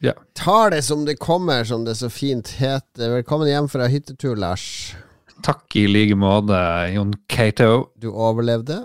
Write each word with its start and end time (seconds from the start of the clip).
Ja. 0.00 0.12
Tar 0.32 0.70
det 0.70 0.82
som 0.82 1.04
det 1.04 1.16
kommer, 1.16 1.64
som 1.64 1.84
det 1.84 1.94
så 1.94 2.10
fint 2.10 2.48
heter. 2.48 3.10
Velkommen 3.10 3.48
hjem 3.48 3.68
fra 3.68 3.86
hyttetur, 3.88 4.36
Lars. 4.36 4.94
Takk 5.44 5.76
i 5.76 5.86
like 5.88 6.16
måte, 6.18 6.58
Jon 6.92 7.14
Cato. 7.32 7.88
Du 7.96 8.10
overlevde. 8.10 8.82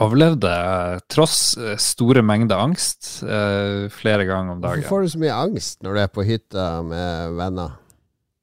Overlevde 0.00 0.52
eh, 0.54 1.02
tross 1.10 1.58
eh, 1.58 1.76
store 1.80 2.22
mengder 2.22 2.62
angst 2.62 3.24
eh, 3.26 3.90
flere 3.92 4.24
ganger 4.24 4.54
om 4.54 4.62
dagen. 4.62 4.80
Hvorfor 4.80 5.02
får 5.02 5.02
du 5.04 5.12
så 5.16 5.22
mye 5.24 5.36
angst 5.36 5.82
når 5.84 5.96
du 5.96 6.02
er 6.04 6.12
på 6.14 6.24
hytta 6.28 6.66
med 6.86 7.36
venner? 7.40 7.76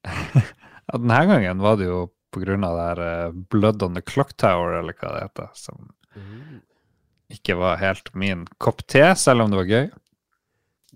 Ja, 0.88 0.96
denne 1.02 1.24
gangen 1.28 1.60
var 1.60 1.74
det 1.76 1.90
jo 1.90 2.06
på 2.32 2.40
grunn 2.40 2.64
av 2.64 2.78
det 2.78 2.84
her 2.88 3.34
Blood 3.52 3.82
on 3.84 3.98
the 3.98 4.00
Clock 4.08 4.30
Tower, 4.40 4.78
eller 4.78 4.96
hva 4.96 5.10
det 5.12 5.24
heter, 5.26 5.50
som 5.52 5.90
ikke 7.28 7.58
var 7.60 7.82
helt 7.82 8.14
min 8.16 8.46
kopp 8.64 8.86
te, 8.88 9.02
selv 9.20 9.44
om 9.44 9.52
det 9.52 9.60
var 9.60 9.68
gøy. 9.74 9.90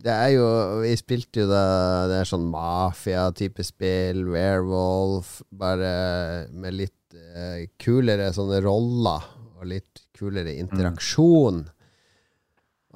Det 0.01 0.13
er 0.13 0.31
jo 0.35 0.47
Vi 0.81 0.93
spilte 0.99 1.43
jo 1.43 1.49
da 1.51 1.65
Det 2.09 2.21
er 2.21 2.29
sånn 2.29 2.47
mafia-type 2.51 3.65
spill, 3.65 4.25
Werewolf, 4.33 5.39
bare 5.51 6.47
med 6.51 6.77
litt 6.79 7.15
eh, 7.15 7.67
kulere 7.81 8.31
sånne 8.35 8.61
roller 8.65 9.29
og 9.61 9.67
litt 9.69 10.05
kulere 10.17 10.55
interaksjon. 10.57 11.63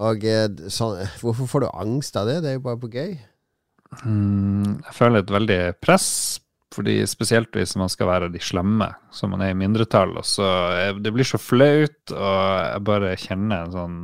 Og 0.02 0.26
eh, 0.28 0.48
sånn 0.74 1.04
Hvorfor 1.22 1.50
får 1.52 1.66
du 1.66 1.70
angst 1.74 2.18
av 2.20 2.30
det? 2.30 2.42
Det 2.44 2.54
er 2.54 2.58
jo 2.58 2.66
bare 2.66 2.82
på 2.82 2.92
gøy. 2.94 3.14
Mm, 4.04 4.82
jeg 4.82 4.96
føler 4.98 5.22
et 5.22 5.32
veldig 5.32 5.60
press, 5.84 6.10
fordi 6.76 6.98
spesielt 7.08 7.54
hvis 7.56 7.76
man 7.80 7.92
skal 7.92 8.10
være 8.10 8.32
de 8.34 8.42
slemme, 8.44 8.90
som 9.16 9.32
man 9.32 9.46
er 9.46 9.54
i 9.54 9.60
mindretall, 9.60 10.18
og 10.20 10.26
så 10.28 10.48
Det 11.00 11.14
blir 11.14 11.28
så 11.28 11.40
flaut, 11.40 12.02
og 12.12 12.40
jeg 12.74 12.88
bare 12.90 13.14
kjenner 13.22 13.62
en 13.62 13.76
sånn 13.76 14.00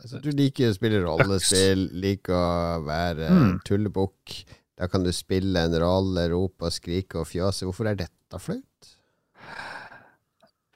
Altså, 0.00 0.20
du 0.24 0.30
liker 0.32 0.70
å 0.70 0.74
spille 0.76 1.02
rollespill, 1.04 1.88
liker 2.00 2.32
å 2.32 2.84
være 2.86 3.28
Mm. 3.30 3.60
tullebukk. 3.68 4.44
Da 4.80 4.86
kan 4.88 5.02
du 5.04 5.10
spille 5.12 5.60
en 5.60 5.74
rolle, 5.82 6.28
rope 6.32 6.64
og 6.64 6.72
skrike 6.72 7.20
og 7.20 7.26
fjase. 7.28 7.66
Hvorfor 7.68 7.90
er 7.90 7.98
dette 8.00 8.38
flaut? 8.40 8.64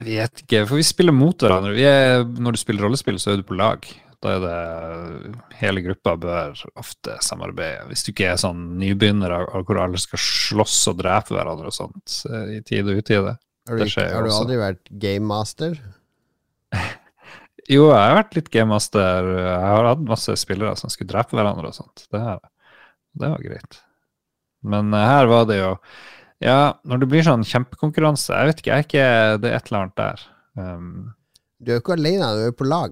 Vet 0.05 0.41
ikke, 0.43 0.65
for 0.67 0.75
vi 0.77 0.83
spiller 0.85 1.15
mot 1.15 1.37
hverandre. 1.39 1.73
Vi 1.73 1.85
er, 1.87 2.23
når 2.25 2.57
du 2.57 2.59
spiller 2.61 2.83
rollespill, 2.85 3.17
så 3.21 3.33
er 3.33 3.37
du 3.41 3.43
på 3.47 3.55
lag. 3.57 3.85
Da 4.21 4.35
er 4.35 4.43
det 4.43 5.35
Hele 5.59 5.81
gruppa 5.85 6.15
bør 6.19 6.61
ofte 6.77 7.15
samarbeide. 7.23 7.87
Hvis 7.89 8.03
du 8.05 8.11
ikke 8.11 8.31
er 8.33 8.37
sånn 8.41 8.77
nybegynner 8.81 9.33
hvor 9.65 9.79
alle 9.81 9.97
skal 10.01 10.19
slåss 10.19 10.87
og 10.91 10.97
drepe 10.99 11.33
hverandre 11.35 11.71
og 11.71 11.75
sånt 11.77 12.19
i 12.51 12.59
tide 12.65 12.91
og 12.91 13.01
utide. 13.03 13.37
Har 13.67 13.77
du, 13.79 13.85
jo 13.85 14.01
har 14.13 14.27
du 14.27 14.31
aldri 14.35 14.57
vært 14.61 14.91
game 15.01 15.25
master? 15.25 15.79
Jo, 17.65 17.87
jeg 17.89 17.97
har 17.97 18.13
vært 18.19 18.35
litt 18.37 18.51
gamemaster. 18.53 19.25
Jeg 19.41 19.69
har 19.71 19.87
hatt 19.89 20.03
masse 20.05 20.35
spillere 20.37 20.75
som 20.77 20.89
skulle 20.93 21.09
drepe 21.09 21.33
hverandre 21.37 21.71
og 21.71 21.77
sånt. 21.77 22.03
Det, 22.13 22.21
det 23.17 23.29
var 23.31 23.41
greit. 23.41 23.79
Men 24.65 24.93
eh, 24.93 25.07
her 25.09 25.25
var 25.29 25.45
det 25.49 25.57
jo 25.59 25.71
Ja, 26.43 26.73
når 26.83 26.97
det 27.01 27.07
blir 27.11 27.23
sånn 27.25 27.43
kjempekonkurranse 27.47 28.33
Jeg 28.33 28.45
vet 28.49 28.59
ikke, 28.59 28.71
jeg 28.71 28.79
er 28.81 28.85
ikke 28.87 29.07
Det 29.43 29.49
er 29.51 29.57
et 29.59 29.67
eller 29.69 29.81
annet 29.81 29.99
der. 30.01 30.19
Um, 30.57 30.95
Du 31.61 31.67
er 31.71 31.75
jo 31.77 31.83
ikke 31.83 31.99
alene, 31.99 32.35
du 32.35 32.41
er 32.49 32.55
på 32.57 32.65
lag. 32.67 32.91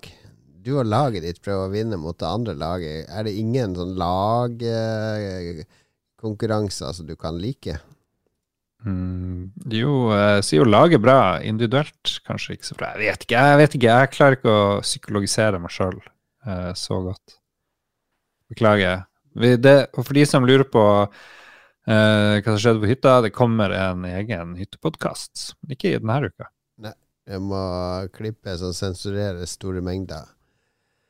Du 0.63 0.71
og 0.77 0.85
laget 0.87 1.23
ditt 1.25 1.41
prøver 1.43 1.65
å 1.67 1.73
vinne 1.73 1.97
mot 1.99 2.17
det 2.19 2.27
andre 2.29 2.53
laget. 2.55 3.09
Er 3.11 3.21
det 3.27 3.33
ingen 3.35 3.75
sånn 3.75 3.95
lagkonkurranser 3.99 6.91
som 6.95 7.05
du 7.09 7.15
kan 7.19 7.35
like? 7.41 7.73
Mm, 8.83 9.53
jo, 9.71 9.93
jeg 10.11 10.43
sier 10.47 10.63
jo 10.63 10.67
laget 10.69 11.03
bra. 11.03 11.19
Individuelt 11.43 12.17
kanskje 12.27 12.57
ikke 12.57 12.69
så 12.71 12.77
bra. 12.79 12.91
Jeg 12.95 13.13
vet 13.13 13.27
ikke, 13.27 13.45
jeg 13.47 13.61
vet 13.61 13.77
ikke. 13.77 13.93
Jeg 13.93 14.11
klarer 14.15 14.39
ikke 14.39 14.57
å 14.57 14.65
psykologisere 14.83 15.61
meg 15.63 15.73
sjøl 15.73 16.01
så 16.75 16.97
godt. 17.05 17.37
Beklager. 18.51 19.05
Det, 19.33 19.77
og 19.97 20.05
for 20.05 20.13
de 20.17 20.25
som 20.29 20.45
lurer 20.45 20.65
på 20.69 20.83
eh, 21.01 22.35
hva 22.37 22.43
som 22.43 22.59
skjedde 22.59 22.83
på 22.83 22.89
hytta, 22.91 23.15
det 23.25 23.33
kommer 23.33 23.73
en 23.73 24.03
egen 24.05 24.53
hyttepodkast. 24.59 25.53
Ikke 25.71 25.93
i 25.93 25.97
denne 25.97 26.19
uka. 26.27 26.49
Jeg 27.23 27.39
må 27.39 27.63
klippe 28.11 28.57
som 28.59 28.73
sensurerer 28.75 29.47
store 29.47 29.79
mengder. 29.83 30.27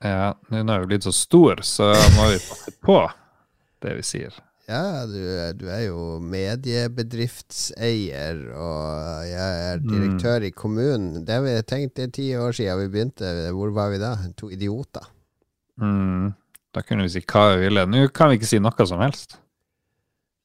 Ja, 0.03 0.35
Nå 0.51 0.67
har 0.67 0.83
vi 0.83 0.91
blitt 0.91 1.07
så 1.07 1.13
stor, 1.15 1.63
så 1.65 1.89
må 2.17 2.27
vi 2.29 2.41
passe 2.43 2.73
på 2.83 2.97
det 3.81 3.95
vi 3.97 4.05
sier. 4.05 4.35
Ja, 4.69 5.03
du, 5.03 5.19
du 5.59 5.67
er 5.67 5.81
jo 5.89 6.23
mediebedriftseier, 6.23 8.37
og 8.55 9.27
jeg 9.27 9.67
er 9.67 9.83
direktør 9.83 10.39
i 10.47 10.55
kommunen. 10.55 11.25
Det 11.27 11.35
har 11.35 11.43
vi 11.43 11.51
tenkt 11.67 11.99
det 11.99 12.07
er 12.07 12.15
ti 12.15 12.31
år 12.39 12.55
siden 12.55 12.79
vi 12.85 12.93
begynte. 12.93 13.27
Hvor 13.51 13.75
var 13.75 13.91
vi 13.91 13.99
da? 13.99 14.15
To 14.39 14.47
idioter. 14.55 15.03
Mm, 15.83 16.31
da 16.71 16.79
kunne 16.85 17.03
vi 17.03 17.11
si 17.11 17.19
hva 17.27 17.57
vi 17.57 17.65
ville. 17.65 17.83
Nå 17.91 18.07
kan 18.15 18.31
vi 18.31 18.39
ikke 18.39 18.51
si 18.53 18.63
noe 18.63 18.87
som 18.87 19.03
helst. 19.03 19.35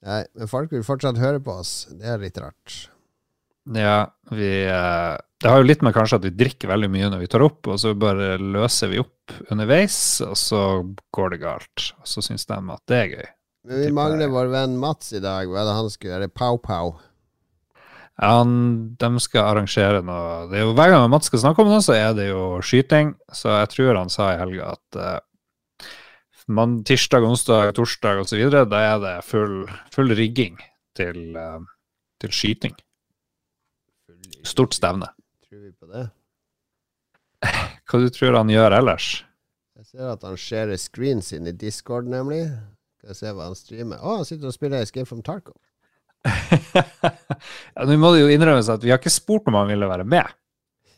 Nei, 0.06 0.22
men 0.34 0.50
folk 0.50 0.74
vil 0.74 0.86
fortsatt 0.86 1.18
høre 1.22 1.38
på 1.42 1.54
oss. 1.62 1.86
Det 1.94 2.06
er 2.10 2.18
litt 2.22 2.38
rart. 2.42 2.90
Ja, 3.74 4.08
vi 4.32 4.50
eh, 4.64 5.16
Det 5.38 5.50
har 5.50 5.60
jo 5.60 5.66
litt 5.68 5.82
med 5.84 5.94
kanskje 5.94 6.18
at 6.18 6.26
vi 6.26 6.34
drikker 6.34 6.70
veldig 6.70 6.88
mye 6.90 7.10
når 7.12 7.20
vi 7.22 7.30
tar 7.30 7.44
opp, 7.46 7.68
og 7.70 7.78
så 7.78 7.92
bare 7.94 8.36
løser 8.40 8.90
vi 8.90 8.98
opp 9.02 9.34
underveis, 9.52 9.98
og 10.24 10.34
så 10.40 10.62
går 11.14 11.34
det 11.34 11.42
galt. 11.44 11.90
Og 12.00 12.08
så 12.08 12.24
syns 12.24 12.48
de 12.48 12.58
at 12.58 12.84
det 12.90 12.98
er 12.98 13.12
gøy. 13.14 13.28
Men 13.68 13.82
vi 13.82 13.88
mangler 13.92 14.30
vår 14.32 14.48
venn 14.48 14.78
Mats 14.80 15.12
i 15.12 15.20
dag. 15.20 15.50
Hva 15.50 15.60
er 15.60 15.66
det 15.68 15.76
han 15.76 15.90
skulle 15.92 16.14
gjøre? 16.14 16.30
Pow-pow. 16.32 16.94
Ja, 18.18 18.30
han, 18.40 18.52
de 18.98 19.10
skal 19.22 19.44
arrangere 19.46 20.00
noe 20.02 20.48
det 20.50 20.58
er 20.58 20.64
jo 20.64 20.72
Hver 20.74 20.90
gang 20.90 21.04
Mats 21.12 21.28
skal 21.30 21.42
snakke 21.44 21.62
om 21.62 21.68
noe, 21.70 21.82
så 21.84 21.94
er 21.94 22.16
det 22.16 22.30
jo 22.30 22.62
skyting. 22.64 23.12
Så 23.28 23.52
jeg 23.52 23.68
tror 23.74 23.98
han 24.00 24.12
sa 24.12 24.30
i 24.32 24.38
helga 24.40 24.72
at 24.72 24.98
uh, 24.98 25.90
man, 26.48 26.78
tirsdag, 26.88 27.26
onsdag, 27.28 27.74
torsdag 27.76 28.24
osv., 28.24 28.46
da 28.56 28.80
er 28.80 29.04
det 29.04 29.14
full, 29.28 29.60
full 29.92 30.16
rigging 30.16 30.56
til, 30.96 31.36
uh, 31.36 31.60
til 32.24 32.32
skyting. 32.32 32.74
Stort 34.48 34.78
stevne. 34.78 35.12
Tror 35.44 35.60
vi 35.60 35.74
på 35.76 35.92
det? 35.92 36.08
Hva 37.84 38.00
du 38.00 38.08
tror 38.16 38.40
han 38.40 38.50
gjør 38.50 38.80
ellers? 38.80 39.12
Jeg 39.76 39.92
ser 39.92 40.10
at 40.16 40.24
han 40.26 40.40
skjærer 40.40 40.80
screens 40.80 41.30
inn 41.36 41.46
i 41.46 41.54
Discord, 41.54 42.08
nemlig. 42.08 42.46
Skal 42.98 43.12
jeg 43.12 43.18
se 43.20 43.32
hva 43.32 43.46
han 43.46 43.56
streamer. 43.58 44.00
Å, 44.02 44.18
han 44.18 44.26
sitter 44.26 44.50
og 44.50 44.54
spiller 44.56 44.82
Escape 44.82 45.06
from 45.06 45.22
Tarkov. 45.22 45.54
ja, 46.26 47.84
Nå 47.86 47.94
må 48.02 48.10
det 48.14 48.24
jo 48.24 48.32
innrømmes 48.34 48.70
at 48.74 48.82
vi 48.82 48.90
har 48.90 48.98
ikke 48.98 49.12
spurt 49.14 49.46
om 49.46 49.54
han 49.54 49.70
ville 49.70 49.86
være 49.86 50.06
med. 50.08 50.26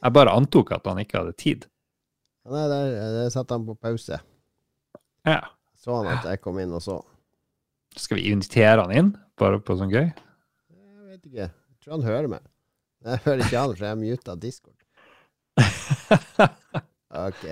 Jeg 0.01 0.17
bare 0.17 0.33
antok 0.33 0.73
at 0.73 0.89
han 0.89 1.03
ikke 1.03 1.21
hadde 1.21 1.37
tid. 1.37 1.67
Nei, 2.49 2.65
der, 2.73 2.95
der 3.19 3.29
satte 3.33 3.53
han 3.55 3.67
på 3.69 3.77
pause. 3.77 4.17
Ja. 5.29 5.43
Så 5.77 5.99
han 5.99 6.09
at 6.15 6.25
jeg 6.29 6.41
kom 6.41 6.57
inn 6.63 6.73
og 6.77 6.81
så. 6.85 6.97
Skal 8.01 8.21
vi 8.21 8.31
invitere 8.33 8.81
han 8.81 8.97
inn, 8.97 9.13
bare 9.41 9.61
på 9.61 9.77
sånn 9.77 9.93
gøy? 9.93 10.09
Jeg 10.09 11.11
vet 11.11 11.27
ikke. 11.29 11.51
Jeg 11.51 11.85
tror 11.85 11.99
han 11.99 12.07
hører 12.09 12.33
meg. 12.33 12.47
Jeg 13.05 13.25
hører 13.27 13.45
ikke 13.45 13.61
han, 13.61 13.77
for 13.77 13.89
jeg 13.91 14.01
muta 14.01 14.37
Discord. 14.41 14.77
Ok, 17.11 17.43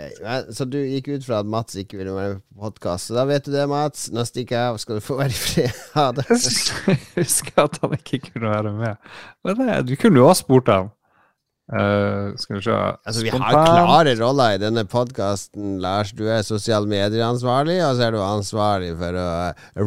Så 0.55 0.65
du 0.71 0.79
gikk 0.79 1.09
ut 1.11 1.25
fra 1.27 1.41
at 1.43 1.49
Mats 1.51 1.75
ikke 1.81 1.99
ville 1.99 2.13
være 2.15 2.37
med 2.37 2.43
på 2.47 2.69
podkast. 2.69 3.09
Så 3.09 3.17
da 3.17 3.25
vet 3.27 3.43
du 3.43 3.51
det, 3.51 3.65
Mats. 3.67 4.07
Nå 4.15 4.23
stikker 4.29 4.55
jeg 4.55 4.71
av. 4.71 4.77
Skal 4.79 5.01
du 5.01 5.03
få 5.03 5.17
være 5.19 5.35
i 5.35 5.41
fred. 5.41 5.81
Ha 5.99 6.13
det. 6.15 6.29
Jeg 6.87 7.01
husker 7.17 7.65
at 7.65 7.81
han 7.83 7.97
ikke 7.97 8.21
kunne 8.29 8.53
være 8.53 8.73
med. 8.77 9.11
Men 9.43 9.59
det, 9.59 9.81
du 9.89 9.97
kunne 9.99 10.23
jo 10.23 10.29
ha 10.31 10.37
spurt 10.39 10.71
ham. 10.71 10.93
Uh, 11.69 12.33
skal 12.41 12.57
vi 12.57 12.63
se 12.65 12.73
Altså, 12.73 13.23
vi 13.27 13.33
har 13.35 13.43
klare 13.53 14.15
roller 14.17 14.55
i 14.55 14.61
denne 14.63 14.87
podkasten, 14.89 15.75
Lars. 15.83 16.15
Du 16.17 16.23
er 16.31 16.47
sosialmedieansvarlig 16.47 17.81
og 17.83 17.99
så 17.99 18.07
er 18.07 18.15
du 18.15 18.23
ansvarlig 18.23 18.95
for 18.97 19.19
å 19.21 19.27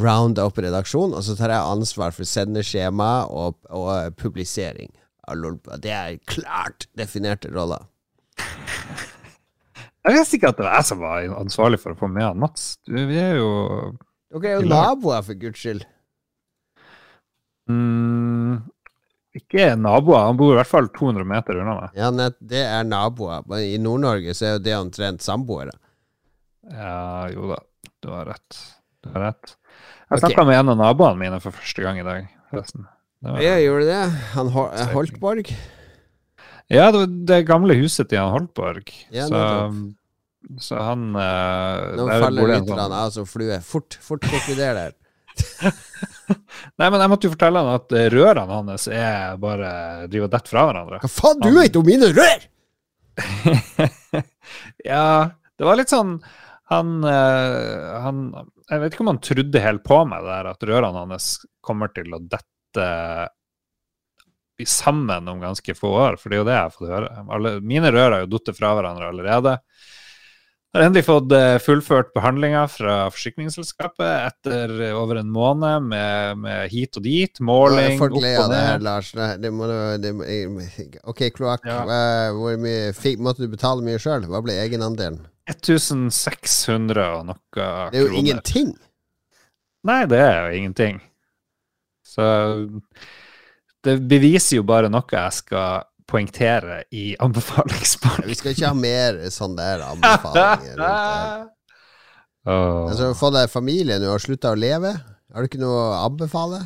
rounde 0.04 0.44
opp 0.46 0.60
redaksjon. 0.62 1.16
Og 1.16 1.24
så 1.26 1.38
tar 1.40 1.56
jeg 1.56 1.78
ansvar 1.78 2.12
for 2.18 2.28
sendeskjema 2.28 3.14
og, 3.32 3.56
og 3.72 4.20
publisering 4.20 4.92
av 5.32 5.40
Lolbua. 5.40 5.80
Det 5.80 5.96
er 5.96 6.20
klart 6.28 6.90
definerte 7.00 7.50
roller. 7.56 7.88
Jeg 10.08 10.18
visste 10.18 10.38
ikke 10.40 10.50
at 10.50 10.58
det 10.58 10.66
var 10.66 10.76
jeg 10.80 10.86
som 10.90 11.02
var 11.04 11.26
ansvarlig 11.38 11.78
for 11.82 11.94
å 11.94 12.00
få 12.00 12.08
med 12.10 12.24
han 12.26 12.40
Mats. 12.42 12.78
Du, 12.88 12.96
vi 13.06 13.20
er 13.22 13.36
jo 13.38 13.50
Dere 14.32 14.48
er 14.56 14.62
jo 14.64 14.70
naboer, 14.72 15.22
for 15.28 15.38
guds 15.38 15.60
skyld. 15.62 15.84
mm, 17.70 18.62
ikke 19.38 19.68
naboer. 19.80 20.26
Han 20.30 20.40
bor 20.40 20.54
i 20.56 20.58
hvert 20.60 20.70
fall 20.72 20.88
200 20.96 21.28
meter 21.28 21.60
unna 21.62 21.76
meg. 21.78 21.98
Ja, 22.00 22.10
det 22.40 22.64
er 22.66 22.88
naboer. 22.88 23.44
I 23.62 23.78
Nord-Norge 23.82 24.34
så 24.38 24.48
er 24.50 24.56
jo 24.58 24.64
det 24.66 24.76
omtrent 24.80 25.24
samboere. 25.26 25.76
Ja, 26.72 27.28
jo 27.34 27.52
da. 27.52 27.60
Du 28.02 28.10
har 28.14 28.26
rett. 28.32 28.62
Du 29.04 29.12
har 29.14 29.28
rett. 29.30 29.56
Jeg 30.10 30.18
Ok. 30.18 30.24
snakka 30.26 30.46
med 30.48 30.60
en 30.60 30.70
av 30.74 30.78
naboene 30.82 31.20
mine 31.22 31.40
for 31.44 31.52
første 31.56 31.84
gang 31.86 32.00
i 32.02 32.04
dag, 32.08 32.28
forresten. 32.52 32.88
Ja, 33.22 33.56
gjorde 33.62 33.86
det? 33.86 34.02
Han 34.34 34.50
Hol 34.50 34.70
Holtborg? 34.96 35.52
Ja, 36.72 36.88
det 36.96 37.06
det 37.30 37.42
gamle 37.50 37.76
huset 37.80 38.10
til 38.12 38.22
han 38.22 38.34
Holtborg. 38.34 38.92
Ja, 39.14 39.28
så, 39.28 39.44
så 40.64 40.80
han 40.82 41.12
eh, 41.20 41.92
Nå 42.00 42.08
faller 42.10 42.56
litt 42.56 42.72
av 42.72 43.14
som 43.16 43.28
flue. 43.30 43.60
Fort, 43.66 43.98
fort 44.02 44.26
konkluder 44.26 44.80
der. 44.80 44.98
Nei, 46.80 46.88
men 46.88 47.00
jeg 47.00 47.12
måtte 47.12 47.28
jo 47.28 47.34
fortelle 47.34 47.62
han 47.64 47.76
at 47.80 47.94
eh, 47.98 48.08
rørene 48.14 48.62
hans 48.62 48.88
er 48.92 49.38
bare 49.42 49.74
driver 50.12 50.30
og 50.30 50.34
detter 50.36 50.56
fra 50.56 50.66
hverandre. 50.70 51.02
Hva 51.04 51.12
faen, 51.12 51.44
du 51.44 51.52
vet 51.56 51.78
om 51.80 51.88
mine 51.88 52.12
rør?! 52.16 52.48
ja, 54.92 55.06
det 55.60 55.66
var 55.68 55.76
litt 55.76 55.92
sånn 55.92 56.14
Han, 56.72 56.94
eh, 57.04 57.90
han 58.02 58.22
Jeg 58.72 58.80
vet 58.80 58.96
ikke 58.96 59.04
om 59.04 59.10
han 59.12 59.20
trodde 59.22 59.62
helt 59.62 59.84
på 59.84 59.98
meg 60.08 60.24
der 60.26 60.48
at 60.54 60.64
rørene 60.70 61.04
hans 61.04 61.34
kommer 61.66 61.92
til 61.94 62.16
å 62.16 62.22
dette 62.24 62.88
sammen 64.70 65.28
om 65.32 65.42
ganske 65.42 65.76
få 65.78 65.94
år, 66.08 66.20
for 66.22 66.30
det 66.30 66.38
er 66.38 66.44
jo 66.44 66.50
det 66.50 66.58
jeg 66.58 66.68
har 66.68 66.76
fått 66.76 66.92
høre. 66.92 67.10
Alle, 67.38 67.56
mine 67.64 67.92
rør 67.94 68.18
har 68.18 68.24
jo 68.26 68.32
falt 68.38 68.58
fra 68.58 68.76
hverandre 68.78 69.10
allerede. 69.12 69.58
Jeg 70.72 70.80
har 70.80 70.88
endelig 70.88 71.04
fått 71.04 71.34
eh, 71.36 71.58
fullført 71.60 72.14
behandlinga 72.16 72.62
fra 72.72 72.94
forsikringsselskapet 73.12 74.08
etter 74.08 74.72
over 74.96 75.20
en 75.20 75.34
måned 75.36 75.90
med, 75.92 76.40
med 76.46 76.72
hit 76.72 76.96
og 76.96 77.04
dit, 77.04 77.42
måling, 77.44 77.98
opp 78.00 78.16
og 78.16 78.22
ned. 78.22 78.46
Det 78.54 78.62
her. 78.64 78.86
Lars. 78.86 79.10
Det 79.12 79.52
må, 79.52 79.68
det 80.00 80.14
må, 80.16 80.30
ok, 81.12 81.26
kloakk. 81.36 81.68
Ja. 81.68 81.84
Måtte 82.32 83.44
du 83.44 83.52
betale 83.52 83.84
mye 83.84 84.00
sjøl? 84.00 84.30
Hva 84.32 84.40
ble 84.46 84.56
egenandelen? 84.64 85.20
1600 85.52 87.04
og 87.18 87.28
noe 87.34 87.42
kroner. 87.52 87.92
Det 87.92 88.00
er 88.00 88.06
jo 88.06 88.14
kroner. 88.14 88.20
ingenting. 88.24 88.72
Nei, 89.92 90.02
det 90.08 90.22
er 90.24 90.40
jo 90.40 90.62
ingenting. 90.62 91.04
Så 92.06 92.24
det 93.86 93.96
beviser 94.10 94.60
jo 94.60 94.64
bare 94.68 94.90
noe 94.92 95.08
jeg 95.12 95.38
skal 95.40 95.88
poengtere 96.12 96.82
i 96.92 97.14
anbefalingsspalten. 97.24 98.28
Vi 98.28 98.36
skal 98.36 98.52
ikke 98.56 98.68
ha 98.68 98.76
mer 98.78 99.22
sånne 99.32 99.64
der 99.70 99.86
anbefalinger. 99.88 100.84
Åh. 102.46 102.90
Altså, 102.90 103.12
Få 103.18 103.30
deg 103.34 103.50
familie 103.54 104.00
nå 104.02 104.12
og 104.16 104.22
slutte 104.24 104.52
å 104.52 104.58
leve. 104.60 104.92
Har 105.32 105.44
du 105.46 105.48
ikke 105.50 105.62
noe 105.62 105.78
å 105.88 105.98
anbefale? 106.10 106.60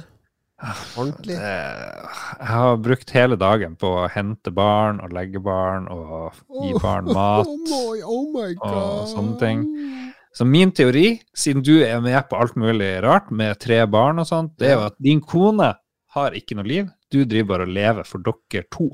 Ordentlig? 0.95 1.35
Jeg 1.35 2.47
har 2.49 2.77
brukt 2.81 3.11
hele 3.13 3.35
dagen 3.37 3.75
på 3.77 3.89
å 4.01 4.07
hente 4.09 4.53
barn 4.55 5.01
og 5.03 5.11
legge 5.13 5.41
barn 5.43 5.85
og 5.91 6.37
gi 6.63 6.71
barn 6.81 7.09
mat. 7.17 7.45
Oh 7.45 7.59
my, 7.67 8.01
oh 8.07 8.23
my 8.33 8.51
god. 8.55 8.77
og 8.79 9.09
sånne 9.11 9.35
ting. 9.41 9.65
Så 10.35 10.47
min 10.47 10.71
teori, 10.75 11.19
siden 11.37 11.61
du 11.63 11.77
er 11.85 11.99
med 12.03 12.17
på 12.31 12.39
alt 12.39 12.55
mulig 12.59 12.95
rart 13.05 13.29
med 13.31 13.59
tre 13.63 13.83
barn 13.87 14.19
og 14.23 14.27
sånt, 14.27 14.55
det 14.59 14.71
er 14.71 14.79
jo 14.79 14.87
at 14.89 14.97
din 15.03 15.21
kone 15.23 15.69
har 16.15 16.35
ikke 16.39 16.57
noe 16.57 16.67
liv. 16.67 16.89
Du 17.15 17.23
driver 17.23 17.53
bare 17.53 17.67
og 17.69 17.75
lever 17.75 18.07
for 18.07 18.23
dere 18.25 18.67
to. 18.73 18.91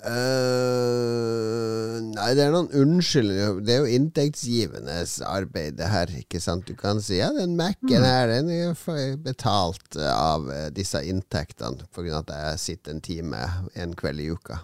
Uh, 0.00 1.98
nei, 2.00 2.30
det 2.32 2.46
er 2.46 2.54
noen 2.54 2.70
unnskyldninger. 2.72 3.58
Det 3.66 3.74
er 3.74 3.82
jo 3.82 3.98
inntektsgivende 3.98 4.96
arbeid, 5.28 5.76
det 5.78 5.90
her. 5.92 6.12
Ikke 6.22 6.40
sant? 6.40 6.64
Du 6.66 6.78
kan 6.78 7.02
si 7.04 7.18
ja, 7.20 7.28
den 7.36 7.54
Mac-en 7.58 8.06
her, 8.06 8.32
den 8.32 8.48
er 8.54 9.18
betalt 9.20 9.98
eh, 9.98 10.08
av 10.08 10.48
eh, 10.54 10.68
disse 10.72 11.02
inntektene 11.04 11.84
av 11.84 12.10
at 12.22 12.32
jeg 12.32 12.62
sitter 12.64 12.96
en 12.96 13.04
time 13.04 13.42
en 13.76 13.92
kveld 13.98 14.24
i 14.24 14.30
uka. 14.32 14.62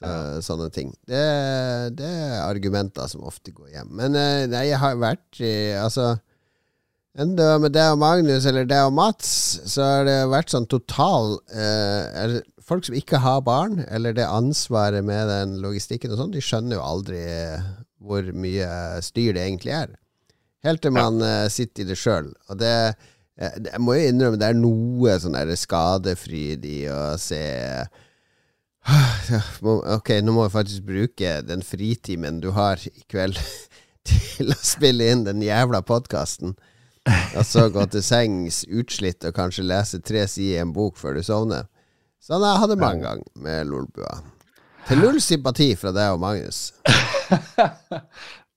Så, 0.00 0.10
Sånne 0.42 0.70
ting. 0.74 0.90
Det, 1.06 1.22
det 1.94 2.08
er 2.08 2.42
argumenter 2.48 3.06
som 3.12 3.22
ofte 3.28 3.54
går 3.54 3.76
hjem. 3.76 3.94
Men 4.00 4.16
nei, 4.50 4.66
jeg 4.72 4.80
har 4.82 4.98
vært 4.98 5.38
i 7.10 7.18
det 7.18 7.22
Enda 7.24 7.58
med 7.58 7.72
deg 7.74 7.92
og 7.92 7.98
Magnus, 7.98 8.46
eller 8.46 8.64
deg 8.64 8.86
og 8.86 8.94
Mats, 8.94 9.60
så 9.66 9.82
har 9.82 10.04
det 10.06 10.18
vært 10.30 10.52
sånn 10.52 10.68
total 10.70 11.40
eh, 11.50 12.40
Folk 12.62 12.86
som 12.86 12.94
ikke 12.94 13.18
har 13.18 13.40
barn, 13.42 13.80
eller 13.90 14.14
det 14.14 14.28
ansvaret 14.30 15.02
med 15.02 15.26
den 15.26 15.56
logistikken 15.58 16.12
og 16.12 16.20
sånn, 16.20 16.30
de 16.30 16.40
skjønner 16.44 16.78
jo 16.78 16.84
aldri 16.86 17.18
eh, 17.18 17.64
hvor 17.98 18.22
mye 18.30 19.00
styr 19.02 19.34
det 19.34 19.42
egentlig 19.42 19.74
er. 19.74 19.96
Helt 20.62 20.82
til 20.84 20.94
man 20.94 21.18
eh, 21.24 21.48
sitter 21.50 21.82
i 21.82 21.88
det 21.88 21.98
sjøl. 21.98 22.30
Og 22.48 22.60
det 22.60 22.70
eh, 23.40 23.58
Jeg 23.72 23.82
må 23.82 23.96
jo 23.96 24.06
innrømme 24.06 24.38
det 24.38 24.52
er 24.52 24.60
noe 24.60 25.18
sånn 25.18 25.34
der 25.34 25.50
skadefryd 25.58 26.64
i 26.68 26.84
å 26.92 27.16
se 27.18 27.42
Ok, 29.96 30.14
nå 30.22 30.32
må 30.36 30.46
jeg 30.46 30.54
faktisk 30.54 30.86
bruke 30.86 31.40
den 31.42 31.66
fritimen 31.66 32.38
du 32.40 32.52
har 32.56 32.80
i 32.86 33.02
kveld 33.10 33.40
til 34.08 34.54
å 34.54 34.60
spille 34.62 35.10
inn 35.10 35.26
den 35.26 35.42
jævla 35.42 35.82
podkasten. 35.82 36.54
Og 37.08 37.46
så 37.46 37.68
gå 37.72 37.86
til 37.94 38.02
sengs 38.04 38.64
utslitt 38.68 39.24
og 39.24 39.36
kanskje 39.36 39.64
lese 39.64 40.00
tre 40.04 40.26
sider 40.28 40.58
i 40.58 40.64
en 40.64 40.74
bok 40.76 40.98
før 41.00 41.16
du 41.16 41.22
sovner. 41.24 41.68
Sånn 42.20 42.44
jeg 42.44 42.60
hadde 42.60 42.76
mange 42.80 43.06
ganger 43.06 43.24
med 43.40 43.70
Lolbua. 43.70 44.18
Til 44.88 45.00
null 45.00 45.20
sympati 45.24 45.70
fra 45.78 45.92
deg 45.96 46.12
og 46.16 46.20
Magnus. 46.20 46.70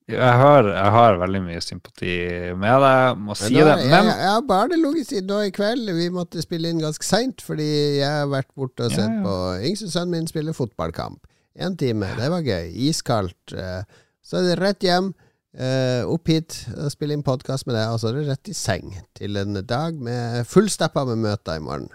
Jeg 0.04 0.19
har, 0.36 0.68
jeg 0.68 0.92
har 0.92 1.16
veldig 1.22 1.40
mye 1.45 1.62
sympati 1.63 2.16
med 2.60 2.81
deg, 2.84 3.19
må 3.24 3.36
si 3.40 3.54
det. 3.56 3.63
Men... 3.63 3.86
jeg, 3.88 4.07
jeg 4.19 4.31
har 4.34 4.42
bare 4.50 4.75
logisk 4.75 5.13
nå 5.24 5.38
i 5.48 5.54
kveld. 5.56 5.94
Vi 5.95 6.10
måtte 6.12 6.44
spille 6.44 6.74
inn 6.74 6.81
ganske 6.84 7.07
seint 7.07 7.40
fordi 7.40 7.68
jeg 8.01 8.10
har 8.10 8.28
vært 8.28 8.50
borte 8.51 8.90
og 8.90 8.92
sett 8.92 9.07
ja. 9.07 9.22
på 9.24 9.36
yngste 9.69 9.88
sønnen 9.94 10.18
min 10.18 10.28
spille 10.28 10.51
fotballkamp. 10.57 11.22
En 11.56 11.78
time. 11.80 12.10
Det 12.19 12.28
var 12.34 12.44
gøy. 12.44 12.68
Iskaldt. 12.90 13.56
eh, 13.56 13.88
Så 14.19 14.42
er 14.42 14.50
det 14.50 14.60
rett 14.60 14.84
hjem. 14.84 15.13
Eh, 15.57 16.01
opp 16.09 16.31
hit 16.31 16.57
og 16.75 16.91
spille 16.94 17.15
inn 17.17 17.25
podkast 17.25 17.67
med 17.69 17.77
deg, 17.77 17.94
og 17.94 18.01
så 18.01 18.09
er 18.09 18.19
det 18.19 18.27
rett 18.31 18.51
i 18.51 18.57
seng 18.57 18.95
til 19.17 19.39
en 19.39 19.59
dag 19.67 20.00
med 20.01 20.44
fullstappa 20.50 21.05
med 21.09 21.23
møter 21.23 21.59
i 21.59 21.63
morgen. 21.63 21.89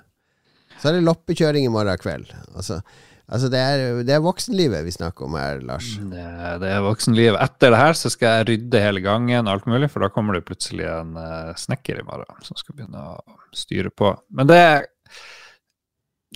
Så 0.78 0.90
er 0.90 0.98
det 0.98 1.06
loppekjøring 1.06 1.66
i 1.66 1.72
morgen 1.74 1.98
kveld. 1.98 2.30
Altså, 2.54 2.78
altså 3.26 3.48
det, 3.50 3.62
er, 3.62 4.02
det 4.06 4.14
er 4.14 4.22
voksenlivet 4.22 4.84
vi 4.86 4.94
snakker 4.94 5.26
om 5.26 5.34
her, 5.38 5.62
Lars. 5.66 5.88
det, 5.98 6.26
det 6.62 6.70
er 6.70 6.84
voksenliv. 6.86 7.38
Etter 7.40 7.74
det 7.74 7.80
her 7.82 7.98
så 7.98 8.12
skal 8.14 8.38
jeg 8.38 8.50
rydde 8.52 8.84
hele 8.84 9.02
gangen 9.02 9.48
og 9.48 9.56
alt 9.56 9.66
mulig, 9.70 9.90
for 9.90 10.06
da 10.06 10.12
kommer 10.14 10.38
det 10.38 10.46
plutselig 10.46 10.86
en 10.92 11.18
eh, 11.18 11.50
snekker 11.58 12.02
i 12.02 12.06
morgen 12.06 12.46
som 12.46 12.60
skal 12.60 12.78
begynne 12.78 13.10
å 13.16 13.18
styre 13.56 13.90
på. 13.90 14.14
Men 14.38 14.50
det 14.50 14.62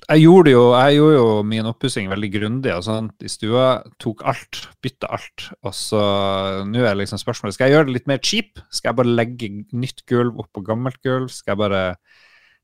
jeg 0.03 0.25
gjorde, 0.25 0.51
jo, 0.51 0.63
jeg 0.75 0.97
gjorde 0.99 1.15
jo 1.17 1.27
min 1.47 1.69
oppussing 1.71 2.09
veldig 2.11 2.31
grundig 2.35 2.73
og 2.75 2.83
sånt 2.87 3.23
i 3.25 3.31
stua. 3.31 3.67
Tok 4.03 4.25
alt, 4.29 4.65
bytta 4.83 5.11
alt. 5.15 5.47
Og 5.63 5.75
så 5.77 6.03
nå 6.69 6.83
er 6.83 6.99
liksom 6.99 7.21
spørsmålet 7.23 7.57
Skal 7.57 7.71
jeg 7.71 7.77
gjøre 7.77 7.89
det 7.89 7.97
litt 7.97 8.11
mer 8.11 8.21
cheap? 8.25 8.61
Skal 8.75 8.91
jeg 8.91 8.99
bare 8.99 9.15
legge 9.15 9.51
nytt 9.71 10.05
gulv 10.11 10.43
oppå 10.43 10.65
gammelt 10.67 10.99
gulv? 11.07 11.31
Skal 11.33 11.55
jeg 11.55 11.63
bare 11.63 11.85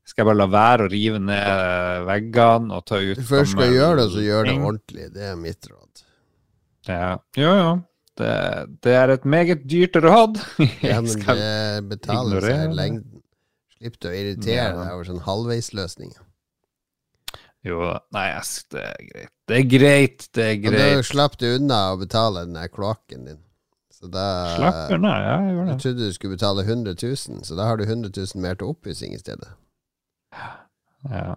skal 0.09 0.23
jeg 0.23 0.29
bare 0.31 0.39
la 0.39 0.47
være 0.49 0.85
å 0.87 0.89
rive 0.89 1.19
ned 1.21 2.05
veggene 2.07 2.73
og 2.73 2.85
ta 2.89 2.97
ut 2.97 3.19
først 3.29 3.53
skal 3.53 3.67
jeg 3.67 3.75
gjøre 3.77 3.99
det, 3.99 4.05
så 4.15 4.23
gjør 4.25 4.47
det 4.47 4.55
ordentlig. 4.57 5.09
Det 5.13 5.27
er 5.27 5.35
mitt 5.37 5.67
råd. 5.69 6.01
Ja, 6.89 7.11
jo, 7.37 7.51
jo. 7.59 7.73
Det, 8.19 8.31
det 8.83 8.95
er 8.99 9.13
et 9.13 9.27
meget 9.29 9.61
dyrt 9.69 9.99
råd. 10.03 10.41
Ja, 10.89 10.97
men 11.05 11.13
det 11.13 11.91
betaler 11.91 12.41
seg 12.41 12.49
ignorere 12.49 12.65
i 12.65 12.71
det. 12.71 12.79
lengden. 12.79 13.21
Slipp 13.77 14.01
å 14.09 14.15
irritere 14.15 14.71
deg 14.75 14.95
over 14.95 15.07
sånn 15.07 15.21
halvveisløsninger. 15.23 16.25
Jo 17.67 17.81
da. 17.83 17.99
Nei, 18.15 18.29
ass, 18.37 18.63
det 18.71 18.81
er 18.85 19.05
greit. 19.09 19.31
Det 19.49 19.57
er 19.57 19.65
greit, 19.67 20.25
det 20.37 20.43
er 20.45 20.55
Og 20.59 20.65
da 20.71 20.83
greit. 20.93 21.07
slapp 21.09 21.37
du 21.41 21.45
unna 21.57 21.79
å 21.93 21.97
betale 21.99 22.45
den 22.47 22.55
der 22.55 22.69
kloakken 22.71 23.25
din. 23.27 23.41
Så 23.99 24.07
da 24.07 24.25
Slapp 24.55 24.93
unna, 24.95 25.11
ja, 25.19 25.33
jeg 25.43 25.55
gjorde 25.57 25.65
Du 25.65 25.71
Jeg 25.73 25.81
trodde 25.83 26.05
du 26.07 26.13
skulle 26.15 26.37
betale 26.37 26.63
100 26.63 26.95
000, 27.03 27.41
så 27.43 27.57
da 27.59 27.65
har 27.67 27.81
du 27.81 27.83
100 27.83 28.13
000 28.15 28.43
mer 28.45 28.55
til 28.55 28.71
oppussing 28.71 29.11
i 29.17 29.19
stedet. 29.19 29.49
Ja. 31.09 31.35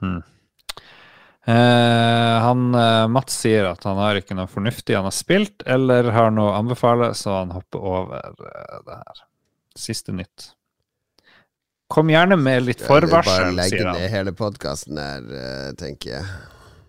Hm. 0.00 0.20
Eh, 1.44 2.36
han, 2.40 2.74
eh, 2.74 3.06
Mats 3.12 3.34
sier 3.42 3.66
at 3.68 3.82
han 3.84 3.98
har 4.00 4.16
ikke 4.16 4.36
noe 4.38 4.48
fornuftig 4.48 4.94
han 4.96 5.04
har 5.10 5.12
spilt, 5.16 5.64
eller 5.66 6.08
har 6.14 6.30
noe 6.32 6.52
å 6.52 6.58
anbefale, 6.62 7.10
så 7.18 7.40
han 7.42 7.52
hopper 7.52 7.82
over 7.84 8.30
eh, 8.46 8.78
det 8.86 9.00
her. 9.02 9.24
Siste 9.76 10.14
nytt. 10.14 10.52
Kom 11.94 12.10
gjerne 12.10 12.36
med 12.40 12.64
litt 12.66 12.80
Jeg 12.82 12.90
vil 13.04 13.10
Bare 13.12 13.52
legge 13.54 13.84
ned 13.86 14.08
hele 14.10 14.32
podkasten 14.34 14.98
der, 14.98 15.26
eh, 15.38 15.70
tenker 15.78 16.16
jeg. 16.16 16.24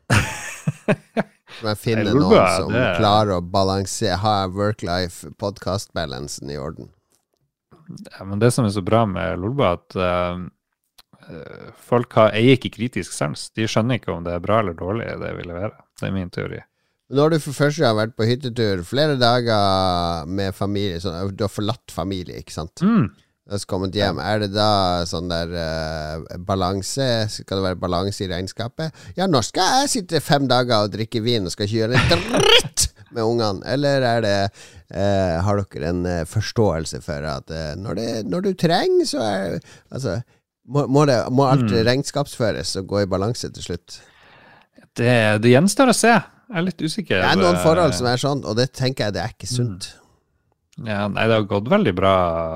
Så 0.10 1.62
må 1.62 1.70
jeg 1.72 1.80
finne 1.84 2.08
Jeg 2.10 2.18
noen 2.18 2.50
som 2.58 2.74
det- 2.74 2.96
klarer 2.98 3.36
å 3.38 3.42
balansere 3.54 4.18
Ha 4.24 4.36
work-life 4.50 5.30
podcast-balansen 5.42 6.50
i 6.52 6.58
orden. 6.58 6.90
Ja, 8.18 8.26
men 8.26 8.40
det 8.42 8.50
som 8.54 8.66
er 8.66 8.74
så 8.74 8.82
bra 8.82 9.04
med 9.06 9.38
Lolba, 9.44 9.76
at 9.78 9.96
eh, 9.96 10.40
folk 11.86 12.14
har, 12.18 12.32
eier 12.34 12.58
ikke 12.58 12.74
kritisk 12.80 13.14
sans. 13.14 13.50
De 13.54 13.68
skjønner 13.70 14.00
ikke 14.00 14.14
om 14.14 14.24
det 14.26 14.34
er 14.34 14.42
bra 14.42 14.60
eller 14.64 14.74
dårlig, 14.78 15.06
det 15.22 15.36
vi 15.38 15.46
leverer. 15.46 15.76
Det 16.02 16.10
er 16.10 16.16
min 16.16 16.32
teori. 16.34 16.64
Nå 17.14 17.20
Når 17.22 17.36
du 17.36 17.38
for 17.44 17.54
første 17.54 17.84
gang 17.84 17.94
har 17.94 18.00
vært 18.08 18.16
på 18.18 18.26
hyttetur 18.26 18.82
flere 18.90 19.20
dager 19.22 20.26
med 20.26 20.56
familie, 20.58 20.98
sånn, 21.04 21.30
du 21.38 21.44
har 21.46 21.54
forlatt 21.54 21.94
familie, 21.94 22.40
ikke 22.42 22.56
sant? 22.58 22.82
Mm. 22.82 23.12
Du 23.46 23.54
har 23.54 23.62
kommet 23.70 23.94
hjem, 23.94 24.18
er 24.26 24.40
det 24.42 24.48
da 24.56 25.04
sånn 25.06 25.28
der 25.30 25.52
uh, 25.54 26.38
balanse? 26.48 27.06
Skal 27.30 27.60
det 27.60 27.66
være 27.68 27.78
balanse 27.78 28.24
i 28.26 28.30
regnskapet? 28.32 28.96
Ja, 29.20 29.28
når 29.30 29.46
skal 29.46 29.84
jeg 29.84 29.92
sitte 29.92 30.22
fem 30.26 30.48
dager 30.50 30.88
og 30.88 30.96
drikke 30.96 31.22
vin 31.22 31.46
og 31.46 31.54
skal 31.54 31.68
ikke 31.68 31.84
gjøre 31.84 32.00
en 32.02 32.24
dritt 32.40 32.88
med 33.14 33.22
ungene. 33.22 33.62
Eller 33.70 34.02
er 34.02 34.24
det 34.26 34.34
uh, 34.50 35.36
Har 35.46 35.62
dere 35.62 35.92
en 35.92 36.00
eh, 36.10 36.24
forståelse 36.26 37.04
for 37.06 37.28
at 37.36 37.54
uh, 37.54 37.76
når, 37.78 38.00
det, 38.00 38.08
når 38.34 38.48
du 38.48 38.50
trenger, 38.66 39.06
så 39.12 39.22
er 39.22 39.60
Altså, 39.94 40.16
må, 40.66 40.88
må, 40.90 41.06
det, 41.06 41.20
må 41.30 41.46
alt 41.46 41.70
Mm. 41.70 41.84
regnskapsføres 41.86 42.74
og 42.82 42.88
gå 42.90 43.04
i 43.04 43.10
balanse 43.14 43.52
til 43.54 43.64
slutt? 43.68 44.00
Det, 44.98 45.14
det 45.44 45.54
gjenstår 45.54 45.94
å 45.94 45.96
se. 45.96 46.16
Jeg 46.16 46.58
er 46.58 46.66
litt 46.66 46.82
usikker. 46.82 47.22
Det 47.22 47.30
er 47.30 47.38
noen 47.44 47.62
forhold 47.62 47.94
som 47.94 48.10
er 48.10 48.18
sånn, 48.22 48.42
og 48.42 48.58
det 48.58 48.72
tenker 48.74 49.06
jeg 49.06 49.16
det 49.20 49.22
er 49.22 49.38
ikke 49.38 49.50
sunt. 49.54 49.92
Ja, 50.84 51.06
nei, 51.08 51.24
det 51.32 51.38
har 51.38 51.46
gått 51.48 51.70
veldig 51.72 51.94
bra 51.96 52.16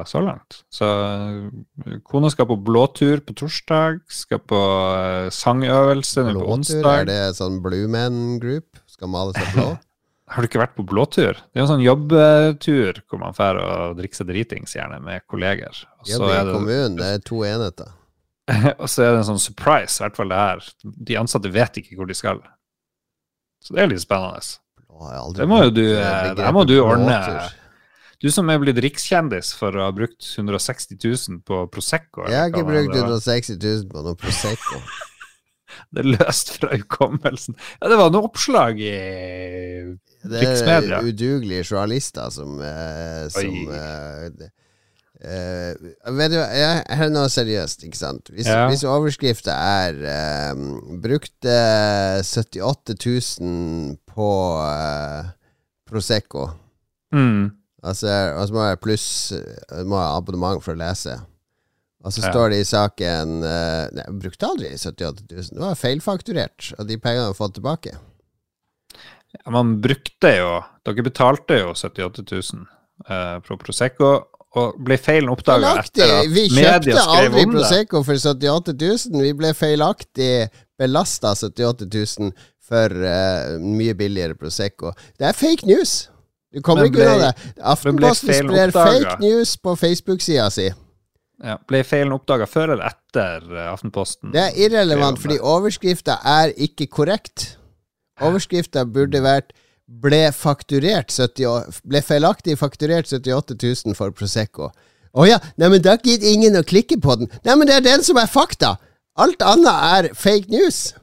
så 0.09 0.19
langt. 0.19 0.57
Så 0.75 0.83
eh, 0.85 1.99
kona 2.03 2.27
skal 2.33 2.49
på 2.49 2.57
blåtur 2.67 3.21
på 3.23 3.35
torsdag, 3.39 4.01
skal 4.11 4.41
på 4.43 4.59
eh, 4.59 5.27
sangøvelse 5.31 6.25
nå 6.27 6.33
på 6.33 6.39
Blåtur, 6.41 6.49
er 6.49 6.57
onsdag. 6.57 7.05
det 7.07 7.19
sånn 7.37 7.61
Blue 7.63 7.87
Man 7.87 8.39
Group? 8.43 8.81
Skal 8.91 9.07
male 9.13 9.31
seg 9.37 9.53
blå? 9.55 9.69
Har 10.29 10.43
du 10.43 10.49
ikke 10.49 10.59
vært 10.61 10.75
på 10.77 10.83
blåtur? 10.85 11.39
Det 11.39 11.57
er 11.57 11.63
en 11.63 11.69
sånn 11.71 11.81
jobbtur 11.81 12.99
hvor 13.09 13.21
man 13.23 13.33
drar 13.37 13.57
og 13.63 13.95
drikker 13.97 14.19
seg 14.19 14.27
dritings, 14.29 14.75
gjerne 14.75 14.99
med 15.01 15.23
kolleger. 15.31 15.79
Og 16.03 16.11
Jobb 16.11 16.27
i 16.27 16.33
det- 16.35 16.53
kommunen, 16.53 16.97
det 16.99 17.07
er 17.15 17.23
to 17.25 17.39
enheter. 17.47 17.95
og 18.81 18.85
så 18.91 19.05
er 19.05 19.13
det 19.15 19.21
en 19.23 19.29
sånn 19.31 19.41
surprise, 19.41 19.95
i 19.95 20.03
hvert 20.03 20.19
fall 20.19 20.29
det 20.33 20.37
her. 20.43 20.67
De 20.83 21.17
ansatte 21.17 21.49
vet 21.55 21.79
ikke 21.81 21.97
hvor 21.97 22.09
de 22.09 22.17
skal. 22.19 22.43
Så 23.63 23.73
det 23.73 23.81
er 23.85 23.89
litt 23.95 24.03
spennende. 24.03 24.43
Det 25.39 25.47
må 25.49 25.63
jo 25.63 25.73
du, 25.73 25.83
eh, 25.95 26.51
må 26.53 26.67
du 26.67 26.75
ordne. 26.83 27.15
blåtur. 27.15 27.55
Du 28.19 28.27
som 28.35 28.49
er 28.51 28.59
blitt 28.59 28.79
rikskjendis 28.83 29.53
for 29.55 29.75
å 29.79 29.85
ha 29.85 29.91
brukt 29.95 30.25
160 30.35 30.97
000 30.99 31.39
på 31.47 31.61
Prosecco. 31.71 32.25
Jeg 32.27 32.35
har 32.35 32.49
ikke 32.51 32.65
brukt 32.67 32.91
var. 32.91 33.13
160 33.15 33.55
000 33.63 33.85
på 33.93 34.03
noe 34.03 34.19
Prosecco. 34.19 34.81
Det 35.93 36.01
er 36.01 36.07
løst 36.17 36.49
fra 36.57 36.73
hukommelsen. 36.73 37.55
Ja, 37.77 37.91
det 37.91 37.97
var 37.99 38.09
noe 38.11 38.25
oppslag 38.27 38.79
i 38.81 38.89
Det 40.25 40.41
er 40.43 41.05
udugelige 41.05 41.63
journalister 41.69 42.31
som, 42.33 42.57
eh, 42.59 43.27
som 43.31 43.53
eh, 43.77 44.49
eh, 45.21 45.85
Vet 46.17 46.33
du 46.33 46.39
jeg, 46.39 46.81
her 46.89 47.05
er 47.05 47.13
noe 47.13 47.29
seriøst, 47.31 47.85
ikke 47.87 48.01
sant? 48.01 48.33
Hvis, 48.33 48.49
Ja. 48.49 48.65
hvis 48.67 48.83
overskrifta 48.83 49.53
er 49.53 50.01
eh, 50.09 50.65
'Brukte 51.05 51.55
78 52.25 52.97
000 53.39 53.95
på 54.09 54.31
eh, 54.65 55.31
Prosecco', 55.89 56.49
mm. 57.13 57.58
Altså, 57.83 58.13
og 58.37 58.47
så 58.49 58.53
må 58.55 58.65
jeg 58.69 58.79
pluss 58.83 59.07
eh, 59.35 59.83
må 59.85 59.99
jeg 59.99 60.15
abonnement 60.21 60.63
for 60.63 60.75
å 60.75 60.79
lese. 60.81 61.17
Og 62.05 62.13
så 62.15 62.21
Ja. 62.23 62.29
står 62.31 62.49
det 62.53 62.59
i 62.63 62.67
saken 62.67 63.31
eh, 63.43 63.85
Nei, 63.91 64.03
jeg 64.05 64.19
brukte 64.23 64.47
aldri 64.47 64.69
78 64.77 65.25
000. 65.31 65.49
Det 65.51 65.59
var 65.65 65.75
feilfakturert, 65.75 66.69
og 66.79 66.87
de 66.87 66.97
pengene 66.97 67.25
har 67.27 67.33
jeg 67.33 67.39
fått 67.41 67.55
tilbake. 67.59 67.91
ja, 69.35 69.51
Man 69.51 69.77
brukte 69.83 70.31
jo 70.37 70.51
Dere 70.87 71.03
betalte 71.05 71.59
jo 71.59 71.73
78 71.75 72.23
000 72.31 72.63
eh, 73.09 73.39
pro 73.45 73.57
Prosecco, 73.59 74.11
og 74.57 74.79
ble 74.81 74.95
feilen 74.97 75.29
oppdaga 75.29 75.75
etter 75.83 76.09
at 76.21 76.29
Vi 76.33 76.47
media 76.49 76.79
kjøpte 76.79 76.95
skrev 77.03 77.17
aldri 77.27 77.43
om 77.43 77.51
det. 77.51 77.57
Prosecco 77.59 78.03
for 78.07 78.15
78 78.17 78.73
000. 79.13 79.21
Vi 79.27 79.33
ble 79.37 79.51
feilaktig 79.53 80.31
belasta 80.79 81.35
78 81.35 81.85
000 81.85 82.31
for 82.69 82.89
uh, 83.03 83.59
mye 83.61 83.93
billigere 83.97 84.33
Prosecco. 84.39 84.93
Det 85.19 85.27
er 85.29 85.37
fake 85.37 85.67
news! 85.69 86.07
Du 86.53 86.61
kommer 86.65 86.89
ikke 86.89 87.03
unna 87.05 87.29
det. 87.29 87.55
Aftenposten 87.61 88.33
sprer 88.33 88.71
oppdaget? 88.71 89.05
fake 89.05 89.17
news 89.21 89.55
på 89.61 89.75
Facebook-sida 89.77 90.47
si. 90.53 90.69
Ja, 91.39 91.55
ble 91.69 91.83
feilen 91.87 92.11
oppdaga 92.17 92.47
før 92.49 92.73
eller 92.73 92.89
etter 92.89 93.45
eh, 93.53 93.67
Aftenposten? 93.71 94.33
Det 94.33 94.41
er 94.41 94.57
irrelevant, 94.65 95.21
fordi 95.21 95.37
overskrifta 95.39 96.17
er 96.27 96.51
ikke 96.59 96.89
korrekt. 96.91 97.53
Overskrifta 98.19 98.83
burde 98.83 99.21
vært 99.23 99.53
ble 99.89 100.27
fakturert 100.35 101.13
70, 101.15 101.79
Ble 101.87 102.01
feilaktig 102.05 102.57
fakturert 102.59 103.07
78 103.07 103.55
000 103.85 103.97
for 103.97 104.11
Prosecco. 104.11 104.69
Å 105.15 105.25
ja, 105.25 105.39
neimen 105.57 105.81
da 105.81 105.95
gidder 105.97 106.27
ingen 106.29 106.59
å 106.59 106.65
klikke 106.65 106.99
på 107.01 107.15
den. 107.21 107.31
Nei, 107.45 107.55
men 107.55 107.69
det 107.69 107.79
er 107.79 107.87
den 107.87 108.05
som 108.05 108.19
er 108.21 108.29
fakta! 108.29 108.75
Alt 109.19 109.41
annet 109.43 109.87
er 109.95 110.11
fake 110.15 110.51
news. 110.51 110.93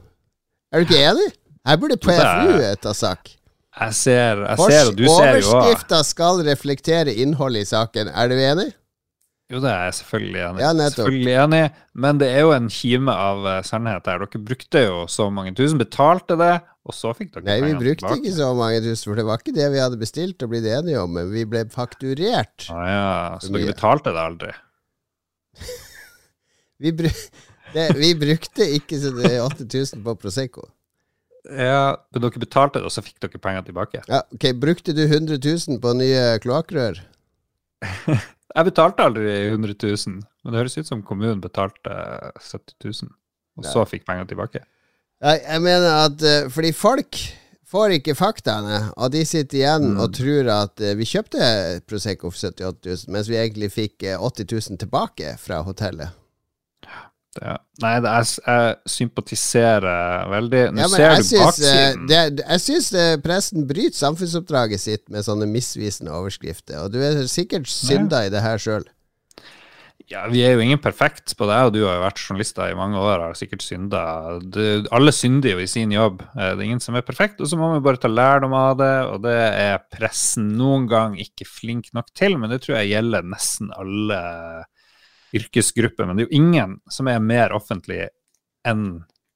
Er 0.71 0.81
du 0.81 0.87
ikke 0.87 1.01
enig? 1.09 1.27
Her 1.67 1.81
burde 1.81 1.99
PFU 1.99 2.61
ta 2.81 2.93
sak. 2.95 3.36
Jeg 3.77 3.93
ser, 3.93 4.41
jeg 4.47 4.57
Fors- 4.57 4.73
ser 4.73 4.89
og 4.89 4.95
du 4.97 5.05
ser 5.05 5.37
jo. 5.41 5.51
Overskrifta 5.53 6.01
skal 6.07 6.43
reflektere 6.47 7.13
innholdet 7.13 7.67
i 7.67 7.69
saken. 7.69 8.09
Er 8.09 8.31
du 8.31 8.35
enig? 8.39 8.71
Jo, 9.47 9.61
det 9.63 9.69
er 9.71 9.83
jeg 9.87 9.93
selvfølgelig 10.01 10.41
enig. 10.43 10.59
Ja, 10.65 10.71
selvfølgelig 10.91 11.35
enig, 11.45 11.59
men 11.95 12.17
det 12.19 12.27
er 12.35 12.41
jo 12.43 12.49
en 12.51 12.65
kime 12.73 13.13
av 13.15 13.45
sannhet 13.45 13.69
sannhet 13.69 14.09
her.Ere 14.11 14.41
brukte 14.43 14.81
jo 14.83 14.97
så 15.07 15.29
mange 15.31 15.53
tusen, 15.55 15.79
betalte 15.79 16.35
det, 16.41 16.49
og 16.87 16.95
så 16.95 17.13
fikk 17.15 17.31
dere 17.37 17.45
Nei, 17.47 17.55
vi 17.63 17.77
brukte 17.79 18.01
tilbake. 18.03 18.17
ikke 18.25 18.33
så 18.35 18.49
mange 18.57 18.81
tusen, 18.83 19.05
for 19.07 19.15
det 19.21 19.25
var 19.29 19.39
ikke 19.39 19.55
det 19.55 19.69
vi 19.71 19.79
hadde 19.79 19.99
bestilt 20.01 20.43
og 20.43 20.51
blitt 20.51 20.67
enige 20.67 20.99
om, 20.99 21.13
men 21.15 21.31
vi 21.31 21.45
ble 21.47 21.63
fakturert. 21.71 22.67
Ah, 22.75 22.83
ja, 22.91 23.05
så 23.39 23.53
dere 23.55 23.71
betalte 23.71 24.11
det 24.17 24.23
aldri? 24.25 24.51
Vi, 26.77 26.91
bru 26.93 27.07
det, 27.73 27.85
vi 27.97 28.11
brukte 28.19 28.67
ikke 28.77 28.99
så 29.01 29.09
det 29.15 29.31
er 29.31 29.39
8000 29.47 30.03
på 30.05 30.13
Prosecco. 30.21 30.67
Ja, 31.47 31.95
men 32.11 32.23
dere 32.23 32.41
betalte 32.41 32.79
det, 32.81 32.85
og 32.89 32.91
så 32.91 33.03
fikk 33.05 33.19
dere 33.23 33.39
penger 33.39 33.63
tilbake? 33.67 34.01
Ja, 34.09 34.21
ok, 34.35 34.49
Brukte 34.59 34.93
du 34.97 35.03
100 35.05 35.37
000 35.39 35.79
på 35.83 35.93
nye 35.95 36.25
kloakkrør? 36.43 36.99
Jeg 38.57 38.65
betalte 38.71 39.03
aldri 39.05 39.33
100 39.51 39.75
000, 39.83 40.21
men 40.43 40.53
det 40.53 40.57
høres 40.63 40.77
ut 40.79 40.87
som 40.89 41.01
kommunen 41.05 41.41
betalte 41.43 41.93
70 42.41 43.03
000, 43.03 43.11
og 43.59 43.67
så 43.67 43.83
fikk 43.85 44.05
penger 44.07 44.25
tilbake. 44.31 44.63
Nei, 45.21 45.35
jeg 45.43 45.61
mener 45.65 46.05
at 46.07 46.23
eh, 46.25 46.47
fordi 46.53 46.71
folk 46.77 47.19
får 47.67 47.93
ikke 47.97 48.15
faktaene, 48.17 48.79
og 48.97 49.11
de 49.13 49.23
sitter 49.27 49.59
igjen 49.59 49.87
Mm. 49.91 49.99
og 50.01 50.13
tror 50.15 50.49
at 50.53 50.81
eh, 50.81 50.95
vi 50.97 51.05
kjøpte 51.09 51.47
Prosecco 51.89 52.31
for 52.31 52.49
78 52.49 52.85
000, 53.05 53.13
mens 53.13 53.29
vi 53.29 53.37
egentlig 53.37 53.69
fikk 53.73 54.03
eh, 54.07 54.17
80 54.17 54.49
000 54.71 54.81
tilbake 54.85 55.35
fra 55.41 55.61
hotellet. 55.67 56.13
Det, 57.37 57.55
nei, 57.83 57.93
det 58.03 58.09
er, 58.11 58.27
jeg 58.47 58.75
sympatiserer 58.97 60.27
veldig. 60.33 60.63
Nå 60.73 60.81
Ja, 60.83 60.89
ser 60.89 61.15
du 61.15 61.23
syns, 61.23 61.31
eh, 61.37 61.45
baksiden. 61.45 62.07
det, 62.09 62.43
jeg 62.43 62.63
syns 62.65 62.89
presten 62.91 63.23
pressen 63.27 63.67
bryter 63.69 63.97
samfunnsoppdraget 64.01 64.81
sitt 64.81 65.05
med 65.13 65.25
sånne 65.27 65.47
misvisende 65.51 66.11
overskrifter, 66.17 66.83
og 66.85 66.93
du 66.95 67.01
er 67.03 67.25
sikkert 67.29 67.67
synda 67.69 68.25
i 68.25 68.31
det 68.33 68.41
her 68.41 68.57
sjøl. 68.61 68.85
Ja, 70.07 70.21
Vi 70.31 70.39
er 70.39 70.53
jo 70.55 70.61
ingen 70.63 70.79
perfekt 70.79 71.33
på 71.35 71.45
det, 71.49 71.55
og 71.67 71.73
du 71.75 71.81
har 71.83 71.97
jo 71.97 72.03
vært 72.05 72.21
journalister 72.21 72.69
i 72.71 72.75
mange 72.79 72.95
år 72.95 73.19
har 73.25 73.33
sikkert 73.35 73.59
synda. 73.65 74.39
Alle 74.95 75.11
synder 75.11 75.51
jo 75.57 75.59
i 75.59 75.67
sin 75.67 75.91
jobb. 75.91 76.21
Eh, 76.31 76.53
Det 76.55 76.61
er 76.61 76.67
ingen 76.69 76.79
som 76.79 76.95
er 76.95 77.01
perfekt, 77.03 77.41
og 77.41 77.47
så 77.51 77.57
må 77.59 77.73
vi 77.73 77.81
bare 77.83 77.99
ta 77.99 78.07
lærdom 78.07 78.53
av 78.55 78.77
det. 78.79 78.93
Og 79.11 79.21
det 79.25 79.35
er 79.35 79.81
pressen 79.91 80.53
noen 80.55 80.87
gang 80.87 81.17
ikke 81.19 81.43
flink 81.45 81.91
nok 81.93 82.07
til, 82.15 82.37
men 82.39 82.49
det 82.49 82.61
tror 82.63 82.77
jeg 82.79 82.93
gjelder 82.95 83.21
nesten 83.27 83.69
alle 83.75 84.21
yrkesgrupper. 85.35 86.07
Men 86.07 86.17
det 86.17 86.25
er 86.25 86.29
jo 86.29 86.41
ingen 86.41 86.77
som 86.91 87.09
er 87.11 87.23
mer 87.23 87.55
offentlig 87.55 88.05
enn 88.67 88.87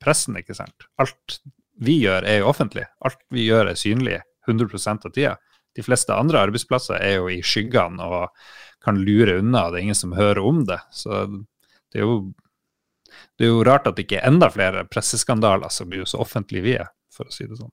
pressen, 0.02 0.38
ikke 0.40 0.56
sant. 0.58 0.88
Alt 1.02 1.42
vi 1.82 2.00
gjør, 2.04 2.26
er 2.28 2.42
jo 2.42 2.52
offentlig. 2.52 2.86
Alt 3.06 3.22
vi 3.34 3.48
gjør, 3.48 3.72
er 3.72 3.80
synlig 3.80 4.20
100 4.48 4.82
av 4.94 5.12
tida. 5.12 5.36
De 5.76 5.84
fleste 5.86 6.16
andre 6.16 6.42
arbeidsplasser 6.48 7.00
er 7.00 7.20
jo 7.20 7.30
i 7.32 7.40
skyggene 7.46 8.04
og 8.04 8.32
kan 8.84 8.98
lure 9.00 9.38
unna, 9.40 9.70
det 9.70 9.80
er 9.80 9.86
ingen 9.88 9.98
som 9.98 10.16
hører 10.18 10.42
om 10.44 10.64
det. 10.68 10.80
Så 10.92 11.24
det 11.94 12.02
er 12.02 12.08
jo, 12.08 12.16
det 13.38 13.46
er 13.46 13.54
jo 13.54 13.62
rart 13.68 13.88
at 13.88 13.98
det 13.98 14.08
ikke 14.08 14.20
er 14.20 14.32
enda 14.32 14.50
flere 14.52 14.84
presseskandaler 14.90 15.72
som 15.74 15.92
blir 15.92 16.08
så 16.10 16.20
offentlige 16.24 16.66
vi 16.66 16.76
er, 16.82 16.90
for 17.14 17.30
å 17.30 17.36
si 17.36 17.46
det 17.48 17.60
sånn. 17.60 17.72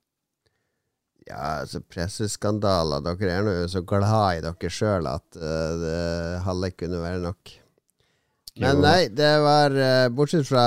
Ja, 1.28 1.60
altså 1.60 1.82
presseskandaler 1.84 3.02
Dere 3.04 3.32
er 3.34 3.42
nå 3.44 3.54
så 3.68 3.82
glad 3.84 4.38
i 4.38 4.44
dere 4.44 4.70
sjøl 4.72 5.08
at 5.10 5.36
uh, 5.36 5.72
det 5.82 5.98
halve 6.46 6.70
kunne 6.76 7.02
være 7.02 7.20
nok. 7.26 7.52
Men 8.58 8.82
nei, 8.82 9.08
det 9.14 9.30
var 9.44 9.74
eh, 9.74 10.08
Bortsett 10.14 10.48
fra 10.48 10.64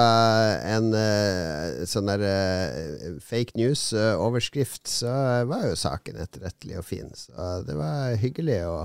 en 0.67 0.93
eh, 0.95 1.83
sånn 1.89 2.07
der 2.11 2.23
eh, 2.27 3.19
fake 3.25 3.57
news-overskrift, 3.59 4.85
så 4.87 5.11
var 5.49 5.67
jo 5.67 5.77
saken 5.79 6.21
etterrettelig 6.23 6.79
og 6.79 6.87
fin. 6.87 7.11
Så 7.17 7.61
det 7.67 7.75
var 7.75 8.15
hyggelig 8.21 8.61
å, 8.69 8.77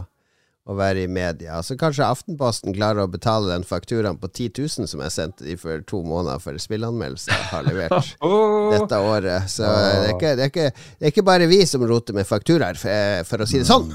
å 0.66 0.78
være 0.78 1.04
i 1.06 1.10
media. 1.12 1.60
Så 1.66 1.78
kanskje 1.78 2.08
Aftenposten 2.08 2.74
klarer 2.76 3.04
å 3.04 3.12
betale 3.12 3.52
den 3.52 3.66
fakturaen 3.68 4.18
på 4.22 4.30
10 4.32 4.50
000 4.64 4.90
som 4.90 5.04
jeg 5.06 5.14
sendte 5.14 5.46
de 5.46 5.54
for 5.60 5.86
to 5.86 6.02
måneder 6.06 6.42
for 6.42 6.58
spillanmeldelse, 6.62 7.38
har 7.52 7.68
levert 7.68 8.16
dette 8.74 9.00
året. 9.12 9.46
Så 9.52 9.70
det 9.70 9.86
er, 9.86 10.12
ikke, 10.16 10.34
det, 10.34 10.50
er 10.50 10.52
ikke, 10.54 10.68
det 10.74 11.08
er 11.08 11.14
ikke 11.14 11.28
bare 11.30 11.50
vi 11.52 11.62
som 11.68 11.86
roter 11.86 12.16
med 12.16 12.28
fakturaer, 12.28 12.82
for 13.28 13.46
å 13.46 13.48
si 13.48 13.62
det 13.62 13.70
sånn. 13.70 13.92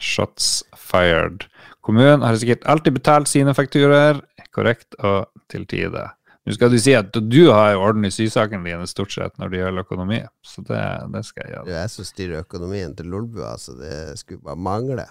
Shots 0.00 0.62
fired. 0.80 1.44
Kommunen 1.84 2.22
har 2.22 2.36
sikkert 2.36 2.64
alltid 2.68 2.98
betalt 2.98 3.28
sine 3.30 3.54
fakturaer 3.56 4.20
korrekt 4.54 4.96
og 5.04 5.28
til 5.52 5.66
tide. 5.70 6.08
Nå 6.46 6.54
skal 6.56 6.70
du 6.72 6.78
si 6.80 6.94
at 6.96 7.12
du 7.12 7.40
har 7.52 7.74
jo 7.74 7.82
orden 7.84 8.06
i 8.08 8.10
sysakene 8.14 8.64
dine 8.64 8.86
stort 8.88 9.12
sett 9.12 9.34
når 9.38 9.50
det 9.52 9.58
gjelder 9.60 9.84
økonomi, 9.84 10.20
så 10.46 10.62
det, 10.64 10.84
det 11.12 11.20
skal 11.28 11.44
jeg 11.44 11.50
Det 11.50 11.58
gjøre. 11.58 11.74
er 11.76 11.82
jeg 11.82 11.92
som 11.94 12.08
styrer 12.08 12.44
økonomien 12.46 12.94
til 12.96 13.10
Lolbua, 13.12 13.52
så 13.60 13.74
det 13.76 13.96
skulle 14.22 14.40
bare 14.46 14.56
mangle. 14.56 15.04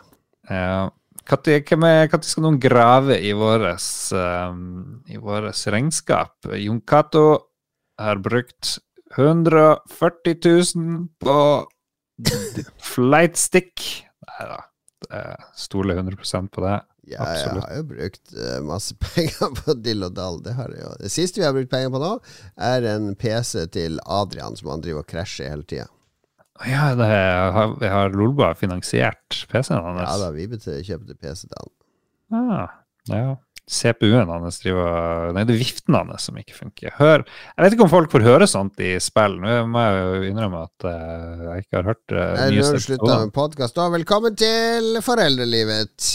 Ja. 0.50 0.90
Når 1.30 2.26
skal 2.26 2.48
noen 2.48 2.58
grave 2.64 3.20
i 3.22 3.34
våres, 3.38 3.86
um, 4.18 5.04
i 5.06 5.20
våres 5.22 5.62
regnskap? 5.70 6.50
Jon 6.58 6.82
Cato 6.82 7.26
har 8.02 8.18
brukt 8.24 8.80
140 9.18 10.40
000 10.74 11.08
på 11.22 11.38
flightstick. 12.94 13.84
Nei 14.30 14.48
da, 14.50 14.60
jeg 15.10 15.38
stoler 15.68 16.02
100% 16.02 16.50
på 16.56 16.64
det. 16.66 16.78
Ja, 17.10 17.26
Absolutt. 17.26 17.64
jeg 17.64 17.66
har 17.66 17.78
jo 17.80 17.86
brukt 17.90 18.34
eh, 18.38 18.58
masse 18.66 18.98
penger 19.06 19.54
på 19.58 19.76
dill 19.82 20.06
og 20.06 20.18
dall. 20.18 20.42
Det, 20.46 20.54
jeg 20.58 20.98
det 21.02 21.14
siste 21.14 21.42
vi 21.42 21.48
har 21.48 21.56
brukt 21.56 21.72
penger 21.72 21.94
på 21.94 22.04
nå, 22.04 22.12
er 22.70 22.90
en 22.92 23.14
PC 23.20 23.66
til 23.74 23.98
Adrian 24.06 24.60
som 24.60 24.74
han 24.76 24.86
driver 24.86 25.06
og 25.06 25.10
krasjer 25.10 25.50
hele 25.50 25.66
tida. 25.66 25.90
Ja, 26.68 26.90
det 27.00 27.08
har, 27.08 27.76
jeg 27.80 27.92
har 27.94 28.16
Lolba 28.16 28.52
finansiert 28.60 29.46
PC-en 29.52 29.80
hans? 29.80 30.02
Ja 30.04 30.16
da, 30.20 30.32
vi 30.36 30.50
kjøpte 30.50 31.16
PC 31.16 31.46
til 31.48 31.56
han. 31.56 31.76
Ah, 32.30 32.74
ja. 33.10 33.38
CPU-en 33.70 34.30
hans 34.34 34.58
driver 34.64 35.30
Nei, 35.36 35.44
det 35.46 35.54
er 35.54 35.62
viften 35.62 35.94
hans 35.94 36.26
som 36.26 36.38
ikke 36.42 36.58
funker. 36.58 36.96
Hør 36.98 37.22
Jeg 37.22 37.62
vet 37.64 37.76
ikke 37.76 37.86
om 37.86 37.92
folk 37.92 38.10
får 38.12 38.26
høre 38.26 38.50
sånt 38.50 38.82
i 38.82 38.96
spill. 39.04 39.38
Nå 39.44 39.60
må 39.70 39.84
jeg 39.86 40.02
jo 40.02 40.32
innrømme 40.32 40.64
at 40.66 40.88
uh, 40.90 41.46
jeg 41.46 41.68
ikke 41.68 41.78
har 41.78 41.92
hørt 41.92 42.18
uh, 42.18 43.14
med 43.14 43.36
podkast. 43.36 43.80
Velkommen 43.94 44.36
til 44.42 45.00
foreldrelivet. 45.06 46.10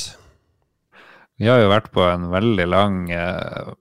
Vi 1.40 1.50
har 1.50 1.58
jo 1.58 1.70
vært 1.72 1.90
på 1.94 2.04
en 2.06 2.28
veldig 2.30 2.66
lang 2.70 2.98
uh, 3.10 3.74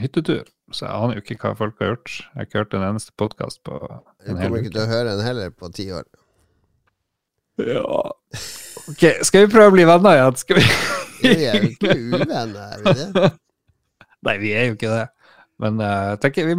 hyttetur, 0.00 0.44
så 0.74 0.88
jeg 0.88 0.94
aner 0.96 1.18
jo 1.18 1.22
ikke 1.22 1.38
hva 1.44 1.52
folk 1.58 1.78
har 1.82 1.92
gjort. 1.92 2.14
Jeg 2.18 2.40
har 2.40 2.48
ikke 2.48 2.62
hørt 2.64 2.76
en 2.78 2.86
eneste 2.88 3.14
podkast 3.20 3.62
på 3.66 3.78
en 3.78 3.92
hel 3.92 4.00
uke. 4.00 4.26
Du 4.26 4.42
kommer 4.42 4.62
ikke 4.64 4.74
til 4.74 4.82
å 4.82 4.90
høre 4.90 5.14
en 5.14 5.24
heller 5.26 5.54
på 5.54 5.70
ti 5.76 5.90
år. 5.94 6.06
Ja 7.62 7.84
Ok, 8.86 9.02
skal 9.24 9.46
vi 9.46 9.52
prøve 9.54 9.70
å 9.70 9.74
bli 9.74 9.86
venner 9.88 10.18
igjen? 10.18 10.36
Skal 10.36 10.58
vi 10.60 10.66
vi 11.22 11.46
er 11.46 11.56
jo 11.56 11.70
ikke 11.70 11.94
uvenner, 11.96 12.56
er 12.76 12.82
vi 12.82 12.92
det? 13.14 13.30
Nei, 14.26 14.34
vi 14.42 14.50
er 14.52 14.66
jo 14.68 14.76
ikke 14.76 14.90
det. 14.92 15.04
Men 15.62 15.80
uh, 15.80 16.16
tenker 16.20 16.48
vi, 16.50 16.56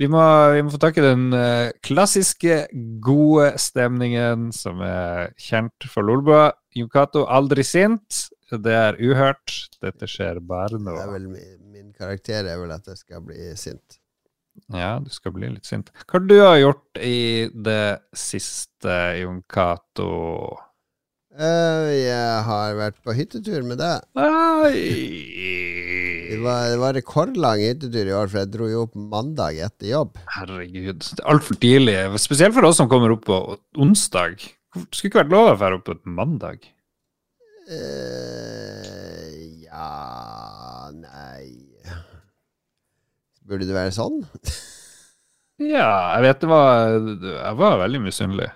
vi, 0.00 0.08
må, 0.10 0.22
vi, 0.54 0.62
må, 0.66 0.72
få 0.74 0.80
tak 0.82 0.98
i 0.98 1.04
den 1.04 1.28
uh, 1.34 1.70
klassiske, 1.86 2.64
gode 3.04 3.52
stemningen 3.62 4.48
som 4.54 4.82
er 4.84 5.34
kjent 5.40 5.86
for 5.90 6.06
Lolbua. 6.06 6.48
Yukato 6.74 7.26
aldri 7.30 7.62
sint. 7.66 8.24
Det 8.50 8.74
er 8.74 8.98
uhørt. 9.02 9.54
Dette 9.82 10.08
skjer 10.10 10.40
bare 10.44 10.78
nå. 10.82 10.96
Min, 11.14 11.36
min, 11.70 11.92
karakter 11.94 12.46
er 12.50 12.58
vel 12.60 12.74
at 12.74 12.90
jeg 12.90 13.00
skal 13.00 13.22
bli 13.26 13.52
sint. 13.58 14.00
Ja, 14.74 14.96
du 15.02 15.10
skal 15.10 15.34
bli 15.34 15.48
litt 15.50 15.66
sint. 15.66 15.90
Hva 16.04 16.20
har 16.20 16.26
du 16.26 16.36
gjort 16.38 17.00
i 17.02 17.50
det 17.50 17.86
siste, 18.14 18.94
Jon 19.20 19.42
Cato? 19.50 20.10
Uh, 21.34 21.90
jeg 21.90 22.42
har 22.46 22.76
vært 22.78 22.94
på 23.02 23.10
hyttetur 23.16 23.64
med 23.66 23.80
deg. 23.80 24.04
Det 24.14 24.22
var, 26.44 26.68
det 26.70 26.76
var 26.78 26.94
rekordlang 26.94 27.58
hyttetur 27.58 28.06
i 28.06 28.14
år, 28.14 28.30
for 28.30 28.38
jeg 28.38 28.52
dro 28.52 28.68
jo 28.70 28.84
opp 28.86 28.94
mandag 28.94 29.58
etter 29.66 29.90
jobb. 29.90 30.14
Herregud, 30.36 31.02
det 31.02 31.18
er 31.18 31.26
altfor 31.32 31.58
tidlig. 31.58 31.98
Spesielt 32.22 32.54
for 32.54 32.62
oss 32.68 32.78
som 32.78 32.86
kommer 32.92 33.10
opp 33.16 33.24
på 33.26 33.58
onsdag. 33.82 34.46
Det 34.78 34.94
skulle 34.94 35.10
ikke 35.10 35.24
vært 35.24 35.34
lov 35.34 35.50
å 35.50 35.58
dra 35.58 35.74
opp 35.74 35.90
på 35.90 35.98
mandag. 36.06 36.62
Uh, 37.64 39.32
ja 39.64 40.92
Nei 40.92 41.64
Burde 43.48 43.64
det 43.64 43.72
være 43.72 43.88
sånn? 43.96 44.20
ja, 45.72 46.12
jeg 46.12 46.20
vet 46.26 46.44
det 46.44 46.50
var 46.50 46.92
Jeg 46.92 47.56
var 47.56 47.80
veldig 47.80 48.02
misunnelig. 48.04 48.50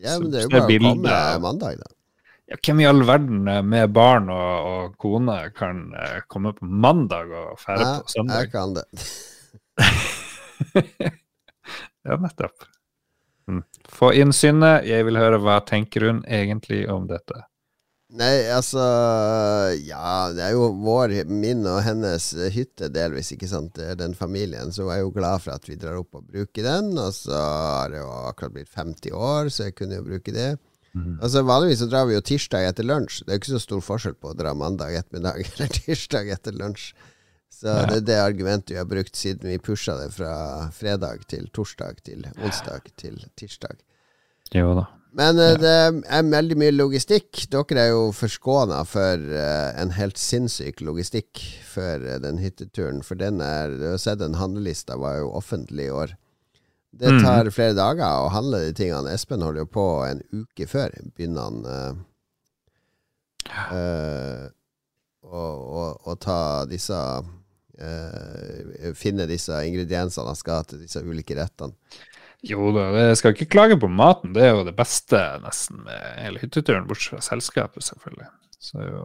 Ja, 0.00 0.16
men 0.16 0.32
det 0.32 0.40
er 0.40 0.48
jo 0.48 0.56
bare 0.56 0.64
å 0.64 0.80
komme 0.88 1.20
mandag, 1.44 1.76
da 1.84 1.92
ja, 2.46 2.58
hvem 2.62 2.80
i 2.80 2.86
all 2.86 3.02
verden 3.06 3.48
eh, 3.50 3.62
med 3.66 3.90
barn 3.94 4.30
og, 4.30 4.68
og 4.70 4.96
kone 5.02 5.38
kan 5.56 5.88
uh, 5.96 6.20
komme 6.30 6.54
på 6.54 6.66
mandag 6.66 7.32
og 7.34 7.58
fære 7.58 7.88
på 8.04 8.14
søndag? 8.14 8.44
Jeg 8.44 8.52
kan 8.54 8.76
det. 8.76 8.86
ja, 12.06 12.16
nettopp. 12.22 12.68
Mm. 13.50 13.62
Få 13.90 14.12
inn 14.14 14.32
Synne. 14.34 14.78
Jeg 14.86 15.06
vil 15.06 15.18
høre 15.18 15.42
hva 15.42 15.58
tenker 15.66 16.06
hun 16.06 16.22
egentlig 16.26 16.84
om 16.90 17.06
dette? 17.10 17.44
Nei, 18.16 18.46
altså 18.54 18.82
Ja, 19.82 20.30
det 20.30 20.44
er 20.46 20.52
jo 20.54 20.68
vår, 20.78 21.16
min 21.26 21.66
og 21.66 21.80
hennes 21.82 22.28
hytte 22.54 22.86
delvis, 22.94 23.32
ikke 23.34 23.50
sant. 23.50 23.82
Den 23.98 24.14
familien. 24.14 24.70
Så 24.70 24.86
jeg 24.86 25.00
er 25.00 25.02
jo 25.02 25.12
glad 25.14 25.42
for 25.42 25.58
at 25.58 25.66
vi 25.66 25.78
drar 25.80 25.98
opp 25.98 26.14
og 26.18 26.30
bruker 26.30 26.66
den. 26.66 26.94
Og 26.94 27.10
så 27.14 27.34
har 27.34 27.90
det 27.90 28.00
jo 28.04 28.08
akkurat 28.30 28.54
blitt 28.54 28.70
50 28.70 29.18
år, 29.18 29.50
så 29.50 29.68
jeg 29.68 29.76
kunne 29.78 29.98
jo 29.98 30.06
bruke 30.06 30.34
det. 30.34 30.52
Mm. 30.96 31.18
Altså 31.20 31.42
Vanligvis 31.44 31.82
så 31.82 31.90
drar 31.92 32.06
vi 32.08 32.16
jo 32.16 32.24
tirsdag 32.24 32.70
etter 32.70 32.86
lunsj. 32.88 33.20
Det 33.22 33.32
er 33.32 33.36
jo 33.36 33.42
ikke 33.42 33.52
så 33.52 33.62
stor 33.66 33.84
forskjell 33.84 34.16
på 34.16 34.32
å 34.32 34.38
dra 34.38 34.54
mandag 34.56 34.96
ettermiddag 34.96 35.42
eller 35.50 35.76
tirsdag 35.76 36.32
etter 36.32 36.56
lunsj. 36.56 36.90
Så 37.52 37.70
ja. 37.70 37.86
det 37.88 38.00
er 38.00 38.06
det 38.10 38.18
argumentet 38.20 38.74
vi 38.74 38.80
har 38.80 38.88
brukt 38.88 39.16
siden 39.16 39.48
vi 39.48 39.60
pusha 39.62 39.94
det 40.00 40.10
fra 40.16 40.32
fredag 40.76 41.24
til 41.30 41.46
torsdag 41.56 42.02
til 42.04 42.26
onsdag 42.36 42.90
til 43.00 43.20
tirsdag. 43.38 43.78
Jo 44.54 44.74
da. 44.76 44.86
Men 45.16 45.40
ja. 45.40 45.54
det 45.56 45.76
er 46.12 46.26
veldig 46.28 46.58
mye 46.60 46.74
logistikk. 46.74 47.46
Dere 47.52 47.86
er 47.86 47.94
jo 47.94 48.10
forskåna 48.12 48.82
for 48.88 49.22
uh, 49.32 49.72
en 49.80 49.94
helt 49.96 50.20
sinnssyk 50.20 50.82
logistikk 50.84 51.40
før 51.64 52.04
uh, 52.04 52.18
den 52.20 52.42
hytteturen. 52.42 53.00
For 53.06 53.16
den 53.16 53.40
er 53.40 53.72
Du 53.72 53.86
har 53.94 54.02
sett 54.02 54.20
den 54.20 54.36
handlelista 54.36 54.98
var 55.00 55.22
jo 55.22 55.32
offentlig 55.38 55.88
i 55.88 55.96
år. 56.02 56.16
Det 56.98 57.12
mm. 57.12 57.22
tar 57.24 57.50
flere 57.52 57.76
dager 57.76 58.24
å 58.24 58.32
handle 58.32 58.62
de 58.64 58.74
tingene. 58.76 59.12
Espen 59.12 59.44
holder 59.44 59.66
jo 59.66 59.70
på 59.76 59.86
en 60.06 60.22
uke 60.32 60.68
før. 60.70 60.94
Begynner 61.16 61.48
han 61.48 61.58
uh, 61.68 61.98
uh, 63.68 64.44
å, 65.26 65.42
å, 65.82 65.86
å, 66.06 66.16
ta 66.22 66.38
disse 66.70 66.96
uh, 66.96 68.92
Finne 68.96 69.28
disse 69.28 69.60
ingrediensene 69.68 70.32
han 70.32 70.38
skal 70.38 70.62
ha 70.62 70.68
til 70.70 70.84
disse 70.86 71.04
ulike 71.04 71.36
rettene. 71.36 71.76
Jo 72.46 72.70
da, 72.74 72.88
jeg 73.00 73.20
skal 73.20 73.34
ikke 73.34 73.50
klage 73.52 73.78
på 73.80 73.90
maten. 73.90 74.32
Det 74.36 74.44
er 74.44 74.54
jo 74.54 74.66
det 74.66 74.76
beste 74.78 75.20
nesten 75.44 75.82
med 75.84 76.20
hele 76.22 76.40
hytteturen, 76.40 76.86
bortsett 76.88 77.16
fra 77.16 77.24
selskapet, 77.24 77.84
selvfølgelig. 77.84 78.28
Så 78.62 78.84
jo, 78.84 79.04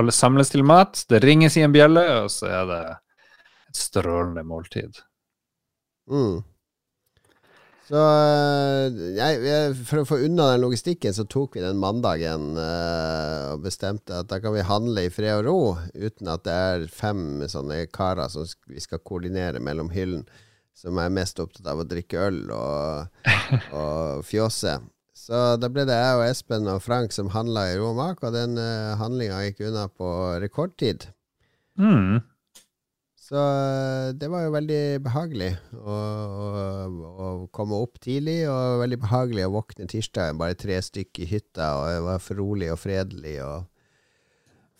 alle 0.00 0.14
samles 0.14 0.52
til 0.52 0.64
mat, 0.66 1.02
det 1.10 1.22
ringes 1.24 1.58
i 1.58 1.64
en 1.66 1.74
bjelle, 1.74 2.02
og 2.22 2.30
så 2.32 2.48
er 2.50 2.70
det 2.70 2.80
et 3.70 3.80
strålende 3.80 4.46
måltid. 4.46 5.02
Mm. 6.10 6.40
Så 7.90 8.00
jeg, 9.16 9.72
For 9.88 10.02
å 10.02 10.06
få 10.06 10.20
unna 10.22 10.52
den 10.52 10.62
logistikken, 10.62 11.14
så 11.14 11.24
tok 11.26 11.56
vi 11.56 11.64
den 11.64 11.80
mandagen 11.82 12.52
uh, 12.54 13.56
og 13.56 13.64
bestemte 13.64 14.20
at 14.22 14.28
da 14.30 14.38
kan 14.42 14.54
vi 14.54 14.62
handle 14.66 15.08
i 15.08 15.10
fred 15.10 15.40
og 15.40 15.48
ro, 15.48 15.56
uten 15.98 16.30
at 16.30 16.44
det 16.46 16.54
er 16.54 16.86
fem 16.94 17.42
sånne 17.50 17.82
karer 17.90 18.30
som 18.30 18.46
vi 18.70 18.82
skal 18.82 19.02
koordinere 19.02 19.62
mellom 19.62 19.90
hyllen, 19.90 20.22
som 20.76 21.02
er 21.02 21.10
mest 21.10 21.42
opptatt 21.42 21.66
av 21.66 21.82
å 21.82 21.88
drikke 21.90 22.28
øl 22.30 22.40
og, 22.54 23.26
og 23.74 24.22
fjåse. 24.28 24.78
Så 25.18 25.42
da 25.60 25.68
ble 25.68 25.82
det 25.88 25.98
jeg 25.98 26.16
og 26.16 26.24
Espen 26.28 26.70
og 26.70 26.84
Frank 26.84 27.12
som 27.12 27.34
handla 27.34 27.66
i 27.72 27.78
ro 27.80 27.90
og 27.90 28.26
den 28.36 28.54
uh, 28.54 28.94
handlinga 29.02 29.42
gikk 29.48 29.66
unna 29.66 29.88
på 29.90 30.14
rekordtid. 30.40 31.10
Mm. 31.74 32.22
Så 33.30 33.38
eh, 33.38 34.08
det 34.18 34.26
var 34.26 34.42
jo 34.42 34.54
veldig 34.56 34.84
behagelig 35.04 35.52
å, 35.78 35.94
å, 35.94 36.46
å, 37.06 37.28
komme 37.54 37.78
opp 37.78 38.00
tidlig, 38.02 38.40
og 38.50 38.80
veldig 38.82 38.98
behagelig 39.04 39.44
å 39.46 39.52
våkne 39.54 39.86
tirsdag, 39.90 40.34
bare 40.40 40.56
tre 40.58 40.80
stykker 40.82 41.22
i 41.22 41.28
hytta, 41.36 41.68
og 41.78 41.84
det 41.92 42.00
var 42.08 42.24
for 42.24 42.40
rolig 42.42 42.72
og 42.74 42.80
fredelig. 42.82 43.36
Og 43.46 43.68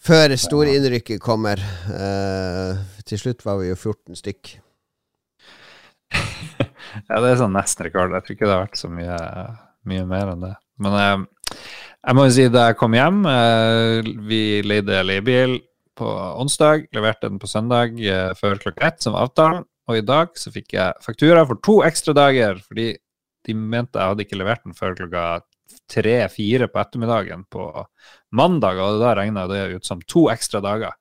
før 0.03 0.35
storinnrykket 0.35 1.23
kommer. 1.23 1.63
Eh, 1.95 2.83
til 3.07 3.23
slutt 3.23 3.47
var 3.47 3.63
vi 3.63 3.71
jo 3.71 3.79
14 3.79 4.19
stykk. 4.19 4.53
ja, 7.07 7.23
det 7.23 7.31
er 7.31 7.39
sånn 7.39 7.55
nesten 7.55 7.87
rekord. 7.87 8.19
Jeg 8.19 8.27
tror 8.27 8.39
ikke 8.41 8.51
det 8.51 8.57
har 8.57 8.67
vært 8.67 8.83
så 8.83 8.91
mye, 8.91 9.23
mye 9.95 10.11
mer 10.11 10.35
enn 10.35 10.47
det. 10.49 10.55
Men 10.83 11.01
eh, 11.05 11.17
jeg 12.03 12.19
må 12.19 12.27
jo 12.27 12.35
si 12.35 12.51
da 12.51 12.73
jeg 12.73 12.83
kom 12.83 12.99
hjem, 12.99 13.23
eh, 13.31 14.15
vi 14.27 14.45
leide 14.67 15.05
leiebil 15.07 15.61
på 16.01 16.09
onsdag, 16.41 16.89
leverte 16.97 17.29
den 17.29 17.39
på 17.43 17.51
søndag 17.51 18.01
eh, 18.01 18.33
før 18.39 18.61
klokka 18.63 18.89
ett, 18.89 19.01
som 19.05 19.19
avtalen. 19.19 19.67
Og 19.91 19.99
i 19.99 20.07
dag 20.07 20.33
så 20.39 20.53
fikk 20.55 20.75
jeg 20.77 21.05
faktura 21.05 21.45
for 21.49 21.61
to 21.67 21.81
ekstra 21.87 22.15
dager, 22.17 22.61
fordi 22.67 22.93
de 23.49 23.57
mente 23.57 23.99
jeg 23.99 24.13
hadde 24.13 24.27
ikke 24.27 24.39
levert 24.39 24.65
den 24.67 24.77
før 24.77 24.97
klokka 24.99 25.25
tre-fire 25.91 26.69
på 26.71 26.81
ettermiddagen 26.81 27.45
på 27.51 27.67
mandag, 28.37 28.79
og 28.79 29.01
da 29.03 29.15
regna 29.19 29.47
det 29.51 29.65
ut 29.77 29.87
som 29.87 30.03
to 30.07 30.29
ekstra 30.33 30.63
dager. 30.65 30.95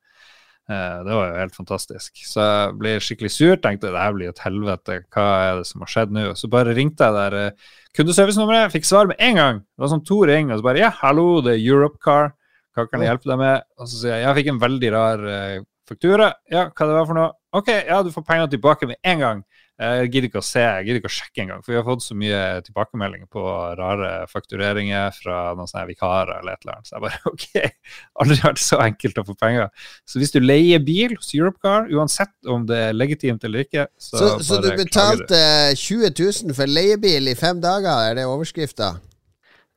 Eh, 0.69 0.97
det 1.05 1.15
var 1.15 1.31
jo 1.31 1.39
helt 1.41 1.55
fantastisk. 1.57 2.19
Så 2.29 2.43
jeg 2.45 2.73
ble 2.77 2.95
skikkelig 3.01 3.31
sur. 3.33 3.55
Tenkte 3.62 3.89
det 3.89 4.01
her 4.01 4.13
blir 4.13 4.29
et 4.29 4.41
helvete, 4.43 4.99
hva 5.13 5.27
er 5.47 5.62
det 5.62 5.69
som 5.69 5.85
har 5.85 5.93
skjedd 5.93 6.13
nå? 6.13 6.25
Så 6.38 6.49
bare 6.51 6.75
ringte 6.77 7.07
jeg 7.07 7.17
der 7.17 7.38
eh, 7.39 7.69
kundeservicenummeret, 7.97 8.73
fikk 8.75 8.85
svar 8.89 9.09
med 9.09 9.21
en 9.25 9.39
gang. 9.41 9.63
Det 9.65 9.85
var 9.85 9.93
sånn 9.95 10.05
to 10.05 10.19
ring, 10.29 10.51
og 10.51 10.62
så 10.62 10.69
bare 10.69 10.83
ja, 10.83 10.91
hallo, 11.01 11.29
det 11.45 11.55
er 11.55 11.63
Europcar. 11.63 12.35
Hva 12.80 12.88
kan 12.88 13.04
jeg 13.04 13.12
hjelpe 13.12 13.32
deg 13.32 13.42
med? 13.42 13.68
Og 13.80 13.92
så 13.92 14.02
sier 14.02 14.15
jeg 14.15 14.26
jeg 14.28 14.39
fikk 14.39 14.52
en 14.54 14.63
veldig 14.63 14.92
rar 14.96 15.28
uh, 15.28 15.68
faktura. 15.89 16.34
Ja, 16.52 16.70
hva 16.70 16.88
det 16.88 16.98
var 16.98 17.08
for 17.10 17.18
noe? 17.18 17.32
OK, 17.56 17.72
ja, 17.74 18.04
du 18.06 18.12
får 18.13 18.26
pengene 18.28 18.52
tilbake 18.52 18.89
med 18.89 19.00
en 19.04 19.24
gang. 19.24 19.48
Jeg 19.80 20.10
gidder 20.12 20.28
ikke 20.28 20.42
å 20.42 20.44
se, 20.44 20.60
jeg 20.60 20.86
gidder 20.86 20.98
ikke 21.00 21.08
å 21.08 21.13
sjekke 21.15 21.42
engang, 21.46 21.62
for 21.63 21.72
vi 21.72 21.78
har 21.80 21.86
fått 21.88 22.04
så 22.04 22.15
mye 22.20 22.39
tilbakemeldinger 22.65 23.30
på 23.32 23.44
rare 23.80 24.10
faktureringer 24.28 25.15
fra 25.15 25.38
noen 25.56 25.70
sånne 25.72 25.86
vikarer 25.88 26.42
eller 26.42 26.58
et 26.58 26.65
eller 26.65 26.74
annet. 26.76 26.89
Så 26.89 26.98
jeg 26.98 27.06
bare 27.06 27.22
OK, 27.32 27.86
aldri 28.24 28.38
vært 28.44 28.63
så 28.65 28.82
enkelt 28.84 29.22
å 29.24 29.26
få 29.30 29.38
penger. 29.39 29.72
Så 30.04 30.20
hvis 30.20 30.36
du 30.36 30.42
leier 30.44 30.84
bil 30.84 31.15
hos 31.15 31.32
Europcar, 31.32 31.88
uansett 31.96 32.36
om 32.52 32.68
det 32.68 32.84
er 32.89 32.98
legitimt 32.98 33.48
eller 33.48 33.63
ikke, 33.63 33.88
så, 33.96 34.20
så, 34.20 34.32
så 34.44 34.62
du 34.65 34.70
betalte 34.76 35.42
20 35.80 36.12
000 36.12 36.58
for 36.60 36.76
leiebil 36.80 37.32
i 37.32 37.39
fem 37.39 37.63
dager, 37.63 38.12
er 38.12 38.20
det 38.20 38.28
overskrifta? 38.28 38.98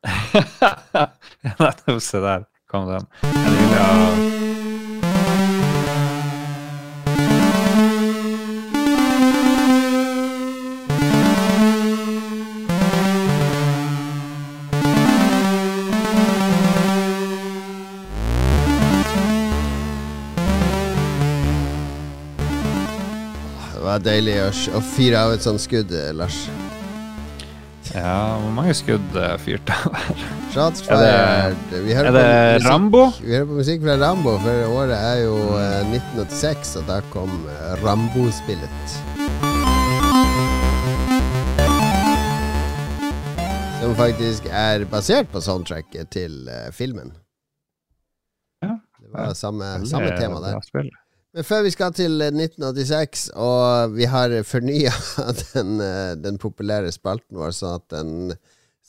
Nettopp, 1.62 2.02
se 2.02 2.18
der 2.18 2.50
kom 2.72 2.88
den. 2.88 3.06
Jeg 3.22 3.52
Det 23.72 23.88
var 23.88 23.98
deilig 24.00 24.36
å, 24.40 24.80
fyre 24.94 25.20
av 25.20 25.34
et 25.34 25.44
sånt 25.44 25.60
skudd, 25.60 25.92
Lars. 26.16 26.46
Ja, 27.94 28.38
hvor 28.40 28.52
mange 28.56 28.72
skudd 28.74 29.16
uh, 29.18 29.34
fyrte 29.42 29.74
han 29.76 29.92
der? 29.92 30.20
Shots 30.54 30.80
det- 30.80 30.88
fired. 30.88 31.56
Vi 31.84 31.92
hører 31.94 32.08
Er 32.08 32.12
det 32.16 32.62
musikk- 32.62 32.70
Rambo? 32.70 33.02
Vi 33.20 33.34
hører 33.34 33.46
på 33.50 33.58
musikk 33.58 33.82
fra 33.84 33.96
Rambo, 34.00 34.38
for 34.38 34.64
året 34.78 34.96
er 34.96 35.18
jo 35.26 35.34
eh, 35.58 35.92
1986, 35.92 36.76
og 36.80 36.86
da 36.88 37.00
kom 37.12 37.34
eh, 37.52 37.84
Rambo-spillet. 37.84 38.96
Som 43.82 43.94
faktisk 43.98 44.46
er 44.50 44.84
basert 44.90 45.28
på 45.32 45.40
soundtracket 45.42 46.08
til 46.14 46.48
eh, 46.48 46.68
filmen. 46.72 47.12
Ja. 48.62 48.76
Det 49.02 49.08
var 49.12 49.32
samme, 49.34 49.72
samme 49.90 50.12
tema 50.16 50.38
der. 50.44 50.60
Men 51.32 51.46
før 51.48 51.62
vi 51.64 51.72
skal 51.72 51.94
til 51.96 52.20
eh, 52.20 52.32
1986, 52.32 53.30
og 53.40 53.94
vi 53.96 54.08
har 54.10 54.34
fornya 54.44 54.92
den, 55.54 55.78
eh, 55.80 56.12
den 56.20 56.40
populære 56.40 56.92
spalten 56.92 57.40
vår, 57.40 57.54
sånn 57.56 57.78
at 57.80 57.88
den 57.94 58.12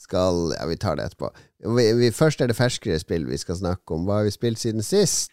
skal 0.04 0.50
Ja, 0.52 0.66
vi 0.68 0.76
tar 0.76 0.98
det 0.98 1.06
etterpå. 1.08 1.30
Vi, 1.76 1.84
vi, 1.96 2.10
først 2.12 2.42
er 2.42 2.50
det 2.50 2.58
ferskere 2.58 2.98
spill 3.00 3.24
vi 3.28 3.38
skal 3.40 3.56
snakke 3.56 3.94
om. 3.96 4.02
Hva 4.04 4.18
har 4.20 4.26
vi 4.26 4.34
spilt 4.34 4.60
siden 4.60 4.84
sist? 4.84 5.30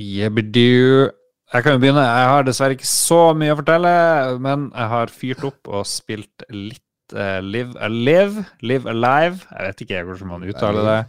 Jebbidu. 0.00 1.10
Jeg 1.50 1.66
kan 1.66 1.74
jo 1.74 1.82
begynne. 1.82 2.06
Jeg 2.06 2.30
har 2.30 2.46
dessverre 2.46 2.78
ikke 2.78 2.88
så 2.88 3.34
mye 3.36 3.52
å 3.52 3.58
fortelle, 3.58 3.92
men 4.40 4.70
jeg 4.70 4.92
har 4.94 5.12
fyrt 5.12 5.44
opp 5.50 5.68
og 5.68 5.84
spilt 5.90 6.46
litt 6.54 7.12
uh, 7.12 7.42
Live 7.44 7.74
Alive. 7.84 8.46
Live 8.64 8.88
Alive. 8.88 9.42
Jeg 9.50 9.66
vet 9.66 9.84
ikke 9.84 10.04
hvordan 10.08 10.30
man 10.30 10.46
uttaler 10.48 10.88
det. 10.88 11.00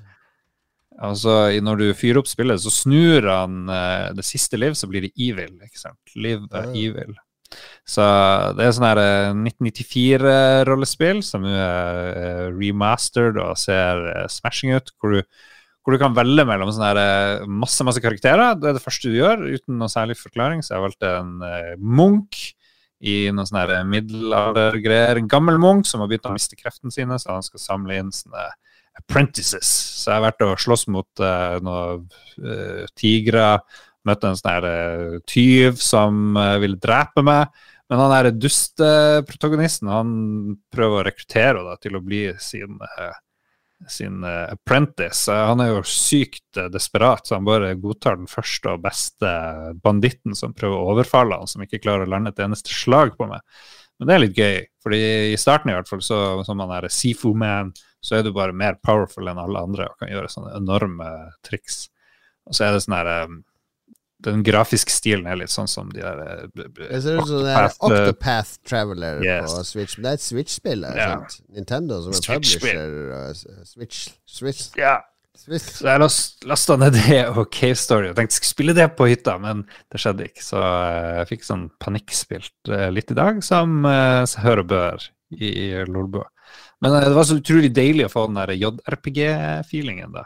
Altså, 1.00 1.36
når 1.64 1.78
du 1.80 1.86
fyrer 1.96 2.20
opp 2.20 2.28
spillet, 2.28 2.60
så 2.62 2.72
snur 2.74 3.26
han 3.30 3.64
uh, 3.72 4.10
det 4.18 4.26
siste 4.28 4.58
liv, 4.60 4.74
så 4.76 4.90
blir 4.92 5.06
det 5.08 5.14
evil. 5.16 5.56
ikke 5.64 5.80
sant? 5.80 6.00
Liv 6.16 6.44
er 6.52 6.68
Ah. 6.68 6.74
evil. 6.76 7.16
Så 7.84 8.04
det 8.56 8.64
er 8.64 8.72
sånn 8.72 8.86
her 8.88 9.00
eh, 9.02 9.34
1994-rollespill 9.36 11.22
som 11.26 11.44
nå 11.44 11.52
er 11.52 11.98
eh, 12.22 12.46
remastered 12.56 13.40
og 13.42 13.58
ser 13.60 14.06
eh, 14.14 14.28
smashing 14.32 14.72
ut, 14.78 14.92
hvor 15.02 15.18
du, 15.18 15.22
hvor 15.84 15.96
du 15.96 16.00
kan 16.00 16.16
velge 16.16 16.46
mellom 16.48 16.72
sånne 16.72 16.92
her, 16.94 17.02
eh, 17.02 17.46
masse 17.50 17.84
masse 17.84 18.00
karakterer. 18.04 18.56
Det 18.56 18.70
er 18.72 18.78
det 18.78 18.84
første 18.86 19.12
du 19.12 19.18
gjør, 19.20 19.44
uten 19.52 19.82
noe 19.82 19.92
særlig 19.92 20.16
forklaring. 20.22 20.64
Så 20.64 20.76
jeg 20.78 20.86
valgte 20.86 21.12
en 21.18 21.34
uh, 21.44 21.76
munk 21.76 22.40
i 23.02 23.18
noen 23.34 23.50
sånne 23.50 23.82
middelaldergreier. 23.90 25.20
En 25.20 25.28
gammel 25.32 25.58
munk 25.60 25.90
som 25.90 26.04
har 26.04 26.12
begynt 26.12 26.30
å 26.30 26.36
miste 26.36 26.56
kreftene 26.60 26.94
sine, 26.94 27.18
så 27.20 27.34
han 27.36 27.44
skal 27.46 27.64
samle 27.64 27.98
inn 28.00 28.14
sånne 28.16 28.48
apprentices. 29.00 29.70
Så 30.02 30.12
jeg 30.12 30.20
har 30.20 30.28
vært 30.28 30.46
og 30.46 30.60
slåss 30.62 30.88
mot 30.92 31.24
uh, 31.24 31.58
noen 31.64 32.06
uh, 32.44 32.86
tigre. 32.98 33.56
Møtte 34.08 34.32
en 34.32 34.38
sånn 34.40 34.50
her 34.50 34.66
eh, 34.66 35.18
tyv 35.30 35.76
som 35.78 36.34
uh, 36.34 36.56
ville 36.62 36.80
drepe 36.82 37.22
meg. 37.22 37.52
Men 37.92 38.00
han 38.02 38.14
der 38.16 38.32
dusteprotagonisten 38.34 39.92
han 39.92 40.14
prøver 40.74 41.02
å 41.02 41.06
rekruttere 41.06 41.62
da, 41.68 41.76
til 41.78 42.00
å 42.00 42.02
bli 42.02 42.22
sin, 42.42 42.80
sin 43.92 44.24
apprentice. 44.24 45.28
Han 45.28 45.60
er 45.60 45.74
jo 45.74 45.84
sykt 45.84 46.62
desperat, 46.72 47.28
så 47.28 47.36
han 47.36 47.50
bare 47.50 47.74
godtar 47.76 48.16
den 48.16 48.32
første 48.32 48.78
og 48.78 48.86
beste 48.88 49.34
banditten 49.84 50.40
som 50.40 50.56
prøver 50.56 50.80
å 50.80 50.96
overfalle 50.96 51.42
han, 51.44 51.52
som 51.52 51.68
ikke 51.68 51.82
klarer 51.84 52.08
å 52.08 52.14
lande 52.16 52.32
et 52.32 52.40
eneste 52.48 52.72
slag 52.72 53.12
på 53.20 53.28
meg. 53.28 53.44
Men 54.00 54.08
det 54.08 54.16
er 54.16 54.24
litt 54.24 54.40
gøy, 54.40 54.56
fordi 54.82 55.04
i 55.30 55.38
starten 55.38 55.70
i 55.70 55.76
hvert 55.76 55.92
fall, 55.92 56.02
så, 56.02 56.22
som 56.48 56.64
han 56.64 56.72
er 56.80 56.88
Sifu 56.90 57.36
Man, 57.38 57.76
så 58.02 58.18
er 58.18 58.26
du 58.26 58.34
bare 58.34 58.56
mer 58.58 58.80
powerful 58.84 59.30
enn 59.30 59.40
alle 59.42 59.62
andre 59.62 59.88
og 59.92 60.02
kan 60.02 60.12
gjøre 60.12 60.32
sånne 60.34 60.56
enorme 60.58 61.10
triks. 61.46 61.86
Og 62.50 62.58
så 62.58 62.68
er 62.68 62.76
det 62.76 62.84
sånn 62.86 62.98
her 62.98 63.10
eh, 63.12 63.36
Den 64.26 64.42
grafiske 64.46 64.94
stilen 64.94 65.28
er 65.30 65.38
litt 65.38 65.54
sånn 65.54 65.70
som 65.70 65.90
de 65.94 66.02
der 66.02 66.24
eh, 66.26 66.42
er 66.90 67.06
Octopath, 67.22 67.46
eh, 67.46 67.86
Octopath 67.88 68.56
Traveler 68.68 69.22
Yes. 69.26 69.54
på 69.54 69.64
Switch. 69.70 69.98
Men 69.98 70.08
det 70.08 70.12
er 70.12 70.20
et 70.20 70.26
Switch-spill. 70.26 70.90
Ja. 70.98 71.14
Nintendo 71.54 72.02
som 72.06 72.18
er 72.18 72.28
publisher. 72.36 73.64
Switch 73.70 74.10
Switch, 74.26 74.68
Ja, 74.78 75.00
Switch. 75.38 75.78
Så 75.80 75.88
jeg 75.88 76.02
last, 76.04 76.44
lasta 76.46 76.76
ned 76.78 76.94
det 76.98 77.22
og 77.32 77.48
Cave 77.56 77.78
Story 77.80 78.10
og 78.12 78.18
tenkte 78.18 78.36
jeg 78.36 78.42
skulle 78.42 78.56
spille 78.56 78.76
det 78.78 78.88
på 78.98 79.08
hytta, 79.10 79.38
men 79.42 79.64
det 79.94 80.02
skjedde 80.04 80.28
ikke. 80.28 80.44
Så 80.46 80.60
eh, 80.62 81.22
jeg 81.22 81.30
fikk 81.32 81.48
sånn 81.48 81.64
panikkspilt 81.82 82.72
eh, 82.74 82.90
litt 82.94 83.14
i 83.14 83.18
dag, 83.18 83.40
som 83.46 83.82
uh, 83.88 84.22
seg 84.30 84.66
bør 84.70 85.08
i, 85.34 85.48
i 85.48 85.68
Lolbua. 85.88 86.28
Men 86.82 86.94
eh, 86.98 87.08
det 87.10 87.16
var 87.18 87.28
så 87.30 87.38
utrolig 87.40 87.72
deilig 87.74 88.08
å 88.08 88.12
få 88.14 88.28
den 88.28 88.40
der 88.42 88.54
JRPG-feelingen, 88.58 90.12
da. 90.14 90.26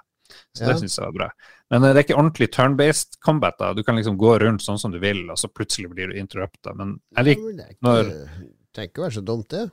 Så 0.55 0.63
Ja. 0.63 0.67
det 0.71 0.79
syns 0.81 0.97
jeg 0.97 1.05
var 1.05 1.11
bra. 1.13 1.29
Men 1.71 1.83
eh, 1.83 1.93
det 1.93 1.99
er 2.01 2.05
ikke 2.07 2.19
ordentlig 2.19 2.51
turn-based 2.51 3.19
combat. 3.23 3.57
da. 3.59 3.73
Du 3.73 3.83
kan 3.83 3.95
liksom 3.95 4.17
gå 4.17 4.39
rundt 4.39 4.61
sånn 4.61 4.79
som 4.79 4.91
du 4.91 4.99
vil, 4.99 5.29
og 5.29 5.37
så 5.37 5.47
plutselig 5.51 5.89
blir 5.93 6.11
du 6.11 6.19
interrupta. 6.19 6.73
Men 6.75 6.99
jeg 7.17 7.25
liker 7.25 7.57
det 7.57 7.77
når- 7.81 8.09
det 8.09 8.29
trenger 8.73 8.89
ikke 8.91 9.03
være 9.05 9.17
så 9.19 9.25
dumt, 9.25 9.49
det. 9.49 9.71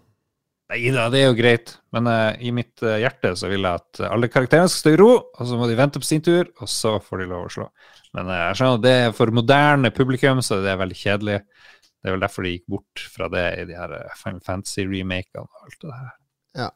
Nei 0.70 0.90
da, 0.90 1.08
det 1.10 1.18
er 1.20 1.26
jo 1.28 1.34
greit, 1.36 1.76
men 1.92 2.06
uh, 2.06 2.32
i 2.40 2.50
mitt 2.50 2.80
uh, 2.82 2.96
hjerte 2.96 3.34
så 3.36 3.48
vil 3.50 3.60
jeg 3.60 3.74
at 3.74 4.00
alle 4.08 4.28
karakterene 4.28 4.70
skal 4.70 4.80
stå 4.80 4.92
i 4.94 4.96
ro, 4.96 5.08
og 5.36 5.42
så 5.46 5.58
må 5.58 5.66
de 5.68 5.74
vente 5.76 6.00
på 6.00 6.06
sin 6.06 6.22
tur, 6.22 6.48
og 6.62 6.66
så 6.70 6.94
får 7.02 7.18
de 7.18 7.26
lov 7.28 7.44
å 7.44 7.50
slå. 7.52 7.66
Men 8.14 8.26
uh, 8.30 8.38
jeg 8.48 8.56
skjønner 8.56 8.78
at 8.78 8.82
det 8.86 8.92
er 9.02 9.12
for 9.12 9.26
moderne 9.34 9.90
publikum, 9.92 10.40
så 10.40 10.62
det 10.62 10.70
er 10.72 10.78
veldig 10.80 10.96
kjedelig. 10.96 11.38
Det 12.00 12.08
er 12.08 12.14
vel 12.16 12.24
derfor 12.24 12.42
de 12.46 12.54
gikk 12.54 12.64
bort 12.72 13.04
fra 13.12 13.28
det 13.28 13.44
i 13.60 13.64
de 13.68 13.74
her 13.76 13.92
Final 14.22 14.40
Fantasy-remakene 14.40 15.44
og 15.44 15.48
alt 15.66 15.78
det 15.84 15.92
her. 15.92 16.08
Ja. 16.58 16.70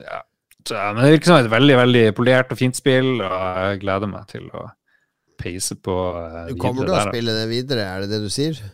Ja. 0.00 0.22
Så, 0.66 0.74
men 0.74 1.04
det 1.04 1.12
virker 1.14 1.30
som 1.30 1.44
et 1.44 1.52
veldig, 1.52 1.76
veldig 1.78 2.06
polert 2.18 2.50
og 2.50 2.58
fint 2.58 2.76
spill, 2.76 3.20
og 3.22 3.36
jeg 3.60 3.82
gleder 3.84 4.10
meg 4.10 4.26
til 4.32 4.48
å 4.50 4.64
peise 5.38 5.76
på 5.78 5.94
eh, 6.18 6.40
Du 6.50 6.58
kommer 6.58 6.88
til 6.88 6.96
å 6.96 7.04
spille 7.06 7.36
det 7.36 7.46
videre, 7.52 7.86
er 7.86 8.04
det 8.04 8.16
det 8.16 8.24
du 8.24 8.32
sier? 8.32 8.58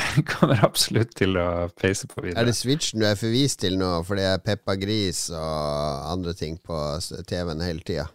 Jeg 0.00 0.22
kommer 0.30 0.60
absolutt 0.62 1.16
til 1.18 1.34
å 1.34 1.66
peise 1.74 2.06
på 2.06 2.22
videre. 2.22 2.38
Er 2.44 2.46
det 2.46 2.54
Switchen 2.54 3.02
du 3.02 3.08
er 3.08 3.18
forvist 3.18 3.58
til 3.64 3.74
nå, 3.76 3.88
fordi 4.06 4.22
det 4.22 4.28
er 4.30 4.44
Peppa 4.44 4.76
Gris 4.78 5.24
og 5.34 6.04
andre 6.12 6.34
ting 6.38 6.60
på 6.62 6.78
TV-en 7.26 7.64
hele 7.66 7.82
tida? 7.82 8.06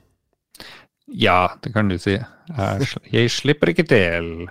Ja, 1.12 1.52
det 1.62 1.74
kan 1.76 1.92
du 1.92 1.98
si. 2.02 2.16
Jeg, 2.16 2.88
jeg 3.12 3.34
slipper 3.34 3.74
ikke 3.74 3.86
til. 3.92 4.48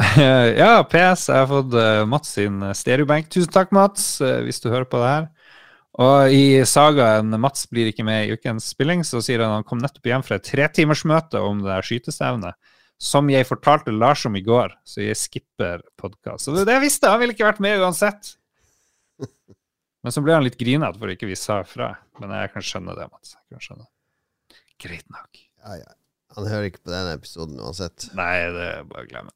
ja, 0.60 0.74
PS, 0.84 1.26
jeg 1.32 1.40
har 1.40 1.48
fått 1.50 1.74
eh, 1.80 2.04
Mats 2.12 2.36
sin 2.36 2.60
stereobank. 2.76 3.32
Tusen 3.32 3.56
takk, 3.56 3.72
Mats, 3.74 4.12
eh, 4.20 4.42
hvis 4.44 4.60
du 4.62 4.68
hører 4.68 4.86
på 4.90 5.00
det 5.00 5.14
her. 5.14 5.28
Og 5.98 6.30
i 6.30 6.62
sagaen 6.68 7.34
'Mats 7.34 7.66
blir 7.66 7.90
ikke 7.90 8.04
med 8.06 8.28
i 8.28 8.34
ukens 8.36 8.68
spilling', 8.70 9.02
så 9.02 9.18
sier 9.24 9.42
han 9.42 9.58
han 9.58 9.66
kom 9.66 9.80
nettopp 9.82 10.06
hjem 10.06 10.22
fra 10.22 10.38
et 10.38 10.46
tretimersmøte 10.46 11.40
om 11.42 11.64
det 11.64 11.72
der 11.72 11.82
skytestevnet. 11.82 12.54
Som 13.00 13.30
jeg 13.32 13.48
fortalte 13.48 13.90
Lars 13.90 14.26
om 14.28 14.36
i 14.36 14.44
går, 14.44 14.76
så 14.84 15.00
jeg 15.02 15.16
skipper 15.16 15.80
podkast. 15.98 16.44
Så 16.44 16.54
det, 16.54 16.66
det 16.68 16.76
jeg 16.76 16.84
visste, 16.84 17.08
han 17.08 17.18
ville 17.22 17.32
ikke 17.34 17.48
vært 17.48 17.62
med 17.64 17.80
uansett. 17.80 18.36
Men 20.04 20.14
så 20.14 20.22
ble 20.24 20.36
han 20.36 20.44
litt 20.44 20.58
grinete 20.60 21.00
for 21.00 21.12
ikke 21.12 21.28
vi 21.28 21.36
sa 21.36 21.60
fra. 21.66 21.94
Men 22.20 22.32
jeg 22.36 22.52
kan 22.54 22.64
skjønne 22.64 22.96
det, 22.96 23.08
Mats. 23.10 23.34
Jeg 23.36 23.56
kan 23.56 23.64
skjønne. 23.64 23.88
Greit 24.80 25.08
nok. 25.12 25.42
Ja, 25.64 25.76
ja. 25.80 25.90
Han 26.36 26.46
hører 26.46 26.68
ikke 26.70 26.84
på 26.86 26.92
denne 26.92 27.16
episoden 27.18 27.58
uansett. 27.60 28.06
Nei, 28.16 28.34
det 28.54 28.66
er 28.76 28.84
bare 28.88 29.04
å 29.04 29.10
glemme. 29.10 29.34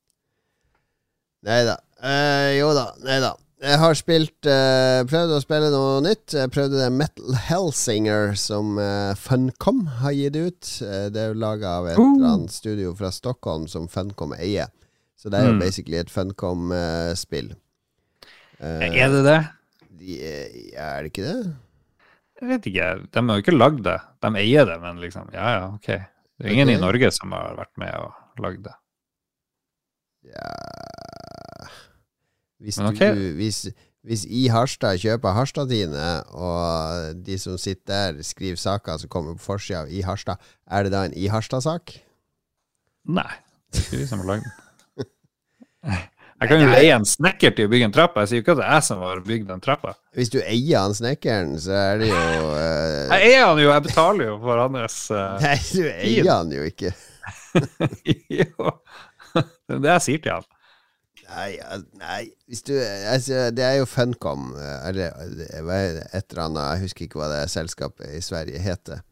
Nei 1.45 1.61
da. 1.67 1.75
Eh, 2.01 2.51
jo 2.61 2.71
da. 2.77 2.87
Nei 3.05 3.19
da. 3.25 3.35
Jeg 3.65 3.79
har 3.81 3.95
spilt 3.97 4.49
uh, 4.51 5.01
Prøvd 5.09 5.31
å 5.37 5.41
spille 5.41 5.71
noe 5.73 6.01
nytt. 6.05 6.35
Jeg 6.37 6.51
prøvde 6.53 6.83
det 6.83 6.91
Metal 6.93 7.37
Hellsinger 7.47 8.35
som 8.37 8.77
uh, 8.77 9.15
Funcom 9.17 9.85
har 10.03 10.13
gitt 10.17 10.37
ut. 10.37 10.71
Uh, 10.85 11.07
det 11.15 11.23
er 11.23 11.31
jo 11.33 11.39
laga 11.41 11.77
av 11.81 11.89
et 11.93 11.99
Uh. 11.99 12.05
eller 12.17 12.29
annet 12.35 12.53
studio 12.53 12.93
fra 12.99 13.09
Stockholm 13.15 13.65
som 13.71 13.89
Funcom 13.89 14.35
eier. 14.37 14.69
Så 15.17 15.31
det 15.33 15.41
er 15.41 15.47
jo 15.49 15.55
Mm. 15.57 15.63
basically 15.63 15.97
et 15.97 16.11
Funcom-spill. 16.13 17.55
Er 18.61 19.09
det 19.13 19.23
det? 19.25 19.39
de, 19.99 20.19
eh, 20.21 20.75
er 20.77 21.03
det 21.03 21.13
ikke 21.13 21.25
det? 21.25 21.55
Jeg 22.41 22.49
vet 22.51 22.67
ikke. 22.69 22.89
De 23.15 23.23
har 23.29 23.39
jo 23.39 23.43
ikke 23.45 23.57
lagd 23.57 23.83
det. 23.87 23.97
De 24.21 24.31
eier 24.43 24.67
det, 24.69 24.77
men 24.83 25.01
liksom 25.01 25.31
Ja, 25.33 25.49
ja, 25.57 25.65
ok. 25.73 25.87
Det 25.89 26.47
er 26.47 26.53
ingen 26.53 26.69
okay. 26.69 26.77
i 26.77 26.83
Norge 26.83 27.11
som 27.15 27.33
har 27.33 27.57
vært 27.57 27.73
med 27.81 27.95
og 27.97 28.43
lagd 28.45 28.65
det. 28.69 28.75
Ja 30.35 30.51
Hvis, 32.63 32.79
okay. 32.79 33.15
du, 33.15 33.35
hvis, 33.39 33.67
hvis 34.07 34.25
I 34.29 34.47
Harstad 34.53 35.01
kjøper 35.03 35.35
Harstad-Tine, 35.37 36.09
og 36.33 37.21
de 37.27 37.39
som 37.41 37.59
sitter 37.61 38.15
der, 38.15 38.23
skriver 38.23 38.61
saker 38.61 39.01
som 39.03 39.11
kommer 39.13 39.37
på 39.39 39.47
forsida 39.53 39.85
av 39.85 39.93
I 39.93 40.05
Harstad, 40.07 40.43
er 40.71 40.87
det 40.87 40.95
da 40.95 41.05
en 41.09 41.17
I 41.19 41.29
Harstad-sak? 41.33 41.97
Nei, 43.05 43.31
det 43.73 43.83
er 43.83 43.89
ikke 43.89 44.03
vi 44.03 44.11
som 44.11 44.23
har 44.23 44.35
lagd 44.35 44.49
den. 44.49 44.61
Jeg 46.45 46.51
kan 46.51 46.61
jo 46.61 46.71
leie 46.73 46.93
en 46.93 47.07
snekker 47.09 47.53
til 47.57 47.69
å 47.69 47.71
bygge 47.73 47.87
en 47.89 47.93
trapp. 47.95 48.17
Jeg 48.21 48.29
sier 48.29 48.41
jo 48.41 48.45
ikke 48.45 48.55
at 48.57 48.59
det 48.59 48.65
er 48.67 48.75
jeg 48.75 48.85
som 48.89 49.03
har 49.05 49.21
bygd 49.25 49.47
den 49.49 49.63
trappa. 49.65 49.93
Hvis 50.19 50.33
du 50.35 50.41
eier 50.43 50.83
han 50.83 50.97
snekkeren, 50.97 51.55
så 51.63 51.77
er 51.79 52.03
det 52.03 52.09
jo 52.11 52.17
uh... 52.19 53.15
Jeg 53.15 53.31
eier 53.31 53.47
han 53.47 53.61
jo, 53.63 53.69
jeg 53.71 53.85
betaler 53.87 54.27
jo 54.27 54.35
for 54.43 54.61
hans 54.65 54.99
uh, 55.15 55.37
Nei, 55.45 55.55
du 55.71 55.87
eier 55.89 56.31
han 56.35 56.53
jo 56.53 56.67
ikke. 56.69 56.93
Jo. 58.43 58.75
Det 59.35 59.77
er 59.79 59.81
det 59.87 59.93
jeg 59.95 60.05
sier 60.05 60.25
til 60.27 60.35
han. 60.35 60.49
Nei, 61.35 61.57
nei 61.99 62.23
du 62.67 62.75
altså, 62.79 63.49
Det 63.55 63.65
er 63.65 63.79
jo 63.81 63.89
Funcom, 63.91 64.53
eh, 64.55 64.89
eller 64.91 65.17
eh, 65.17 65.99
et 66.15 66.29
eller 66.31 66.45
annet 66.45 66.69
Jeg 66.69 66.85
husker 66.85 67.07
ikke 67.07 67.23
hva 67.23 67.31
det 67.33 67.43
selskapet 67.53 68.15
i 68.15 68.23
Sverige 68.23 68.63
heter. 68.63 69.03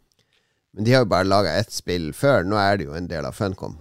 Men 0.72 0.87
de 0.87 0.94
har 0.94 1.04
jo 1.04 1.11
bare 1.12 1.28
laga 1.28 1.52
ett 1.58 1.72
spill 1.74 2.12
før. 2.16 2.46
Nå 2.48 2.56
er 2.56 2.78
det 2.78 2.87
jo 2.88 2.96
en 2.96 3.08
del 3.11 3.26
av 3.28 3.37
Funcom. 3.37 3.76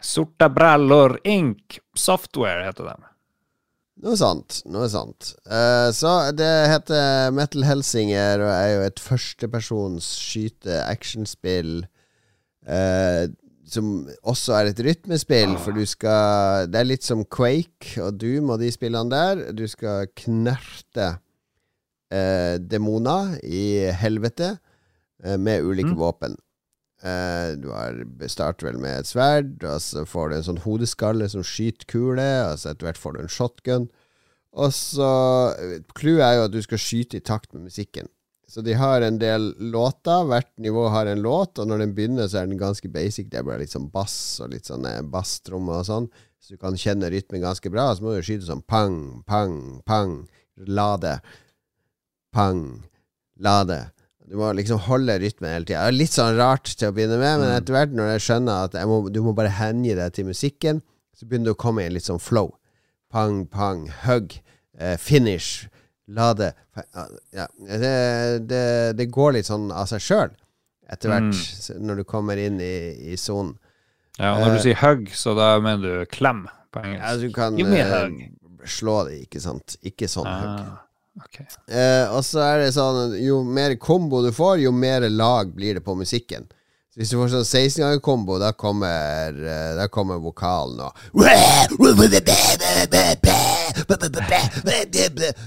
Sorte 0.00 0.48
brallor 0.48 1.18
Ink 1.28 1.80
Software 1.98 2.64
heter 2.64 2.88
de. 2.88 3.10
Noe 4.00 4.16
sant. 4.16 4.62
Noe 4.72 4.88
sant. 4.88 5.34
Uh, 5.44 5.90
så 5.92 6.30
det 6.32 6.48
heter 6.72 7.34
Metal 7.36 7.66
Helsinger 7.68 8.40
og 8.46 8.52
er 8.54 8.70
jo 8.72 8.86
et 8.86 9.02
førstepersons 9.04 10.08
skyte-actionspill. 10.30 11.82
Uh, 12.64 13.28
som 13.72 14.08
også 14.28 14.56
er 14.58 14.70
et 14.70 14.82
rytmespill, 14.84 15.56
for 15.62 15.76
du 15.76 15.84
skal 15.88 16.68
Det 16.70 16.80
er 16.80 16.88
litt 16.88 17.06
som 17.06 17.24
Quake 17.24 17.96
og 18.02 18.18
Doom 18.20 18.52
og 18.54 18.60
de 18.62 18.70
spillene 18.74 19.10
der. 19.12 19.42
Du 19.56 19.66
skal 19.70 20.10
knerte 20.18 21.08
eh, 22.12 22.58
demoner 22.58 23.36
i 23.46 23.90
helvete 23.94 24.56
med 25.20 25.66
ulike 25.66 25.92
mm. 25.92 25.98
våpen. 26.00 26.38
Eh, 27.00 27.56
du 27.56 27.70
har, 27.72 27.96
starter 28.28 28.68
vel 28.68 28.80
med 28.80 29.00
et 29.00 29.08
sverd, 29.08 29.56
og 29.64 29.80
så 29.80 30.04
får 30.08 30.28
du 30.28 30.36
en 30.36 30.46
sånn 30.50 30.62
hodeskalle 30.66 31.28
som 31.32 31.44
skyter 31.46 31.88
kule, 31.88 32.28
og 32.44 32.60
så 32.60 32.72
etter 32.72 32.90
hvert 32.90 33.00
får 33.00 33.16
du 33.16 33.20
en 33.22 33.32
shotgun. 33.32 33.86
Og 34.50 34.72
så 34.74 35.10
Clouet 35.94 36.24
er 36.26 36.34
jo 36.36 36.48
at 36.48 36.54
du 36.54 36.60
skal 36.64 36.82
skyte 36.82 37.20
i 37.20 37.24
takt 37.24 37.54
med 37.54 37.68
musikken. 37.70 38.10
Så 38.50 38.64
de 38.66 38.74
har 38.74 39.04
en 39.06 39.18
del 39.20 39.52
låter. 39.62 40.24
Hvert 40.26 40.50
nivå 40.58 40.88
har 40.90 41.06
en 41.06 41.22
låt, 41.22 41.58
og 41.62 41.68
når 41.70 41.84
den 41.84 41.94
begynner, 41.94 42.26
så 42.26 42.40
er 42.40 42.48
den 42.50 42.58
ganske 42.58 42.88
basic. 42.90 43.28
Det 43.30 43.38
er 43.38 43.46
bare 43.46 43.62
litt 43.62 43.74
sånn 43.76 43.86
bass 43.94 44.40
og 44.42 44.50
litt 44.50 44.66
sånn 44.66 44.88
eh, 44.90 45.04
basstromme 45.06 45.76
og 45.78 45.86
sånn. 45.86 46.08
Så 46.42 46.56
du 46.56 46.58
kan 46.58 46.78
kjenne 46.78 47.12
rytmen 47.12 47.44
ganske 47.44 47.70
bra. 47.70 47.92
Så 47.94 48.02
må 48.02 48.16
du 48.16 48.26
skyte 48.26 48.48
sånn 48.48 48.64
pang, 48.66 49.22
pang, 49.28 49.54
pang. 49.86 50.16
Lade. 50.66 51.20
Pang. 52.34 52.64
Lade. 53.38 53.84
Du 54.26 54.34
må 54.38 54.50
liksom 54.58 54.82
holde 54.88 55.20
rytmen 55.22 55.54
hele 55.54 55.70
tida. 55.70 55.86
Litt 55.94 56.14
sånn 56.14 56.34
rart 56.38 56.74
til 56.74 56.90
å 56.90 56.94
begynne 56.94 57.20
med, 57.22 57.44
men 57.44 57.48
mm. 57.52 57.56
etter 57.56 57.76
hvert, 57.76 57.94
når 57.94 58.12
jeg 58.16 58.26
skjønner 58.26 58.66
at 58.66 58.78
jeg 58.78 58.90
må, 58.90 59.00
du 59.10 59.22
må 59.26 59.34
bare 59.34 59.50
hengi 59.62 59.94
deg 59.98 60.14
til 60.14 60.26
musikken, 60.26 60.82
så 61.14 61.26
begynner 61.26 61.50
du 61.50 61.54
å 61.54 61.62
komme 61.68 61.82
i 61.82 61.90
en 61.90 61.94
litt 61.94 62.06
sånn 62.06 62.22
flow. 62.22 62.52
Pang, 63.10 63.44
pang, 63.50 63.88
hug, 64.04 64.36
eh, 64.78 64.94
finish, 65.02 65.66
lade 66.10 66.52
ja, 67.34 67.46
det, 67.56 67.94
det, 68.50 68.64
det, 68.98 69.06
går 69.12 69.36
litt 69.36 69.48
sånn 69.48 69.68
av 69.72 69.88
seg 69.90 70.02
sjøl 70.04 70.32
etter 70.90 71.12
hvert, 71.12 71.30
mm. 71.30 71.82
når 71.86 72.00
du 72.00 72.04
kommer 72.08 72.40
inn 72.40 72.58
i 72.60 73.14
sonen. 73.20 73.54
Ja, 74.18 74.34
og 74.34 74.42
når 74.42 74.56
du 74.56 74.58
uh, 74.58 74.64
sier 74.64 74.80
hug, 74.82 75.10
så 75.14 75.34
da 75.38 75.52
mener 75.62 76.00
du 76.02 76.10
klem 76.10 76.44
på 76.74 76.82
engelsk? 76.82 77.04
Ja, 77.04 77.12
du 77.22 77.28
kan 77.34 77.56
uh, 77.56 78.64
slå 78.68 78.96
det, 79.08 79.20
ikke 79.28 79.42
sant. 79.42 79.76
Ikke 79.86 80.10
sånn 80.10 80.28
ah. 80.28 80.40
hug. 80.42 80.78
Okay. 81.26 81.46
Uh, 81.70 82.16
og 82.16 82.24
så 82.26 82.42
er 82.44 82.60
det 82.62 82.68
sånn 82.72 83.16
Jo 83.18 83.40
mer 83.44 83.74
kombo 83.82 84.20
du 84.24 84.30
får, 84.34 84.60
jo 84.62 84.70
mer 84.72 85.04
lag 85.10 85.50
blir 85.54 85.78
det 85.78 85.84
på 85.86 85.96
musikken. 85.98 86.50
Hvis 87.00 87.14
du 87.14 87.16
får 87.16 87.30
sånn 87.32 87.46
16-ganger-kombo, 87.48 88.34
da 88.36 88.50
kommer 88.52 89.32
eh, 89.32 89.70
Da 89.78 89.86
kommer 89.88 90.18
vokalen 90.20 90.82
og 90.84 90.98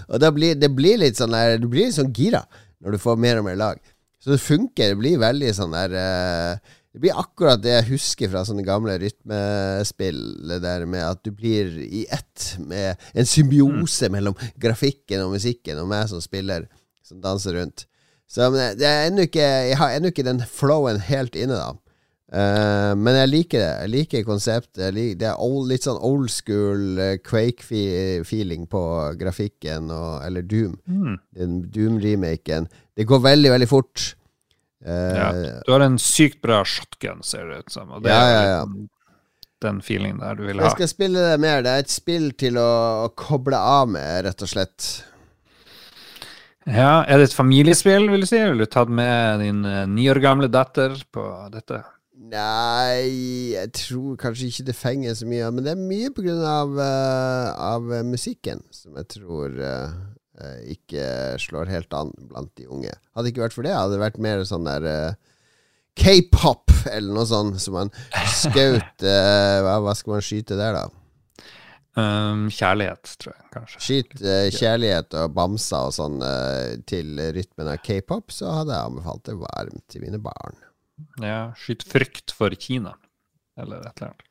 Og 0.09 0.17
da 0.23 0.31
blir 0.33 0.57
det 0.57 0.71
blir 0.73 0.97
litt 1.03 1.19
sånn 1.19 1.35
der 1.35 1.59
Du 1.61 1.67
blir 1.69 1.91
litt 1.91 1.99
sånn 1.99 2.09
gira 2.15 2.41
når 2.83 2.97
du 2.97 2.99
får 2.99 3.19
mer 3.21 3.37
og 3.39 3.45
mer 3.45 3.55
lag. 3.55 3.77
Så 4.19 4.33
det 4.33 4.41
funker. 4.43 4.89
Det 4.91 4.97
blir 4.99 5.21
veldig 5.21 5.51
sånn 5.55 5.71
der 5.71 5.93
eh, 5.95 6.73
det 6.93 6.99
blir 7.01 7.15
akkurat 7.21 7.61
det 7.63 7.71
jeg 7.71 7.87
husker 7.93 8.29
fra 8.33 8.41
sånne 8.45 8.65
gamle 8.67 8.97
rytmespill. 9.01 10.19
Det 10.49 10.59
der 10.65 10.83
med 10.89 11.05
at 11.07 11.21
du 11.23 11.31
blir 11.31 11.71
i 11.85 12.03
ett 12.11 12.51
med 12.59 12.99
en 13.15 13.29
symbiose 13.29 14.11
mellom 14.13 14.35
grafikken 14.61 15.23
og 15.23 15.37
musikken 15.37 15.79
og 15.81 15.87
meg 15.89 16.11
som 16.11 16.21
spiller, 16.21 16.67
som 17.07 17.23
danser 17.23 17.55
rundt. 17.61 17.87
Så 18.29 18.49
det 18.53 18.87
er 18.87 19.07
ennå 19.07 19.27
ikke, 19.27 19.45
jeg 19.69 19.77
har 19.77 19.93
ennå 19.93 20.09
ikke 20.13 20.25
den 20.25 20.41
flowen 20.49 21.01
helt 21.05 21.35
inne, 21.37 21.59
da. 21.59 21.71
Uh, 22.33 22.95
men 22.97 23.13
jeg 23.13 23.29
liker 23.29 23.61
det. 23.61 23.73
Jeg 23.83 23.91
liker 23.93 24.23
konseptet. 24.25 24.87
Liker, 24.95 25.19
det 25.21 25.27
er 25.29 25.41
old, 25.43 25.67
litt 25.69 25.85
sånn 25.85 25.99
old 26.01 26.31
school 26.33 26.97
uh, 26.97 27.11
Quake-feeling 27.21 28.65
på 28.71 28.81
grafikken, 29.19 29.91
og, 29.93 30.15
eller 30.25 30.47
Doom. 30.49 30.73
Mm. 30.89 31.19
Doom-remaken. 31.75 32.65
Det 32.97 33.05
går 33.09 33.21
veldig, 33.27 33.53
veldig 33.53 33.69
fort. 33.69 34.07
Uh, 34.83 35.13
ja, 35.13 35.29
du 35.63 35.69
har 35.75 35.85
en 35.85 35.99
sykt 36.01 36.41
bra 36.43 36.63
shotgun, 36.65 37.21
ser 37.23 37.45
det 37.51 37.61
ut 37.63 37.77
som. 37.77 37.93
Og 37.93 38.01
det 38.03 38.11
ja, 38.11 38.25
ja, 38.33 38.41
ja. 38.49 38.65
Den, 38.65 38.89
den 39.63 39.85
feelingen 39.85 40.25
der 40.25 40.41
du 40.41 40.47
vil 40.47 40.57
ha. 40.57 40.71
Jeg 40.71 40.79
skal 40.79 40.89
spille 40.91 41.29
det 41.29 41.37
mer. 41.43 41.61
Det 41.63 41.77
er 41.77 41.85
et 41.85 41.93
spill 41.93 42.31
til 42.39 42.57
å, 42.59 42.69
å 43.05 43.13
koble 43.13 43.61
av 43.61 43.93
med, 43.93 44.23
rett 44.25 44.41
og 44.41 44.55
slett. 44.55 44.89
Ja, 46.65 47.03
Er 47.03 47.19
det 47.19 47.29
et 47.29 47.35
familiespill, 47.35 48.07
vil 48.11 48.23
du 48.23 48.29
si? 48.29 48.39
Vil 48.39 48.63
du 48.63 48.69
tatt 48.69 48.89
med 48.89 49.43
din 49.43 49.65
uh, 49.67 49.83
ni 49.89 50.07
år 50.11 50.21
gamle 50.23 50.47
datter 50.51 50.95
på 51.11 51.25
dette? 51.53 51.81
Nei, 52.33 53.53
jeg 53.53 53.69
tror 53.77 54.15
kanskje 54.17 54.47
ikke 54.49 54.67
det 54.71 54.77
fenger 54.79 55.17
så 55.17 55.27
mye. 55.29 55.51
Men 55.51 55.65
det 55.65 55.73
er 55.75 55.85
mye 55.91 56.09
på 56.15 56.23
grunn 56.25 56.41
av, 56.47 56.73
uh, 56.79 57.51
av 57.75 57.93
musikken 58.07 58.63
som 58.73 58.95
jeg 59.01 59.11
tror 59.19 59.59
Eh, 60.41 60.73
ikke 60.73 61.05
slår 61.37 61.69
helt 61.69 61.93
an 61.93 62.09
blant 62.29 62.49
de 62.57 62.65
unge. 62.65 62.93
Hadde 63.13 63.27
det 63.27 63.33
ikke 63.35 63.45
vært 63.45 63.55
for 63.55 63.67
det, 63.67 63.75
hadde 63.75 63.93
det 63.93 64.01
vært 64.01 64.23
mer 64.23 64.41
sånn 64.49 64.65
der 64.65 64.87
K-pop, 65.99 66.73
eller 66.89 67.13
noe 67.13 67.27
sånt, 67.29 67.61
som 67.61 67.77
man 67.77 67.93
skaut 68.41 69.05
hva, 69.05 69.93
skal 69.97 70.15
man 70.15 70.25
skyte 70.25 70.57
der, 70.57 70.79
da? 70.79 71.02
Um, 71.93 72.47
kjærlighet, 72.49 73.11
tror 73.21 73.35
jeg 73.35 73.49
kanskje. 73.53 73.79
Skyt 73.85 74.13
uh, 74.23 74.47
kjærlighet 74.49 75.13
og 75.21 75.33
bamser 75.37 75.89
og 75.91 75.93
sånn 75.93 76.19
til 76.89 77.19
rytmen 77.35 77.69
av 77.69 77.81
k-pop, 77.85 78.33
så 78.33 78.49
hadde 78.61 78.73
jeg 78.73 78.89
anbefalt 78.89 79.25
det 79.29 79.35
varmt 79.37 79.83
til 79.93 80.05
mine 80.05 80.21
barn. 80.23 80.57
Ja, 81.21 81.51
skyt 81.57 81.85
frykt 81.85 82.33
for 82.33 82.53
Kina, 82.57 82.95
eller 83.59 83.83
et 83.85 84.01
eller 84.01 84.13
annet. 84.13 84.29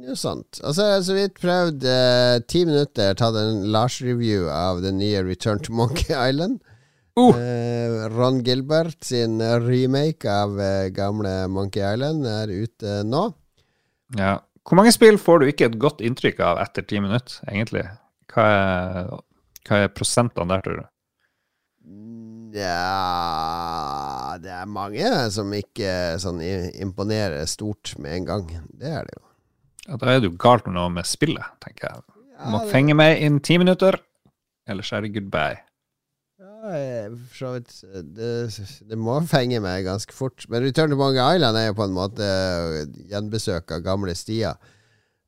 Jo, 0.00 0.14
sant. 0.16 0.60
Og 0.64 0.76
så 0.76 0.86
har 0.86 1.02
så 1.04 1.16
vidt 1.16 1.40
prøvd 1.42 1.84
uh, 1.84 2.36
ti 2.48 2.62
minutter, 2.68 3.16
tatt 3.18 3.36
en 3.36 3.66
Lars-review 3.74 4.46
av 4.54 4.84
den 4.84 5.00
nye 5.02 5.24
Return 5.26 5.58
to 5.66 5.74
Monkey 5.74 6.14
Island. 6.28 6.60
Uh. 7.18 8.06
Ron 8.14 8.38
Gilbert 8.46 9.02
sin 9.04 9.42
remake 9.42 10.30
av 10.30 10.54
gamle 10.94 11.34
Monkey 11.52 11.82
Island 11.82 12.24
er 12.30 12.54
ute 12.62 13.00
nå. 13.04 13.26
Ja. 14.16 14.38
Hvor 14.68 14.78
mange 14.78 14.92
spill 14.94 15.18
får 15.18 15.40
du 15.40 15.50
ikke 15.50 15.70
et 15.70 15.78
godt 15.80 16.02
inntrykk 16.04 16.40
av 16.44 16.60
etter 16.62 16.84
ti 16.86 17.00
minutter, 17.02 17.40
egentlig? 17.48 17.86
Hva 18.30 18.46
er, 18.46 19.12
hva 19.66 19.78
er 19.84 19.92
prosentene 19.94 20.52
der, 20.52 20.64
tror 20.66 20.82
du? 20.82 20.86
Ja 22.50 24.34
Det 24.42 24.50
er 24.50 24.66
mange 24.70 25.06
som 25.30 25.52
ikke 25.54 26.18
sånn 26.22 26.40
imponerer 26.42 27.46
stort 27.50 27.94
med 28.02 28.18
en 28.18 28.28
gang. 28.28 28.46
Det 28.74 28.90
er 28.90 29.06
det 29.06 29.16
jo. 29.16 29.24
Ja, 29.86 29.96
da 29.96 30.12
er 30.12 30.20
det 30.20 30.30
jo 30.30 30.36
galt 30.38 30.66
med 30.68 30.76
noe 30.76 30.90
med 30.92 31.08
spillet, 31.08 31.46
tenker 31.62 31.88
jeg. 31.88 32.04
Du 32.40 32.52
må 32.52 32.62
fenge 32.70 32.94
meg 32.96 33.20
innen 33.20 33.40
ti 33.44 33.56
minutter, 33.60 33.98
ellers 34.70 34.92
er 34.96 35.04
det 35.04 35.14
goodbye. 35.16 35.60
Så 36.60 37.54
vidt 37.54 37.72
det, 38.16 38.32
det, 38.90 38.98
må 38.98 39.16
fenge 39.28 39.62
meg 39.64 39.86
ganske 39.88 40.14
fort. 40.14 40.44
Men 40.52 40.66
Return 40.66 40.92
to 40.92 40.98
Mange 41.00 41.24
Island 41.36 41.58
er 41.58 41.70
jo 41.70 41.78
på 41.78 41.86
en 41.86 41.96
måte 41.96 42.28
gjenbesøk 43.10 43.76
av 43.76 43.86
gamle 43.86 44.14
stier. 44.18 44.58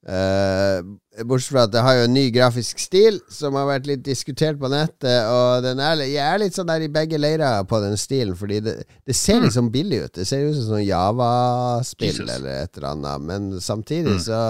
Uh, 0.03 0.83
bortsett 1.23 1.53
fra 1.53 1.63
at 1.69 1.71
det 1.71 1.83
har 1.87 1.95
jo 1.95 2.07
en 2.09 2.17
ny 2.17 2.25
grafisk 2.35 2.81
stil 2.83 3.21
som 3.31 3.55
har 3.55 3.69
vært 3.69 3.87
litt 3.87 4.01
diskutert 4.03 4.59
på 4.59 4.71
nettet. 4.73 5.29
Og 5.31 5.69
er, 5.71 6.03
jeg 6.09 6.25
er 6.27 6.41
litt 6.43 6.59
sånn 6.59 6.71
der 6.73 6.85
i 6.85 6.91
begge 6.93 7.21
leirer 7.23 7.63
på 7.71 7.79
den 7.85 7.95
stilen, 8.01 8.35
fordi 8.39 8.59
det, 8.67 8.79
det 9.07 9.17
ser 9.17 9.41
mm. 9.41 9.47
liksom 9.47 9.71
billig 9.75 10.03
ut. 10.07 10.15
Det 10.19 10.27
ser 10.29 10.49
ut 10.49 10.57
som 10.59 10.73
sånn 10.73 10.87
Java-spill 10.89 12.25
eller 12.27 12.65
et 12.65 12.81
eller 12.81 12.91
annet, 12.97 13.29
men 13.29 13.53
samtidig 13.63 14.19
mm. 14.19 14.25
så 14.27 14.43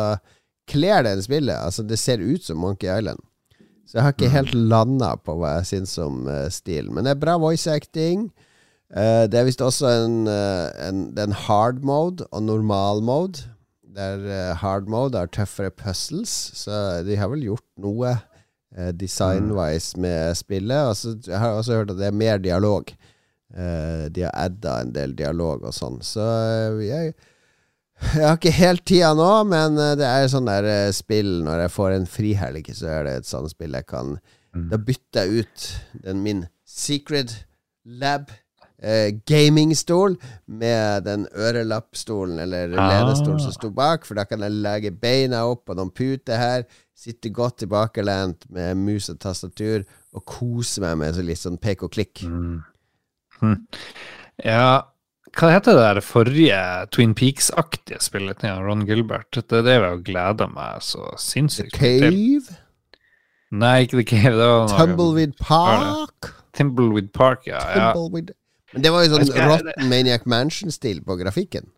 kler 0.72 1.04
den 1.04 1.22
spillet. 1.24 1.58
Altså, 1.58 1.84
det 1.84 2.00
ser 2.00 2.24
ut 2.24 2.44
som 2.44 2.60
Monkey 2.62 2.88
Island. 2.88 3.20
Så 3.86 3.98
jeg 3.98 4.06
har 4.06 4.14
ikke 4.14 4.30
mm. 4.30 4.36
helt 4.36 4.54
landa 4.72 5.12
på 5.20 5.34
hva 5.36 5.56
jeg 5.58 5.68
syns 5.72 5.96
om 6.00 6.26
uh, 6.30 6.46
stil. 6.52 6.88
Men 6.92 7.04
det 7.04 7.14
er 7.14 7.22
bra 7.22 7.36
voice 7.40 7.70
acting. 7.70 8.28
Uh, 8.92 9.24
det 9.28 9.40
er 9.40 9.48
visst 9.48 9.64
også 9.64 9.90
en, 10.04 10.26
en, 10.28 11.02
en 11.18 11.34
hard 11.46 11.82
mode 11.84 12.28
og 12.30 12.44
normal 12.46 13.02
mode. 13.04 13.46
Der 13.92 14.22
uh, 14.24 14.56
hard 14.56 14.88
mode 14.88 15.18
har 15.18 15.28
tøffere 15.28 15.70
puzzles, 15.70 16.32
så 16.56 17.02
de 17.04 17.16
har 17.20 17.28
vel 17.28 17.44
gjort 17.44 17.66
noe 17.82 18.14
uh, 18.16 18.90
design-wise 18.96 20.00
med 20.00 20.36
spillet. 20.38 20.88
Og 20.88 20.96
så 20.96 21.16
jeg 21.26 21.38
har 21.38 21.58
også 21.58 21.82
hørt 21.82 21.92
at 21.92 22.00
det 22.00 22.08
er 22.08 22.22
mer 22.22 22.40
dialog. 22.40 22.94
Uh, 23.52 24.08
de 24.08 24.24
har 24.24 24.32
adda 24.32 24.78
en 24.80 24.94
del 24.94 25.12
dialog 25.18 25.66
og 25.68 25.76
sånn. 25.76 26.00
Så 26.00 26.24
jeg, 26.80 27.12
jeg 28.18 28.26
har 28.26 28.38
ikke 28.38 28.54
helt 28.56 28.84
tida 28.88 29.12
nå, 29.18 29.30
men 29.48 29.78
det 29.98 30.06
er 30.08 30.28
sånn 30.30 30.50
der 30.50 30.68
spill 30.96 31.40
når 31.46 31.66
jeg 31.66 31.74
får 31.78 31.96
en 31.96 32.08
frihelg, 32.10 32.70
så 32.76 32.90
er 32.98 33.08
det 33.08 33.16
et 33.20 33.30
sånt 33.30 33.54
spill 33.54 33.78
jeg 33.78 33.88
kan 33.88 34.16
mm. 34.16 34.68
Da 34.72 34.78
bytter 34.78 35.26
jeg 35.26 35.44
ut 35.44 35.66
den 36.06 36.22
min 36.24 36.46
Secret 36.68 37.34
Lab 37.84 38.30
eh, 38.82 39.14
gamingstol 39.28 40.16
med 40.46 41.06
den 41.06 41.26
ørelappstolen 41.32 42.40
eller 42.42 42.74
ah. 42.76 42.90
lenestolen 42.92 43.40
som 43.42 43.54
sto 43.54 43.70
bak, 43.74 44.06
for 44.06 44.18
da 44.18 44.26
kan 44.28 44.42
jeg 44.44 44.58
legge 44.64 44.94
beina 44.94 45.44
opp 45.50 45.66
på 45.68 45.76
noen 45.78 45.92
puter 45.94 46.40
her, 46.40 46.66
sitte 46.96 47.32
godt 47.34 47.62
tilbakelent 47.62 48.46
med 48.52 48.78
mus 48.78 49.10
og 49.12 49.20
tastatur 49.22 49.86
og 50.12 50.24
kose 50.28 50.82
meg 50.84 50.98
med 51.00 51.20
litt 51.24 51.40
sånn 51.40 51.60
pek 51.62 51.86
og 51.86 51.94
klikk. 51.94 52.24
Mm. 52.28 52.60
Hm. 53.40 53.58
Ja, 54.44 54.91
Hva 55.32 55.48
heter 55.54 55.76
det 55.78 55.84
der 55.86 56.00
forrige 56.04 56.58
Twin 56.92 57.14
Peaks-aktige 57.16 58.00
spillet 58.04 58.42
til 58.42 58.58
Ron 58.66 58.84
Gilbert? 58.88 59.30
Det 59.32 59.62
er 59.62 59.64
det 59.64 59.76
jeg 59.78 60.02
gleda 60.10 60.46
meg 60.52 60.82
så 60.84 61.06
sinnssykt 61.20 61.78
til. 61.78 62.04
Cave. 62.04 62.58
Nei, 63.52 63.74
ikke 63.86 64.00
The 64.00 64.06
Cave. 64.10 64.36
Det 64.36 64.48
var 64.50 64.66
noe 64.68 64.78
Tumbleweed 64.78 65.34
Park. 65.40 66.30
Timbleweed 66.56 67.12
Park, 67.16 67.46
ja. 67.48 67.60
ja. 67.72 67.92
Tumbleweed. 67.96 68.34
Men 68.72 68.84
det 68.84 68.92
var 68.92 69.04
jo 69.04 69.14
sånn 69.14 69.26
skal- 69.28 69.50
Rotten 69.50 69.88
Maniac 69.88 70.26
Mansion-stil 70.28 71.02
på 71.04 71.16
grafikken. 71.20 71.70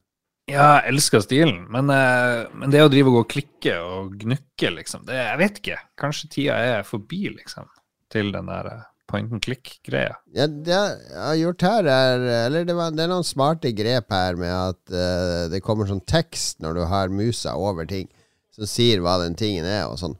Ja, 0.50 0.80
jeg 0.84 0.92
elsker 0.92 1.22
stilen, 1.24 1.62
men, 1.72 1.88
eh, 1.90 2.44
men 2.52 2.70
det 2.70 2.82
å 2.84 2.90
drive 2.92 3.08
og 3.08 3.14
gå 3.16 3.20
og 3.24 3.30
klikke 3.32 3.76
og 3.80 4.18
gnukke, 4.20 4.70
liksom 4.76 5.06
det, 5.08 5.14
Jeg 5.16 5.38
vet 5.40 5.60
ikke. 5.62 5.78
Kanskje 5.96 6.28
tida 6.34 6.58
er 6.58 6.82
forbi, 6.84 7.22
liksom, 7.32 7.64
til 8.12 8.30
den 8.34 8.46
der 8.50 8.66
eh, 8.66 8.82
point 9.14 9.30
and 9.32 9.44
click-greia. 9.44 10.18
Ja, 10.34 10.48
det 10.50 10.74
jeg 10.74 11.20
har 11.20 11.38
gjort 11.38 11.64
her, 11.68 11.88
er 11.90 12.26
Eller 12.40 12.66
det, 12.66 12.74
var, 12.78 12.90
det 12.94 13.06
er 13.06 13.12
noen 13.12 13.26
smarte 13.26 13.70
grep 13.76 14.10
her 14.14 14.40
med 14.40 14.50
at 14.50 14.82
uh, 14.90 15.46
det 15.52 15.62
kommer 15.64 15.88
sånn 15.90 16.02
tekst 16.10 16.60
når 16.64 16.80
du 16.80 16.84
har 16.90 17.14
musa 17.14 17.54
over 17.54 17.86
ting, 17.88 18.10
som 18.54 18.68
sier 18.70 19.02
hva 19.04 19.20
den 19.22 19.38
tingen 19.38 19.68
er, 19.68 19.86
og 19.86 20.00
sånn. 20.02 20.18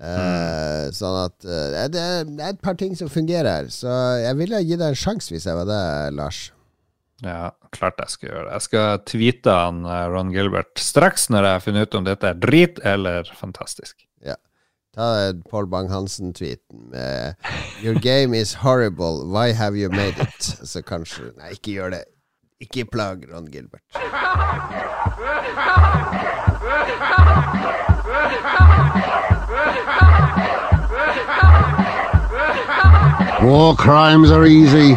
Mm. 0.00 0.94
Sånn 0.96 1.16
at 1.26 1.44
eh, 1.44 1.66
det, 1.92 2.00
er, 2.00 2.24
det 2.24 2.40
er 2.40 2.54
et 2.54 2.62
par 2.64 2.78
ting 2.80 2.94
som 2.96 3.10
fungerer 3.12 3.50
her. 3.50 3.66
Så 3.72 3.90
jeg 4.22 4.38
ville 4.38 4.62
gi 4.64 4.78
deg 4.80 4.94
en 4.94 4.96
sjanse 4.96 5.34
hvis 5.34 5.44
jeg 5.44 5.58
var 5.58 5.68
det, 5.68 5.82
Lars. 6.16 6.46
Ja, 7.20 7.50
klart 7.74 8.00
jeg 8.00 8.14
skal 8.14 8.30
gjøre 8.30 8.46
det. 8.46 8.54
Jeg 8.54 8.66
skal 8.66 9.02
tweete 9.10 9.56
han 9.56 9.82
eh, 9.84 10.06
Ron 10.08 10.32
Gilbert 10.32 10.80
straks 10.80 11.28
når 11.32 11.46
jeg 11.46 11.58
har 11.58 11.66
funnet 11.66 11.90
ut 11.90 11.98
om 12.00 12.06
dette 12.08 12.30
er 12.32 12.40
drit 12.40 12.80
eller 12.94 13.28
fantastisk. 13.36 13.98
Ta 14.94 15.32
Paul 15.50 15.66
Bang-Hansen-tweeten 15.66 16.90
med 16.90 17.34
'Your 17.82 17.94
game 17.94 18.34
is 18.34 18.54
horrible. 18.54 19.24
Why 19.26 19.52
have 19.52 19.76
you 19.76 19.90
made 19.90 20.18
it?' 20.18 20.68
Så 20.68 20.82
kanskje 20.82 21.22
Nei, 21.38 21.50
ikke 21.50 21.72
gjør 21.72 21.90
det. 21.90 22.04
Ikke 22.60 22.84
plag 22.92 23.16
Ron 23.34 23.46
Gilbert. 23.46 23.80
War 33.42 33.74
crimes 33.74 34.30
are 34.30 34.44
easy. 34.46 34.94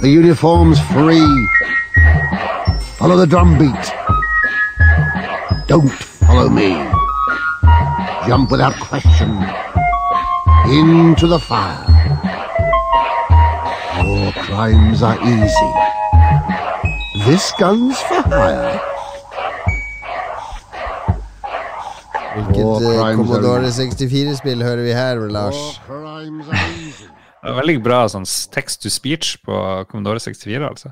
The 0.00 0.08
uniform's 0.08 0.78
free. 0.92 1.48
Follow 2.96 3.16
the 3.16 3.26
drumbeat. 3.26 3.92
Don't 5.66 5.90
follow 5.92 6.48
me. 6.48 6.95
Jump 8.26 8.50
without 8.50 8.74
question. 8.80 9.30
Into 10.68 11.26
the 11.28 11.38
fire. 11.38 11.86
War 14.04 14.32
crimes 14.46 15.02
are 15.02 15.18
easy. 15.22 15.70
This 17.26 17.52
gun's 17.58 17.98
for 18.08 18.22
hire. 18.22 18.80
Hvilket 22.36 22.64
War 22.64 22.82
eh, 22.82 22.98
crimes 22.98 23.16
Commodore 23.16 23.64
are- 23.64 23.72
64-spill 23.78 24.62
hører 24.62 24.82
vi 24.82 24.92
her, 24.92 25.22
Lars? 25.30 25.54
War 25.56 25.86
crimes 25.86 26.48
are 26.48 26.66
easy. 26.82 27.06
Det 27.46 27.52
er 27.52 27.58
veldig 27.60 27.76
bra 27.84 27.98
sånn 28.10 28.24
text 28.50 28.80
to 28.82 28.90
speech 28.90 29.36
på 29.46 29.54
Commodore 29.86 30.18
64, 30.18 30.66
altså. 30.66 30.90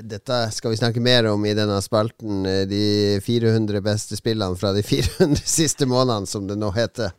Dette 0.00 0.38
skal 0.56 0.72
vi 0.72 0.78
snakke 0.80 1.02
mer 1.04 1.26
om 1.32 1.44
i 1.46 1.52
denne 1.58 1.80
spalten. 1.84 2.46
eh, 2.46 2.64
De 2.70 2.84
400 3.24 3.82
beste 3.84 4.16
spillene 4.18 4.56
fra 4.56 4.72
de 4.76 4.82
400 4.88 5.42
siste 5.44 5.86
månedene, 5.90 6.26
som 6.30 6.46
det 6.48 6.56
nå 6.60 6.70
heter. 6.76 7.12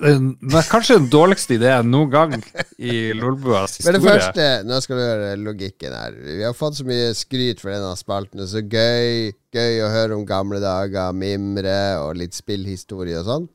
Det 0.00 0.54
er 0.56 0.68
kanskje 0.70 0.94
den 0.96 1.08
dårligste 1.12 1.56
ideen 1.58 1.90
noen 1.92 2.08
gang 2.12 2.34
i 2.78 3.10
Lolbuas 3.12 3.74
Men 3.84 3.96
det 3.98 4.00
første, 4.06 4.46
nå 4.64 4.78
skal 4.80 4.96
du 4.96 5.02
høre 5.02 5.32
logikken 5.42 5.92
her. 5.92 6.14
Vi 6.14 6.44
har 6.46 6.54
fått 6.56 6.78
så 6.78 6.86
mye 6.88 7.10
skryt 7.18 7.60
for 7.60 7.74
denne 7.74 7.90
spalten. 7.98 8.38
Det 8.40 8.46
er 8.46 8.52
så 8.54 8.62
gøy, 8.64 9.34
gøy 9.52 9.82
å 9.84 9.90
høre 9.92 10.16
om 10.16 10.24
gamle 10.28 10.62
dager, 10.62 11.12
mimre 11.12 11.76
og 12.00 12.14
litt 12.22 12.38
spillhistorie 12.38 13.18
og 13.20 13.28
sånn. 13.28 13.48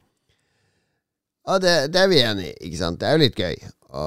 Og 1.50 1.64
det, 1.64 1.76
det 1.96 2.04
er 2.04 2.12
vi 2.12 2.22
enig 2.22 2.50
i, 2.52 2.56
ikke 2.68 2.82
sant? 2.84 3.00
Det 3.02 3.10
er 3.10 3.18
jo 3.18 3.24
litt 3.24 3.40
gøy 3.40 3.56
å, 3.90 4.06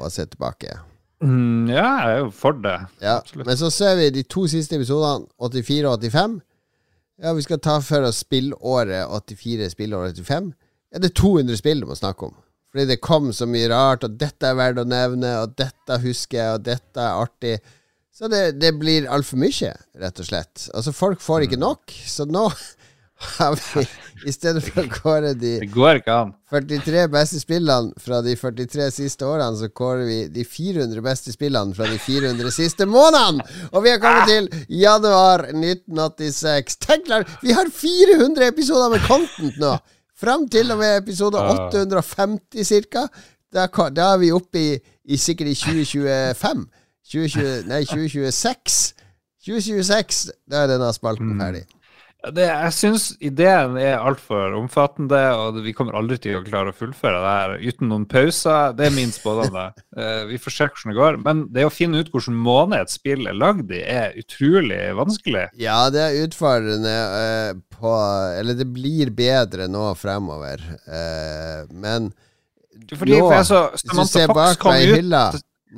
å 0.00 0.10
se 0.10 0.26
tilbake. 0.26 0.74
Mm, 1.20 1.68
ja, 1.68 1.84
jeg 1.84 2.12
er 2.14 2.22
jo 2.22 2.30
for 2.32 2.56
det. 2.64 2.76
Ja. 3.04 3.18
Men 3.36 3.56
så 3.60 3.68
ser 3.72 3.98
vi 3.98 4.08
de 4.14 4.22
to 4.24 4.46
siste 4.48 4.78
episodene, 4.78 5.28
84 5.36 5.90
og 5.90 6.06
85. 6.06 6.38
Ja, 7.20 7.34
vi 7.36 7.44
skal 7.44 7.60
ta 7.60 7.76
for 7.84 8.06
oss 8.08 8.22
spillåret 8.24 9.04
84, 9.04 9.68
spillåret 9.74 10.16
85. 10.16 10.52
Ja, 10.90 11.02
det 11.02 11.10
er 11.10 11.18
200 11.20 11.60
spill 11.60 11.84
du 11.84 11.90
må 11.90 11.98
snakke 11.98 12.30
om. 12.30 12.38
Fordi 12.70 12.86
det 12.86 13.02
kom 13.04 13.28
så 13.34 13.48
mye 13.50 13.68
rart, 13.68 14.06
og 14.06 14.16
dette 14.18 14.46
er 14.48 14.56
verdt 14.56 14.80
å 14.80 14.86
nevne, 14.88 15.34
og 15.42 15.56
dette 15.58 15.98
husker 16.04 16.38
jeg, 16.38 16.56
og 16.56 16.64
dette 16.68 17.02
er 17.02 17.20
artig. 17.26 17.56
Så 18.14 18.30
det, 18.30 18.42
det 18.62 18.72
blir 18.78 19.08
altfor 19.10 19.40
mye, 19.42 19.74
rett 20.00 20.22
og 20.22 20.28
slett. 20.28 20.68
Altså, 20.72 20.94
folk 20.94 21.20
får 21.24 21.46
ikke 21.46 21.60
nok, 21.60 21.92
så 22.08 22.26
nå 22.30 22.46
har 23.20 23.56
vi, 23.56 23.84
i 24.28 24.32
stedet 24.32 24.62
for 24.64 24.82
å 24.82 24.90
kåre 24.92 25.32
de 25.38 25.52
Det 25.62 25.68
går 25.72 26.00
ikke 26.00 26.16
an. 26.22 26.32
43 26.52 27.04
beste 27.12 27.40
spillene 27.40 27.92
fra 28.00 28.20
de 28.24 28.34
43 28.36 28.88
siste 28.94 29.28
årene, 29.28 29.56
så 29.60 29.68
kårer 29.72 30.04
vi 30.08 30.18
de 30.32 30.44
400 30.44 31.04
beste 31.04 31.34
spillene 31.34 31.76
fra 31.76 31.88
de 31.90 31.98
400 32.00 32.52
siste 32.54 32.88
månedene! 32.88 33.44
Og 33.72 33.84
vi 33.84 33.92
har 33.94 34.00
kommet 34.02 34.28
til 34.30 34.48
januar 34.80 35.46
1986. 35.52 36.78
Tenk 36.84 37.08
deg, 37.10 37.28
vi 37.44 37.56
har 37.56 37.70
400 37.72 38.50
episoder 38.50 38.92
med 38.94 39.04
content 39.08 39.60
nå! 39.62 39.74
Fram 40.20 40.44
til 40.52 40.68
og 40.74 40.82
med 40.82 40.98
episode 40.98 41.40
Ah. 41.40 41.68
850 41.70 42.82
ca. 42.92 43.06
Da, 43.50 43.66
da 43.88 44.12
er 44.14 44.18
vi 44.20 44.28
oppe 44.36 44.60
i, 44.60 44.74
i 45.08 45.16
sikkert 45.16 45.48
i 45.48 45.56
2025. 45.56 46.66
2020, 47.10 47.68
nei, 47.70 47.80
2026. 47.88 48.80
2026, 49.48 50.26
da 50.50 50.66
er 50.66 50.74
denne 50.74 50.90
spalten 50.92 51.32
ferdig. 51.40 51.64
Det, 52.20 52.44
jeg 52.44 52.72
syns 52.76 53.04
ideen 53.24 53.78
er 53.80 54.02
altfor 54.04 54.52
omfattende, 54.58 55.20
og 55.40 55.60
vi 55.64 55.72
kommer 55.76 55.96
aldri 55.96 56.18
til 56.20 56.36
å 56.36 56.42
klare 56.44 56.74
å 56.74 56.76
fullføre 56.76 57.20
det 57.22 57.30
her 57.32 57.54
uten 57.64 57.88
noen 57.88 58.04
pauser. 58.10 58.74
Det 58.76 58.88
er 58.88 58.96
min 58.96 59.14
spådom. 59.14 59.56
Eh, 60.00 60.22
vi 60.28 60.36
får 60.38 60.52
se 60.54 60.66
hvordan 60.68 60.92
det 60.92 60.96
går. 60.96 61.16
Men 61.24 61.40
det 61.52 61.64
å 61.66 61.72
finne 61.72 62.00
ut 62.00 62.10
hvilken 62.12 62.36
måned 62.38 62.78
et 62.78 62.92
spill 62.92 63.26
er 63.28 63.36
lagd 63.36 63.72
i, 63.74 63.80
er 63.82 64.14
utrolig 64.20 64.78
vanskelig. 64.96 65.48
Ja, 65.60 65.78
det 65.92 66.02
er 66.04 66.18
utfordrende 66.24 66.94
eh, 67.18 67.50
på 67.74 67.92
Eller 68.38 68.56
det 68.58 68.68
blir 68.70 69.10
bedre 69.16 69.66
nå 69.70 69.88
fremover. 69.98 70.62
Eh, 70.86 71.66
men 71.74 72.12
Fordi 72.94 73.18
nå, 73.18 73.24
for 73.26 73.36
jeg 73.40 73.48
så, 73.50 73.62
Samantha 73.82 74.26
Fox 74.30 74.60
kom 74.62 74.78
ut 74.78 74.94
hylla 74.94 75.24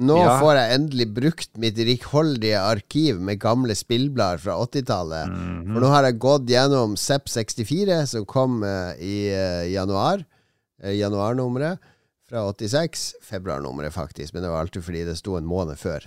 Nå 0.00 0.16
Ja. 0.16 0.38
får 0.40 0.54
jeg 0.56 0.74
endelig 0.78 1.06
brukt 1.14 1.56
mitt 1.60 1.76
rikholdige 1.76 2.56
arkiv 2.60 3.20
med 3.20 3.38
gamle 3.40 3.74
spillblader 3.76 4.38
fra 4.40 4.54
80-tallet. 4.64 5.28
Mhm. 5.28 5.72
For 5.74 5.80
nå 5.84 5.88
har 5.92 6.04
jeg 6.08 6.18
gått 6.18 6.46
gjennom 6.48 6.94
ZEP64, 6.96 8.06
som 8.06 8.24
kom 8.24 8.62
eh, 8.64 8.94
i 9.00 9.16
eh, 9.28 9.66
januar. 9.74 10.24
Eh, 10.82 10.94
januarnummeret 10.96 11.78
fra 12.28 12.46
86. 12.48 13.12
Februarnummeret, 13.22 13.92
faktisk, 13.92 14.32
men 14.32 14.42
det 14.42 14.48
var 14.48 14.62
alltid 14.64 14.82
fordi 14.82 15.04
det 15.04 15.18
sto 15.18 15.36
en 15.36 15.44
måned 15.44 15.76
før 15.76 16.00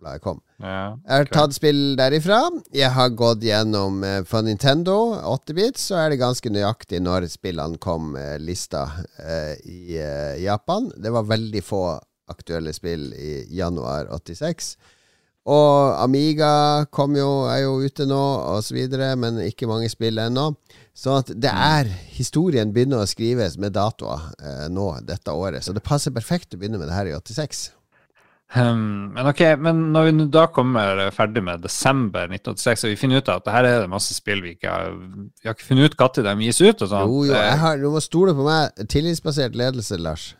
bladet 0.00 0.20
kom. 0.20 0.42
ja, 0.60 0.96
Jeg 1.08 1.16
har 1.16 1.24
tatt 1.32 1.54
spill 1.56 1.96
derifra. 1.96 2.42
Jeg 2.76 2.90
har 2.92 3.08
gått 3.16 3.40
gjennom 3.40 4.02
På 4.02 4.26
For 4.26 4.42
Nintendo 4.42 5.14
8-bit, 5.24 5.78
så 5.80 5.96
er 6.04 6.10
det 6.10 6.20
ganske 6.20 6.52
nøyaktig 6.52 7.00
når 7.00 7.26
spillene 7.32 7.78
kom 7.80 8.12
lista 8.38 8.84
i 9.64 9.96
Japan. 10.44 10.92
Det 11.00 11.10
var 11.10 11.22
veldig 11.24 11.64
få 11.64 11.98
aktuelle 12.30 12.72
spill 12.76 13.10
i 13.14 13.44
januar 13.58 14.08
86. 14.14 14.74
Og 15.50 15.96
Amiga 16.02 16.84
kom 16.92 17.16
jo, 17.16 17.46
er 17.48 17.64
jo 17.64 17.78
ute 17.80 18.04
nå, 18.06 18.20
videre, 18.76 19.14
men 19.16 19.40
ikke 19.40 19.68
mange 19.70 19.88
spill 19.88 20.20
ennå. 20.20 20.50
Så 20.94 21.16
at 21.22 21.32
det 21.32 21.50
er 21.50 21.88
Historien 22.12 22.74
begynner 22.74 23.02
å 23.02 23.08
skrives 23.08 23.56
med 23.58 23.72
datoer 23.72 24.30
eh, 24.36 24.66
nå 24.68 24.92
dette 25.08 25.32
året, 25.32 25.64
så 25.64 25.72
det 25.72 25.84
passer 25.86 26.12
perfekt 26.12 26.54
å 26.54 26.60
begynne 26.60 26.80
med 26.80 26.90
det 26.90 26.96
her 26.98 27.08
i 27.08 27.16
86. 27.16 27.70
Um, 28.50 29.12
men 29.14 29.28
ok, 29.30 29.40
men 29.62 29.80
når 29.94 30.08
vi 30.08 30.24
da 30.34 30.48
kommer 30.50 31.04
ferdig 31.14 31.42
med 31.46 31.62
desember 31.62 32.26
1986, 32.26 32.82
og 32.84 32.90
vi 32.90 32.98
finner 32.98 33.22
ut 33.22 33.30
at 33.30 33.44
det 33.46 33.54
her 33.54 33.68
er 33.68 33.84
det 33.84 33.92
masse 33.92 34.16
spill 34.16 34.42
vi 34.42 34.56
ikke 34.56 34.72
har 34.74 34.90
Vi 34.90 35.46
har 35.46 35.54
ikke 35.54 35.68
funnet 35.68 35.94
ut 35.94 36.02
når 36.02 36.26
de 36.26 36.48
gis 36.48 36.60
ut 36.60 36.82
og 36.82 36.90
sånn. 36.90 37.06
Jo, 37.06 37.22
jo, 37.30 37.36
jeg 37.38 37.60
har, 37.62 37.78
du 37.78 37.86
må 37.94 38.02
stole 38.02 38.34
på 38.34 38.46
meg. 38.46 38.74
Tillitsbasert 38.90 39.54
ledelse, 39.54 40.00
Lars. 40.02 40.32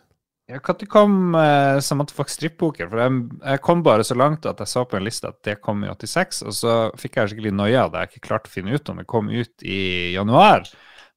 Ja, 0.51 0.59
Når 0.59 0.87
kom 0.91 1.35
eh, 1.39 1.79
Samantha 1.79 2.15
Fox 2.17 2.35
strippoker? 2.35 2.89
For 2.91 2.99
jeg, 2.99 3.19
jeg 3.39 3.63
kom 3.63 3.83
bare 3.85 4.03
så 4.03 4.17
langt 4.19 4.47
at 4.49 4.59
jeg 4.59 4.67
så 4.67 4.83
på 4.83 4.97
en 4.99 5.05
liste 5.05 5.29
at 5.29 5.39
det 5.47 5.61
kom 5.63 5.85
i 5.85 5.91
86, 5.91 6.41
og 6.43 6.55
så 6.57 6.77
fikk 6.99 7.19
jeg 7.19 7.31
skikkelig 7.31 7.53
noia 7.55 7.85
da 7.91 8.03
jeg 8.03 8.11
ikke 8.11 8.27
klarte 8.27 8.51
å 8.51 8.55
finne 8.55 8.75
ut 8.75 8.91
om 8.91 8.99
det 8.99 9.07
kom 9.07 9.31
ut 9.31 9.63
i 9.63 9.81
januar. 10.17 10.67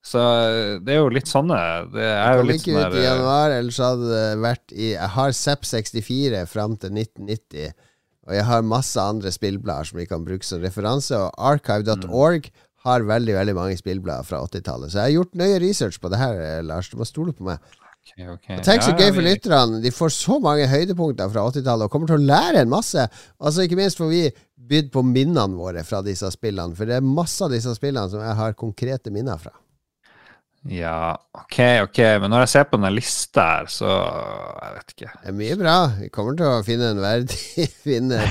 Så 0.05 0.21
eh, 0.21 0.77
det 0.85 0.95
er 0.95 1.01
jo 1.01 1.13
litt 1.13 1.31
sånne 1.31 1.57
Det 1.95 2.05
er 2.05 2.35
jo 2.37 2.43
Kom 2.43 2.51
litt 2.51 2.61
ikke 2.61 2.75
sånn 2.77 2.93
ut 2.93 2.99
i 2.99 3.01
eh, 3.01 3.07
januar, 3.09 3.55
ellers 3.57 3.79
hadde 3.81 4.11
det 4.11 4.27
vært 4.45 4.75
i 4.77 4.91
Jeg 4.93 5.11
har 5.15 5.39
ZEP64 5.39 6.43
fram 6.51 6.77
til 6.77 6.99
1990, 7.01 7.89
og 8.29 8.37
jeg 8.37 8.45
har 8.51 8.69
masse 8.69 9.01
andre 9.01 9.33
spillblader 9.35 9.91
som 9.91 9.99
vi 9.99 10.07
kan 10.09 10.27
bruke 10.27 10.47
som 10.47 10.63
referanse, 10.63 11.17
og 11.19 11.33
archive.org 11.53 12.53
har 12.85 13.07
veldig 13.09 13.35
veldig 13.39 13.55
mange 13.57 13.79
spillblader 13.81 14.27
fra 14.29 14.43
80-tallet. 14.45 14.93
Så 14.93 15.01
jeg 15.01 15.09
har 15.09 15.15
gjort 15.17 15.39
nøye 15.41 15.61
research 15.63 15.97
på 16.01 16.11
det 16.13 16.21
her, 16.21 16.37
eh, 16.37 16.61
Lars. 16.65 16.91
Du 16.93 16.99
må 17.01 17.09
stole 17.09 17.33
på 17.33 17.47
meg. 17.49 17.65
Ok, 18.05 18.27
okay. 18.35 18.59
Og 18.59 18.65
Tenk 18.67 18.83
så 18.85 18.93
gøy 18.93 19.09
for 19.17 19.25
lytterne. 19.25 19.79
De 19.81 19.93
får 19.95 20.13
så 20.13 20.37
mange 20.45 20.69
høydepunkter 20.69 21.31
fra 21.33 21.47
80-tallet 21.49 21.87
og 21.87 21.93
kommer 21.93 22.11
til 22.11 22.21
å 22.21 22.27
lære 22.29 22.61
en 22.61 22.73
masse. 22.73 23.07
Altså 23.41 23.65
Ikke 23.65 23.79
minst 23.81 24.01
får 24.01 24.11
vi 24.11 24.23
bydd 24.65 24.91
på 24.93 25.03
minnene 25.09 25.57
våre 25.57 25.85
fra 25.89 26.03
disse 26.05 26.29
spillene. 26.35 26.77
For 26.77 26.89
det 26.89 26.99
er 26.99 27.07
masse 27.07 27.41
av 27.45 27.53
disse 27.55 27.73
spillene 27.77 28.13
som 28.13 28.21
jeg 28.21 28.37
har 28.41 28.59
konkrete 28.61 29.13
minner 29.15 29.41
fra. 29.41 29.55
Ja, 30.69 31.15
ok, 31.37 31.59
ok. 31.85 32.03
Men 32.21 32.31
når 32.33 32.45
jeg 32.45 32.53
ser 32.55 32.69
på 32.69 32.81
den 32.81 32.95
lista 32.97 33.49
her, 33.51 33.73
så 33.73 33.89
Jeg 33.89 34.77
vet 34.77 34.95
ikke. 34.95 35.11
Det 35.23 35.33
er 35.33 35.41
mye 35.41 35.57
bra. 35.61 35.79
Vi 36.01 36.11
kommer 36.13 36.37
til 36.37 36.49
å 36.49 36.63
finne 36.65 36.93
en 36.93 37.03
verdig 37.05 37.69
vinner 37.89 38.29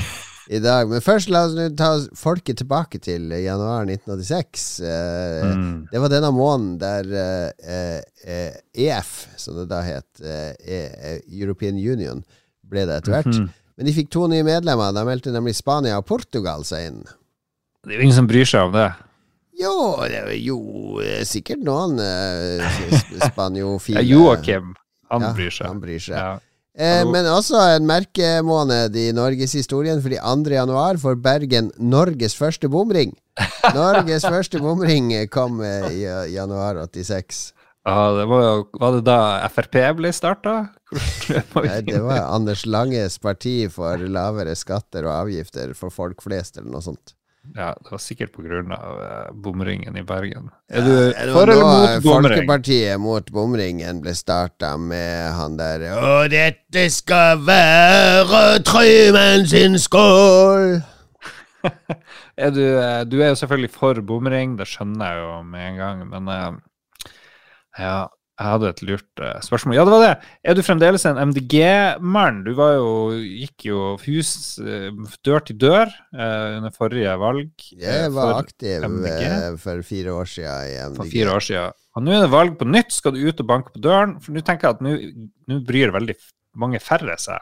i 0.50 0.60
dag. 0.60 0.90
Men 0.90 1.02
først 1.02 1.30
la 1.32 1.46
oss 1.48 1.56
ta 1.80 1.92
folket 2.20 2.58
tilbake 2.60 3.00
til 3.02 3.30
januar 3.44 3.86
1986. 3.86 4.80
Eh, 4.84 5.44
Mm. 5.54 5.88
Det 5.92 6.00
var 6.02 6.10
denne 6.10 6.32
måneden 6.34 6.78
der 6.80 7.52
eh, 7.64 8.02
eh, 8.26 8.54
EF, 8.74 9.28
som 9.38 9.56
det 9.60 9.68
da 9.70 9.82
het, 9.82 10.08
eh, 10.24 10.54
eh, 10.66 11.20
European 11.32 11.76
Union, 11.78 12.24
ble 12.64 12.86
det 12.86 12.96
etter 13.02 13.12
hvert. 13.18 13.28
Mhm. 13.34 13.50
Men 13.78 13.86
de 13.88 13.94
fikk 13.94 14.10
to 14.14 14.28
nye 14.28 14.44
medlemmer. 14.46 14.94
Da 14.94 15.04
meldte 15.04 15.32
nemlig 15.34 15.56
Spania 15.58 15.98
og 15.98 16.06
Portugal 16.06 16.64
seg 16.64 16.88
inn. 16.92 17.04
Det 17.84 17.92
er 17.94 17.98
jo 17.98 18.04
ingen 18.06 18.16
som 18.16 18.28
bryr 18.28 18.46
seg 18.46 18.68
om 18.68 18.72
det. 18.76 18.92
Jo, 19.60 19.74
det 20.08 20.18
er 20.24 20.32
jo 20.42 21.00
eh, 21.02 21.24
sikkert 21.26 21.62
noen 21.64 21.98
sp- 21.98 23.14
Ja, 23.20 23.30
spaniofile 23.30 24.04
Joakim, 24.06 24.74
han 25.12 25.22
Ja, 25.22 25.34
bryr 25.34 25.52
seg. 25.54 25.68
Han 25.68 25.82
bryr 25.82 26.00
seg. 26.00 26.16
Ja. 26.18 26.40
Eh, 26.74 27.04
men 27.06 27.28
også 27.30 27.60
en 27.76 27.86
merkemåned 27.86 28.96
i 28.98 29.12
norgeshistorien, 29.14 30.00
fordi 30.02 30.18
2. 30.18 30.54
januar 30.56 30.98
får 30.98 31.20
Bergen 31.22 31.70
Norges 31.78 32.34
første 32.34 32.70
bomring. 32.70 33.14
Norges 33.78 34.26
første 34.26 34.62
bomring 34.62 35.12
kom 35.30 35.62
eh, 35.62 35.90
i 35.94 36.02
eh, 36.10 36.32
januar 36.34 36.82
86. 36.82 37.52
Ja, 37.84 38.14
det 38.16 38.26
var, 38.32 38.44
jo, 38.46 38.68
var 38.80 38.96
det 38.96 39.04
da 39.06 39.18
Frp 39.52 39.76
ble 40.00 40.14
starta? 40.16 40.56
Nei, 41.60 41.82
det 41.86 42.00
var 42.02 42.30
Anders 42.32 42.64
Langes 42.66 43.20
parti 43.22 43.68
for 43.70 44.02
lavere 44.08 44.56
skatter 44.56 45.06
og 45.06 45.18
avgifter 45.28 45.76
for 45.78 45.94
folk 45.94 46.24
flest, 46.26 46.58
eller 46.58 46.72
noe 46.74 46.86
sånt. 46.86 47.14
Ja, 47.52 47.74
det 47.76 47.92
var 47.92 48.00
sikkert 48.00 48.38
av 48.40 49.02
eh, 49.04 49.32
bomringen 49.36 49.98
i 50.00 50.04
Bergen. 50.08 50.50
Er 50.72 50.82
du 50.82 50.94
Ja, 51.12 51.26
for 51.34 51.50
eller 51.52 51.64
mot 51.64 52.04
bomring? 52.04 52.38
Folkepartiet 52.40 53.00
mot 53.00 53.32
bomringen 53.32 54.00
ble 54.02 54.14
starta 54.16 54.78
med 54.78 55.34
han 55.36 55.58
der 55.60 55.84
Og 55.92 56.32
dette 56.32 56.88
skal 56.90 57.44
være 57.46 58.64
Trymen 58.64 59.48
sin 59.48 59.78
skål! 59.78 60.82
Er 62.44 62.50
du, 62.50 62.64
eh, 62.66 63.04
du 63.06 63.20
er 63.22 63.30
jo 63.30 63.36
selvfølgelig 63.38 63.72
for 63.72 64.02
bomring, 64.02 64.58
det 64.58 64.66
skjønner 64.68 65.12
jeg 65.12 65.22
jo 65.22 65.34
med 65.46 65.68
en 65.68 65.76
gang, 65.78 66.00
men 66.10 66.32
eh, 66.34 67.12
ja, 67.80 68.08
jeg 68.34 68.50
hadde 68.50 68.70
et 68.72 68.80
lurt 68.82 69.22
uh, 69.22 69.36
spørsmål. 69.46 69.76
Ja, 69.78 69.84
det 69.86 69.94
var 69.94 70.04
det! 70.04 70.14
Er 70.42 70.56
du 70.58 70.64
fremdeles 70.66 71.04
en 71.06 71.20
MDG-mann? 71.30 72.40
Du 72.48 72.56
var 72.58 72.72
jo, 72.80 72.88
gikk 73.22 73.68
jo 73.68 73.82
hus 74.02 74.32
uh, 74.58 74.90
dør 75.26 75.44
til 75.46 75.60
dør 75.62 75.92
uh, 76.18 76.58
under 76.58 76.74
forrige 76.74 77.14
valg. 77.22 77.68
Jeg 77.78 78.10
var 78.16 78.32
for, 78.32 78.48
aktiv 78.48 78.88
MDG? 78.90 79.28
for 79.62 79.84
fire 79.86 80.16
år 80.18 80.32
siden 80.32 80.72
i 80.72 80.80
for 80.82 81.04
MDG. 81.04 81.12
fire 81.14 81.36
år 81.36 81.46
siden. 81.46 81.78
Og 81.94 82.06
nå 82.08 82.16
er 82.16 82.24
det 82.26 82.32
valg 82.34 82.56
på 82.58 82.66
nytt, 82.66 82.96
skal 82.96 83.14
du 83.14 83.22
ut 83.22 83.44
og 83.44 83.50
banke 83.52 83.76
på 83.76 83.84
døren? 83.86 84.16
For 84.24 84.34
nå 84.34 84.42
tenker 84.42 84.72
jeg 84.72 84.80
at 84.80 84.88
nå, 84.88 85.60
bryr 85.68 85.94
veldig 85.94 86.16
mange 86.58 86.82
færre 86.82 87.20
seg 87.22 87.38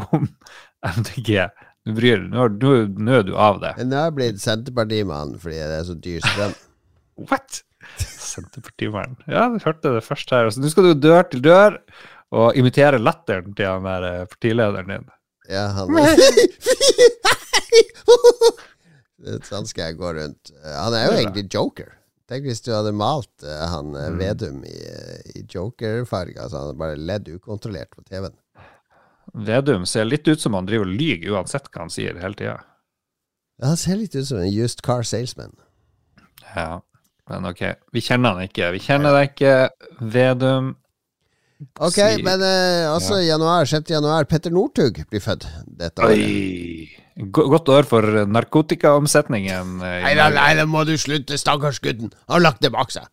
om 0.00 0.24
MDG. 0.96 1.42
Nå 1.84 1.98
bryr 1.98 2.24
nå, 2.24 2.46
nå, 2.56 2.72
nå 2.96 3.18
er 3.18 3.28
du 3.28 3.34
av 3.36 3.60
det. 3.60 3.74
Men 3.82 3.92
nå 3.92 4.00
har 4.00 4.08
jeg 4.08 4.16
blitt 4.16 4.40
Senterpartimann 4.40 5.36
fordi 5.42 5.60
det 5.60 5.76
er 5.76 5.86
så 5.90 5.98
dyr 6.08 6.24
strøm. 6.24 6.56
What? 7.28 7.60
Senterpartimann. 8.32 9.16
Ja, 9.28 9.46
du 9.52 9.58
hørte 9.64 9.92
det 9.96 10.04
først 10.06 10.32
her. 10.34 10.48
Så 10.52 10.62
nå 10.62 10.70
skal 10.72 10.90
du 10.90 10.94
dør 11.06 11.22
til 11.32 11.42
dør 11.44 11.78
og 12.32 12.56
imitere 12.56 12.98
latteren 13.02 13.52
til 13.58 13.68
han 13.68 13.84
der 13.88 14.06
eh, 14.08 14.22
partilederen 14.32 14.88
din. 14.94 15.08
Ja, 15.52 15.66
han 15.76 15.90
Sånn 19.46 19.66
skal 19.70 19.90
jeg 19.92 19.98
gå 20.00 20.12
rundt. 20.16 20.50
Han 20.64 20.94
er 20.96 21.04
jo 21.06 21.18
egentlig 21.20 21.44
joker. 21.54 21.92
Tenk 22.30 22.46
hvis 22.48 22.62
du 22.64 22.70
hadde 22.74 22.92
malt 22.96 23.44
uh, 23.44 23.66
han 23.70 23.90
Mm. 23.92 23.98
eh, 24.00 24.12
Vedum 24.22 24.62
i, 24.64 24.76
i 25.38 25.42
jokerfarger, 25.52 26.48
så 26.48 26.56
han 26.56 26.66
hadde 26.68 26.78
bare 26.80 26.96
ledd 26.98 27.28
ukontrollert 27.34 27.90
på 27.94 28.02
TV-en. 28.08 28.34
Vedum 29.46 29.84
ser 29.86 30.04
litt 30.08 30.26
ut 30.28 30.40
som 30.42 30.54
han 30.58 30.66
driver 30.68 30.88
og 30.88 30.96
lyver 30.98 31.34
uansett 31.36 31.68
hva 31.70 31.84
han 31.84 31.92
sier 31.92 32.18
hele 32.20 32.34
tida. 32.38 32.56
Ja, 33.60 33.68
han 33.72 33.78
ser 33.78 34.00
litt 34.00 34.16
ut 34.16 34.26
som 34.26 34.40
en 34.42 34.50
used 34.50 34.82
car 34.86 35.04
salesman. 35.06 35.52
Ja, 36.56 36.80
men 37.30 37.44
ok. 37.52 37.60
Vi 37.94 38.00
kjenner 38.04 38.34
han 38.36 38.48
ikke. 38.48 38.70
Vi 38.74 38.80
kjenner 38.82 39.14
deg 39.16 39.30
ikke, 39.32 39.52
Vedum. 40.14 40.72
Ok, 41.78 41.94
Si- 41.94 42.22
men 42.26 42.42
eh, 42.42 42.88
altså 42.90 43.20
ja. 43.22 43.36
januar, 43.36 43.68
6. 43.70 43.90
januar, 43.94 44.24
Petter 44.26 44.50
Northug 44.50 44.98
blir 45.12 45.22
født 45.22 45.46
dette 45.78 46.02
året. 46.02 46.18
Oi! 46.18 46.88
Godt 47.30 47.68
år 47.70 47.84
for 47.86 48.02
narkotikaomsetningen. 48.26 49.76
eh, 49.84 50.02
Nei 50.08 50.14
nei, 50.34 50.54
det 50.58 50.64
må 50.66 50.82
du 50.88 50.96
slutte, 50.98 51.38
stakkars 51.38 51.78
gutten. 51.84 52.10
Han 52.26 52.38
har 52.40 52.44
lagt 52.48 52.62
det 52.64 52.72
bak 52.74 52.90
seg. 52.90 53.06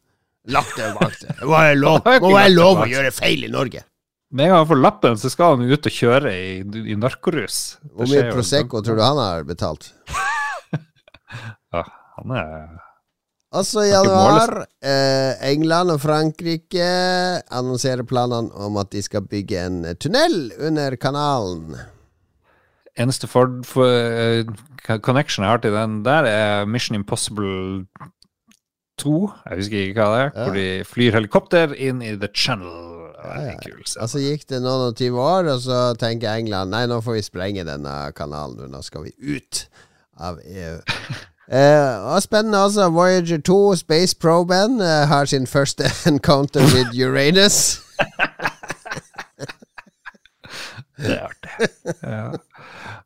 Lagt 0.50 0.74
det 0.80 0.88
bak 0.98 1.14
seg. 1.20 1.36
Det 1.36 1.46
må 1.46 1.54
være 1.60 1.78
lov, 1.78 2.02
må 2.24 2.34
være 2.34 2.54
lov 2.56 2.82
å 2.86 2.90
gjøre 2.90 3.12
feil 3.14 3.46
i 3.46 3.52
Norge. 3.54 3.84
Med 4.32 4.46
en 4.46 4.52
gang 4.54 4.60
han 4.64 4.70
får 4.70 4.82
lappen, 4.82 5.18
så 5.18 5.30
skal 5.34 5.56
han 5.58 5.70
ut 5.70 5.88
og 5.90 5.94
kjøre 5.94 6.32
i, 6.34 6.50
i 6.94 6.98
narkorus. 6.98 7.78
Hvor 7.94 8.10
mye 8.10 8.28
Prosecco 8.34 8.82
tror 8.86 8.98
du 8.98 9.04
han 9.06 9.18
har 9.22 9.46
betalt? 9.46 9.92
Ja, 11.74 11.84
han 12.18 12.32
er 12.34 12.80
Altså 13.50 13.82
i 13.82 13.90
januar, 13.90 14.68
eh, 14.86 15.34
England 15.50 15.90
og 15.90 16.04
Frankrike 16.04 16.90
annonserer 17.50 18.06
planene 18.06 18.54
om 18.54 18.78
at 18.78 18.92
de 18.94 19.02
skal 19.02 19.26
bygge 19.26 19.64
en 19.66 19.80
eh, 19.90 19.96
tunnel 19.98 20.52
under 20.68 20.94
kanalen. 21.02 21.80
Eneste 23.00 23.30
for, 23.32 23.50
for, 23.66 23.90
uh, 23.90 25.00
connection 25.02 25.46
jeg 25.46 25.50
har 25.50 25.62
til 25.64 25.74
den 25.74 26.04
der, 26.06 26.28
er 26.30 26.66
Mission 26.70 26.96
Impossible 27.00 27.86
2. 29.02 29.16
Jeg 29.50 29.58
husker 29.64 29.82
ikke 29.82 30.04
hva 30.04 30.12
det 30.14 30.22
er. 30.22 30.30
Ja. 30.30 30.44
Hvor 30.44 30.60
de 30.60 30.68
flyr 30.86 31.18
helikopter 31.18 31.74
inn 31.74 32.04
i 32.06 32.14
The 32.20 32.30
Channel. 32.36 32.86
Ja, 33.24 33.42
ja. 33.48 33.56
kul. 33.64 33.82
Altså 34.00 34.22
gikk 34.22 34.46
det 34.52 34.62
noen 34.62 34.92
og 34.92 35.00
tyve 35.00 35.26
år, 35.26 35.50
og 35.56 35.64
så 35.66 35.80
tenker 36.00 36.38
England 36.38 36.76
nei, 36.76 36.86
nå 36.88 37.02
får 37.04 37.18
vi 37.18 37.26
sprenge 37.26 37.66
denne 37.68 37.96
kanalen, 38.16 38.70
nå 38.70 38.84
skal 38.86 39.10
vi 39.10 39.16
ut 39.18 39.66
av 40.20 40.38
EU. 40.46 40.78
Eh, 41.54 42.06
og 42.06 42.22
spennende 42.22 42.64
også, 42.64 42.90
Voyager 42.90 43.42
2, 43.42 43.76
Space 43.76 44.16
Proben, 44.22 44.82
uh, 44.82 44.86
har 44.86 45.26
sin 45.26 45.48
første 45.48 45.84
encounter 46.08 46.62
with 46.62 47.08
Uranus. 47.08 47.82
Det 51.00 51.16
er 51.16 51.24
artig. 51.24 51.68
Ja. 52.04 52.32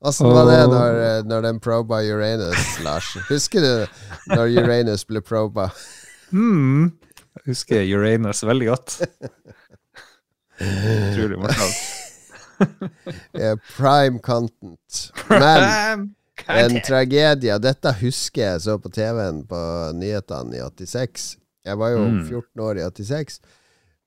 Åssen 0.02 0.28
var 0.28 0.46
det 0.50 0.70
når, 0.70 0.96
eh, 1.18 1.26
når 1.26 1.42
den 1.42 1.60
proba 1.60 2.02
Uranus, 2.02 2.80
Lars? 2.84 3.18
Husker 3.30 3.60
du 3.62 3.86
når 4.36 4.64
Uranus 4.64 5.06
ble 5.06 5.22
proba? 5.22 5.68
Hmm. 6.32 6.84
Jeg 6.84 7.44
husker 7.46 7.98
Uranus 7.98 8.44
veldig 8.46 8.68
godt. 8.68 8.98
Utrolig 10.60 11.40
morsomt. 11.40 11.78
yeah, 13.40 13.58
prime 13.78 14.20
content. 14.20 15.12
Men 15.30 16.13
en 16.48 16.78
tragedie. 16.84 17.56
Dette 17.64 17.94
husker 18.02 18.42
jeg 18.46 18.62
så 18.66 18.78
på 18.82 18.92
TV-en 18.94 19.44
på 19.50 19.60
nyhetene 19.98 20.58
i 20.58 20.64
86. 20.64 21.36
Jeg 21.64 21.80
var 21.80 21.94
jo 21.94 22.00
Mm. 22.08 22.24
14 22.28 22.62
år 22.62 22.78
i 22.80 22.84
86. 22.84 23.40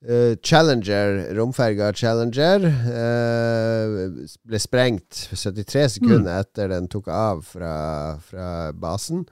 Uh, 0.07 0.34
Challenger, 0.45 1.34
romferga 1.34 1.89
Challenger, 1.97 2.66
uh, 2.68 4.26
ble 4.47 4.59
sprengt 4.61 5.22
73 5.32 5.87
sekunder 5.97 6.43
etter 6.45 6.68
den 6.68 6.87
tok 6.93 7.09
av 7.09 7.41
fra, 7.49 8.18
fra 8.20 8.72
basen. 8.76 9.24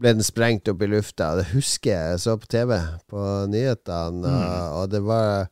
Ble 0.00 0.14
den 0.14 0.24
sprengt 0.24 0.70
opp 0.70 0.80
i 0.80 0.88
lufta. 0.88 1.34
Det 1.36 1.50
husker 1.50 1.90
jeg 1.90 2.20
så 2.22 2.36
på 2.40 2.46
TV 2.48 2.78
på 3.10 3.24
nyhetene, 3.52 4.30
og, 4.30 4.78
og 4.84 4.90
det 4.94 5.02
var. 5.04 5.50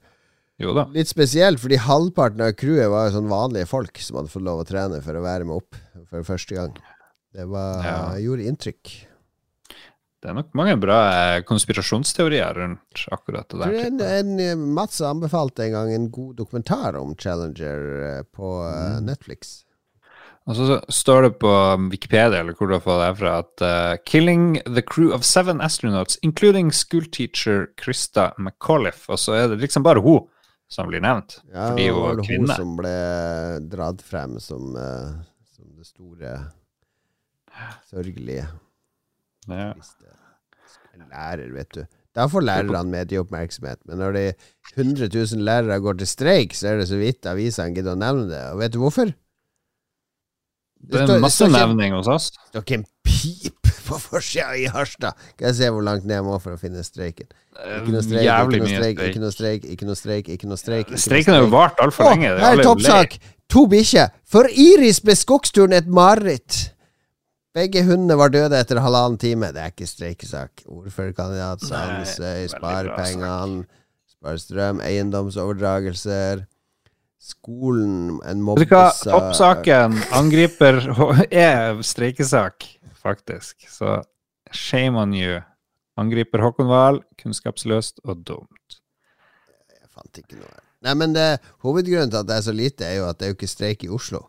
Litt 0.58 1.06
spesielt, 1.10 1.60
fordi 1.62 1.76
halvparten 1.78 2.40
av 2.42 2.54
crewet 2.58 2.90
var 2.90 3.08
jo 3.08 3.18
sånn 3.20 3.28
vanlige 3.30 3.68
folk 3.70 3.98
som 4.02 4.16
hadde 4.18 4.32
fått 4.32 4.42
lov 4.42 4.64
å 4.64 4.66
trene 4.66 4.98
for 5.04 5.14
å 5.14 5.22
være 5.22 5.46
med 5.46 5.60
opp 5.60 5.76
for 6.10 6.24
første 6.26 6.56
gang. 6.58 6.72
Det 7.34 7.44
var, 7.46 7.84
Ja. 7.84 7.98
gjorde 8.18 8.48
inntrykk. 8.48 8.94
Det 10.18 10.30
er 10.30 10.34
nok 10.34 10.48
mange 10.58 10.74
bra 10.82 10.96
eh, 11.14 11.42
konspirasjonsteorier 11.46 12.56
rundt 12.58 13.04
akkurat 13.14 13.46
det 13.48 13.60
der. 13.60 13.76
en, 13.86 14.00
en, 14.02 14.40
eh, 14.40 14.56
Mats 14.56 14.98
anbefalte 15.00 15.62
en 15.68 15.72
gang 15.76 15.92
en 15.94 16.10
god 16.10 16.34
dokumentar 16.40 16.96
om 16.98 17.14
Challenger 17.14 18.18
eh, 18.18 18.22
på 18.34 18.50
Mm. 18.66 19.04
Netflix. 19.06 19.62
Og 20.48 20.56
så 20.56 20.80
står 20.90 21.22
det 21.22 21.38
på 21.38 21.52
Wikipedia, 21.92 22.40
eller 22.40 22.54
hvor 22.54 22.66
du 22.66 22.74
har 22.74 22.80
fått 22.80 23.02
det 23.04 23.18
fra, 23.20 23.38
at 23.38 23.62
uh, 23.62 23.96
'Killing 24.04 24.62
the 24.64 24.80
crew 24.82 25.12
of 25.12 25.22
seven 25.22 25.60
astronauts, 25.60 26.18
including 26.22 26.72
schoolteacher 26.72 27.68
Krista 27.76 28.32
McAuliffe'. 28.40 29.10
Og 29.10 29.18
så 29.18 29.32
er 29.36 29.48
det 29.48 29.60
liksom 29.60 29.84
bare 29.84 30.00
hun 30.00 30.26
som 30.68 30.88
blir 30.90 31.00
nevnt, 31.00 31.38
Ja, 31.52 31.70
fordi 31.70 31.84
det 31.88 31.92
hun 31.94 32.02
var 32.04 32.22
kvinne. 32.24 32.46
Hun 32.46 32.56
som 32.60 32.72
ble 32.76 32.94
dratt 33.72 34.02
frem 34.04 34.38
som, 34.40 34.74
eh, 34.76 35.12
som 35.56 35.70
det 35.78 35.86
store 35.88 36.34
sørgelige. 37.90 38.48
Ja. 39.48 39.72
lærer, 41.08 41.52
vet 41.54 41.70
du. 41.72 41.84
Da 42.16 42.26
får 42.26 42.42
lærerne 42.42 42.90
medieoppmerksomhet. 42.90 43.78
Men 43.86 44.00
når 44.02 44.12
de 44.16 44.24
100 44.76 45.08
000 45.14 45.44
lærere 45.46 45.80
går 45.80 45.98
til 46.00 46.06
streik, 46.10 46.54
så 46.58 46.72
er 46.72 46.80
det 46.82 46.88
så 46.90 46.98
vidt 46.98 47.26
avisene 47.30 47.74
gidder 47.76 47.94
å 47.94 48.00
nevne 48.00 48.26
det. 48.28 48.42
Og 48.52 48.58
vet 48.58 48.72
du 48.74 48.78
hvorfor? 48.82 49.12
Det 50.78 51.06
det 51.06 51.16
er 51.16 51.20
masse 51.22 51.38
står 51.38 51.48
ikke- 51.52 51.66
nevning 51.66 51.94
hos 51.94 52.08
oss. 52.08 52.30
Det 52.30 52.48
står 52.50 52.62
ikke 52.66 52.78
en 52.80 52.86
pip 53.04 53.67
på 53.88 53.98
forsida 54.02 54.52
i 54.60 54.68
Harstad. 54.70 55.16
Skal 55.34 55.50
jeg 55.50 55.58
se 55.58 55.70
hvor 55.74 55.84
langt 55.86 56.06
ned 56.06 56.18
jeg 56.20 56.26
må 56.26 56.38
for 56.42 56.54
å 56.56 56.60
finne 56.60 56.84
streiken. 56.86 57.28
Ikke 57.58 57.94
noe 57.94 58.04
streik, 58.04 58.24
Jævlig 58.28 58.60
ikke 58.60 58.68
noe 58.68 58.76
streik, 58.76 59.02
ikke 59.08 59.20
noe 59.24 59.32
streik, 59.34 59.68
ikke 59.74 59.88
noe 59.88 59.98
streik. 59.98 60.32
ikke 60.34 60.50
noe 60.52 60.60
streik 60.60 60.92
ikke 60.92 61.02
Streiken 61.02 61.34
har 61.34 61.42
jo 61.42 61.52
vart 61.52 61.80
altfor 61.82 62.12
lenge. 62.12 62.30
Det 62.30 62.42
er 62.42 62.46
her 62.46 62.62
er 62.62 62.68
toppsak! 62.68 63.18
To 63.48 63.64
bikkjer. 63.70 64.10
For 64.28 64.50
Iris 64.52 65.00
ble 65.00 65.16
skogsturen 65.16 65.72
et 65.72 65.88
mareritt. 65.88 66.58
Begge 67.56 67.80
hundene 67.86 68.18
var 68.20 68.30
døde 68.30 68.58
etter 68.60 68.78
halvannen 68.84 69.16
time. 69.18 69.48
Det 69.56 69.62
er 69.62 69.72
ikke 69.72 69.88
streikesak. 69.88 70.62
Ordførerkandidat, 70.68 71.64
Sandsøy, 71.64 72.44
sparepengene, 72.52 73.64
sparestrøm, 74.12 74.82
eiendomsoverdragelser. 74.84 76.44
Skolen, 77.18 78.20
en 78.30 78.42
mobbesak 78.46 79.00
Toppsaken 79.02 79.96
angriper 80.14 80.78
er 81.34 81.80
streikesak, 81.82 82.62
faktisk. 83.02 83.66
Så 83.70 84.00
shame 84.54 84.98
on 85.00 85.14
you. 85.16 85.40
Angriper 85.98 86.42
Håkon 86.44 86.70
Wahl, 86.70 87.02
kunnskapsløst 87.18 88.02
og 88.06 88.24
dumt. 88.28 88.80
Jeg 89.74 89.90
fant 89.90 90.20
ikke 90.20 90.38
noe. 90.38 90.60
Nei, 90.86 90.94
men 90.94 91.14
det, 91.16 91.40
Hovedgrunnen 91.64 92.12
til 92.12 92.20
at 92.20 92.28
det 92.28 92.36
er 92.36 92.44
så 92.46 92.54
lite, 92.54 92.86
er 92.86 93.00
jo 93.00 93.08
at 93.08 93.18
det 93.18 93.26
er 93.26 93.32
jo 93.32 93.38
ikke 93.38 93.50
streik 93.50 93.82
i 93.86 93.90
Oslo. 93.90 94.28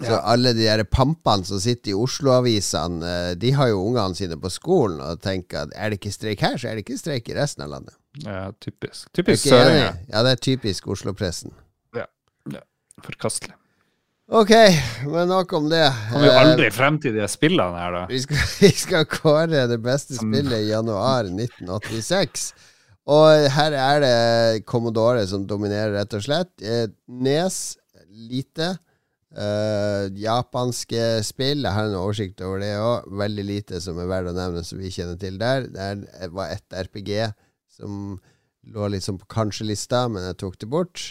Så 0.00 0.16
alle 0.16 0.54
de 0.56 0.64
der 0.64 0.80
pampene 0.88 1.44
som 1.44 1.60
sitter 1.60 1.92
i 1.92 1.96
Oslo-avisene, 1.98 3.04
eh, 3.04 3.32
de 3.36 3.50
har 3.52 3.68
jo 3.68 3.82
ungene 3.84 4.16
sine 4.16 4.38
på 4.40 4.48
skolen 4.52 5.00
og 5.04 5.20
tenker 5.20 5.66
at 5.66 5.74
er 5.76 5.92
det 5.92 6.00
ikke 6.00 6.14
streik 6.14 6.44
her, 6.46 6.56
så 6.56 6.70
er 6.70 6.78
det 6.78 6.86
ikke 6.86 6.96
streik 6.98 7.28
i 7.28 7.36
resten 7.36 7.66
av 7.66 7.74
landet. 7.74 7.96
Ja, 8.24 8.48
typisk. 8.64 9.10
Typisk 9.14 9.44
søringer. 9.52 10.00
Ja, 10.08 10.24
det 10.24 10.32
er 10.32 10.40
typisk 10.48 10.88
Oslo-pressen. 10.90 11.52
Ja, 11.94 12.08
Forkastelig. 13.04 13.59
Ok, 14.30 14.50
men 15.10 15.26
nok 15.26 15.52
om 15.58 15.64
det. 15.72 15.86
Kommer 16.12 16.28
jo 16.28 16.32
Eh, 16.32 16.40
aldri 16.44 16.68
frem 16.70 17.00
til 17.02 17.16
de 17.18 17.26
spillene 17.26 17.78
her, 17.80 17.94
da. 17.96 18.02
Vi 18.06 18.20
skal, 18.22 18.42
vi 18.62 18.70
skal 18.78 19.06
kåre 19.10 19.64
det 19.66 19.80
beste 19.82 20.14
spillet 20.18 20.54
i 20.54 20.68
januar 20.70 21.26
1986. 21.26 22.52
Og 23.10 23.48
her 23.56 23.74
er 23.74 24.04
det 24.04 24.66
Commodore 24.70 25.24
som 25.26 25.48
dominerer, 25.50 25.96
rett 25.98 26.14
og 26.14 26.22
slett. 26.22 26.52
Eh, 26.62 26.86
Nes, 27.10 27.58
lite. 28.30 28.76
Uh, 29.30 30.10
japanske 30.18 31.20
spill. 31.22 31.62
Jeg 31.62 31.74
har 31.74 31.86
en 31.86 31.98
oversikt 31.98 32.42
over 32.42 32.62
det 32.62 32.72
òg. 32.78 33.10
Veldig 33.18 33.44
lite 33.46 33.82
som 33.82 33.98
er 34.02 34.08
verdt 34.10 34.30
å 34.32 34.34
nevne, 34.34 34.62
som 34.66 34.78
vi 34.82 34.90
kjenner 34.94 35.18
til 35.22 35.38
der. 35.42 35.66
Det 35.70 36.30
var 36.34 36.54
ett 36.54 36.66
RPG 36.86 37.32
som 37.70 38.18
lå 38.70 38.88
sånn 39.02 39.18
på 39.22 39.30
kanskje-lista, 39.30 40.04
men 40.10 40.26
jeg 40.28 40.38
tok 40.42 40.58
det 40.62 40.70
bort. 40.70 41.04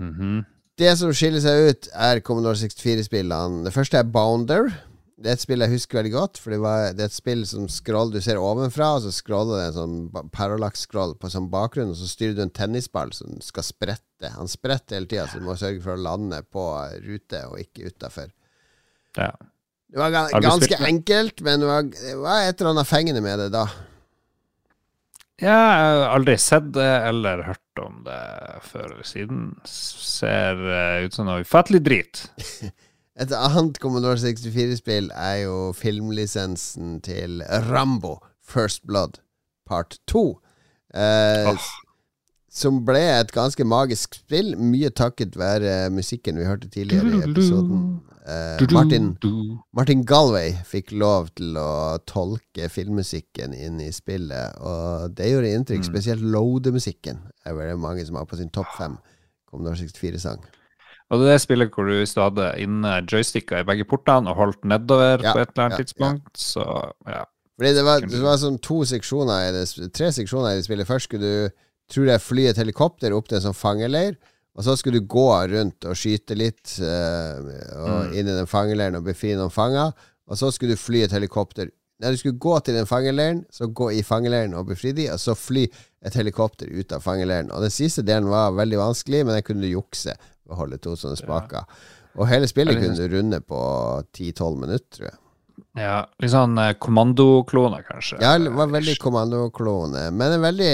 Mhm. 0.00 0.44
Det 0.82 0.92
som 0.98 1.12
skiller 1.14 1.42
seg 1.42 1.68
ut, 1.68 1.88
er 1.94 2.20
Commodore 2.26 2.58
64-spillene. 2.58 3.62
Det 3.66 3.72
første 3.74 4.00
er 4.00 4.08
Bounder. 4.08 4.72
Det 5.22 5.30
er 5.30 5.36
et 5.36 5.42
spill 5.44 5.62
jeg 5.62 5.70
husker 5.76 6.00
veldig 6.00 6.10
godt, 6.10 6.40
for 6.42 6.50
det, 6.50 6.58
var, 6.64 6.88
det 6.96 7.04
er 7.04 7.10
et 7.12 7.14
spill 7.14 7.44
som 7.46 7.68
scroll, 7.70 8.10
du 8.10 8.18
ser 8.24 8.40
ovenfra, 8.42 8.88
og 8.96 9.04
så 9.04 9.12
scroller 9.14 9.60
det 9.60 9.66
en 9.68 9.76
sånn 9.76 10.26
parallax-scroll 10.34 11.14
på 11.20 11.30
sånn 11.30 11.46
bakgrunn, 11.52 11.92
og 11.94 12.00
så 12.00 12.08
styrer 12.10 12.34
du 12.34 12.42
en 12.42 12.54
tennisball 12.54 13.14
som 13.14 13.36
skal 13.44 13.66
sprette. 13.68 14.32
Han 14.34 14.50
spretter 14.50 14.98
hele 14.98 15.10
tida, 15.12 15.28
så 15.30 15.38
du 15.38 15.46
må 15.46 15.54
sørge 15.60 15.84
for 15.84 15.94
å 15.94 16.02
lande 16.02 16.42
på 16.50 16.66
rute 17.04 17.44
og 17.52 17.62
ikke 17.62 17.92
utafor. 17.92 18.32
Ja. 19.20 19.30
Det 19.92 20.00
var 20.00 20.34
ganske 20.42 20.80
enkelt, 20.88 21.44
men 21.46 21.62
det 21.62 21.70
var, 21.70 21.86
det 21.94 22.18
var 22.24 22.48
et 22.48 22.58
eller 22.58 22.74
annet 22.74 22.90
fengende 22.90 23.22
med 23.22 23.44
det 23.44 23.50
da. 23.54 23.66
ja, 25.44 25.54
jeg 25.54 25.92
har 26.00 26.08
aldri 26.16 26.38
sett 26.40 26.72
det 26.74 26.92
eller 27.12 27.46
hørt 27.52 27.61
om 27.80 28.02
det 28.06 28.20
før 28.66 28.88
eller 28.90 29.06
siden. 29.08 29.42
Ser 29.68 30.60
eh, 30.68 31.04
ut 31.06 31.14
som 31.16 31.28
noe 31.28 31.44
ufattelig 31.46 31.82
drit. 31.86 32.24
Et 33.22 33.32
annet 33.36 33.76
Commodore 33.80 34.16
64-spill 34.20 35.10
er 35.12 35.42
jo 35.44 35.56
filmlisensen 35.76 37.00
til 37.04 37.42
Rambo 37.68 38.16
First 38.44 38.86
Blood 38.88 39.20
Part 39.68 39.98
2. 40.08 40.24
Eh, 40.94 41.50
Åh. 41.52 41.68
Som 42.52 42.82
ble 42.84 43.00
et 43.00 43.30
ganske 43.32 43.64
magisk 43.64 44.18
spill, 44.18 44.52
mye 44.60 44.90
takket 44.92 45.38
være 45.40 45.86
musikken 45.94 46.36
vi 46.36 46.44
hørte 46.44 46.68
tidligere 46.68 47.14
i 47.16 47.30
episoden. 47.30 47.84
Eh, 48.28 48.60
Martin, 48.76 49.06
Martin 49.74 50.04
Galway 50.06 50.52
fikk 50.68 50.92
lov 50.94 51.30
til 51.38 51.56
å 51.58 51.96
tolke 52.06 52.68
filmmusikken 52.70 53.56
inn 53.56 53.80
i 53.82 53.88
spillet, 53.94 54.60
og 54.60 55.16
det 55.16 55.30
gjorde 55.32 55.54
inntrykk. 55.56 55.80
Mm. 55.80 55.88
Spesielt 55.88 56.26
loademusikken 56.34 57.24
er 57.48 57.56
det 57.56 57.80
mange 57.80 58.04
som 58.06 58.20
har 58.20 58.28
på 58.28 58.38
sin 58.38 58.52
topp 58.52 58.68
fem 58.76 59.00
Commodore 59.48 59.80
64-sang. 59.80 60.44
Og 61.12 61.20
det 61.20 61.26
er 61.26 61.34
det 61.34 61.42
spillet 61.44 61.74
hvor 61.74 61.88
du 61.88 61.96
hadde 62.20 62.52
inne 62.60 62.94
joysticker 63.08 63.64
i 63.64 63.68
begge 63.68 63.88
portene 63.88 64.32
og 64.32 64.38
holdt 64.38 64.64
nedover 64.68 65.24
Ja, 65.24 65.32
på 65.32 65.42
et 65.42 65.50
eller 65.52 65.66
annet 65.66 65.80
ja, 65.80 65.82
tidspunkt, 65.82 66.30
så 66.36 66.68
ja. 67.08 67.24
Fordi 67.56 67.74
det 67.76 67.82
var, 67.84 68.04
det 68.08 68.22
var 68.22 68.38
sånn 68.40 68.56
to 68.64 68.80
seksjoner 68.88 69.48
i 69.48 69.50
det, 69.56 69.66
tre 69.96 70.08
seksjoner 70.14 70.54
i 70.54 70.60
det 70.60 70.64
spillet. 70.66 70.88
Først 70.88 71.08
skulle 71.08 71.28
du 71.28 71.62
tror 71.92 72.08
jeg 72.08 72.24
fly 72.24 72.46
et 72.50 72.60
helikopter 72.60 73.12
opp 73.16 73.28
til 73.28 73.38
en 73.38 73.44
sånn 73.50 73.56
fangeleir, 73.58 74.16
og 74.56 74.64
så 74.66 74.74
skulle 74.76 75.00
du 75.00 75.06
gå 75.08 75.28
rundt 75.52 75.84
og 75.88 75.96
skyte 75.96 76.36
litt 76.36 76.74
uh, 76.84 77.38
og 77.78 77.92
Mm. 77.92 78.16
inn 78.18 78.28
i 78.28 78.34
den 78.40 78.48
fangeleiren 78.50 78.98
og 78.98 79.04
befri 79.06 79.32
noen 79.38 79.52
fanger. 79.52 79.92
Og 80.28 80.36
så 80.38 80.50
skulle 80.52 80.74
du 80.76 80.80
fly 80.80 81.04
et 81.06 81.14
helikopter 81.16 81.70
Nei, 82.02 82.10
du 82.10 82.16
skulle 82.18 82.38
gå 82.42 82.56
til 82.66 82.74
den 82.74 82.86
fangeleiren, 82.88 83.44
så 83.54 83.68
gå 83.70 83.92
i 83.94 84.00
fangeleiren 84.02 84.56
og 84.58 84.66
befri 84.72 84.90
de, 84.96 85.04
og 85.14 85.20
så 85.22 85.36
fly 85.38 85.68
et 86.02 86.14
helikopter 86.18 86.66
ut 86.66 86.90
av 86.96 87.04
fangeleiren. 87.04 87.52
Og 87.54 87.62
den 87.62 87.70
siste 87.70 88.02
delen 88.02 88.26
var 88.32 88.50
veldig 88.58 88.80
vanskelig, 88.80 89.20
men 89.28 89.36
jeg 89.38 89.44
kunne 89.46 89.68
jukse 89.70 90.16
ved 90.16 90.50
å 90.50 90.58
holde 90.58 90.80
to 90.82 90.96
sånne 90.98 91.20
spaker. 91.20 91.62
Og 92.18 92.26
hele 92.26 92.48
spillet 92.50 92.80
kunne 92.80 92.98
du 92.98 93.06
runde 93.14 93.38
på 93.46 93.60
10-12 94.18 94.58
minutter, 94.64 94.88
tror 94.96 95.06
jeg. 95.12 95.18
ja 95.78 96.00
litt 96.18 96.32
sånn 96.34 96.58
kommandoklone, 96.82 97.84
kanskje. 97.86 98.18
Ja, 98.24 98.34
det 98.38 98.50
var 98.58 98.66
veldig 98.74 98.96
kommandoklone, 98.98 100.08
men 100.10 100.34
en 100.40 100.42
veldig 100.48 100.72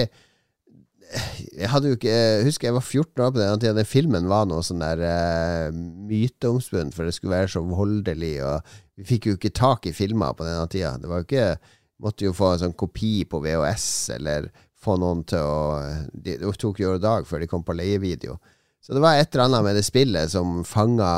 Jeg 1.58 1.70
hadde 1.72 1.90
jo 1.90 1.96
ikke 1.96 2.16
Husker 2.44 2.68
jeg 2.68 2.76
var 2.76 2.84
14 2.84 3.22
år 3.24 3.32
på 3.32 3.40
den 3.40 3.62
tida. 3.62 3.74
Den 3.76 3.88
filmen 3.88 4.28
var 4.30 4.46
noe 4.48 4.64
sånn 4.66 4.82
der 4.84 5.02
uh, 5.02 5.78
myteomspunnet, 6.08 6.94
for 6.96 7.08
det 7.08 7.16
skulle 7.16 7.36
være 7.36 7.52
så 7.54 7.62
voldelig, 7.64 8.34
og 8.44 8.76
vi 8.98 9.06
fikk 9.08 9.30
jo 9.30 9.38
ikke 9.38 9.54
tak 9.56 9.88
i 9.88 9.94
filmer 9.96 10.36
på 10.36 10.46
denne 10.46 10.68
tida. 10.70 10.96
Det 11.00 11.10
var 11.10 11.22
jo 11.22 11.28
ikke 11.28 11.50
Måtte 11.98 12.28
jo 12.28 12.30
få 12.30 12.52
en 12.54 12.60
sånn 12.60 12.74
kopi 12.78 13.24
på 13.26 13.40
VHS, 13.42 13.86
eller 14.14 14.44
få 14.78 14.94
noen 15.02 15.24
til 15.26 15.42
å 15.42 15.80
Det 16.14 16.36
det 16.38 16.52
tok 16.62 16.78
jo 16.78 16.92
dag 17.02 17.26
før 17.26 17.42
de 17.42 17.48
kom 17.50 17.64
på 17.66 17.74
leievideo. 17.74 18.36
Så 18.78 18.94
det 18.94 19.02
var 19.02 19.18
et 19.18 19.32
eller 19.34 19.48
annet 19.48 19.64
med 19.66 19.74
det 19.74 19.82
spillet 19.82 20.30
som 20.30 20.60
fanga 20.62 21.08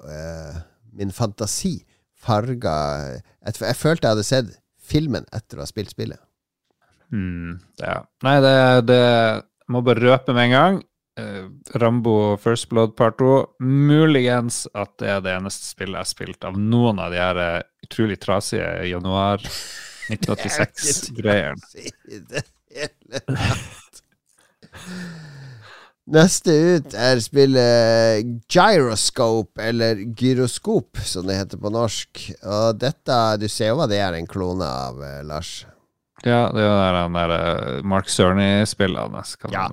uh, 0.00 0.62
min 0.96 1.12
fantasi. 1.12 1.76
Farga 2.24 2.76
jeg, 3.12 3.58
jeg 3.60 3.76
følte 3.76 4.08
jeg 4.08 4.16
hadde 4.16 4.24
sett 4.24 4.54
filmen 4.80 5.28
etter 5.28 5.60
å 5.60 5.66
ha 5.66 5.68
spilt 5.68 5.92
spillet. 5.92 6.20
Mm, 7.14 7.60
ja. 7.78 8.00
Nei, 8.26 8.34
det, 8.42 8.56
det 8.90 9.04
må 9.70 9.84
bare 9.86 10.02
røpe 10.02 10.34
med 10.34 10.48
en 10.48 10.54
gang. 10.54 10.80
Eh, 11.20 11.44
Rambo 11.78 12.36
First 12.42 12.68
Blood 12.72 12.96
Part 12.98 13.20
2. 13.22 13.34
Muligens 13.62 14.64
at 14.74 14.96
det 14.98 15.12
er 15.12 15.20
det 15.22 15.36
eneste 15.36 15.68
spillet 15.70 15.94
jeg 15.94 16.02
har 16.02 16.10
spilt 16.10 16.48
av 16.48 16.58
noen 16.58 16.98
av 17.02 17.14
de 17.14 17.20
her 17.22 17.38
eh, 17.42 17.60
utrolig 17.86 18.18
trasige 18.22 18.66
januar 18.90 19.44
1986-greiene. 20.10 21.70
Si 21.70 21.86
det 22.32 22.42
hele 22.74 23.22
tatt. 23.28 24.02
Neste 26.04 26.52
ut 26.52 26.94
er 27.00 27.20
spillet 27.24 28.26
Gyroscope, 28.52 29.56
eller 29.62 30.02
Gyroskop, 30.18 30.98
som 31.00 31.30
det 31.30 31.38
heter 31.38 31.62
på 31.62 31.70
norsk. 31.72 32.26
Og 32.42 32.76
dette 32.76 33.20
Du 33.40 33.46
ser 33.48 33.70
jo 33.70 33.78
hva 33.78 33.86
det 33.88 34.02
er 34.04 34.18
en 34.18 34.28
klone 34.28 34.66
av, 34.68 34.98
eh, 35.00 35.22
Lars. 35.24 35.62
Ja, 36.24 36.48
det 36.56 36.62
er 36.64 36.94
den 36.96 37.16
der 37.18 37.32
eh, 37.36 37.82
Mark 37.84 38.08
Cerny-spillene. 38.08 39.20
Ja. 39.52 39.66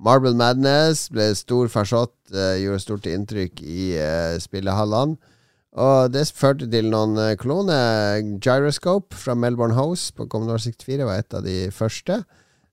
Marble 0.00 0.32
Madness 0.34 1.10
ble 1.12 1.28
stor 1.36 1.68
farsott, 1.68 2.14
eh, 2.32 2.62
gjorde 2.62 2.80
stort 2.80 3.08
inntrykk 3.10 3.60
i 3.60 3.92
uh, 4.00 4.38
spillehallene. 4.40 5.18
Og 5.72 6.12
det 6.12 6.26
førte 6.36 6.68
til 6.68 6.88
noen 6.92 7.16
kloner. 7.40 8.20
Gyroscope 8.44 9.16
fra 9.16 9.36
Melbourne 9.36 9.76
House 9.76 10.12
på 10.16 10.26
Commodore 10.32 10.60
64 10.64 11.04
var 11.08 11.20
et 11.20 11.36
av 11.36 11.44
de 11.44 11.58
første. 11.72 12.22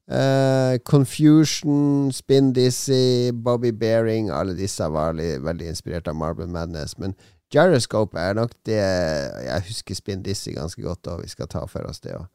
Uh, 0.10 0.80
Confusion, 0.88 2.10
Spin 2.16 2.54
Dizzy, 2.56 3.32
Bobby 3.36 3.72
Bearing, 3.72 4.32
alle 4.32 4.56
disse 4.58 4.88
var 4.92 5.20
veldig 5.20 5.72
inspirert 5.76 6.08
av 6.12 6.16
Marble 6.20 6.48
Madness. 6.48 6.96
Men 7.00 7.16
Gyroscope 7.52 8.20
er 8.20 8.36
nok 8.38 8.52
det 8.66 8.80
Jeg 8.80 9.64
husker 9.68 9.96
Spin 9.98 10.24
Dizzy 10.24 10.56
ganske 10.56 10.82
godt, 10.82 11.08
og 11.08 11.24
vi 11.24 11.32
skal 11.32 11.52
ta 11.52 11.68
for 11.68 11.88
oss 11.88 12.04
det 12.04 12.16
òg. 12.16 12.28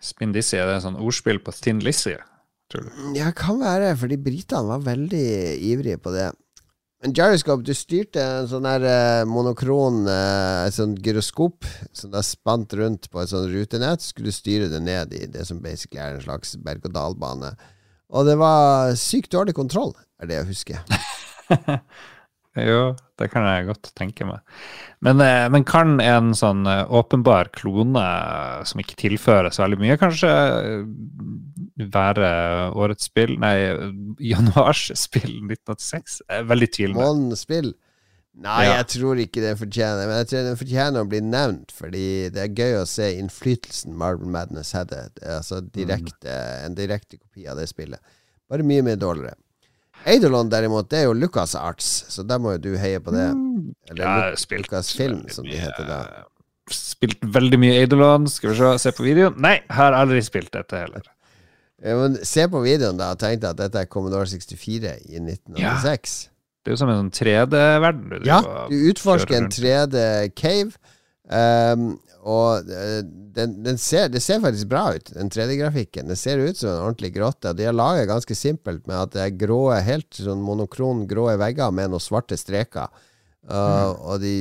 Spin 0.00 0.32
Dizzy, 0.32 0.56
er 0.56 0.68
det 0.68 0.78
en 0.78 0.86
sånn 0.88 1.00
ordspill 1.00 1.40
på 1.44 1.52
Thin 1.56 1.82
Lizzie? 1.84 2.20
Ja, 3.16 3.32
kan 3.34 3.58
være, 3.60 3.92
fordi 3.98 4.16
britene 4.20 4.68
var 4.68 4.84
veldig 4.86 5.26
ivrige 5.72 5.98
på 6.00 6.12
det. 6.14 6.30
Men 7.00 7.14
Gyroscope, 7.16 7.64
du 7.64 7.72
styrte 7.74 8.20
en 8.20 8.48
sånn 8.50 8.66
der 8.68 8.84
eh, 8.84 9.22
monokron 9.28 10.02
eh, 10.04 10.66
sånn 10.74 10.98
gyroskop 11.00 11.64
som 11.96 12.12
da 12.12 12.20
spant 12.24 12.74
rundt 12.76 13.08
på 13.08 13.22
et 13.22 13.30
sånn 13.32 13.48
rutenett. 13.48 14.04
Skulle 14.04 14.28
du 14.28 14.36
styre 14.36 14.68
det 14.68 14.82
ned 14.84 15.14
i 15.16 15.24
det 15.32 15.46
som 15.48 15.62
basically 15.64 16.02
er 16.04 16.18
en 16.18 16.26
slags 16.26 16.52
berg-og-dal-bane. 16.60 17.54
Og 18.12 18.28
det 18.28 18.36
var 18.40 18.92
sykt 19.00 19.32
dårlig 19.32 19.56
kontroll, 19.56 19.94
er 20.20 20.28
det 20.28 20.40
jeg 20.42 20.50
husker. 20.52 20.84
Jo, 22.58 22.96
det 23.20 23.28
kan 23.30 23.44
jeg 23.46 23.68
godt 23.68 23.92
tenke 23.94 24.26
meg. 24.26 24.40
Men, 25.06 25.20
eh, 25.22 25.44
men 25.54 25.62
kan 25.64 26.00
en 26.02 26.32
sånn 26.34 26.64
eh, 26.66 26.82
åpenbar 26.90 27.52
klone 27.54 28.02
eh, 28.02 28.64
som 28.66 28.80
ikke 28.82 28.96
tilfører 28.98 29.54
så 29.54 29.62
veldig 29.62 29.78
mye, 29.78 29.98
kanskje 30.00 30.32
være 31.94 32.30
årets 32.76 33.06
spill 33.08 33.36
Nei, 33.40 33.54
januarsspill 34.32 35.36
1986? 35.46 36.18
Er 36.28 36.48
veldig 36.50 36.68
tvilende. 36.74 37.04
Månedens 37.04 37.46
spill? 37.46 37.70
Nei, 38.40 38.64
Ja. 38.64 38.76
jeg 38.78 38.86
tror 38.94 39.18
ikke 39.18 39.42
det 39.42 39.56
fortjener 39.58 40.06
Men 40.06 40.20
jeg 40.20 40.28
tror 40.30 40.44
det 40.46 40.58
fortjener 40.60 41.02
å 41.02 41.08
bli 41.10 41.20
nevnt, 41.20 41.72
fordi 41.74 42.30
det 42.30 42.44
er 42.44 42.54
gøy 42.54 42.76
å 42.80 42.86
se 42.88 43.08
innflytelsen 43.18 43.94
Marvel 43.98 44.30
Madness 44.30 44.72
hadde. 44.72 45.08
Altså 45.22 45.60
direkte, 45.60 46.30
En 46.64 46.74
direkte 46.78 47.18
kopi 47.18 47.46
av 47.50 47.58
det 47.58 47.68
spillet. 47.68 47.98
Bare 48.50 48.66
mye 48.66 48.82
mer 48.86 48.96
dårligere. 48.96 49.36
Eidolon 50.08 50.50
derimot, 50.52 50.88
det 50.90 51.02
er 51.02 51.08
jo 51.08 51.14
Lucas 51.16 51.54
Arts, 51.58 51.88
så 52.12 52.24
der 52.26 52.40
må 52.40 52.54
jo 52.56 52.62
du 52.70 52.72
heie 52.80 53.00
på 53.02 53.12
det. 53.14 53.28
Mm. 53.36 53.70
Eller 53.92 54.04
ja, 54.04 54.34
spilt, 54.40 54.68
Lucas 54.68 54.92
Film, 54.96 55.24
som 55.32 55.48
de 55.48 55.58
heter 55.60 55.88
da. 55.88 56.00
Spilt 56.70 57.22
veldig 57.34 57.58
mye 57.60 57.78
Eidolon. 57.82 58.28
Skal 58.30 58.54
vi 58.54 58.68
se, 58.78 58.92
på 58.96 59.04
videoen. 59.04 59.36
Nei, 59.42 59.58
har 59.74 59.96
aldri 59.96 60.22
spilt 60.24 60.52
dette 60.56 60.84
heller. 60.84 61.06
Ja, 61.80 61.94
men 61.96 62.18
se 62.28 62.42
på 62.52 62.60
videoen, 62.60 62.98
da, 63.00 63.06
og 63.14 63.20
tenk 63.22 63.38
deg 63.40 63.54
at 63.54 63.56
dette 63.56 63.80
er 63.80 63.86
Commodore 63.88 64.26
64 64.28 64.90
i 65.08 65.16
1986. 65.16 66.16
Ja. 66.26 66.32
Det 66.60 66.68
er 66.68 66.74
jo 66.74 66.80
som 66.82 66.90
en 66.92 66.98
sånn 66.98 67.14
3D-verden. 67.16 68.18
Ja, 68.28 68.42
du 68.68 68.74
utforsker 68.90 69.38
en 69.38 69.48
3D-cave 69.48 70.76
Um, 71.30 71.92
og 72.26 72.70
eh, 72.74 73.00
den, 73.34 73.52
den 73.64 73.78
ser, 73.78 74.08
det 74.12 74.20
ser 74.20 74.42
faktisk 74.42 74.68
bra 74.68 74.82
ut, 74.96 75.12
den 75.14 75.30
3D-grafikken. 75.32 76.10
Det 76.10 76.18
ser 76.18 76.42
ut 76.42 76.58
som 76.58 76.72
en 76.72 76.82
ordentlig 76.88 77.12
grotte. 77.14 77.52
De 77.56 77.68
har 77.68 77.76
laget 77.76 78.10
ganske 78.10 78.34
simpelt 78.36 78.84
med 78.90 78.98
at 78.98 79.14
det 79.14 79.22
er 79.24 79.38
grå, 79.40 79.62
helt 79.78 80.10
sånn 80.18 80.42
monokron 80.44 81.06
grå 81.08 81.30
vegger 81.40 81.72
med 81.72 81.92
noen 81.92 82.02
svarte 82.02 82.36
streker. 82.40 82.90
Uh, 83.48 83.56
mm. 83.56 84.02
Og 84.10 84.20
de 84.20 84.34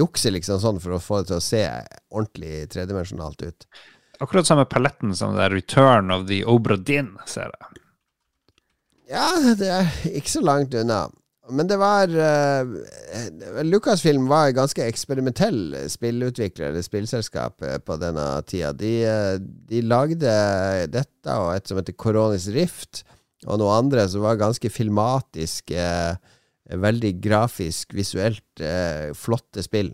jukser 0.00 0.34
liksom 0.34 0.58
sånn 0.62 0.80
for 0.82 0.96
å 0.96 1.02
få 1.02 1.20
det 1.20 1.30
til 1.30 1.38
å 1.38 1.44
se 1.44 1.62
ordentlig 2.10 2.64
tredimensjonalt 2.72 3.46
ut. 3.46 3.68
Akkurat 4.20 4.48
samme 4.48 4.66
paletten 4.68 5.14
som 5.16 5.36
det 5.36 5.46
er 5.46 5.54
Return 5.54 6.10
of 6.12 6.26
the 6.28 6.42
Obra 6.48 6.76
Dinn, 6.76 7.14
ser 7.30 7.52
jeg. 7.52 7.84
Ja, 9.10 9.30
det 9.58 9.70
er 9.74 9.88
ikke 10.10 10.34
så 10.34 10.42
langt 10.44 10.74
unna. 10.76 11.06
Men 11.50 11.68
det 11.70 11.76
var 11.80 12.10
uh, 12.10 13.62
Lucasfilm 13.66 14.28
var 14.30 14.52
ganske 14.56 14.84
eksperimentell 14.84 15.76
spillutvikler, 15.90 16.70
eller 16.70 16.84
spillselskap, 16.84 17.62
eh, 17.62 17.78
på 17.78 17.96
denne 18.00 18.26
tida. 18.48 18.72
De, 18.76 18.92
eh, 19.04 19.38
de 19.70 19.82
lagde 19.82 20.34
dette 20.90 21.38
og 21.38 21.54
et 21.54 21.70
som 21.70 21.80
heter 21.80 21.96
Coronis 21.98 22.48
Rift, 22.54 23.02
og 23.46 23.60
noe 23.60 23.78
andre 23.78 24.06
som 24.08 24.24
var 24.24 24.40
ganske 24.40 24.70
filmatisk, 24.70 25.70
eh, 25.70 26.16
veldig 26.70 27.16
grafisk, 27.20 27.94
visuelt 27.96 28.62
flotte 29.18 29.62
spill. 29.64 29.88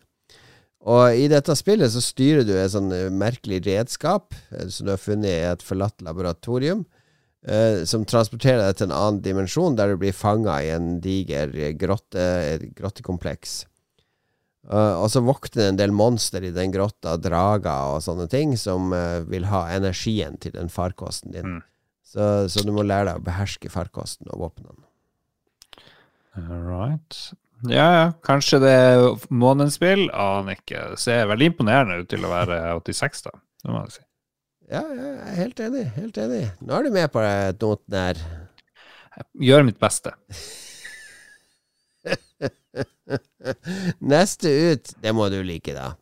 Og 0.86 1.16
i 1.16 1.24
dette 1.30 1.54
spillet 1.56 1.88
så 1.90 2.02
styrer 2.04 2.44
du 2.44 2.52
et 2.52 2.70
sånn 2.70 2.90
merkelig 3.16 3.62
redskap 3.64 4.34
som 4.68 4.84
du 4.84 4.92
har 4.92 5.00
funnet 5.00 5.30
i 5.30 5.46
et 5.48 5.64
forlatt 5.64 6.04
laboratorium 6.04 6.84
eh, 7.46 7.84
som 7.88 8.04
transporterer 8.08 8.62
deg 8.64 8.76
til 8.78 8.90
en 8.90 8.96
annen 8.96 9.22
dimensjon, 9.24 9.78
der 9.78 9.92
du 9.92 10.00
blir 10.02 10.16
fanga 10.16 10.58
i 10.64 10.72
en 10.74 10.98
diger 11.04 11.54
grotte, 11.78 12.26
grottekompleks. 12.76 13.64
Uh, 14.66 14.98
og 14.98 15.06
så 15.12 15.22
vokter 15.22 15.60
det 15.60 15.66
en 15.70 15.78
del 15.78 15.92
monster 15.94 16.42
i 16.42 16.50
den 16.50 16.72
grotta, 16.74 17.14
drager 17.22 17.94
og 17.94 18.02
sånne 18.02 18.26
ting, 18.30 18.56
som 18.58 18.90
uh, 18.90 19.22
vil 19.30 19.46
ha 19.46 19.68
energien 19.76 20.40
til 20.42 20.56
den 20.56 20.72
farkosten 20.72 21.36
din. 21.36 21.56
Mm. 21.56 21.62
Så, 22.06 22.26
så 22.50 22.64
du 22.66 22.72
må 22.74 22.82
lære 22.86 23.12
deg 23.12 23.20
å 23.20 23.26
beherske 23.26 23.70
farkosten 23.70 24.30
og 24.34 24.42
våpnene. 24.42 24.82
All 26.36 26.66
right. 26.66 27.20
Ja, 27.64 27.86
ja, 27.94 28.06
kanskje 28.26 28.60
det 28.62 28.72
er 28.74 29.06
månedens 29.32 29.78
spill. 29.78 30.06
Aner 30.12 30.58
ikke. 30.58 30.82
Ser 31.00 31.30
veldig 31.30 31.52
imponerende 31.52 32.02
ut 32.02 32.10
til 32.10 32.26
å 32.26 32.32
være 32.32 32.58
86, 32.82 33.24
da. 33.26 33.38
Det 33.62 33.72
må 33.72 33.84
jeg 33.86 33.96
si. 33.96 34.05
Ja, 34.66 34.80
ja, 34.82 35.10
jeg 35.12 35.26
er 35.30 35.36
helt 35.38 35.60
enig. 35.62 35.84
Helt 35.94 36.16
enig. 36.18 36.42
Nå 36.66 36.74
er 36.74 36.86
du 36.86 36.94
med 36.94 37.12
på 37.14 37.22
noten 37.62 37.98
her. 38.00 38.22
Jeg 39.16 39.50
gjør 39.50 39.66
mitt 39.68 39.78
beste. 39.80 40.10
Neste 44.12 44.50
ut, 44.72 44.90
det 45.02 45.14
må 45.16 45.28
du 45.32 45.38
like, 45.46 45.72
da. 45.76 45.92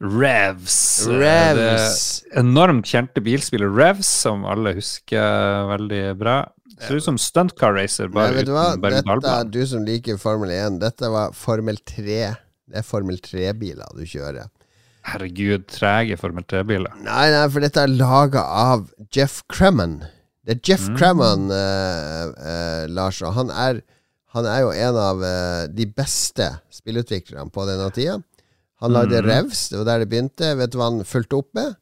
Revs. 0.00 0.78
Revs. 1.06 2.24
Enormt 2.34 2.88
kjente 2.88 3.22
bilspillet 3.24 3.70
Revs, 3.76 4.08
som 4.24 4.46
alle 4.48 4.74
husker 4.78 5.68
veldig 5.70 6.02
bra. 6.18 6.38
Ser 6.80 6.98
ut 6.98 7.06
som 7.06 7.18
Stunt 7.20 7.54
Car 7.58 7.76
Racer, 7.76 8.08
bare 8.10 8.32
Nei, 8.34 8.42
uten 8.48 8.82
berg 8.82 9.22
Dette, 9.22 9.36
du 9.54 9.60
som 9.68 9.84
liker 9.86 10.18
Formel 10.18 10.50
1, 10.56 10.80
dette 10.82 11.10
var 11.12 11.36
Formel 11.38 11.78
3. 11.86 12.18
Det 12.64 12.80
er 12.80 12.86
Formel 12.86 13.20
3-biler 13.22 13.94
du 13.94 14.02
kjører. 14.08 14.48
Herregud, 15.04 15.66
trege 15.68 16.16
Formel 16.16 16.44
3-biler. 16.48 16.94
Nei, 17.04 17.26
nei, 17.34 17.44
for 17.52 17.60
dette 17.64 17.82
er 17.84 17.92
laga 17.92 18.40
av 18.48 18.86
Jeff 19.12 19.42
Cremon. 19.52 19.98
Det 20.44 20.56
er 20.56 20.60
Jeff 20.72 20.86
Mm. 20.88 20.96
Cremon, 20.98 21.50
eh, 21.52 22.24
eh, 22.50 22.86
Lars, 22.88 23.20
og 23.22 23.34
han 23.36 23.50
er, 23.50 23.82
han 24.34 24.46
er 24.48 24.60
jo 24.64 24.70
en 24.72 24.96
av 25.00 25.22
eh, 25.24 25.66
de 25.72 25.86
beste 25.86 26.48
spillutviklerne 26.72 27.50
på 27.52 27.66
denne 27.68 27.90
tida. 27.92 28.18
Han 28.80 28.92
lagde 28.92 29.20
Mm. 29.22 29.28
Revs, 29.28 29.68
det 29.70 29.78
var 29.78 29.84
der 29.84 29.98
det 30.04 30.08
begynte. 30.10 30.56
Vet 30.58 30.70
du 30.72 30.78
hva 30.78 30.90
han 30.90 31.04
fulgte 31.04 31.38
opp 31.38 31.48
med? 31.54 31.76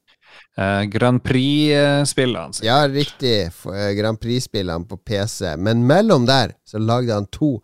Eh, 0.58 0.84
Grand 0.92 1.22
Prix-spillene. 1.22 2.52
Ja, 2.62 2.86
riktig. 2.86 3.50
eh, 3.66 3.92
Grand 3.98 4.18
Prix-spillene 4.20 4.86
på 4.88 4.96
PC. 5.04 5.56
Men 5.56 5.86
mellom 5.86 6.26
der 6.26 6.54
så 6.66 6.78
lagde 6.78 7.12
han 7.14 7.26
to 7.26 7.62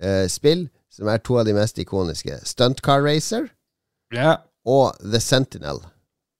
eh, 0.00 0.26
spill 0.28 0.68
som 0.90 1.08
er 1.08 1.18
to 1.18 1.38
av 1.38 1.46
de 1.46 1.52
mest 1.54 1.78
ikoniske. 1.78 2.40
Stunt 2.44 2.82
Car 2.82 3.02
Racer 3.02 3.48
Ja. 4.12 4.36
Og 4.66 4.98
The 5.00 5.20
Sentinel 5.22 5.80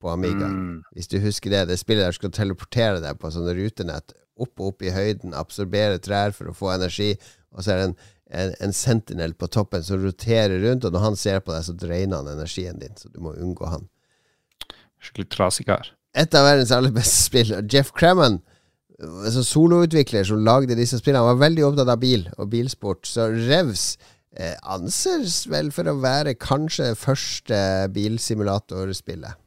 på 0.02 0.10
Amiga. 0.10 0.50
Mm. 0.50 0.82
Hvis 0.94 1.08
du 1.08 1.18
husker 1.22 1.52
det. 1.52 1.66
Det 1.70 1.78
spillet 1.80 2.06
der 2.06 2.16
skal 2.16 2.34
teleportere 2.34 3.00
deg 3.04 3.18
på 3.20 3.30
sånne 3.32 3.54
rutenett. 3.56 4.14
Opp 4.36 4.60
og 4.60 4.74
opp 4.74 4.84
i 4.84 4.92
høyden, 4.92 5.34
absorbere 5.36 6.00
trær 6.02 6.34
for 6.36 6.50
å 6.50 6.56
få 6.56 6.74
energi. 6.74 7.14
Og 7.56 7.64
så 7.64 7.72
er 7.72 7.80
det 7.80 7.86
en, 7.88 7.94
en, 8.42 8.56
en 8.66 8.74
Sentinel 8.76 9.36
på 9.38 9.48
toppen 9.52 9.84
som 9.86 10.02
roterer 10.02 10.58
rundt, 10.66 10.84
og 10.84 10.92
når 10.92 11.06
han 11.06 11.20
ser 11.20 11.40
på 11.44 11.54
deg, 11.54 11.64
så 11.64 11.76
dreiner 11.78 12.20
han 12.20 12.34
energien 12.34 12.82
din. 12.82 12.98
Så 13.00 13.08
du 13.12 13.22
må 13.24 13.32
unngå 13.32 13.70
han. 13.72 13.88
Skikkelig 15.00 15.30
trasig 15.32 15.68
kar. 15.70 15.94
Et 16.16 16.36
av 16.36 16.44
verdens 16.48 16.72
aller 16.72 16.92
beste 16.92 17.22
spill. 17.28 17.54
Jeff 17.72 17.92
Cremon, 17.96 18.40
altså 18.98 19.44
soloutvikler 19.44 20.24
som 20.28 20.44
lagde 20.44 20.76
disse 20.76 21.00
spillene, 21.00 21.24
han 21.24 21.36
var 21.36 21.46
veldig 21.46 21.64
opptatt 21.70 21.92
av 21.92 22.00
bil 22.02 22.26
og 22.36 22.50
bilsport. 22.52 23.08
Så 23.08 23.30
Revs 23.32 23.94
anses 24.62 25.44
vel 25.50 25.70
for 25.74 25.88
å 25.88 25.96
være 26.02 26.36
kanskje 26.40 26.90
det 26.92 27.00
første 27.00 27.58
bilsimulatorspillet. 27.94 29.38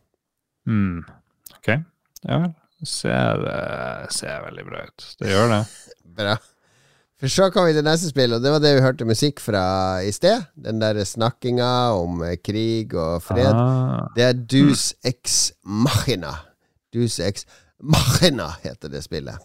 Mm. 0.70 1.04
Ok. 1.58 1.72
Ja. 2.26 2.40
Det 2.80 2.88
ser, 2.88 3.44
eh, 3.52 4.08
ser 4.10 4.46
veldig 4.46 4.66
bra 4.66 4.86
ut. 4.88 5.16
Det 5.20 5.34
gjør 5.34 5.52
det. 5.52 5.66
Bra. 6.20 6.38
For 7.20 7.32
så 7.32 7.50
kom 7.52 7.66
vi 7.68 7.74
til 7.76 7.84
neste 7.84 8.10
spill, 8.14 8.34
og 8.36 8.44
det 8.44 8.52
var 8.54 8.62
det 8.64 8.72
vi 8.78 8.84
hørte 8.84 9.08
musikk 9.08 9.42
fra 9.44 10.00
i 10.04 10.12
sted. 10.16 10.46
Den 10.56 10.80
der 10.80 11.02
snakkinga 11.04 11.92
om 12.00 12.24
eh, 12.24 12.38
krig 12.40 12.96
og 12.96 13.24
fred. 13.24 13.52
Ah. 13.52 14.08
Det 14.16 14.24
er 14.24 14.40
Dus 14.40 14.94
Ex 15.04 15.52
Machina. 15.64 16.38
Dus 16.96 17.20
Ex 17.20 17.44
Machina 17.80 18.54
heter 18.64 18.92
det 18.92 19.04
spillet. 19.04 19.36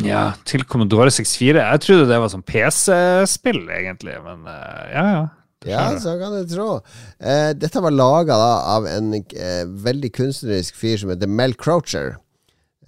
Ja, 0.00 0.32
til 0.48 0.64
Commodore 0.64 1.12
64. 1.12 1.60
Jeg 1.60 1.84
trodde 1.84 2.08
det 2.08 2.18
var 2.22 2.30
sånn 2.32 2.44
PC-spill, 2.48 3.66
egentlig, 3.76 4.16
men 4.24 4.46
eh, 4.48 4.84
ja, 4.94 5.06
ja. 5.12 5.22
Ja, 5.68 5.82
så 6.02 6.16
kan 6.18 6.32
du 6.34 6.48
tro. 6.50 6.80
Eh, 7.22 7.52
dette 7.54 7.82
var 7.84 7.94
laga 7.94 8.34
av 8.34 8.86
en 8.90 9.12
eh, 9.14 9.62
veldig 9.84 10.10
kunstnerisk 10.16 10.74
fyr 10.80 10.96
som 10.98 11.12
heter 11.12 11.30
Mel 11.30 11.54
Croucher. 11.54 12.16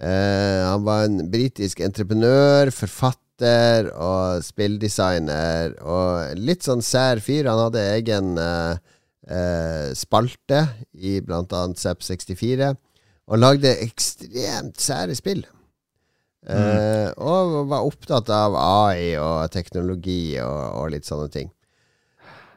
Eh, 0.01 0.59
han 0.65 0.83
var 0.83 1.05
en 1.05 1.21
britisk 1.31 1.79
entreprenør, 1.85 2.73
forfatter 2.75 3.91
og 3.95 4.43
spilldesigner. 4.43 5.77
Og 5.87 6.35
litt 6.41 6.67
sånn 6.67 6.83
sær 6.83 7.23
fyr. 7.23 7.47
Han 7.47 7.67
hadde 7.67 7.85
egen 7.93 8.35
eh, 8.41 8.75
eh, 9.31 9.89
spalte 9.95 10.65
i 10.99 11.21
blant 11.23 11.55
annet 11.55 11.79
Zapp64. 11.79 12.73
Og 13.31 13.39
lagde 13.41 13.71
ekstremt 13.87 14.83
sære 14.83 15.15
spill. 15.17 15.45
Eh, 16.45 17.09
og 17.17 17.65
var 17.71 17.85
opptatt 17.87 18.29
av 18.29 18.53
AI 18.59 19.15
og 19.17 19.49
teknologi 19.53 20.37
og, 20.43 20.59
og 20.81 20.91
litt 20.93 21.07
sånne 21.07 21.29
ting. 21.33 21.49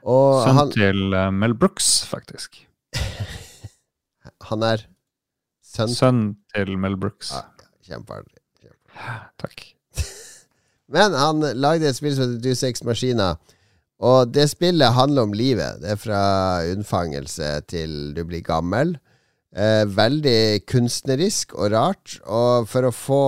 Og 0.08 0.42
Sønn 0.44 0.60
han, 0.60 0.72
til 0.74 1.16
eh, 1.16 1.30
Mel 1.32 1.56
Brooks, 1.56 1.88
faktisk. 2.08 2.60
han 4.50 4.64
er 4.66 4.84
sønn 5.64 5.92
Sønn 5.92 6.22
til 6.54 6.76
Mel 6.80 6.98
Brooks. 7.00 7.32
Ja, 7.32 7.46
Kjempeartig. 7.88 8.36
Takk. 9.40 9.64
Men 10.94 11.16
han 11.16 11.44
lagde 11.56 11.88
et 11.88 11.96
spill 11.96 12.16
som 12.16 12.26
heter 12.26 12.42
Deus 12.44 12.64
Ex 12.66 12.84
Machina. 12.84 13.34
Og 13.98 14.30
det 14.30 14.46
spillet 14.52 14.94
handler 14.94 15.26
om 15.26 15.34
livet. 15.34 15.80
Det 15.82 15.94
er 15.94 16.00
fra 16.00 16.22
unnfangelse 16.70 17.50
til 17.70 18.12
du 18.14 18.22
blir 18.28 18.44
gammel. 18.46 18.96
Eh, 19.56 19.84
veldig 19.88 20.66
kunstnerisk 20.68 21.54
og 21.56 21.72
rart. 21.72 22.18
Og 22.26 22.68
for 22.68 22.88
å 22.88 22.94
få 22.94 23.22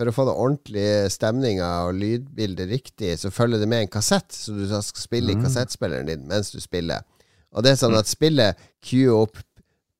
For 0.00 0.08
å 0.08 0.14
få 0.16 0.24
det 0.24 0.32
ordentlige 0.32 1.08
stemninga 1.12 1.66
og 1.84 1.98
lydbildet 2.00 2.70
riktig, 2.70 3.18
så 3.20 3.28
følger 3.28 3.60
det 3.60 3.66
med 3.68 3.82
en 3.82 3.90
kassett, 3.92 4.32
så 4.32 4.54
du 4.56 4.62
skal 4.64 4.96
spille 4.96 5.34
i 5.34 5.36
kassettspilleren 5.36 6.08
din 6.08 6.22
mens 6.24 6.48
du 6.54 6.56
spiller. 6.56 7.02
Og 7.52 7.66
det 7.66 7.74
er 7.74 7.80
sånn 7.82 7.98
at 7.98 8.08
spillet 8.08 8.56
queue 8.80 9.12
opp, 9.26 9.36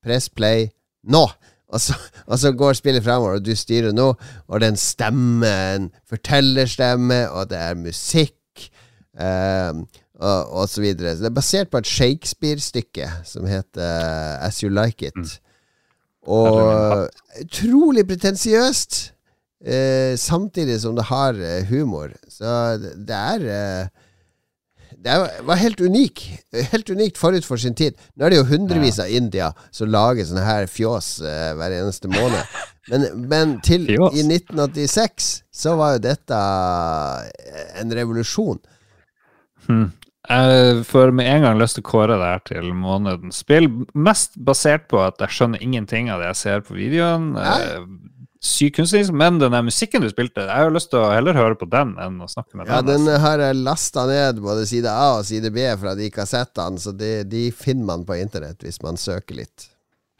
press 0.01 0.25
play 0.25 0.71
nå! 1.05 1.21
Og 1.69 1.79
så, 1.79 1.93
og 2.25 2.41
så 2.41 2.49
går 2.57 2.79
spillet 2.79 3.05
fremover, 3.05 3.37
og 3.37 3.45
du 3.45 3.53
styrer 3.53 3.93
nå, 3.93 4.07
og 4.47 4.63
den 4.63 4.79
stemmen 4.79 5.91
forteller 6.09 6.65
stemme, 6.65 7.21
og 7.29 7.51
det 7.53 7.61
er 7.61 7.77
musikk. 7.77 8.65
Um, 9.13 9.85
og, 10.21 10.51
og 10.61 10.69
så 10.69 10.83
videre. 10.83 11.15
Så 11.15 11.25
det 11.25 11.31
er 11.31 11.37
basert 11.37 11.71
på 11.71 11.81
et 11.81 11.89
Shakespeare-stykke 11.89 13.07
som 13.27 13.47
heter 13.49 14.37
As 14.45 14.61
You 14.61 14.69
Like 14.73 15.09
It. 15.09 15.39
Og 16.29 17.07
utrolig 17.41 18.05
pretensiøst, 18.07 18.99
eh, 19.65 20.13
samtidig 20.17 20.77
som 20.81 20.95
det 20.95 21.07
har 21.09 21.33
eh, 21.33 21.65
humor. 21.69 22.13
Så 22.29 22.77
det, 22.77 23.17
er 23.17 23.47
eh, 23.49 23.87
det 25.01 25.15
var 25.47 25.57
helt 25.57 25.81
unik 25.81 26.21
Helt 26.71 26.89
unikt 26.89 27.17
forut 27.17 27.45
for 27.45 27.57
sin 27.57 27.73
tid. 27.73 27.97
Nå 28.15 28.25
er 28.25 28.33
det 28.33 28.37
jo 28.37 28.49
hundrevis 28.51 28.99
av 29.01 29.09
India 29.09 29.49
som 29.73 29.89
lager 29.89 30.27
sånne 30.27 30.45
her 30.45 30.67
fjås 30.69 31.15
eh, 31.25 31.53
hver 31.57 31.73
eneste 31.79 32.11
måned. 32.11 32.59
Men, 32.91 33.07
men 33.29 33.55
til 33.65 33.87
Fjås. 33.89 34.13
i 34.17 34.23
1986 34.25 35.31
så 35.63 35.73
var 35.79 35.95
jo 35.95 36.05
dette 36.05 36.37
en 37.81 37.93
revolusjon. 37.97 38.61
Jeg 40.31 40.83
får 40.87 41.11
med 41.17 41.27
en 41.27 41.43
gang 41.43 41.57
lyst 41.59 41.75
til 41.75 41.83
å 41.83 41.89
kåre 41.91 42.15
det 42.21 42.29
her 42.29 42.43
til 42.47 42.69
månedens 42.77 43.41
spill. 43.43 43.67
Mest 43.93 44.37
basert 44.47 44.87
på 44.91 45.01
at 45.03 45.19
jeg 45.19 45.35
skjønner 45.35 45.63
ingenting 45.65 46.07
av 46.13 46.21
det 46.23 46.29
jeg 46.31 46.39
ser 46.45 46.63
på 46.67 46.77
videoen. 46.77 47.33
Eh, 47.41 47.83
Syk 48.41 48.73
kunstnerisk, 48.79 49.13
men 49.13 49.35
den 49.37 49.53
musikken 49.67 50.01
du 50.01 50.07
spilte, 50.09 50.47
jeg 50.47 50.49
har 50.49 50.65
jo 50.65 50.73
lyst 50.73 50.89
til 50.89 50.97
å 50.97 51.11
heller 51.13 51.37
høre 51.37 51.53
på 51.61 51.67
den 51.69 51.91
enn 52.01 52.15
å 52.25 52.29
snakke 52.31 52.57
med 52.57 52.71
Ja, 52.71 52.79
den. 52.81 53.03
den 53.05 53.19
har 53.21 53.37
jeg 53.43 53.59
lasta 53.61 54.07
ned 54.09 54.39
både 54.41 54.63
side 54.65 54.89
A 54.89 55.19
og 55.19 55.27
side 55.29 55.51
B 55.53 55.67
fra 55.77 55.93
de 55.99 56.07
kassettene, 56.09 56.81
så 56.81 56.89
de, 56.97 57.11
de 57.29 57.43
finner 57.53 57.85
man 57.91 58.07
på 58.07 58.17
internett 58.17 58.65
hvis 58.65 58.81
man 58.81 58.97
søker 58.97 59.37
litt. 59.43 59.67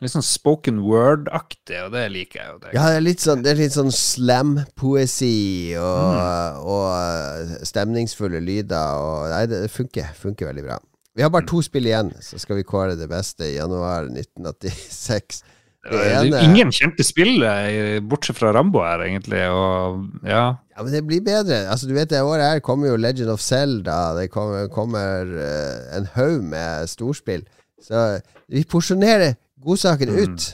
Litt 0.02 0.12
sånn 0.16 0.26
spoken 0.26 0.80
word-aktig, 0.82 1.78
og 1.86 1.92
det 1.94 2.08
liker 2.12 2.40
jeg 2.40 2.48
jo. 2.50 2.60
Det. 2.64 2.72
Ja, 2.74 2.88
det 2.90 2.96
er 2.98 3.04
litt 3.06 3.22
sånn, 3.22 3.44
sånn 3.76 3.92
slam-poesi 3.94 5.76
og, 5.78 6.16
Mm. 6.18 6.62
og 6.66 7.68
stemningsfulle 7.68 8.42
lyder. 8.42 8.98
Og, 8.98 9.30
nei, 9.30 9.46
det 9.46 9.70
funker, 9.72 10.10
funker 10.18 10.50
veldig 10.50 10.64
bra. 10.66 10.80
Vi 11.16 11.22
har 11.22 11.30
bare 11.30 11.46
to 11.46 11.62
spill 11.62 11.86
igjen, 11.86 12.14
så 12.24 12.40
skal 12.40 12.56
vi 12.58 12.64
kåre 12.64 12.96
det 12.98 13.10
beste 13.12 13.44
i 13.46 13.58
januar 13.58 14.08
1986. 14.10 15.44
Det 15.84 15.98
Det 15.98 16.12
ene 16.14 16.42
ingen 16.46 16.70
kjente 16.72 17.04
spill, 17.04 17.42
eh, 17.44 18.00
bortsett 18.00 18.38
fra 18.38 18.52
Rambo 18.54 18.80
her, 18.86 19.00
egentlig, 19.08 19.42
og 19.50 20.10
ja. 20.24 20.58
Ja, 20.78 20.84
men 20.84 20.92
det 20.94 21.06
blir 21.08 21.22
bedre. 21.22 21.68
Altså, 21.70 21.88
du 21.88 21.94
vet, 21.94 22.10
Det 22.10 22.22
året 22.22 22.42
her 22.54 22.60
kommer 22.60 22.88
jo 22.88 22.98
Legend 22.98 23.30
of 23.30 23.42
Zelda. 23.42 24.14
Det 24.16 24.30
kommer, 24.32 24.68
kommer 24.70 25.26
eh, 25.26 25.98
en 25.98 26.06
haug 26.16 26.44
med 26.44 26.88
storspill. 26.88 27.44
Så 27.82 28.22
vi 28.48 28.64
porsjonerer 28.64 29.36
godsaken 29.64 30.10
Mm. 30.10 30.34
ut. 30.34 30.48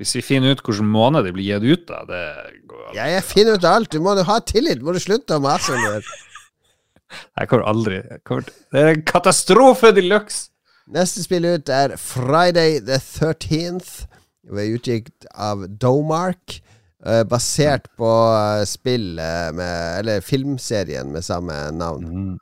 Hvis 0.00 0.14
vi 0.16 0.22
finner 0.24 0.54
ut 0.56 0.62
hvilken 0.64 0.88
måned 0.88 1.24
de 1.24 1.32
blir 1.36 1.44
gitt 1.44 1.62
ut 1.62 1.90
av, 1.90 2.06
det 2.08 2.22
går 2.68 2.86
aldri. 2.88 2.96
Ja, 2.98 3.04
jeg 3.12 3.24
finner 3.28 3.54
ut 3.58 3.64
av 3.64 3.74
alt. 3.76 3.90
Du 3.92 4.00
må 4.00 4.14
jo 4.16 4.24
ha 4.24 4.38
tillit. 4.40 4.82
Må 4.82 4.92
du 4.96 4.98
slutte 5.02 5.36
å 5.36 5.42
mase 5.44 5.72
om 5.76 5.82
det. 5.88 6.02
Jeg 7.36 7.48
kommer 7.50 7.66
aldri 7.68 7.98
jeg 8.00 8.22
kommer, 8.24 8.46
Det 8.72 8.80
er 8.80 8.86
en 8.94 9.02
katastrofe 9.04 9.90
de 9.92 10.00
luxe! 10.00 10.46
Neste 10.88 11.20
spill 11.22 11.44
ut 11.44 11.68
er 11.68 11.92
Friday 12.00 12.78
the 12.80 12.96
13th. 12.96 14.06
Det 14.42 14.56
var 14.56 14.70
utgitt 14.72 15.26
av 15.36 15.66
Domark. 15.78 16.62
eh, 17.04 17.22
basert 17.28 17.88
på 17.98 18.08
spillet 18.64 18.68
spill 18.68 19.18
eh, 19.18 19.52
med 19.52 19.98
Eller 20.00 20.20
filmserien 20.24 21.12
med 21.12 21.22
samme 21.24 21.52
navn. 21.76 22.38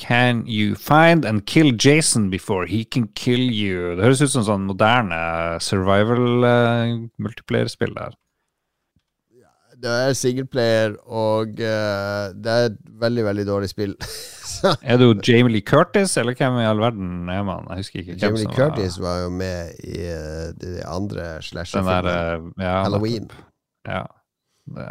Can 0.00 0.44
you 0.46 0.74
find 0.74 1.24
and 1.28 1.44
kill 1.46 1.72
Jason 1.76 2.30
before 2.30 2.64
he 2.66 2.84
can 2.84 3.08
kill 3.14 3.42
you? 3.52 3.94
Det 3.98 4.06
høres 4.06 4.22
ut 4.24 4.32
som 4.32 4.46
sånn 4.46 4.64
moderne 4.70 5.20
survival 5.60 6.46
uh, 6.46 6.94
multiplayer-spill 7.20 7.92
der. 7.98 8.16
Det 9.80 9.88
er 9.88 10.10
singleplayer, 10.12 10.96
og 11.08 11.54
uh, 11.56 12.32
det 12.36 12.52
er 12.52 12.66
et 12.68 12.74
veldig, 13.00 13.22
veldig 13.24 13.46
dårlig 13.48 13.70
spill. 13.72 13.94
Er 14.84 14.98
det 15.00 15.06
jo 15.06 15.14
Jamie 15.24 15.54
Lee 15.54 15.64
Curtis, 15.64 16.16
eller 16.20 16.34
hvem 16.36 16.58
i 16.60 16.66
all 16.68 16.82
verden 16.82 17.30
er 17.32 17.40
man? 17.48 17.64
Jeg 17.70 17.80
husker 17.84 18.02
ikke 18.02 18.12
hvem 18.12 18.20
Jamie 18.26 18.42
Lee 18.42 18.56
Curtis 18.58 18.98
var 19.00 19.22
jo 19.22 19.30
med 19.32 19.78
i 19.88 20.02
uh, 20.12 20.50
de 20.60 20.74
andre 20.84 21.22
var 21.30 21.46
slasher-filmene. 21.46 22.12
eh, 22.12 22.64
ja, 22.66 22.74
Halloween. 22.84 23.30
Ja. 23.88 24.02
Det, 24.76 24.88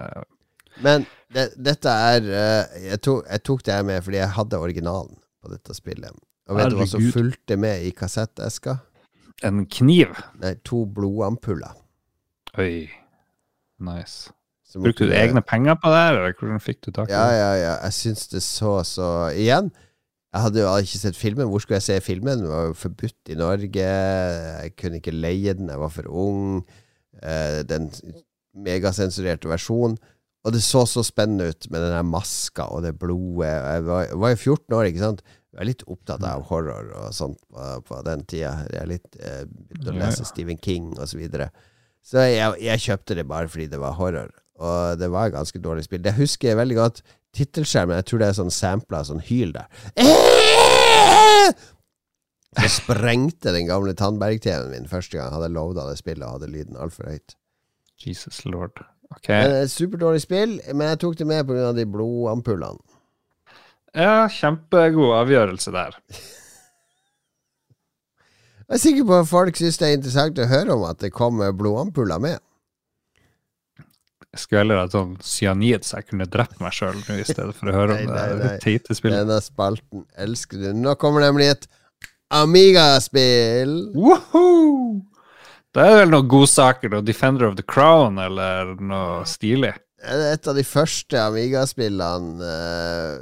Men 0.82 1.06
det, 1.36 1.46
dette 1.62 1.92
er 1.94 2.26
eh, 2.26 2.80
jeg, 2.90 3.02
tok, 3.06 3.26
jeg 3.30 3.44
tok 3.46 3.64
det 3.68 3.74
her 3.76 3.84
med 3.88 4.04
fordi 4.06 4.18
jeg 4.22 4.34
hadde 4.38 4.60
originalen 4.60 5.18
på 5.44 5.52
dette 5.54 5.76
spillet. 5.78 6.16
Og 6.50 6.58
vet 6.58 6.72
du 6.74 6.80
hva 6.80 6.88
som 6.90 7.04
fulgte 7.14 7.58
med 7.62 7.86
i 7.86 7.92
kassetteska? 7.96 8.80
en 9.48 9.62
kniv. 9.72 10.10
Nei, 10.42 10.56
to 10.68 10.82
blodampuller. 10.92 11.72
Oi. 12.60 12.90
Nice. 13.80 14.34
Brukte 14.76 15.08
du 15.08 15.14
egne 15.16 15.40
penger 15.42 15.78
på 15.80 15.88
det, 15.94 16.02
eller 16.10 16.34
hvordan 16.36 16.60
fikk 16.60 16.82
du 16.84 16.90
tak 16.92 17.08
i 17.08 17.14
Ja, 17.14 17.22
det? 17.30 17.38
ja, 17.40 17.54
ja. 17.62 17.76
Jeg 17.86 17.96
syns 17.96 18.28
det 18.34 18.42
så 18.44 18.74
så 18.84 19.08
Igjen, 19.32 19.72
jeg 20.34 20.42
hadde 20.44 20.60
jo 20.66 20.74
ikke 20.84 21.00
sett 21.06 21.16
filmen. 21.18 21.48
Hvor 21.48 21.64
skulle 21.64 21.80
jeg 21.80 21.88
se 21.88 22.02
filmen? 22.06 22.44
Den 22.44 22.52
var 22.52 22.68
jo 22.68 22.76
forbudt 22.78 23.32
i 23.32 23.38
Norge. 23.40 23.88
Jeg 24.66 24.76
kunne 24.78 25.00
ikke 25.00 25.16
leie 25.16 25.56
den, 25.58 25.72
jeg 25.72 25.80
var 25.80 25.90
for 25.96 26.12
ung. 26.12 26.66
Eh, 27.24 27.62
den 27.70 27.88
megasensurerte 28.54 29.50
versjonen. 29.50 29.96
Og 30.48 30.56
det 30.56 30.62
så 30.64 30.86
så 30.88 31.04
spennende 31.04 31.50
ut 31.52 31.68
med 31.72 31.84
den 31.84 31.92
der 31.92 32.06
maska 32.08 32.70
og 32.72 32.86
det 32.86 32.94
blodet. 33.00 33.50
Jeg 33.50 33.86
var, 33.90 34.06
jeg 34.08 34.20
var 34.24 34.34
jo 34.34 34.40
14 34.40 34.78
år, 34.78 34.90
ikke 34.90 35.04
sant. 35.04 35.24
Jeg 35.50 35.62
er 35.64 35.68
litt 35.68 35.84
opptatt 35.90 36.24
av 36.24 36.46
horror 36.48 36.92
og 36.96 37.16
sånt 37.16 37.40
på, 37.50 37.66
på 37.88 38.02
den 38.08 38.24
tida. 38.30 38.54
Jeg 38.70 38.80
er 38.84 38.92
litt 38.92 39.18
eh, 39.20 39.42
begynte 39.50 39.92
å 39.92 39.98
lese 39.98 40.24
ja. 40.24 40.30
Stephen 40.30 40.62
King 40.62 40.94
og 40.96 41.10
så 41.10 41.20
videre. 41.20 41.50
Så 42.06 42.24
jeg, 42.24 42.54
jeg 42.64 42.84
kjøpte 42.86 43.18
det 43.18 43.26
bare 43.28 43.50
fordi 43.52 43.68
det 43.72 43.82
var 43.82 43.98
horror. 43.98 44.32
Og 44.60 45.00
det 45.00 45.10
var 45.12 45.28
et 45.28 45.36
ganske 45.36 45.60
dårlig 45.64 45.88
spill. 45.88 46.04
Det 46.06 46.16
husker 46.20 46.52
jeg 46.52 46.60
veldig 46.60 46.78
godt. 46.78 47.02
Tittelskjermen, 47.36 47.98
jeg 48.00 48.08
tror 48.10 48.22
det 48.22 48.30
er 48.30 48.38
sånn 48.40 48.54
sampla, 48.54 49.04
sånn 49.08 49.24
hyl 49.28 49.52
der. 49.56 49.68
Så 52.60 52.70
sprengte 52.80 53.54
den 53.54 53.68
gamle 53.70 53.94
Tandberg-TV-en 53.98 54.72
min 54.74 54.90
første 54.90 55.20
gang. 55.20 55.34
Hadde 55.36 55.52
loada 55.54 55.86
det 55.90 56.00
spillet 56.00 56.26
og 56.26 56.40
hadde 56.40 56.50
lyden 56.52 56.80
altfor 56.82 57.12
høyt. 57.12 57.36
Jesus 58.02 58.42
lord. 58.48 58.82
Ok. 59.16 59.30
Men 59.32 59.56
et 59.64 59.72
Superdårlig 59.74 60.22
spill, 60.22 60.58
men 60.74 60.88
jeg 60.92 61.00
tok 61.02 61.16
det 61.18 61.26
med 61.28 61.48
pga. 61.50 61.72
de 61.74 61.86
blodampullene. 61.90 62.78
Ja, 63.98 64.28
kjempegod 64.30 65.16
avgjørelse 65.18 65.72
der. 65.74 65.96
Jeg 68.70 68.76
er 68.78 68.82
sikker 68.84 69.08
på 69.10 69.16
at 69.18 69.32
folk 69.32 69.58
syns 69.58 69.80
det 69.82 69.88
er 69.88 69.96
interessant 69.98 70.38
å 70.38 70.46
høre 70.52 70.76
om 70.76 70.84
at 70.86 71.00
det 71.02 71.10
kommer 71.16 71.50
blodampuller 71.58 72.22
med. 72.22 72.38
Jeg 74.30 74.44
skulle 74.44 74.62
heller 74.62 74.84
hatt 74.84 74.94
sånn 74.94 75.16
cyanid, 75.26 75.82
så 75.88 75.98
jeg 75.98 76.12
kunne 76.12 76.28
drept 76.30 76.60
meg 76.62 76.76
sjøl 76.78 77.00
i 77.16 77.24
stedet 77.26 77.56
for 77.58 77.72
å 77.72 77.74
høre 77.74 77.96
om 77.98 78.04
det 78.06 78.14
nei, 78.14 78.28
nei. 78.44 78.52
teite 78.62 78.94
spillet. 78.94 79.24
Denne 79.24 79.40
spalten 79.42 80.06
elsker 80.22 80.62
du. 80.62 80.68
Nå 80.78 80.94
kommer 81.02 81.26
nemlig 81.26 81.50
et 81.56 81.66
Amiga-spill. 82.30 83.74
Woohoo! 83.98 85.00
Da 85.76 85.84
er 85.86 85.92
det 85.92 86.00
vel 86.02 86.14
noen 86.16 86.30
godsaker, 86.32 86.90
noe 86.90 87.06
Defender 87.06 87.46
of 87.50 87.58
the 87.60 87.66
Crown 87.66 88.18
eller 88.22 88.74
noe 88.82 89.22
stilig. 89.30 89.76
Det 90.00 90.30
et 90.32 90.48
av 90.48 90.56
de 90.56 90.64
første 90.64 91.20
Amiga-spillene 91.20 92.50
eh, 92.50 93.16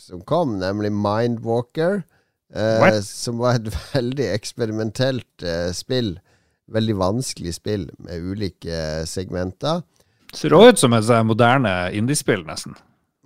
som 0.00 0.22
kom, 0.26 0.56
nemlig 0.58 0.90
Mindwalker. 0.96 2.02
eh, 2.54 3.00
som 3.04 3.38
var 3.38 3.60
et 3.60 3.68
veldig 3.94 4.30
eksperimentelt 4.32 5.44
eh, 5.46 5.70
spill. 5.76 6.16
Veldig 6.72 6.96
vanskelig 6.96 7.52
spill 7.58 7.90
med 8.00 8.24
ulike 8.32 9.04
segmenter. 9.06 9.82
Ser 10.32 10.54
også 10.56 10.72
ut 10.72 10.80
som 10.80 10.96
et 10.96 11.12
moderne 11.28 11.74
indiespill, 11.92 12.46
nesten. 12.48 12.74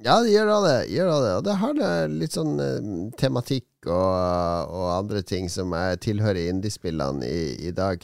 Ja, 0.03 0.19
det 0.21 0.35
gjør 0.35 0.51
det. 0.67 0.75
Gjør 0.93 1.13
det. 1.23 1.33
Og 1.39 1.45
det 1.47 1.55
har 1.63 1.77
det 1.79 1.93
litt 2.13 2.35
sånn 2.37 2.59
eh, 2.61 2.91
tematikk 3.17 3.71
og, 3.87 4.75
og 4.75 4.91
andre 4.99 5.23
ting 5.23 5.49
som 5.49 5.73
er, 5.79 5.97
tilhører 6.03 6.51
indiespillene 6.51 7.25
i, 7.25 7.71
i 7.71 7.73
dag. 7.73 8.03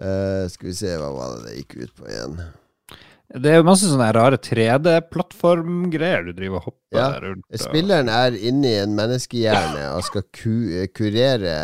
Eh, 0.00 0.48
skal 0.48 0.68
vi 0.70 0.74
se, 0.74 0.94
hva 0.96 1.10
var 1.12 1.34
det 1.36 1.46
det 1.50 1.56
gikk 1.60 1.76
ut 1.82 1.94
på 2.00 2.08
igjen? 2.08 2.36
Det 3.32 3.48
er 3.48 3.56
jo 3.60 3.64
masse 3.64 3.88
sånne 3.88 4.10
rare 4.12 4.36
3D-plattformgreier 4.44 6.26
du 6.26 6.32
driver 6.36 6.58
og 6.60 6.66
hopper 6.66 6.98
Ja, 6.98 7.08
rundt. 7.20 7.44
og- 7.50 7.58
Spilleren 7.60 8.08
er 8.12 8.32
inni 8.36 8.74
en 8.82 8.94
menneskehjerne 8.96 9.86
og 9.96 10.02
skal 10.04 10.22
ku 10.32 10.86
kurere 10.94 11.54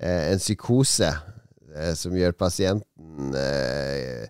eh, 0.00 0.32
en 0.32 0.38
psykose 0.38 1.10
eh, 1.74 1.94
som 1.94 2.12
gjør 2.14 2.32
pasienten 2.38 3.34
eh, 3.34 4.26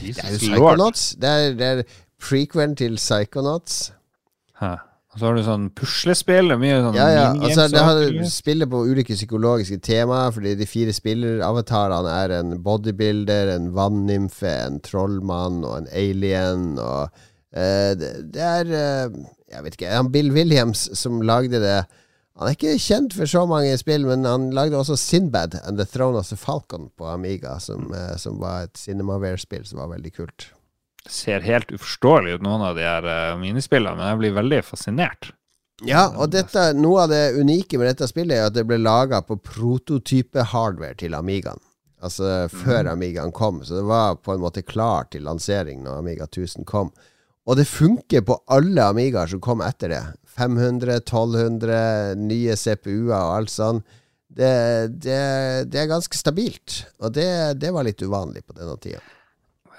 Det 0.00 0.16
er 0.24 0.32
jo 0.32 0.38
Psychonauts. 0.38 1.14
Det 1.20 1.28
er, 1.28 1.52
det 1.54 1.66
er 1.66 1.82
prequelen 2.20 2.74
til 2.76 2.96
Psychonauts. 2.96 3.92
Hæ. 4.60 4.74
Og 5.08 5.20
så 5.20 5.24
har 5.24 5.38
du 5.38 5.44
sånn 5.44 5.68
puslespill. 5.76 6.52
Er 6.52 6.60
mye 6.60 6.80
sånn 6.84 6.96
Ja, 6.98 7.06
ja. 7.08 7.28
Altså, 7.32 7.64
det 7.72 7.84
har 7.84 8.00
spiller 8.28 8.68
på 8.68 8.82
ulike 8.90 9.16
psykologiske 9.16 9.80
temaer, 9.84 10.34
fordi 10.34 10.52
de 10.58 10.68
fire 10.68 10.92
spilleravatarene 10.92 12.16
er 12.24 12.34
en 12.38 12.58
bodybuilder, 12.64 13.54
en 13.54 13.70
vannymfe, 13.76 14.52
en 14.66 14.76
trollmann 14.84 15.62
og 15.64 15.78
en 15.78 15.88
alien. 15.96 16.74
Og 16.76 17.08
uh, 17.08 17.92
det, 17.96 18.12
det 18.34 18.44
er 18.44 18.74
uh, 18.74 19.16
Jeg 19.48 19.64
vet 19.64 19.78
ikke. 19.78 19.94
Han 19.96 20.12
Bill 20.12 20.28
Williams 20.34 20.90
som 20.98 21.22
lagde 21.24 21.62
det 21.62 21.78
Han 22.36 22.50
er 22.50 22.54
ikke 22.54 22.76
kjent 22.78 23.16
for 23.16 23.26
så 23.26 23.46
mange 23.48 23.72
spill, 23.80 24.04
men 24.06 24.28
han 24.28 24.50
lagde 24.54 24.76
også 24.76 24.94
Sinbad 25.00 25.56
and 25.64 25.80
The 25.80 25.88
Throne 25.88 26.20
of 26.20 26.28
the 26.28 26.36
Falcon 26.36 26.92
på 26.94 27.08
Amiga, 27.10 27.56
som, 27.58 27.88
eh, 27.90 28.14
som 28.20 28.36
var 28.38 28.68
et 28.68 28.78
Cinemaware-spill 28.78 29.64
som 29.66 29.80
var 29.80 29.90
veldig 29.96 30.12
kult. 30.14 30.52
Ser 31.08 31.44
helt 31.46 31.72
uforståelig 31.72 32.36
ut, 32.36 32.44
noen 32.44 32.64
av 32.68 32.76
de 32.76 32.84
her 32.86 33.06
eh, 33.08 33.34
minispillene, 33.40 33.96
men 33.96 34.12
jeg 34.12 34.22
blir 34.22 34.38
veldig 34.38 34.62
fascinert. 34.66 35.32
Ja, 35.86 36.08
og 36.18 36.32
dette, 36.34 36.72
noe 36.74 37.04
av 37.04 37.12
det 37.12 37.38
unike 37.38 37.78
med 37.78 37.86
dette 37.92 38.08
spillet 38.10 38.34
er 38.34 38.48
at 38.48 38.56
det 38.56 38.66
ble 38.66 38.80
laga 38.82 39.20
på 39.22 39.38
prototype-hardware 39.38 40.98
til 40.98 41.14
Amigaen. 41.14 41.62
Altså 42.02 42.46
før 42.50 42.92
Amigaen 42.92 43.32
kom, 43.34 43.62
så 43.66 43.78
det 43.80 43.86
var 43.86 44.18
på 44.22 44.34
en 44.34 44.42
måte 44.42 44.62
klar 44.66 45.08
til 45.10 45.24
lansering 45.26 45.82
når 45.84 46.02
Amiga 46.02 46.26
1000 46.26 46.66
kom. 46.66 46.90
Og 47.48 47.56
det 47.58 47.68
funker 47.70 48.26
på 48.26 48.36
alle 48.52 48.84
Amigaer 48.90 49.30
som 49.30 49.42
kom 49.42 49.62
etter 49.64 49.94
det. 49.94 50.02
500, 50.38 51.00
1200, 51.00 52.18
nye 52.20 52.56
CPU-er 52.58 53.16
og 53.16 53.36
alt 53.38 53.54
sånn. 53.54 53.80
Det, 54.28 54.52
det, 55.02 55.22
det 55.72 55.80
er 55.82 55.90
ganske 55.90 56.14
stabilt, 56.14 56.82
og 57.00 57.14
det, 57.16 57.30
det 57.58 57.72
var 57.74 57.86
litt 57.86 58.02
uvanlig 58.04 58.44
på 58.46 58.54
denne 58.54 58.76
tida. 58.82 59.00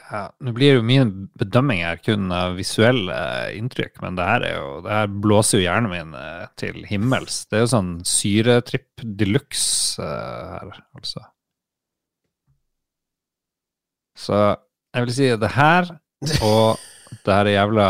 Ja, 0.10 0.24
Nå 0.42 0.54
blir 0.58 0.80
jo 0.80 0.86
min 0.86 1.12
bedømming 1.38 1.84
her 1.86 2.00
kun 2.02 2.32
visuelle 2.58 3.18
inntrykk, 3.54 4.00
men 4.02 4.18
det 4.18 4.26
her, 4.26 4.46
er 4.48 4.56
jo, 4.58 4.70
det 4.86 4.96
her 4.96 5.12
blåser 5.26 5.60
jo 5.60 5.66
hjernen 5.68 5.92
min 5.94 6.16
eh, 6.18 6.48
til 6.58 6.82
himmels. 6.90 7.44
Det 7.46 7.60
er 7.60 7.66
jo 7.68 7.74
sånn 7.76 7.92
syretripp 8.10 9.04
de 9.06 9.28
luxe 9.30 10.02
eh, 10.02 10.56
her, 10.56 10.82
altså. 10.98 11.28
Så 14.20 14.40
jeg 14.96 15.06
vil 15.06 15.16
si 15.16 15.30
det 15.46 15.54
her 15.56 15.94
og 16.50 16.82
det 17.24 17.36
her 17.36 17.54
jævla 17.54 17.90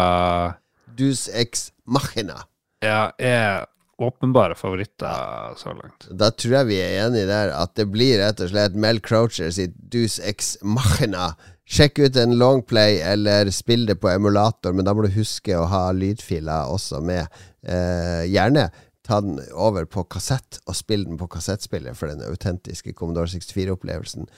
Dus 0.99 1.29
ex 1.31 1.69
machina. 1.87 2.41
Ja, 2.83 3.11
er 3.15 3.65
åpenbare 3.99 4.55
favoritter 4.55 5.55
så 5.59 5.71
langt. 5.75 6.07
Da 6.11 6.29
tror 6.31 6.59
jeg 6.59 6.69
vi 6.69 6.79
er 6.83 7.05
enige 7.05 7.29
der 7.29 7.53
at 7.55 7.73
det 7.79 7.87
blir 7.91 8.19
rett 8.19 8.43
og 8.43 8.51
slett 8.51 8.75
Mel 8.75 8.99
Croucher 9.03 9.51
sitt 9.55 9.75
Dus 9.79 10.19
ex 10.19 10.57
machina. 10.63 11.31
Sjekk 11.69 11.99
ut 12.01 12.15
en 12.17 12.37
longplay, 12.39 12.97
eller 13.05 13.51
spill 13.53 13.85
det 13.85 13.99
på 14.01 14.09
emulator, 14.09 14.73
men 14.73 14.87
da 14.87 14.95
må 14.97 15.05
du 15.05 15.13
huske 15.13 15.53
å 15.53 15.67
ha 15.69 15.83
lydfiler 15.93 16.71
også 16.73 17.01
med. 17.05 17.29
Eh, 17.61 18.25
gjerne 18.25 18.69
ta 19.09 19.21
den 19.21 19.39
over 19.53 19.85
på 19.89 20.03
kassett, 20.09 20.59
og 20.65 20.77
spill 20.77 21.05
den 21.05 21.17
på 21.17 21.27
kassettspiller 21.33 21.93
for 21.97 22.11
den 22.11 22.21
autentiske 22.25 22.93
Commodore 22.97 23.29
64-opplevelsen. 23.31 24.29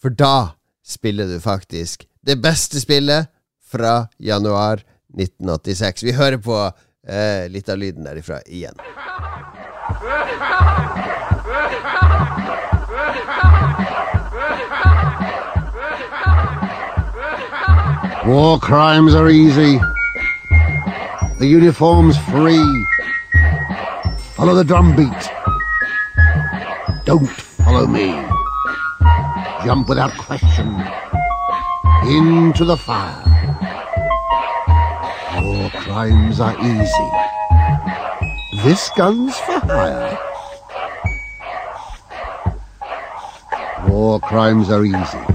For 0.00 0.12
da 0.12 0.56
spiller 0.84 1.28
du 1.28 1.38
faktisk 1.40 2.04
det 2.24 2.38
beste 2.44 2.80
spillet 2.80 3.32
fra 3.64 4.06
januar 4.20 4.84
1986. 5.16 6.04
Vi 6.04 6.16
hører 6.16 6.40
på 6.40 6.56
eh, 6.64 7.48
litt 7.52 7.68
av 7.68 7.80
lyden 7.80 8.04
derifra 8.08 8.40
igjen. 8.44 8.76
War 18.26 18.58
crimes 18.58 19.14
are 19.14 19.28
easy. 19.28 19.78
The 21.38 21.46
uniform's 21.46 22.16
free. 22.16 22.86
Follow 24.32 24.54
the 24.54 24.64
drumbeat. 24.64 25.30
Don't 27.04 27.28
follow 27.28 27.86
me. 27.86 28.12
Jump 29.62 29.90
without 29.90 30.16
question. 30.16 30.68
Into 32.08 32.64
the 32.64 32.78
fire. 32.78 33.22
War 35.42 35.70
crimes 35.82 36.40
are 36.40 36.58
easy. 36.64 37.10
This 38.62 38.88
gun's 38.96 39.36
for 39.40 39.58
hire. 39.58 40.18
War 43.86 44.18
crimes 44.18 44.70
are 44.70 44.86
easy. 44.86 45.33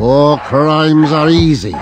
War 0.00 0.38
crimes 0.38 1.12
are 1.12 1.28
easy. 1.28 1.76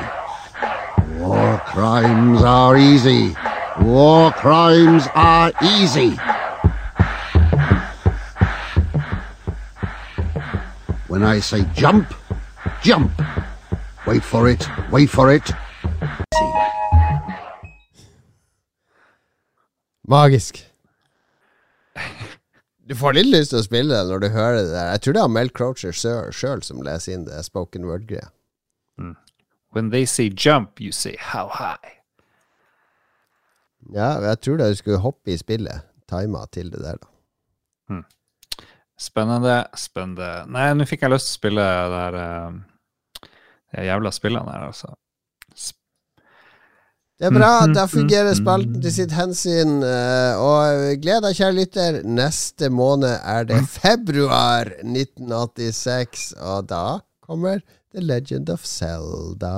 War 1.20 1.62
crimes 1.66 2.42
are 2.42 2.76
easy. 2.76 3.36
War 3.80 4.32
crimes 4.32 5.06
are 5.14 5.52
easy. 5.62 6.16
When 11.06 11.22
I 11.22 11.38
say 11.38 11.64
jump, 11.74 12.12
jump. 12.82 13.12
Wait 14.04 14.24
for 14.24 14.48
it, 14.48 14.68
wait 14.90 15.10
for 15.10 15.32
it. 15.32 15.52
Magisk. 20.08 20.64
Du 22.88 22.94
får 22.96 23.18
litt 23.18 23.28
lyst 23.28 23.52
til 23.52 23.60
å 23.60 23.66
spille 23.66 23.92
det 23.92 24.08
når 24.08 24.22
du 24.22 24.28
hører 24.32 24.62
det 24.62 24.72
der. 24.72 24.90
Jeg 24.94 25.04
tror 25.04 25.16
det 25.16 25.22
er 25.22 25.32
Mel 25.34 25.50
Croucher 25.52 25.92
sjøl 25.92 26.62
som 26.64 26.80
leser 26.84 27.18
inn 27.18 27.26
det 27.26 27.42
spoken 27.44 27.84
word-greia. 27.84 28.30
When 29.76 29.90
they 29.92 30.06
say 30.06 30.30
jump, 30.30 30.80
you 30.80 30.92
say 30.92 31.16
how 31.20 31.50
high. 31.52 31.98
Ja, 33.92 34.16
jeg 34.24 34.40
tror 34.40 34.56
det 34.56 34.70
du 34.72 34.80
skulle 34.80 35.02
hoppe 35.04 35.34
i 35.34 35.36
spillet. 35.40 35.84
Tima 36.08 36.46
til 36.52 36.72
det 36.72 36.80
der, 36.80 36.96
da. 36.96 37.12
Spennende, 38.98 39.58
spennende. 39.78 40.30
Nei, 40.50 40.70
nå 40.74 40.86
fikk 40.88 41.04
jeg 41.04 41.12
lyst 41.12 41.28
til 41.28 41.36
å 41.36 41.38
spille 41.38 41.66
det 41.68 41.90
der 41.92 42.16
uh, 42.18 43.28
de 43.76 43.84
jævla 43.86 44.10
spillene 44.16 44.54
her, 44.56 44.64
altså. 44.72 44.90
Det 47.18 47.26
er 47.26 47.34
bra. 47.34 47.52
Mhm, 47.66 47.74
Da 47.74 47.86
fungerer 47.90 48.30
mhm. 48.30 48.38
spalten 48.38 48.82
til 48.82 48.92
sitt 48.94 49.12
hensyn. 49.16 49.82
eh, 49.82 50.38
Og 50.38 51.02
gled 51.02 51.24
deg, 51.26 51.34
kjære 51.34 51.56
lytter. 51.56 52.00
Neste 52.06 52.70
måned 52.70 53.18
er 53.24 53.44
det 53.48 53.58
februar 53.68 54.70
1986, 54.84 56.32
og 56.38 56.68
da 56.70 57.00
kommer 57.26 57.60
The 57.92 58.00
Legend 58.04 58.50
of 58.50 58.64
Zelda. 58.64 59.54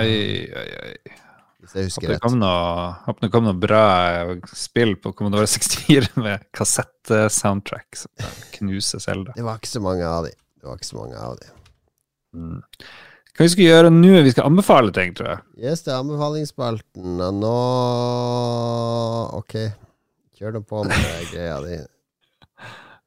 Oi, 0.00 0.48
oi, 0.50 0.68
oi. 0.82 1.18
Hvis 1.60 1.74
jeg 1.76 1.84
husker 1.90 2.08
rett. 2.08 2.24
håper 2.24 3.20
det 3.20 3.30
kom 3.30 3.44
noe 3.44 3.54
bra 3.60 3.84
spill 4.56 4.96
på 4.96 5.12
Commodore 5.12 5.46
64 5.46 6.16
med 6.24 6.46
kassettsoundtrack 6.56 8.00
som 8.00 8.10
knuser 8.16 8.56
knuse 8.56 9.00
Zelda. 9.04 9.36
Det 9.36 9.44
var 9.44 9.60
ikke 9.60 9.74
så 9.76 9.82
mange 9.84 10.08
av 10.08 10.24
de. 10.26 10.32
Det 10.32 10.66
var 10.66 10.80
ikke 10.80 10.88
så 10.88 10.96
mange 10.96 11.20
av 11.20 11.36
de. 11.38 11.52
Hva 13.40 13.46
vi 13.46 13.52
skal 13.54 13.64
gjøre 13.70 13.90
nå? 13.94 14.08
Vi 14.20 14.32
skal 14.34 14.50
anbefale 14.50 14.92
ting, 14.92 15.14
tror 15.16 15.30
jeg. 15.30 15.38
Yes, 15.64 15.80
det 15.86 15.94
er 15.94 16.02
anbefalingsspalten, 16.02 17.22
nå 17.40 17.52
Ok, 19.38 19.54
kjør 20.36 20.58
nå 20.58 20.60
på 20.68 20.82
med 20.84 21.06
greia 21.32 21.54
di. 21.64 21.78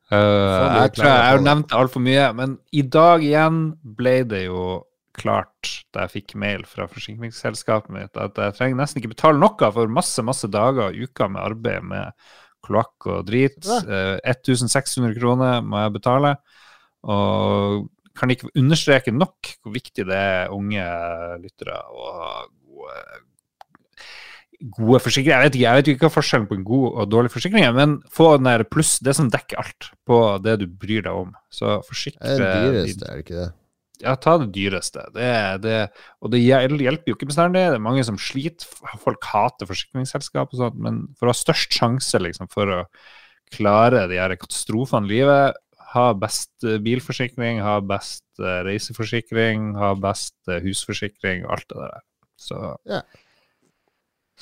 Uh, 0.10 0.18
jeg 0.18 0.96
tror 0.96 1.06
jeg, 1.06 1.22
har 1.28 1.46
nevnt 1.46 1.78
altfor 1.78 2.02
mye, 2.02 2.26
men 2.34 2.58
i 2.74 2.82
dag 2.82 3.22
igjen 3.22 3.62
ble 4.02 4.16
det 4.34 4.48
jo 4.48 4.82
klart, 5.14 5.70
da 5.94 6.08
jeg 6.08 6.16
fikk 6.16 6.36
mail 6.42 6.66
fra 6.66 6.90
forsikringsselskapet 6.90 7.94
mitt, 7.94 8.18
at 8.18 8.34
jeg 8.34 8.58
trenger 8.58 8.82
nesten 8.82 9.04
ikke 9.04 9.14
betale 9.14 9.38
noe 9.38 9.74
for 9.78 9.98
masse, 10.02 10.26
masse 10.26 10.50
dager 10.50 10.88
og 10.88 10.98
uker 10.98 11.30
med 11.30 11.46
arbeid 11.46 11.92
med 11.94 12.30
kloakk 12.66 13.06
og 13.06 13.30
drit. 13.30 13.62
Uh, 13.86 14.18
1600 14.26 15.14
kroner 15.14 15.62
må 15.62 15.86
jeg 15.86 16.00
betale. 16.02 16.40
Og 17.06 17.84
kan 18.18 18.32
ikke 18.34 18.52
understreke 18.54 19.14
nok 19.16 19.54
hvor 19.64 19.74
viktig 19.76 20.06
det 20.10 20.18
er 20.18 20.54
unge 20.54 20.84
lyttere 21.42 21.78
å 21.90 22.10
ha 22.18 22.34
gode 22.48 22.98
gode 24.78 25.02
forsikringer. 25.04 25.34
Jeg 25.34 25.50
vet 25.50 25.58
ikke 25.58 25.66
jeg 25.66 25.80
vet 25.80 25.90
ikke 25.92 26.06
hva 26.08 26.14
forskjellen 26.14 26.46
på 26.48 26.56
en 26.58 26.68
god 26.68 26.86
og 26.92 27.10
dårlig 27.12 27.32
forsikring 27.34 27.66
er, 27.68 27.74
men 27.76 27.98
få 28.14 28.30
den 28.38 28.48
der 28.48 28.64
pluss, 28.68 28.96
det 29.04 29.16
som 29.18 29.32
dekker 29.34 29.60
alt 29.60 29.90
på 30.08 30.20
det 30.44 30.60
du 30.62 30.68
bryr 30.68 31.04
deg 31.04 31.26
om. 31.26 31.34
Så 31.52 31.80
Det 31.82 31.90
forsikre 31.90 32.32
er 32.36 32.40
det 32.40 32.54
dyreste, 32.54 33.10
er 33.10 33.18
det 33.18 33.26
ikke 33.26 33.42
det? 33.42 33.50
Ja, 34.04 34.16
ta 34.20 34.36
det 34.42 34.50
dyreste. 34.56 35.04
Det, 35.16 35.28
det, 35.64 35.76
og 36.20 36.32
det 36.34 36.42
hjelper 36.42 37.12
jo 37.12 37.16
ikke 37.16 37.30
bestandig. 37.30 37.62
Det 37.72 37.78
er 37.78 37.84
mange 37.84 38.04
som 38.04 38.18
sliter. 38.20 38.68
Folk 39.00 39.24
hater 39.32 39.70
forsikringsselskap 39.70 40.52
og 40.52 40.60
sånt, 40.60 40.80
men 40.82 41.04
for 41.20 41.30
å 41.30 41.32
ha 41.32 41.38
størst 41.38 41.78
sjanse 41.78 42.20
liksom, 42.20 42.50
for 42.52 42.72
å 42.74 42.82
klare 43.54 44.08
de 44.10 44.18
her 44.20 44.34
katastrofene 44.40 45.08
i 45.08 45.20
livet, 45.20 45.60
ha 45.94 46.06
best 46.18 46.52
eh, 46.66 46.80
bilforsikring, 46.84 47.60
ha 47.62 47.78
best 47.86 48.24
eh, 48.42 48.62
reiseforsikring, 48.68 49.74
ha 49.78 49.94
best 50.00 50.36
eh, 50.50 50.60
husforsikring, 50.66 51.46
alt 51.50 51.68
det 51.70 51.78
der. 51.84 52.02
Så 52.40 52.62
Ja. 52.90 53.02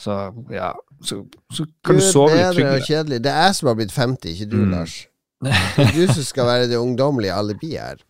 Så 0.02 0.14
ja, 0.50 0.70
så, 1.04 1.18
så 1.52 1.66
kan 1.86 1.98
du 1.98 2.00
du 2.00 2.06
sove 2.08 2.32
litt 2.34 2.56
tryggere. 2.56 3.20
Det 3.22 3.28
er 3.30 3.42
jeg 3.50 3.56
som 3.58 3.68
har 3.68 3.76
blitt 3.78 3.92
50, 3.94 4.32
ikke 4.32 4.48
du, 4.54 4.58
Mm. 4.64 4.72
Lars. 4.72 4.94
Det 5.44 5.84
er 5.84 5.92
du 5.98 6.14
som 6.14 6.24
skal 6.24 6.46
være 6.48 6.68
det 6.72 6.78
ungdommelige 6.80 7.34
alibiet 7.36 7.82
her. 7.82 8.02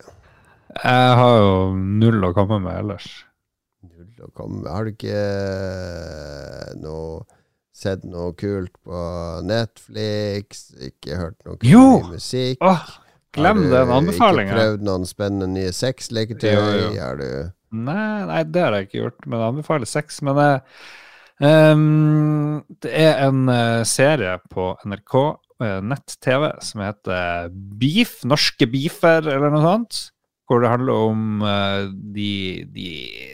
Jeg 0.84 1.16
har 1.20 1.38
jo 1.42 1.52
null 1.76 2.24
å 2.28 2.34
komme 2.38 2.60
med 2.64 2.78
ellers. 2.78 3.08
Null 3.88 4.28
å 4.28 4.30
komme 4.38 4.62
med. 4.62 4.70
Har 4.72 4.86
du 4.86 4.92
ikke 4.94 6.82
noe 6.82 7.24
sett 7.76 8.04
noe 8.08 8.34
kult 8.38 8.74
på 8.86 9.02
Netflix? 9.48 10.68
Ikke 10.86 11.18
hørt 11.20 11.40
noe 11.48 11.58
Jo! 11.66 12.02
musikk? 12.12 12.62
Åh, 12.62 12.86
glem 13.36 13.64
Har 13.72 13.88
du. 13.88 14.12
Ikke 14.14 14.46
prøvd 14.52 14.86
noen 14.88 15.08
spennende 15.10 15.50
nye 15.52 15.74
sexleketøy? 15.76 16.98
Har 16.98 17.20
du 17.20 17.28
Nei, 17.72 18.26
nei, 18.28 18.42
det 18.52 18.64
har 18.66 18.76
jeg 18.76 18.90
ikke 18.90 18.98
gjort, 19.00 19.22
men 19.26 19.40
jeg 19.40 19.52
anbefaler 19.54 19.88
sex. 19.88 20.18
Men 20.28 20.40
eh, 20.44 20.82
um, 21.72 22.58
det 22.84 22.92
er 22.92 23.22
en 23.30 23.46
eh, 23.48 23.84
serie 23.88 24.34
på 24.52 24.74
NRK, 24.84 25.16
uh, 25.64 25.78
nett-TV, 25.88 26.50
som 26.68 26.84
heter 26.84 27.54
Beef, 27.80 28.18
norske 28.28 28.68
beefer, 28.68 29.24
eller 29.24 29.56
noe 29.56 29.64
sånt. 29.64 30.02
Hvor 30.52 30.60
det 30.60 30.74
handler 30.74 31.06
om 31.14 31.46
eh, 31.48 31.86
de, 32.12 32.32
de, 32.76 32.90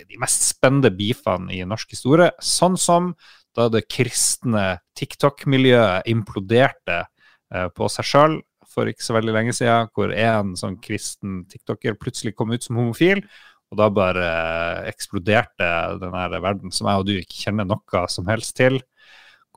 de 0.05 0.21
mest 0.21 0.43
spennende 0.51 0.91
beefene 0.93 1.49
i 1.55 1.63
norsk 1.65 1.95
historie. 1.95 2.29
Sånn 2.37 2.77
som 2.77 3.15
da 3.57 3.65
det 3.73 3.87
kristne 3.89 4.83
TikTok-miljøet 4.99 6.05
imploderte 6.13 6.99
eh, 7.01 7.71
på 7.73 7.89
seg 7.89 8.05
sjøl 8.05 8.37
for 8.77 8.89
ikke 8.91 9.05
så 9.05 9.15
veldig 9.17 9.33
lenge 9.33 9.53
siden, 9.57 9.89
hvor 9.97 10.13
en 10.13 10.53
sånn 10.59 10.77
kristen 10.83 11.39
tiktoker 11.49 11.97
plutselig 11.97 12.35
kom 12.37 12.53
ut 12.53 12.65
som 12.65 12.77
homofil. 12.77 13.23
Og 13.67 13.79
da 13.81 13.89
bare 13.91 14.27
eh, 14.27 14.91
eksploderte 14.93 15.71
den 15.99 16.13
her 16.15 16.37
verden 16.39 16.71
som 16.71 16.87
jeg 16.87 17.01
og 17.01 17.09
du 17.09 17.15
ikke 17.17 17.41
kjenner 17.47 17.67
noe 17.67 18.03
som 18.13 18.29
helst 18.29 18.55
til. 18.61 18.77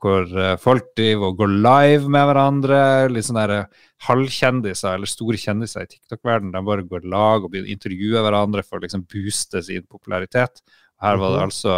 Hvor 0.01 0.25
eh, 0.25 0.57
folk 0.59 0.89
driver 0.97 1.29
og 1.29 1.37
går 1.39 1.53
live 1.61 2.11
med 2.11 2.27
hverandre. 2.27 2.81
Litt 3.13 3.29
sånne 3.29 3.45
der 3.47 3.85
halvkjendiser 4.09 4.97
eller 4.97 5.09
store 5.09 5.39
kjendiser 5.39 5.85
i 5.85 5.91
TikTok-verdenen. 5.93 6.55
De 6.57 6.65
bare 6.67 6.87
går 6.89 7.05
lag 7.13 7.45
og 7.45 7.53
begynner 7.53 7.69
å 7.69 7.75
intervjue 7.77 8.25
hverandre 8.25 8.65
for 8.65 8.81
å 8.81 8.83
liksom 8.83 9.05
booste 9.13 9.61
sin 9.63 9.85
popularitet. 9.87 10.63
Og 10.99 11.07
her 11.07 11.21
var 11.21 11.37
det 11.37 11.39
Mhm. 11.39 11.47
altså 11.47 11.77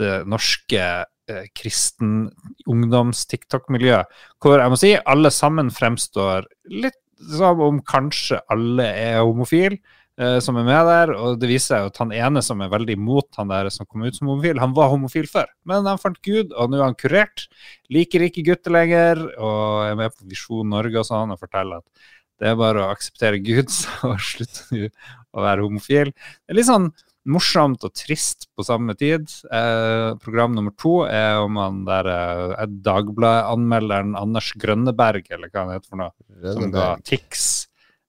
det 0.00 0.26
norske 0.26 0.84
eh, 1.30 1.46
kristen 1.56 2.26
ungdoms-TikTok-miljø, 2.70 4.02
hvor 4.42 4.60
jeg 4.60 4.72
må 4.72 4.80
si 4.80 4.92
alle 4.98 5.32
sammen 5.34 5.70
fremstår 5.74 6.48
litt 6.82 6.98
som 7.20 7.60
om 7.60 7.80
kanskje 7.84 8.40
alle 8.48 8.86
er 8.96 9.18
homofile 9.20 9.76
eh, 10.20 10.38
som 10.44 10.56
er 10.60 10.66
med 10.68 10.88
der, 10.88 11.12
og 11.16 11.40
det 11.40 11.50
viser 11.50 11.74
seg 11.74 11.90
at 11.90 12.00
han 12.00 12.14
ene 12.16 12.42
som 12.44 12.62
er 12.64 12.72
veldig 12.72 12.96
imot 12.96 13.40
han 13.40 13.50
der 13.52 13.68
som 13.74 13.88
kom 13.88 14.06
ut 14.06 14.16
som 14.16 14.30
homofil, 14.30 14.60
han 14.62 14.76
var 14.76 14.92
homofil 14.92 15.28
før, 15.30 15.50
men 15.68 15.88
han 15.88 16.00
fant 16.00 16.20
Gud, 16.24 16.54
og 16.54 16.70
nå 16.70 16.80
er 16.80 16.88
han 16.88 16.98
kurert. 16.98 17.46
Liker 17.92 18.24
ikke 18.26 18.46
gutter 18.46 18.74
lenger, 18.74 19.20
og 19.36 19.90
er 19.90 20.00
med 20.00 20.16
på 20.16 20.30
Visjon 20.30 20.72
Norge 20.72 21.02
og 21.02 21.08
sånn, 21.08 21.34
og 21.34 21.42
forteller 21.42 21.84
at 21.84 22.08
det 22.40 22.48
er 22.48 22.56
bare 22.56 22.86
å 22.86 22.90
akseptere 22.94 23.42
Gud 23.44 23.68
så 23.80 24.14
slutter 24.16 24.72
du 24.72 24.88
å 25.36 25.44
være 25.44 25.66
homofil. 25.66 26.14
Det 26.16 26.54
er 26.54 26.58
litt 26.58 26.70
sånn 26.70 26.90
morsomt 27.28 27.82
og 27.84 27.92
trist 27.96 28.46
på 28.56 28.64
samme 28.64 28.94
tid. 28.98 29.28
Eh, 29.52 30.16
program 30.22 30.54
nummer 30.56 30.72
to 30.80 31.02
er 31.04 31.40
om 31.42 31.58
han 31.60 31.82
der 31.88 32.08
eh, 32.12 32.68
Dagbladet-anmelderen 32.86 34.16
Anders 34.18 34.52
Grønneberg, 34.60 35.26
eller 35.30 35.52
hva 35.52 35.66
han 35.66 35.74
heter 35.76 35.90
for 35.90 36.00
noe 36.00 36.54
som 36.54 36.72
ga 36.72 36.86
Tix 37.04 37.44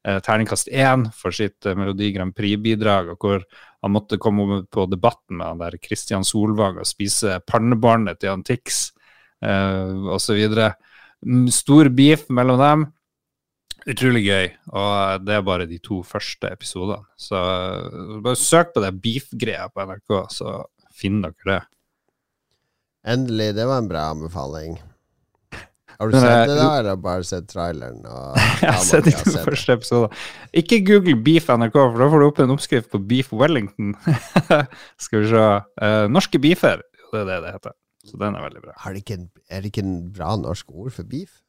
eh, 0.07 0.21
terningkast 0.23 0.71
én 0.71 1.09
for 1.15 1.35
sitt 1.35 1.65
eh, 1.65 1.75
Melodi 1.77 2.11
Grand 2.15 2.35
Prix-bidrag, 2.35 3.13
og 3.13 3.19
hvor 3.27 3.43
han 3.81 3.95
måtte 3.95 4.19
komme 4.21 4.63
på 4.71 4.85
debatten 4.89 5.39
med 5.39 5.47
han 5.47 5.61
der 5.63 5.77
Kristian 5.81 6.25
Solvang 6.27 6.79
og 6.81 6.89
spise 6.89 7.39
pannebåndet 7.49 8.21
til 8.21 8.35
han 8.35 8.45
Tix, 8.47 8.91
eh, 9.43 10.09
osv. 10.15 10.41
Stor 11.53 11.91
beef 11.93 12.27
mellom 12.33 12.61
dem. 12.61 12.89
Utrolig 13.89 14.21
gøy, 14.27 14.51
og 14.77 15.23
det 15.25 15.33
er 15.33 15.45
bare 15.45 15.65
de 15.65 15.79
to 15.81 16.03
første 16.05 16.51
episodene. 16.53 17.01
Så 17.17 17.39
eh, 17.39 18.19
bare 18.21 18.37
søk 18.37 18.75
på 18.75 18.83
det 18.83 18.93
beef-greia 19.01 19.71
på 19.73 19.85
NRK, 19.89 20.15
så 20.29 20.59
finner 20.93 21.33
dere 21.33 21.55
det. 21.55 21.61
Endelig, 23.11 23.55
det 23.57 23.65
var 23.65 23.81
en 23.81 23.89
bra 23.89 24.03
anbefaling. 24.13 24.77
Har 25.97 26.09
du 26.09 26.15
sett 26.17 26.29
eh, 26.29 26.45
det, 26.49 26.57
da, 26.57 26.69
eller 26.79 27.01
bare 27.01 27.25
sett 27.25 27.49
traileren? 27.49 28.05
Og 28.05 28.37
Jeg 28.61 28.69
har 28.69 28.85
sett 28.85 29.09
de 29.09 29.15
to 29.17 29.33
første 29.33 29.77
episodene. 29.79 30.21
Ikke 30.61 30.81
google 30.85 31.17
Beef 31.25 31.49
NRK, 31.49 31.77
for 31.77 32.01
da 32.01 32.09
får 32.13 32.21
du 32.21 32.29
opp 32.29 32.41
en 32.45 32.55
oppskrift 32.55 32.93
på 32.93 33.01
Beef 33.09 33.33
Wellington. 33.33 33.95
Skal 35.05 35.25
vi 35.25 35.31
se. 35.33 35.45
Eh, 35.81 36.05
norske 36.13 36.41
beefer, 36.41 36.81
det 37.11 37.23
er 37.23 37.29
det 37.29 37.39
det 37.47 37.55
heter. 37.57 37.77
Så 38.05 38.17
den 38.17 38.37
er 38.37 38.45
veldig 38.45 38.63
bra. 38.63 38.73
Er 38.77 38.93
det 38.93 39.03
ikke 39.03 39.17
en, 39.19 39.29
er 39.49 39.61
det 39.61 39.73
ikke 39.73 39.85
en 39.85 39.97
bra 40.13 40.35
norsk 40.41 40.69
ord 40.73 40.93
for 40.93 41.05
beef? 41.09 41.41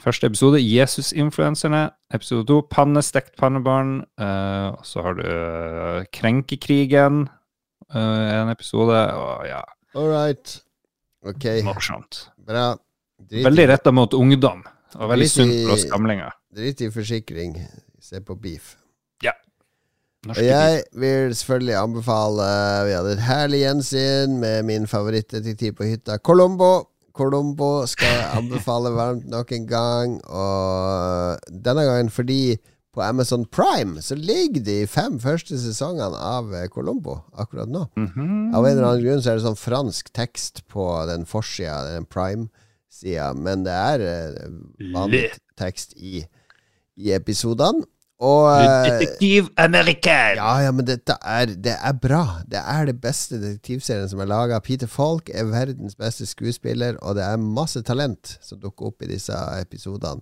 Første 0.00 0.26
episode, 0.30 0.60
Jesus-influenserne. 0.64 1.90
Episode 2.14 2.46
to, 2.48 2.60
pannestekt 2.72 3.34
pannebarn. 3.36 3.98
Uh, 4.20 4.72
og 4.78 4.86
så 4.88 5.02
har 5.04 5.18
du 5.18 5.26
uh, 5.26 6.04
Krenkekrigen, 6.12 7.28
Uh, 7.90 8.42
en 8.42 8.48
episode. 8.52 8.94
Og 8.94 9.46
ja, 9.48 9.60
All 9.98 10.12
right. 10.12 10.52
Ok, 11.26 11.42
morsomt. 11.66 12.28
bra. 12.46 12.76
Drit, 13.18 13.42
Veldig 13.44 13.64
retta 13.68 13.90
mot 13.90 14.14
ungdom, 14.14 14.62
og 14.94 15.10
veldig 15.10 15.26
sunt 15.30 15.50
for 15.64 15.74
oss 15.74 15.88
gamlinger. 15.90 16.30
drit 16.54 16.80
i 16.86 16.90
forsikring. 16.94 17.56
Se 17.98 18.20
på 18.20 18.36
beef. 18.38 18.76
Norske 20.20 20.42
Og 20.42 20.46
jeg 20.46 20.82
vil 21.00 21.34
selvfølgelig 21.34 21.74
anbefale 21.80 22.46
Vi 22.84 22.92
hadde 22.92 23.12
et 23.12 23.22
herlig 23.24 23.60
gjensyn 23.62 24.34
med 24.38 24.62
min 24.68 24.86
favorittdetektiv 24.86 25.72
på 25.78 25.84
hytta, 25.88 26.18
Colombo. 26.18 26.89
Colombo 27.16 27.86
skal 27.90 28.10
jeg 28.14 28.28
anbefale 28.40 28.92
varmt 28.94 29.26
nok 29.30 29.52
en 29.56 29.66
gang. 29.70 30.18
Og 30.26 31.50
denne 31.50 31.86
gangen 31.88 32.12
fordi 32.12 32.58
på 32.90 33.02
Amazon 33.06 33.44
Prime 33.46 34.02
så 34.02 34.16
ligger 34.18 34.64
de 34.66 34.78
fem 34.90 35.20
første 35.22 35.58
sesongene 35.62 36.18
av 36.18 36.50
eh, 36.58 36.66
Colombo 36.72 37.20
akkurat 37.38 37.70
nå. 37.70 37.84
Mhm. 37.96 38.50
Av 38.54 38.66
en 38.66 38.72
eller 38.72 38.88
annen 38.88 39.04
grunn 39.04 39.22
så 39.22 39.30
er 39.32 39.38
det 39.38 39.46
sånn 39.46 39.60
fransk 39.60 40.10
tekst 40.16 40.64
på 40.70 40.88
den 41.10 41.26
forsida, 41.28 41.84
den 41.92 42.08
Prime-sida, 42.10 43.30
men 43.38 43.62
det 43.68 43.76
er 43.76 44.06
eh, 44.08 44.50
vanlig 44.96 45.28
tekst 45.60 45.94
i, 45.96 46.24
i 46.98 47.14
episodene. 47.14 47.86
Og 48.20 48.50
eh, 48.52 48.84
Detektiv 48.84 49.48
American! 49.56 50.36
ja, 50.36 50.50
ja, 50.66 50.72
men 50.76 50.84
dette 50.88 51.16
er, 51.24 51.54
det 51.56 51.76
er 51.76 51.94
bra. 51.96 52.24
Det 52.44 52.60
er 52.60 52.90
det 52.90 52.98
beste 53.00 53.38
detektivserien 53.40 54.10
som 54.12 54.20
er 54.20 54.28
laga. 54.28 54.60
Peter 54.64 54.90
Falk 54.90 55.32
er 55.32 55.48
verdens 55.48 55.96
beste 55.96 56.28
skuespiller, 56.28 56.98
og 57.00 57.16
det 57.16 57.24
er 57.24 57.40
masse 57.40 57.80
talent 57.86 58.36
som 58.44 58.60
dukker 58.60 58.92
opp 58.92 59.06
i 59.06 59.10
disse 59.14 59.36
episodene. 59.60 60.20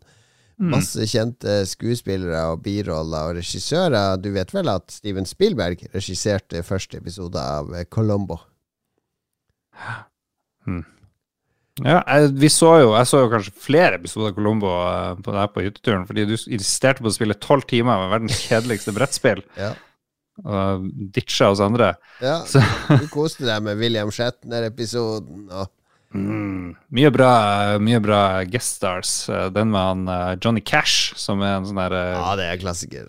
Mm. 0.59 0.73
Masse 0.75 1.07
kjente 1.07 1.61
skuespillere 1.71 2.41
og 2.53 2.65
biroller 2.65 3.31
og 3.31 3.39
regissører. 3.39 4.19
Du 4.19 4.33
vet 4.35 4.55
vel 4.55 4.71
at 4.73 4.91
Steven 4.91 5.27
Spielberg 5.27 5.85
regisserte 5.95 6.65
første 6.67 6.99
episode 6.99 7.39
av 7.39 7.71
Colombo? 7.95 8.41
Colombo? 10.67 10.98
Ja, 11.85 12.01
jeg, 12.09 12.33
vi 12.43 12.49
så 12.51 12.73
jo, 12.83 12.89
jeg 12.97 13.07
så 13.07 13.21
jo 13.23 13.29
kanskje 13.33 13.53
flere 13.63 13.99
episoder 14.01 14.33
av 14.33 14.37
Colombo 14.39 14.71
eh, 14.83 15.13
på, 15.23 15.35
der 15.37 15.51
på 15.55 15.63
hytteturen, 15.67 16.07
fordi 16.09 16.25
du 16.27 16.35
insisterte 16.35 17.05
på 17.05 17.11
å 17.11 17.15
spille 17.15 17.37
tolv 17.39 17.67
timer 17.71 18.01
med 18.03 18.11
verdens 18.17 18.41
kjedeligste 18.49 18.95
brettspill, 18.97 19.45
Ja. 19.65 19.73
og 20.45 20.89
ditcha 21.15 21.51
oss 21.53 21.63
andre. 21.63 21.93
ja. 22.23 22.41
Så 22.51 22.63
Du 22.89 23.07
koste 23.13 23.47
deg 23.47 23.63
med 23.67 23.79
William 23.81 24.11
Shatner-episoden. 24.15 25.47
Og 25.55 26.19
mm, 26.19 26.75
mye 26.99 27.11
bra, 27.15 27.31
mye 27.83 28.01
bra 28.03 28.21
guest 28.51 28.79
stars. 28.81 29.15
Eh, 29.31 29.49
Den 29.55 29.71
med 29.75 29.83
han 29.93 30.07
eh, 30.09 30.37
Johnny 30.43 30.63
Cash, 30.67 31.13
som 31.19 31.43
er 31.47 31.59
en 31.61 31.67
sånn 31.69 31.83
der 31.85 31.97
ja, 32.17 32.35
det 32.39 32.51
er 32.53 32.63
klassiker. 32.63 33.07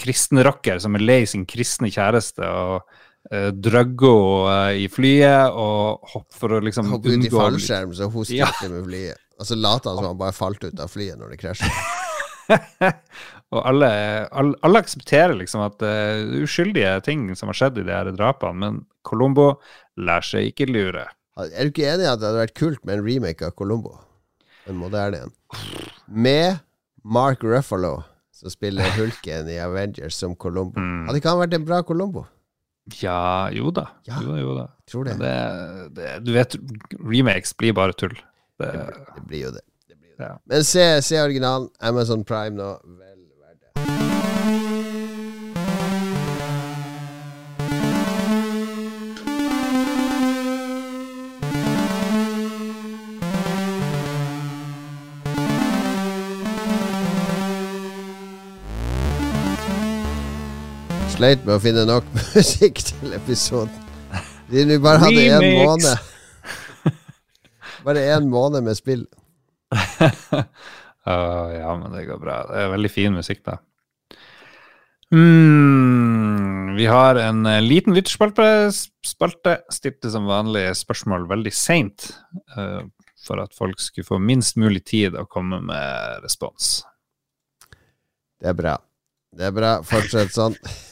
kristen 0.00 0.40
rocker 0.44 0.80
som 0.82 0.96
er 0.96 1.04
lei 1.04 1.22
sin 1.28 1.46
kristne 1.48 1.88
kjæreste 1.92 2.44
og 2.44 2.82
uh, 3.28 3.50
henne 3.52 4.58
i 4.80 4.86
flyet 4.92 5.52
og 5.52 6.12
hopp 6.14 6.28
for 6.34 6.56
å 6.56 6.60
liksom 6.64 6.90
Hoppe 6.92 7.12
ut 7.12 7.26
i 7.26 7.32
fallskjerm, 7.32 7.94
så 7.94 8.10
hun 8.10 8.24
Ja. 8.34 8.50
med 8.68 8.84
flyet. 8.88 9.18
Og 9.40 9.46
så 9.48 9.56
later 9.56 9.90
han 9.90 9.98
som 9.98 10.10
han 10.10 10.20
bare 10.20 10.36
falt 10.36 10.64
ut 10.64 10.80
av 10.80 10.88
flyet 10.92 11.18
når 11.18 11.34
det 11.34 11.40
krasjer. 11.40 11.70
Og 13.50 13.64
alle, 13.66 13.88
alle, 14.30 14.54
alle 14.62 14.80
aksepterer 14.82 15.34
liksom 15.34 15.62
at 15.64 15.78
det 15.82 15.90
er 15.90 16.28
uskyldige 16.44 16.92
ting 17.06 17.24
som 17.38 17.50
har 17.50 17.58
skjedd 17.58 17.80
i 17.82 17.86
de 17.86 17.94
her 17.94 18.10
drapene, 18.14 18.58
men 18.62 18.76
Colombo 19.06 19.56
lar 19.98 20.22
seg 20.26 20.52
ikke 20.52 20.68
lure. 20.70 21.08
Er 21.40 21.66
du 21.66 21.72
ikke 21.72 21.88
enig 21.88 22.04
i 22.06 22.10
at 22.10 22.20
det 22.20 22.28
hadde 22.28 22.44
vært 22.44 22.58
kult 22.58 22.84
med 22.84 22.98
en 22.98 23.04
remake 23.06 23.46
av 23.46 23.56
Colombo? 23.58 23.96
En 24.70 24.78
moderne 24.78 25.24
en. 25.24 25.34
Med 26.06 26.60
Mark 27.02 27.42
Ruffalo, 27.42 28.04
som 28.34 28.52
spiller 28.52 28.92
hulken 28.98 29.50
i 29.50 29.58
Avengers 29.62 30.18
som 30.20 30.36
Colombo. 30.38 30.78
Mm. 30.78 31.08
Hadde 31.08 31.22
ikke 31.22 31.34
han 31.34 31.42
vært 31.42 31.58
en 31.58 31.66
bra 31.66 31.80
Colombo? 31.86 32.26
Ja, 33.00 33.50
jo 33.54 33.70
da. 33.70 33.86
Ja. 34.08 34.18
Jo 34.24 34.36
jo 34.40 34.54
da. 34.58 34.66
Tror 34.90 35.04
det. 35.06 35.16
Det, 35.20 35.34
det, 35.96 36.12
du 36.26 36.32
vet, 36.34 36.56
remakes 36.98 37.54
blir 37.56 37.72
bare 37.76 37.92
tull. 37.92 38.16
Det, 38.60 38.70
Det 39.16 39.26
blir 39.28 39.44
jo 39.46 39.50
det. 39.54 39.62
det, 39.88 39.96
blir 40.00 40.10
jo. 40.10 40.16
Ja. 40.24 40.32
Men 40.44 40.64
se, 40.64 40.88
se 41.02 41.22
originalen. 41.22 41.68
Amazon 41.80 42.24
Prime 42.24 42.56
nå. 42.58 42.70
Vel 42.84 43.20
verdt 43.40 43.60
det. 43.62 44.09
Sleit 61.20 61.42
med 61.44 61.58
å 61.58 61.60
finne 61.60 61.82
nok 61.84 62.06
musikk 62.32 62.78
til 62.80 63.10
episoden. 63.12 63.74
Siden 64.48 64.70
vi 64.72 64.78
bare 64.80 65.02
hadde 65.02 65.24
én 65.28 65.58
måned. 65.58 66.06
Bare 67.84 68.04
én 68.14 68.30
måned 68.32 68.64
med 68.64 68.78
spill. 68.78 69.04
Uh, 71.10 71.48
ja, 71.56 71.70
men 71.80 71.94
det 71.94 72.02
går 72.04 72.18
bra. 72.20 72.34
Det 72.44 72.58
er 72.60 72.72
veldig 72.74 72.90
fin 72.92 73.14
musikk, 73.16 73.38
da. 73.46 73.54
Mm, 75.16 76.74
vi 76.76 76.84
har 76.92 77.16
en 77.16 77.40
uh, 77.48 77.56
liten 77.64 77.96
lytterspalte. 77.96 79.54
Stilte 79.72 80.12
som 80.12 80.28
vanlig 80.28 80.66
spørsmål 80.76 81.24
veldig 81.32 81.54
seint, 81.56 82.10
uh, 82.52 82.84
for 83.24 83.40
at 83.42 83.56
folk 83.56 83.80
skulle 83.80 84.06
få 84.06 84.20
minst 84.20 84.60
mulig 84.60 84.84
tid 84.92 85.16
å 85.16 85.24
komme 85.24 85.62
med 85.72 86.20
respons. 86.20 86.84
Det 88.36 88.52
er 88.52 88.60
bra. 88.60 88.76
Det 89.32 89.48
er 89.48 89.56
bra. 89.56 89.74
Fortsett 89.88 90.36
sånn. 90.36 90.60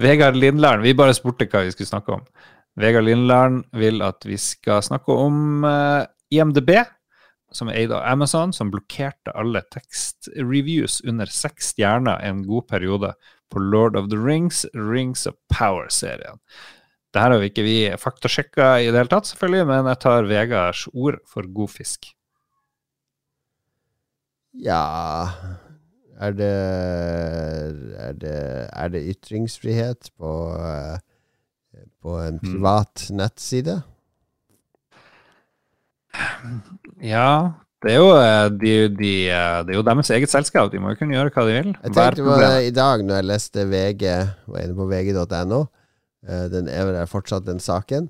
Vegard 0.00 0.36
Lindlarn, 0.36 0.82
vi 0.82 0.94
bare 0.96 1.16
spurte 1.16 1.48
hva 1.50 1.64
vi 1.66 1.72
skulle 1.74 1.90
snakke 1.90 2.18
om. 2.18 2.22
Vegard 2.78 3.08
Lindlarn 3.08 3.62
vil 3.76 4.02
at 4.06 4.24
vi 4.26 4.38
skal 4.40 4.82
snakke 4.86 5.12
om 5.12 5.66
uh, 5.66 6.06
IMDb, 6.32 6.76
som 7.52 7.70
er 7.70 7.80
eid 7.82 7.92
av 7.96 8.04
Amazon, 8.06 8.52
som 8.52 8.70
blokkerte 8.72 9.32
alle 9.38 9.62
tekstreviews 9.72 11.00
under 11.08 11.30
seks 11.32 11.72
stjerner 11.72 12.20
en 12.24 12.44
god 12.46 12.68
periode 12.68 13.14
på 13.52 13.62
Lord 13.62 13.96
of 13.96 14.10
the 14.12 14.18
Rings, 14.20 14.66
Rings 14.74 15.26
of 15.26 15.38
Power-serien. 15.52 16.40
Det 17.08 17.22
her 17.22 17.32
har 17.32 17.40
vi 17.40 17.48
ikke 17.48 17.64
vi 17.64 17.78
faktasjekka 17.96 18.66
i 18.82 18.90
det 18.90 19.00
hele 19.00 19.10
tatt, 19.10 19.30
selvfølgelig, 19.30 19.68
men 19.70 19.88
jeg 19.88 20.00
tar 20.04 20.28
Vegards 20.28 20.84
ord 20.92 21.22
for 21.28 21.48
god 21.56 21.72
fisk. 21.72 22.12
Ja 24.58 24.82
Er 26.18 26.32
det 26.34 26.50
Er 28.08 28.12
det, 28.18 28.36
er 28.72 28.88
det 28.94 29.04
ytringsfrihet 29.14 30.10
på, 30.18 30.32
på 32.02 32.16
en 32.24 32.40
privat 32.42 33.06
nettside? 33.14 33.78
Ja, 37.04 37.52
det 37.84 37.92
er 37.94 37.98
jo, 38.00 38.10
de, 38.58 38.72
de, 38.98 39.10
det 39.30 39.74
er 39.74 39.76
jo 39.76 39.84
deres 39.86 40.10
eget 40.10 40.30
selskap. 40.32 40.72
De 40.72 40.80
må 40.82 40.90
jo 40.94 40.98
kunne 40.98 41.14
gjøre 41.14 41.30
hva 41.34 41.44
de 41.46 41.56
vil. 41.60 41.74
Jeg 41.84 41.94
tenkte 41.94 42.24
på 42.26 42.38
det 42.40 42.54
i 42.66 42.72
dag 42.74 43.04
når 43.06 43.20
jeg 43.20 43.28
leste 43.28 43.66
VG, 43.70 44.06
var 44.50 44.64
inne 44.64 44.78
på 44.78 44.88
vg.no. 44.90 45.60
Eh, 46.26 46.46
Den 46.50 46.70
er 46.72 46.88
vel 46.88 46.98
fortsatt, 47.10 47.46
den 47.46 47.62
saken. 47.62 48.08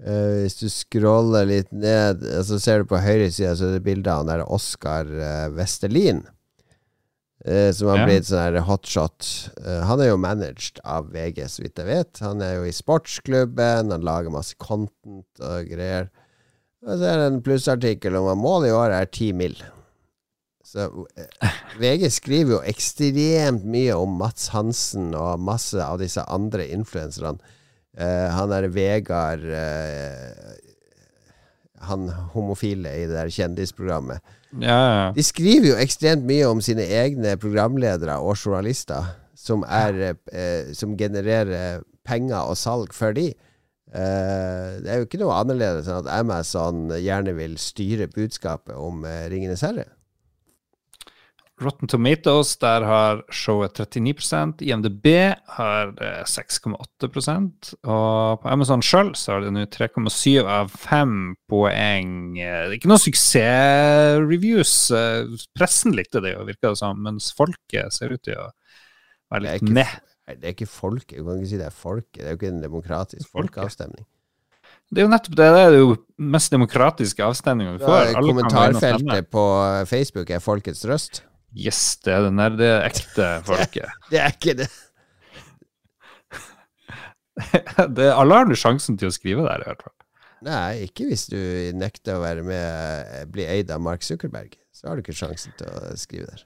Eh, 0.00 0.38
Hvis 0.46 0.56
du 0.62 0.68
scroller 0.72 1.44
litt 1.50 1.68
ned, 1.76 2.24
eh, 2.24 2.40
så 2.46 2.56
ser 2.62 2.82
du 2.82 2.88
på 2.90 2.98
høyre 3.04 3.28
side 3.30 3.52
Så 3.58 3.68
er 3.68 3.76
det 3.76 3.84
bilde 3.86 4.10
av 4.10 4.22
han 4.24 4.32
der 4.32 4.46
Oskar 4.48 5.06
eh, 5.06 5.50
Eh, 7.44 7.72
Som 7.72 7.88
har 7.88 7.98
Ja. 7.98 8.06
blitt 8.06 8.24
sånn 8.28 8.56
hotshot. 8.62 9.50
Eh, 9.66 9.80
Han 9.84 10.00
er 10.00 10.08
jo 10.12 10.16
managed 10.16 10.78
av 10.84 11.10
VG, 11.12 11.42
så 11.48 11.62
vidt 11.62 11.74
jeg 11.76 11.86
vet. 11.86 12.18
Han 12.20 12.40
er 12.40 12.54
jo 12.56 12.64
i 12.64 12.70
sportsklubben, 12.72 13.90
han 13.90 14.00
lager 14.02 14.30
masse 14.30 14.54
content 14.58 15.26
og 15.40 15.66
greier. 15.66 16.10
Og 16.86 16.98
så 16.98 17.02
er 17.02 17.16
det 17.18 17.32
en 17.32 17.42
plussartikkel 17.42 18.14
om 18.16 18.28
at 18.28 18.38
målet 18.38 18.68
i 18.68 18.76
år 18.78 18.90
er 19.00 19.06
ti 19.06 19.32
mil. 19.32 19.56
Så 20.64 21.06
eh, 21.18 21.50
VG 21.78 22.08
skriver 22.10 22.50
jo 22.56 22.60
ekstremt 22.62 23.64
mye 23.64 23.92
om 23.98 24.16
Mats 24.18 24.48
Hansen 24.54 25.12
og 25.14 25.40
masse 25.40 25.74
av 25.82 25.98
disse 25.98 26.22
andre 26.28 26.68
influenserne. 26.70 27.38
Han 27.98 28.50
er 28.56 28.68
Vegard 28.72 29.42
Han 31.82 32.08
homofile 32.32 32.88
i 32.88 33.06
det 33.06 33.16
der 33.16 33.28
kjendisprogrammet. 33.34 34.20
Ja. 34.60 35.12
De 35.16 35.24
skriver 35.24 35.70
jo 35.72 35.78
ekstremt 35.80 36.26
mye 36.28 36.48
om 36.50 36.60
sine 36.64 36.84
egne 36.84 37.36
programledere 37.40 38.18
og 38.20 38.36
journalister, 38.36 39.14
som, 39.38 39.64
er, 39.64 40.14
eh, 40.32 40.72
som 40.76 40.96
genererer 40.98 41.80
penger 42.06 42.50
og 42.50 42.58
salg 42.60 42.92
for 42.96 43.16
de. 43.16 43.30
Eh, 43.92 44.68
det 44.82 44.88
er 44.88 45.00
jo 45.00 45.08
ikke 45.08 45.20
noe 45.20 45.36
annerledes 45.36 45.88
enn 45.88 46.02
at 46.02 46.12
Amazon 46.14 46.86
gjerne 46.96 47.34
vil 47.36 47.58
styre 47.60 48.08
budskapet 48.12 48.76
om 48.76 49.04
eh, 49.08 49.26
Ringenes 49.32 49.64
herre. 49.66 49.88
Rotten 51.62 51.88
Tomatoes, 51.90 52.56
der 52.60 52.84
har 52.86 53.22
showet 53.32 53.78
39% 53.78 54.62
IMDb 54.66 55.06
har 55.56 55.92
eh, 56.02 56.22
6,8% 56.28 57.72
Og 57.82 58.42
på 58.42 58.50
Amazon 58.50 58.82
sjøl 58.84 59.12
så 59.18 59.36
har 59.36 59.44
det 59.44 59.52
nå 59.54 59.64
3,7 59.72 60.42
av 60.44 60.70
5 60.74 61.16
poeng. 61.50 62.12
Eh, 62.38 62.62
Det 62.66 62.70
er 62.70 62.76
ikke 62.78 62.90
noen 62.92 63.02
suksessreviews. 63.02 64.74
Eh, 64.96 65.36
Pressen 65.56 65.96
likte 65.96 66.22
det 66.24 66.34
jo, 66.36 66.46
virka 66.48 66.72
det 66.72 66.80
som, 66.82 66.98
mens 67.02 67.32
folket 67.36 67.94
ser 67.94 68.14
ut 68.14 68.22
til 68.26 68.38
å 68.40 68.48
være 69.32 69.46
litt 69.46 69.62
ikke, 69.62 69.76
med. 69.80 70.00
Det 70.32 70.48
er 70.48 70.54
ikke 70.56 70.70
folket. 70.70 71.18
Du 71.18 71.26
kan 71.26 71.40
ikke 71.40 71.52
si 71.52 71.60
det 71.60 71.68
er 71.68 71.76
folket. 71.76 72.20
Det 72.22 72.28
er 72.28 72.34
jo 72.36 72.40
ikke 72.40 72.52
en 72.54 72.64
demokratisk 72.64 73.32
folkeavstemning. 73.34 74.06
Det 74.92 75.00
er 75.00 75.06
jo 75.06 75.10
nettopp 75.12 75.36
det. 75.38 75.48
Det 75.56 75.60
er 75.64 75.74
jo 75.78 75.92
mest 76.32 76.52
demokratiske 76.52 77.24
avstemninga 77.24 77.78
vi 77.78 77.84
får. 77.84 78.10
stemme. 78.12 78.24
Kommentarfeltet 78.28 79.30
på 79.32 79.44
Facebook 79.88 80.30
er 80.30 80.42
folkets 80.44 80.84
røst. 80.88 81.22
Yes, 81.52 81.80
det 82.04 82.14
er 82.14 82.56
det 82.56 82.68
er 82.68 82.86
ekte 82.88 83.28
folket. 83.48 83.90
Det 84.10 84.20
er 84.22 84.36
ikke 84.36 84.56
det. 84.62 84.70
det, 87.96 88.12
alle 88.12 88.38
har 88.38 88.48
nå 88.48 88.56
sjansen 88.58 88.98
til 89.00 89.08
å 89.08 89.14
skrive 89.14 89.44
der, 89.46 89.64
i 89.64 89.70
hvert 89.70 89.84
fall. 89.84 89.96
Nei, 90.42 90.88
ikke 90.88 91.06
hvis 91.06 91.28
du 91.30 91.38
nekter 91.78 92.18
å 92.18 92.22
være 92.24 92.42
med, 92.46 93.28
bli 93.32 93.46
eid 93.46 93.70
av 93.70 93.82
Mark 93.84 94.02
Zuckerberg. 94.02 94.56
Så 94.74 94.88
har 94.88 94.98
du 94.98 95.04
ikke 95.04 95.14
sjansen 95.14 95.54
til 95.58 95.70
å 95.70 95.92
skrive 96.00 96.26
der. 96.32 96.42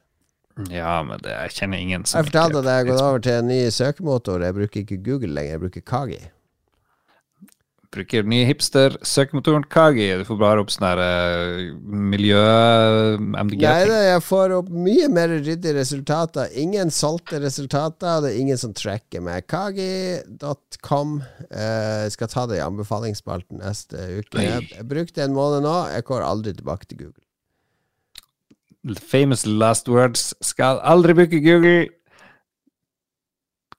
Ja, 0.73 1.03
men 1.05 1.21
det, 1.21 1.33
jeg 1.33 1.57
kjenner 1.59 1.81
ingen 1.81 2.05
som 2.09 2.21
Jeg 2.21 2.31
fortalte 2.31 2.63
deg 2.65 2.69
at 2.69 2.71
jeg 2.71 2.81
har 2.81 2.89
gått 2.89 3.05
over 3.05 3.25
til 3.25 3.39
en 3.41 3.51
ny 3.51 3.59
søkemotor. 3.73 4.45
Jeg 4.45 4.57
bruker 4.57 4.83
ikke 4.83 5.01
Google 5.05 5.33
lenger, 5.37 5.57
jeg 5.57 5.63
bruker 5.65 5.85
Kagi. 5.85 6.21
Bruker 7.95 8.25
den 8.25 8.33
nye 8.33 8.47
hipster-søkemotoren 8.49 9.65
Kagi. 9.71 10.09
Du 10.21 10.25
får 10.29 10.39
bare 10.41 10.63
opp 10.63 10.73
sånne 10.73 10.91
her, 10.93 11.03
eh, 11.03 11.75
miljø-MDG. 12.15 13.63
Nei 13.63 13.87
da, 13.91 13.99
jeg 14.13 14.23
får 14.27 14.55
opp 14.59 14.71
mye 14.73 15.09
mer 15.13 15.35
ryddige 15.35 15.75
resultater. 15.77 16.51
Ingen 16.59 16.91
solgte 16.95 17.41
resultater. 17.43 18.23
Det 18.25 18.33
er 18.33 18.41
ingen 18.41 18.61
som 18.61 18.75
tracker 18.77 19.25
meg. 19.25 19.47
Kagi.com. 19.51 21.21
Eh, 21.51 22.07
jeg 22.07 22.17
skal 22.17 22.33
ta 22.33 22.47
det 22.51 22.61
i 22.61 22.65
anbefalingsspalten 22.65 23.63
neste 23.63 23.97
uke. 24.21 24.43
Jeg, 24.43 24.71
jeg 24.75 24.89
brukte 24.89 25.25
en 25.25 25.37
måned 25.37 25.67
nå. 25.67 25.77
Jeg 25.95 26.09
går 26.09 26.27
aldri 26.27 26.57
tilbake 26.57 26.91
til 26.91 27.07
Google. 27.07 27.23
Famous 29.03 29.47
last 29.47 29.89
words. 29.89 30.35
Skal 30.43 30.79
aldri 30.83 31.15
bruke 31.19 31.43
Google. 31.43 31.89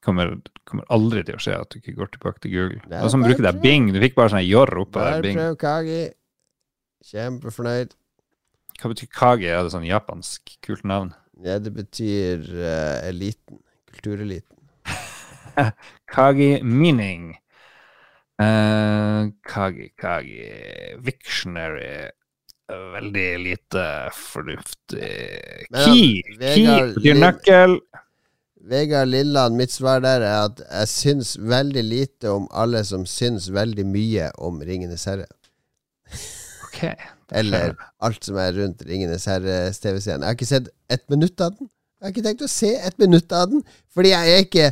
Kommer, 0.07 0.37
kommer 0.63 0.85
aldri 0.93 1.19
til 1.27 1.35
å 1.35 1.41
skje 1.43 1.55
at 1.59 1.73
du 1.73 1.81
ikke 1.81 1.97
går 1.97 2.11
tilbake 2.13 2.39
til 2.45 2.53
Google. 2.53 2.77
Det 2.87 2.99
Og 3.03 3.11
som 3.11 3.25
bruker 3.25 3.43
det. 3.43 3.57
Bing. 3.59 3.89
Du 3.91 3.99
fikk 3.99 4.15
bare 4.15 4.31
sånn 4.31 4.45
jorr 4.47 4.71
oppå 4.85 5.03
der 5.03 5.25
Bing. 5.25 5.35
prøv 5.35 5.57
Kagi. 5.59 6.03
Kjempefornøyd. 7.09 7.95
Hva 8.79 8.91
betyr 8.93 9.09
Kagi? 9.11 9.49
Er 9.51 9.65
det 9.67 9.73
sånn 9.73 9.87
japansk 9.87 10.53
kult 10.63 10.85
navn? 10.87 11.11
Ja, 11.43 11.57
det 11.59 11.73
betyr 11.75 12.45
uh, 12.55 13.03
eliten. 13.09 13.59
Kultureliten. 13.91 14.55
Kagi 16.15 16.49
meaning. 16.63 17.33
Uh, 18.39 19.33
Kagi, 19.43 19.91
Kagi 19.99 20.95
Victionary. 21.03 22.07
Veldig 22.67 23.29
lite 23.43 23.85
fornuftig. 24.15 25.11
Men, 25.71 25.83
Key! 25.83 26.23
ja, 26.39 26.55
Key 26.55 26.93
betyr 26.95 27.23
nøkkel. 27.27 27.79
Vegard 28.67 29.07
Lilland, 29.07 29.55
mitt 29.55 29.71
svar 29.71 30.01
der 30.03 30.23
er 30.25 30.49
at 30.49 30.59
jeg 30.65 30.91
syns 30.91 31.35
veldig 31.39 31.83
lite 31.87 32.31
om 32.33 32.49
alle 32.51 32.83
som 32.87 33.05
syns 33.07 33.47
veldig 33.55 33.85
mye 33.87 34.27
om 34.43 34.59
Ringenes 34.59 35.07
herre. 35.07 35.27
Ok. 36.67 36.83
Eller 37.31 37.75
alt 38.03 38.27
som 38.27 38.39
er 38.39 38.55
rundt 38.55 38.83
Ringenes 38.87 39.27
herre-TV-scenen. 39.27 40.23
Jeg 40.23 40.27
har 40.27 40.37
ikke 40.37 40.49
sett 40.49 40.69
ett 40.91 41.05
minutt 41.11 41.39
av 41.41 41.55
den. 41.55 41.69
Jeg 41.97 42.05
har 42.05 42.13
ikke 42.13 42.25
tenkt 42.27 42.45
å 42.45 42.51
se 42.51 42.73
ett 42.75 42.99
minutt 43.01 43.31
av 43.33 43.49
den, 43.51 43.63
fordi 43.95 44.11
jeg 44.11 44.33
er 44.33 44.43
ikke 44.45 44.67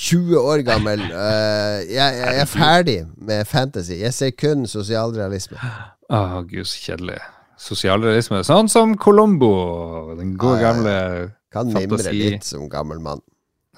20 0.00 0.38
år 0.38 0.64
gammel. 0.66 1.02
Uh, 1.10 1.82
jeg, 1.90 2.16
jeg 2.22 2.38
er 2.40 2.48
ferdig 2.48 2.96
med 3.16 3.46
fantasy. 3.50 3.98
Jeg 4.00 4.14
ser 4.14 4.30
kun 4.30 4.64
sosialrealisme. 4.70 5.58
Å, 6.10 6.40
gud, 6.46 6.66
så 6.70 6.86
kjedelig. 6.86 7.18
Sosialrealisme. 7.60 8.40
Sånn 8.46 8.70
som 8.72 8.94
Colombo. 8.98 9.50
Den 10.18 10.36
gode, 10.40 10.62
gamle 10.62 10.96
Kan 11.52 11.72
mimre 11.74 12.12
litt 12.14 12.46
som 12.46 12.68
gammel 12.70 13.00
mann. 13.02 13.22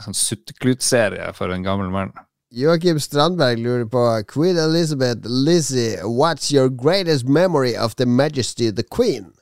sånn 0.02 0.16
sutteklutserie 0.16 1.32
for 1.36 1.52
en 1.54 1.64
gammel 1.64 1.90
mann. 1.92 2.12
Joakim 2.52 2.98
Strandberg 3.00 3.60
lurer 3.64 3.86
på 3.88 4.02
Queen 4.28 4.58
Elizabeth 4.60 5.24
Lizzie, 5.24 5.96
what's 6.04 6.50
your 6.52 6.68
greatest 6.68 7.24
memory 7.28 7.76
of 7.76 7.96
the 7.96 8.06
majesty 8.06 8.70
the 8.70 8.82
queen? 8.82 9.32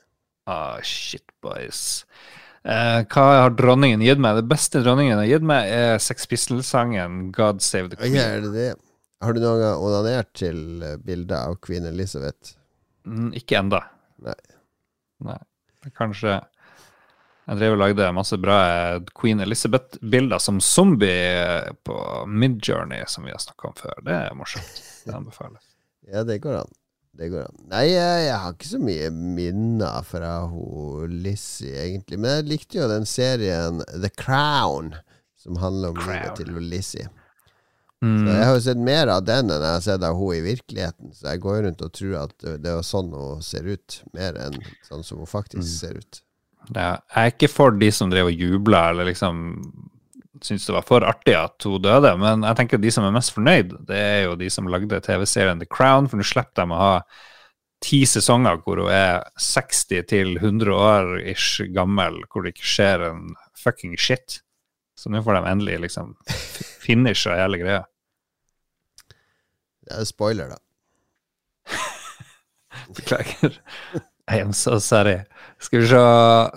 Ah, 0.47 0.79
shit, 0.83 1.25
boys. 1.43 2.05
Eh, 2.63 3.01
hva 3.09 3.25
har 3.41 3.55
dronningen 3.57 4.03
gitt 4.05 4.21
meg? 4.21 4.37
Det 4.39 4.45
beste 4.51 4.83
dronningen 4.85 5.19
har 5.19 5.27
gitt 5.27 5.43
meg, 5.43 5.67
er 5.67 5.99
Sex 5.99 6.27
Pistols-sangen 6.29 7.31
'God 7.33 7.61
Save 7.65 7.89
the 7.89 7.99
Queen. 7.99 8.15
Ja, 8.15 8.29
er 8.37 8.45
det 8.45 8.53
det? 8.53 8.69
Har 9.21 9.33
du 9.33 9.41
noen 9.41 9.59
gang 9.61 9.81
onanert 9.81 10.31
til 10.37 10.57
bilder 10.79 11.01
bildet 11.05 11.37
av 11.37 11.57
Queen 11.61 11.85
Elizabeth? 11.89 12.55
Mm, 13.05 13.31
ikke 13.37 13.59
enda. 13.59 13.83
Nei. 14.21 14.37
Nei. 15.25 15.39
Kanskje 15.97 16.39
Jeg 17.51 17.59
drev 17.59 17.73
og 17.75 17.81
lagde 17.81 18.05
masse 18.15 18.37
bra 18.39 18.57
eh, 18.71 18.99
Queen 19.17 19.41
Elizabeth-bilder 19.43 20.39
som 20.39 20.61
zombie 20.63 21.11
eh, 21.35 21.71
på 21.83 21.95
Midjourney, 22.31 23.03
som 23.11 23.25
vi 23.27 23.33
har 23.33 23.41
snakka 23.43 23.67
om 23.67 23.75
før. 23.75 23.97
Det 24.07 24.13
er 24.15 24.37
morsomt. 24.39 24.77
Det 25.05 25.17
anbefales. 25.17 25.67
Ja, 26.11 26.23
det 26.27 26.39
går 26.43 26.55
an. 26.63 26.71
Det 27.15 27.27
går 27.29 27.43
an. 27.45 27.59
Nei, 27.69 27.83
jeg, 27.91 28.23
jeg 28.25 28.37
har 28.41 28.53
ikke 28.55 28.67
så 28.71 28.79
mye 28.81 29.09
minner 29.13 30.01
fra 30.07 30.31
hun 30.49 31.11
Lizzie, 31.23 31.75
egentlig. 31.85 32.17
Men 32.19 32.39
jeg 32.39 32.47
likte 32.49 32.79
jo 32.81 32.87
den 32.89 33.05
serien 33.07 33.83
The 33.91 34.09
Crown, 34.19 34.89
som 35.39 35.59
handler 35.61 35.93
om 35.93 35.99
Crown. 36.01 36.15
livet 36.23 36.39
til 36.41 36.57
Lizzie. 36.71 37.05
Mm. 38.01 38.17
Så 38.25 38.33
jeg 38.33 38.47
har 38.49 38.57
jo 38.57 38.63
sett 38.65 38.81
mer 38.89 39.11
av 39.13 39.21
den 39.29 39.53
enn 39.53 39.61
jeg 39.67 39.75
har 39.77 39.85
sett 39.85 40.07
av 40.09 40.17
henne 40.17 40.39
i 40.39 40.43
virkeligheten. 40.49 41.13
Så 41.15 41.29
jeg 41.29 41.43
går 41.45 41.61
rundt 41.67 41.85
og 41.85 41.93
tror 41.99 42.17
at 42.23 42.47
det 42.65 42.73
er 42.73 42.83
sånn 42.89 43.13
hun 43.13 43.45
ser 43.45 43.69
ut, 43.69 43.99
mer 44.17 44.39
enn 44.41 44.57
sånn 44.89 45.05
som 45.05 45.21
hun 45.21 45.29
faktisk 45.29 45.61
Mm. 45.67 45.71
ser 45.77 46.01
ut. 46.01 46.21
Ja, 46.69 47.01
jeg 47.15 47.23
er 47.23 47.33
ikke 47.33 47.49
for 47.51 47.73
de 47.75 47.89
som 47.91 48.11
drev 48.11 48.29
og 48.29 48.43
jubla 48.45 48.89
eller 48.91 49.09
liksom 49.09 49.41
syntes 50.41 50.65
det 50.65 50.73
var 50.73 50.85
for 50.85 51.05
artig 51.05 51.35
at 51.37 51.65
hun 51.67 51.81
døde, 51.83 52.13
men 52.17 52.45
jeg 52.47 52.57
tenker 52.57 52.79
at 52.79 52.85
de 52.85 52.91
som 52.93 53.05
er 53.05 53.13
mest 53.13 53.33
fornøyd, 53.35 53.75
det 53.89 53.97
er 53.97 54.21
jo 54.25 54.37
de 54.39 54.49
som 54.49 54.69
lagde 54.71 55.01
TV-serien 55.05 55.61
The 55.61 55.69
Crown, 55.69 56.07
for 56.09 56.17
nå 56.17 56.25
slipper 56.25 56.63
de 56.63 56.73
å 56.73 56.79
ha 56.79 56.95
ti 57.81 58.03
sesonger 58.09 58.61
hvor 58.61 58.81
hun 58.81 58.93
er 58.93 59.21
60 59.41 60.07
til 60.09 60.35
100 60.37 60.73
år 60.73 61.13
ish 61.33 61.65
gammel, 61.75 62.21
hvor 62.29 62.45
det 62.45 62.55
ikke 62.55 62.71
skjer 62.73 63.05
en 63.09 63.23
fucking 63.57 63.97
shit. 63.99 64.41
Så 64.97 65.09
nå 65.09 65.21
får 65.25 65.39
de 65.39 65.49
endelig 65.49 65.79
liksom 65.87 66.13
finish 66.85 67.25
av 67.29 67.39
hele 67.41 67.61
greia. 67.61 67.85
Det 69.81 69.97
er 69.97 70.05
spoiler, 70.05 70.53
da. 70.53 70.59
Beklager. 72.97 73.57
I 74.29 74.41
am 74.41 74.53
so 74.53 74.77
sorry. 74.79 75.23
Skal 75.61 75.79
vi 75.83 75.87
se 75.91 75.97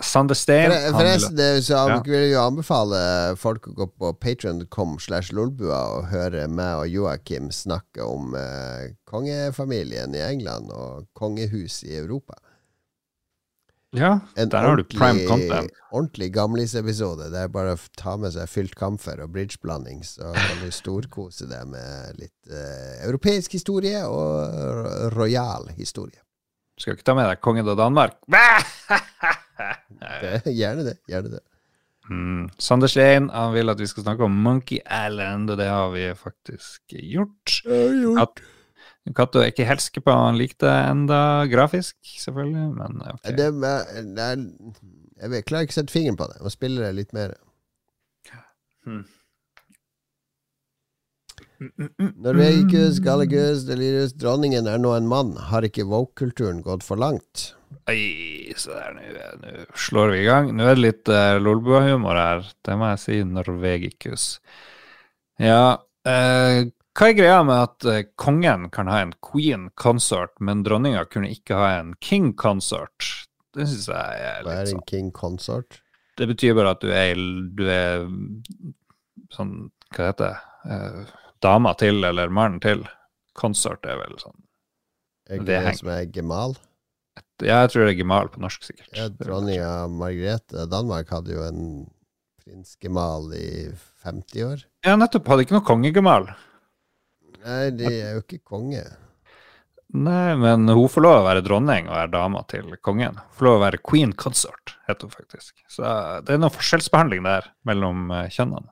Sander 0.01 0.35
vil- 0.35 0.71
Forresten, 0.95 1.61
så 1.61 1.81
Ja. 1.89 1.99
vil 2.01 2.31
jo 2.31 2.39
anbefale 2.41 3.35
folk 3.37 3.67
å 3.69 3.73
gå 3.77 3.85
på 3.99 4.13
patreon.com 4.19 4.97
slash 4.99 5.31
lolbua 5.31 5.83
og 5.97 6.07
høre 6.09 6.47
meg 6.49 6.79
og 6.79 6.89
Joakim 6.89 7.51
snakke 7.53 8.01
om 8.01 8.33
eh, 8.35 8.95
kongefamilien 9.05 10.15
i 10.15 10.23
England 10.25 10.71
og 10.73 11.05
kongehus 11.13 11.83
i 11.85 11.95
Europa. 11.99 12.33
Ja, 13.95 14.19
En 14.35 14.49
der 14.49 14.57
har 14.59 14.75
du 14.75 14.83
prime 14.83 15.25
content. 15.27 15.49
content. 15.51 15.71
ordentlig 15.93 16.33
gamlisepisode. 16.33 17.29
Det 17.31 17.39
er 17.45 17.47
bare 17.47 17.75
å 17.77 17.79
ta 17.95 18.17
med 18.17 18.33
seg 18.33 18.49
fylt 18.49 18.75
kamfer 18.75 19.21
og 19.23 19.31
bridgeblanding, 19.31 20.01
så 20.03 20.33
kan 20.33 20.59
du 20.65 20.71
storkose 20.71 21.47
deg 21.47 21.65
med 21.71 22.17
litt 22.19 22.49
eh, 22.51 23.05
europeisk 23.07 23.51
historie 23.55 24.01
og 24.03 24.51
rojal 25.13 25.13
royal 25.15 25.69
historie. 25.77 26.19
Skal 26.79 26.97
ikke 26.97 27.07
ta 27.07 27.15
med 27.15 27.29
deg 27.29 27.41
kongen 27.43 27.67
av 27.71 27.77
Danmark. 27.79 28.17
Det, 29.95 30.51
gjerne 30.51 30.83
det. 30.83 30.97
Gjerne 31.07 31.37
det. 31.37 31.39
Mm. 32.09 32.49
Sander 32.61 32.91
Slein 32.91 33.29
han 33.33 33.53
vil 33.55 33.71
at 33.71 33.79
vi 33.81 33.87
skal 33.89 34.03
snakke 34.03 34.27
om 34.27 34.35
Monkey 34.45 34.81
Island, 34.83 35.49
og 35.49 35.57
det 35.57 35.69
har 35.71 35.87
vi 35.93 36.03
faktisk 36.19 36.93
gjort. 36.99 37.61
gjort. 37.65 38.43
Cato 39.15 39.41
er 39.41 39.51
ikke 39.53 39.67
helske 39.69 40.01
på 40.01 40.13
han 40.13 40.37
likte 40.37 40.65
det 40.65 40.77
enda 40.89 41.19
grafisk, 41.49 41.97
selvfølgelig, 42.19 42.67
men 42.77 43.01
ok. 43.13 43.27
Det, 43.37 43.49
det 43.61 44.27
er, 44.27 44.45
jeg 45.21 45.45
klarer 45.45 45.67
ikke 45.67 45.77
å 45.77 45.79
sette 45.79 45.93
fingeren 45.93 46.17
på 46.19 46.27
det. 46.31 46.39
Må 46.41 46.53
spille 46.53 46.81
det 46.81 46.95
litt 46.97 47.13
mer. 47.15 47.35
Norvegicus, 51.57 52.99
Gallegus, 53.03 53.65
Delirius, 53.67 54.13
dronningen 54.19 54.67
er 54.67 54.79
nå 54.81 54.91
en 54.95 55.07
mann. 55.09 55.33
Har 55.49 55.65
ikke 55.67 55.85
woke-kulturen 55.89 56.61
gått 56.65 56.83
for 56.85 56.99
langt? 56.99 57.51
Oi, 57.91 58.51
så 58.57 58.73
der, 58.75 58.95
nå- 59.41 59.65
slår 59.77 60.13
vi 60.13 60.21
i 60.23 60.27
gang. 60.27 60.49
Nå 60.57 60.65
er 60.67 60.77
det 60.77 60.83
litt 60.85 61.11
uh, 61.11 61.35
Lolbua-humor 61.41 62.17
her, 62.19 62.47
det 62.65 62.77
må 62.79 62.89
jeg 62.93 63.03
si. 63.03 63.19
Norvegicus. 63.29 64.27
Ja, 65.41 65.77
uh, 66.07 66.59
hva 66.95 67.09
er 67.11 67.17
greia 67.17 67.39
med 67.47 67.59
at 67.59 67.87
uh, 67.91 68.01
kongen 68.19 68.69
kan 68.73 68.87
ha 68.91 69.01
en 69.03 69.13
queen 69.23 69.69
consort, 69.79 70.35
men 70.39 70.63
dronninga 70.65 71.05
kunne 71.11 71.31
ikke 71.33 71.57
ha 71.59 71.73
en 71.81 71.95
king 72.03 72.31
consort? 72.39 73.11
Det 73.55 73.67
syns 73.71 73.87
jeg 73.91 74.23
er 74.29 74.43
Hva 74.43 74.57
er 74.59 74.65
en 74.65 74.73
sånn 74.77 74.87
king 74.89 75.11
consort? 75.15 75.81
Det 76.15 76.27
betyr 76.31 76.55
bare 76.55 76.71
at 76.75 76.81
du 76.83 76.89
er, 76.95 77.19
du 77.59 77.65
er 77.67 78.05
sånn, 79.35 79.69
hva 79.95 80.09
heter 80.09 80.29
det, 80.31 80.71
eh, 80.71 81.13
dama 81.45 81.73
til 81.79 82.03
eller 82.07 82.33
mannen 82.33 82.61
til. 82.63 82.83
Consort 83.35 83.85
er 83.85 83.99
vel 83.99 84.15
sånn 84.21 84.37
Er 85.27 85.39
ikke 85.39 85.47
Det 85.49 85.59
det 85.65 85.75
som 85.81 85.91
er 85.91 86.05
gemal? 86.07 86.55
Ja, 87.43 87.61
jeg 87.65 87.71
tror 87.73 87.83
det 87.85 87.93
er 87.93 87.99
gemal 87.99 88.29
på 88.31 88.41
norsk, 88.43 88.63
sikkert. 88.63 88.89
Ja, 88.95 89.09
Dronninga 89.11 89.87
Margrethe 89.91 90.65
Danmark 90.71 91.11
hadde 91.11 91.35
jo 91.35 91.43
en 91.43 91.63
prinsgemal 92.45 93.31
i 93.35 93.47
50 94.05 94.45
år. 94.45 94.61
Ja, 94.85 94.95
nettopp. 94.99 95.27
Hadde 95.31 95.45
ikke 95.47 95.57
noe 95.57 95.65
kongegemal. 95.67 96.29
Nei, 97.45 97.63
de 97.75 97.89
er 97.89 98.15
jo 98.15 98.23
ikke 98.23 98.39
konge. 98.45 98.83
Nei, 99.95 100.35
men 100.39 100.67
hun 100.67 100.87
får 100.91 101.03
lov 101.05 101.17
å 101.19 101.25
være 101.27 101.43
dronning 101.45 101.89
og 101.91 101.97
er 102.01 102.13
dama 102.13 102.41
til 102.51 102.71
kongen. 102.83 103.19
Hun 103.19 103.37
får 103.39 103.47
lov 103.47 103.57
å 103.59 103.63
være 103.65 103.81
queen 103.85 104.15
consort, 104.17 104.75
heter 104.89 105.07
hun 105.07 105.13
faktisk. 105.15 105.53
Så 105.71 105.91
det 106.25 106.35
er 106.35 106.41
noe 106.41 106.53
forskjellsbehandling 106.53 107.25
der 107.27 107.51
mellom 107.67 108.09
eh, 108.15 108.31
kjønnene 108.33 108.71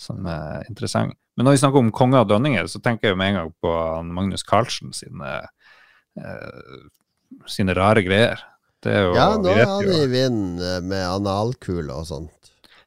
som 0.00 0.26
er 0.30 0.64
interessant. 0.70 1.14
Men 1.36 1.46
når 1.46 1.56
vi 1.56 1.60
snakker 1.62 1.80
om 1.84 1.92
konger 1.94 2.24
og 2.24 2.30
dronninger, 2.32 2.66
så 2.68 2.80
tenker 2.84 3.12
jeg 3.12 3.18
med 3.20 3.32
en 3.32 3.38
gang 3.38 3.52
på 3.64 3.72
Magnus 4.16 4.44
Carlsen 4.46 4.92
sine, 4.96 5.30
eh, 6.20 6.80
sine 7.48 7.76
rare 7.78 8.02
greier. 8.04 8.42
Det 8.80 8.92
er 8.96 9.06
jo, 9.06 9.14
Ja, 9.16 9.28
nå 9.36 9.52
er 9.52 9.66
han 9.68 9.88
i 9.92 10.06
vinden 10.08 10.60
eh, 10.64 10.80
med 10.84 11.04
analkule 11.04 11.92
og 12.00 12.08
sånt. 12.08 12.36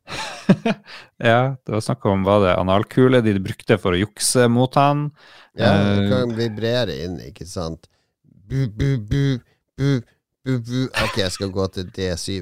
ja, 1.23 1.55
det 1.63 1.71
var 1.71 1.83
snakk 1.85 2.03
om 2.11 2.25
hva 2.27 2.39
det 2.43 2.55
analkule 2.59 3.21
de 3.23 3.37
brukte 3.39 3.77
for 3.79 3.95
å 3.95 4.01
jukse 4.01 4.49
mot 4.51 4.73
han. 4.79 5.07
Ja, 5.55 5.71
det 5.77 6.03
Eh, 6.03 6.09
kan 6.11 6.33
vibrere 6.37 6.97
inn, 7.05 7.19
ikke 7.23 7.45
sant? 7.47 7.87
Bu, 8.25 8.65
bu, 8.67 8.97
bu, 8.99 9.25
bu, 9.77 9.91
bu, 10.43 10.57
bu. 10.59 10.79
Ok, 11.05 11.21
jeg 11.21 11.31
skal 11.37 11.53
gå 11.55 11.67
til 11.77 11.87
D7. 11.95 12.41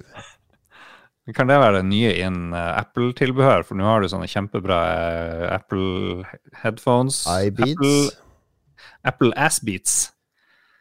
Kan 1.36 1.50
det 1.52 1.60
være 1.62 1.80
det 1.80 1.88
nye 1.90 2.12
innen 2.18 2.56
eh, 2.58 2.80
Apple-tilbehør? 2.82 3.66
For 3.68 3.80
nå 3.80 3.86
har 3.88 4.02
du 4.02 4.10
sånne 4.12 4.30
kjempebra 4.32 4.80
eh, 4.92 5.46
Apple 5.56 6.26
headphones. 6.64 7.24
iBeats. 7.28 7.78
Apple, 7.78 8.92
Apple 9.12 9.34
Assbeats. 9.40 9.98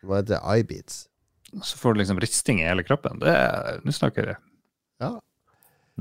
Hva 0.07 0.23
heter 0.23 0.45
iBeats? 0.61 1.05
Så 1.67 1.81
får 1.81 1.95
du 1.95 2.03
liksom 2.03 2.21
risting 2.23 2.61
i 2.63 2.69
hele 2.69 2.85
kroppen. 2.87 3.19
Det 3.23 3.35
Nå 3.85 3.93
snakker 3.95 4.31
vi. 4.31 4.37
Ja. 5.03 5.17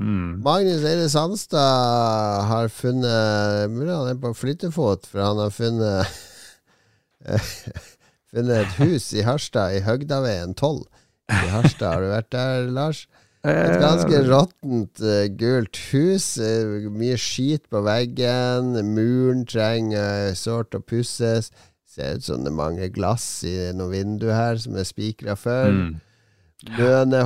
Mm. 0.00 0.40
Magnus 0.44 0.84
Eide 0.86 1.08
Sandstad 1.12 2.46
har 2.48 2.70
funnet 2.72 3.68
Mulig 3.68 3.90
han 3.92 4.08
er 4.08 4.20
på 4.22 4.30
flyttefot, 4.32 5.04
for 5.10 5.20
han 5.20 5.42
har 5.42 5.50
funnet 5.52 6.08
Funnet 8.30 8.62
et 8.62 8.78
hus 8.78 9.10
i 9.12 9.24
Harstad, 9.26 9.74
i 9.74 9.82
Høgdaveien 9.84 10.54
12 10.54 10.86
i 11.34 11.50
Harstad. 11.50 11.90
Har 11.90 12.04
du 12.04 12.12
vært 12.12 12.30
der, 12.32 12.70
Lars? 12.70 13.04
Et 13.48 13.80
ganske 13.80 14.20
råttent 14.28 15.00
eh, 15.00 15.26
gult 15.40 15.78
hus. 15.90 16.36
eh, 16.38 16.90
mye 16.92 17.16
skit 17.16 17.64
på 17.72 17.80
veggen. 17.86 18.74
Muren 18.92 19.46
trenger 19.48 20.34
sårt 20.36 20.76
å 20.76 20.82
pusses. 20.84 21.50
Ser 21.88 22.18
ut 22.18 22.26
som 22.26 22.44
det 22.44 22.52
mangler 22.54 22.92
glass 22.92 23.42
i 23.48 23.72
noen 23.74 23.94
vinduer 23.94 24.36
her 24.36 24.60
som 24.60 24.76
er 24.76 24.86
spikra 24.86 25.38
før. 25.40 25.72
Mm. 25.72 25.96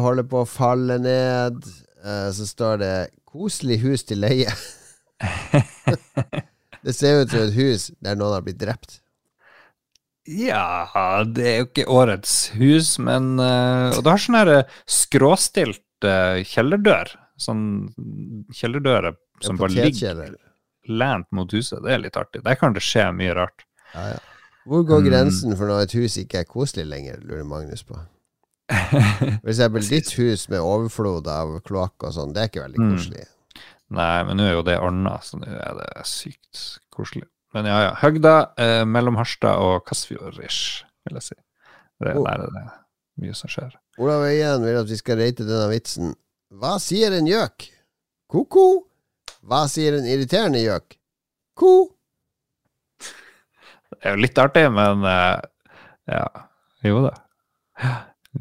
Holder 0.01 0.29
på 0.31 0.45
å 0.45 0.49
falle 0.49 1.01
ned. 1.03 1.67
Eh, 2.05 2.31
så 2.31 2.47
står 2.47 2.79
det 2.79 2.97
'koselig 3.27 3.81
hus 3.83 4.05
til 4.05 4.23
leie'. 4.23 4.55
det 6.85 6.95
ser 6.95 7.23
ut 7.23 7.31
som 7.31 7.41
et 7.49 7.57
hus 7.59 7.91
der 8.01 8.15
noen 8.15 8.39
har 8.39 8.47
blitt 8.47 8.61
drept. 8.63 9.01
Ja, 10.25 10.89
det 11.29 11.45
er 11.45 11.59
jo 11.59 11.67
ikke 11.69 11.85
årets 11.93 12.49
hus, 12.57 12.95
men 12.99 13.35
eh, 13.37 13.93
Og 13.93 14.01
det 14.05 14.09
har 14.09 14.23
sånn 14.23 14.39
her 14.39 14.51
eh, 14.55 14.71
skråstilt 14.89 15.83
eh, 15.83 15.84
kjellerdør. 16.49 17.13
Sånn 17.41 17.65
kjellerdører 18.55 19.17
som 19.43 19.57
bare 19.59 19.75
ligger 19.75 20.37
lent 20.89 21.27
mot 21.33 21.51
huset. 21.51 21.83
Det 21.83 21.93
er 21.97 21.99
litt 22.05 22.17
artig. 22.21 22.43
Der 22.45 22.55
kan 22.61 22.75
det 22.77 22.83
skje 22.85 23.09
mye 23.17 23.35
rart. 23.35 23.65
Ja, 23.95 24.09
ja. 24.15 24.19
Hvor 24.67 24.85
går 24.89 25.03
Mm. 25.03 25.09
grensen 25.11 25.57
for 25.57 25.67
når 25.69 25.83
et 25.83 25.93
hus 25.93 26.17
ikke 26.17 26.39
er 26.41 26.45
koselig 26.49 26.87
lenger, 26.89 27.19
lurer 27.23 27.45
Magnus 27.45 27.83
på. 27.85 27.99
For 28.71 29.51
eksempel 29.53 29.85
ditt 29.93 30.11
hus 30.17 30.49
med 30.49 30.61
overflod 30.65 31.27
av 31.29 31.59
kloakk 31.67 32.07
og 32.09 32.15
sånn, 32.17 32.33
det 32.33 32.43
er 32.43 32.49
ikke 32.49 32.65
veldig 32.65 32.81
Mm. 32.81 32.95
koselig. 32.97 33.27
Nei, 33.95 34.23
men 34.25 34.37
nå 34.39 34.47
er 34.49 34.53
jo 34.57 34.63
det 34.63 34.79
ordna, 34.81 35.19
så 35.21 35.37
nå 35.39 35.47
er 35.47 35.75
det 35.79 36.07
sykt 36.09 36.79
koselig. 36.91 37.27
Men 37.55 37.67
ja, 37.67 37.77
ja. 37.91 37.95
Høgda, 38.01 38.33
eh, 38.59 38.85
mellom 38.85 39.17
Harstad 39.17 39.61
og 39.61 39.85
Kasfjord-ish, 39.87 40.83
vil 41.07 41.15
jeg 41.21 41.23
si. 41.23 41.35
Det, 42.01 42.17
Oh. 42.17 42.25
Der 42.25 42.41
er 42.43 42.51
det 42.51 42.65
mye 43.21 43.35
som 43.35 43.49
skjer. 43.49 43.73
Olav 44.03 44.27
Øyen 44.27 44.65
vil 44.67 44.81
at 44.81 44.91
vi 44.91 44.99
skal 44.99 45.21
rate 45.21 45.47
denne 45.47 45.69
vitsen. 45.71 46.15
Hva 46.55 46.77
sier 46.83 47.15
en 47.15 47.29
gjøk? 47.29 47.69
Ko-ko. 48.31 48.67
Hva 49.45 49.65
sier 49.71 49.99
en 49.99 50.09
irriterende 50.09 50.63
gjøk? 50.63 50.97
Ko. 51.59 51.75
Det 53.95 54.01
er 54.03 54.17
jo 54.17 54.25
litt 54.25 54.41
artig, 54.41 54.65
men 54.75 55.05
eh, 55.07 55.45
ja, 56.11 56.25
jo 56.85 57.05
da. 57.07 57.15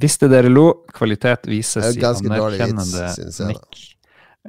Visste 0.01 0.29
dere 0.31 0.49
lo, 0.49 0.83
kvalitet 0.95 1.45
vises 1.49 1.85
er 1.85 1.99
i 1.99 2.05
anerkjennende 2.09 3.09
vits, 3.13 3.41
nikk. 3.45 3.83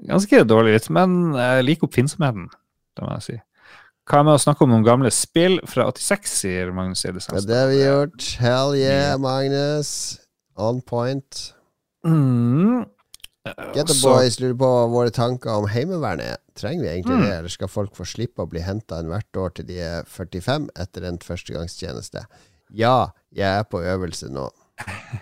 Ganske 0.09 0.41
dårlig 0.49 0.79
vits, 0.79 0.91
men 0.95 1.35
jeg 1.37 1.67
liker 1.69 1.89
oppfinnsomheten, 1.91 2.49
det 2.97 3.05
må 3.05 3.19
jeg 3.19 3.27
si. 3.27 3.37
Hva 4.09 4.21
med 4.25 4.37
å 4.37 4.41
snakke 4.41 4.65
om 4.65 4.73
noen 4.73 4.85
gamle 4.85 5.13
spill 5.15 5.61
fra 5.69 5.87
86, 5.93 6.35
sier 6.43 6.73
Magnus 6.77 7.05
Eidesen. 7.09 7.37
Ja, 7.37 7.45
det 7.49 7.61
har 7.61 7.71
vi 7.71 7.79
gjort. 7.81 8.27
Hell 8.41 8.75
yeah, 8.77 9.15
Magnus. 9.21 9.93
On 10.57 10.81
point. 10.83 11.55
Mm. 12.07 12.85
Get 13.75 13.87
the 13.91 13.97
Boys 14.03 14.39
lurer 14.41 14.55
på 14.57 14.69
våre 14.89 15.11
tanker 15.13 15.51
om 15.59 15.67
Heimevernet. 15.69 16.41
Trenger 16.57 16.83
vi 16.85 16.91
egentlig 16.91 17.17
Mm. 17.19 17.25
det, 17.27 17.35
eller 17.39 17.49
skal 17.53 17.69
folk 17.69 17.95
få 17.97 18.05
slippe 18.07 18.43
å 18.43 18.49
bli 18.49 18.61
henta 18.61 19.03
hvert 19.03 19.37
år 19.37 19.55
til 19.55 19.67
de 19.67 19.79
er 19.81 20.05
45 20.07 20.69
etter 20.77 21.05
en 21.05 21.19
førstegangstjeneste? 21.19 22.25
Ja, 22.71 23.11
jeg 23.35 23.59
er 23.59 23.65
på 23.65 23.83
øvelse 23.83 24.31
nå. 24.33 24.49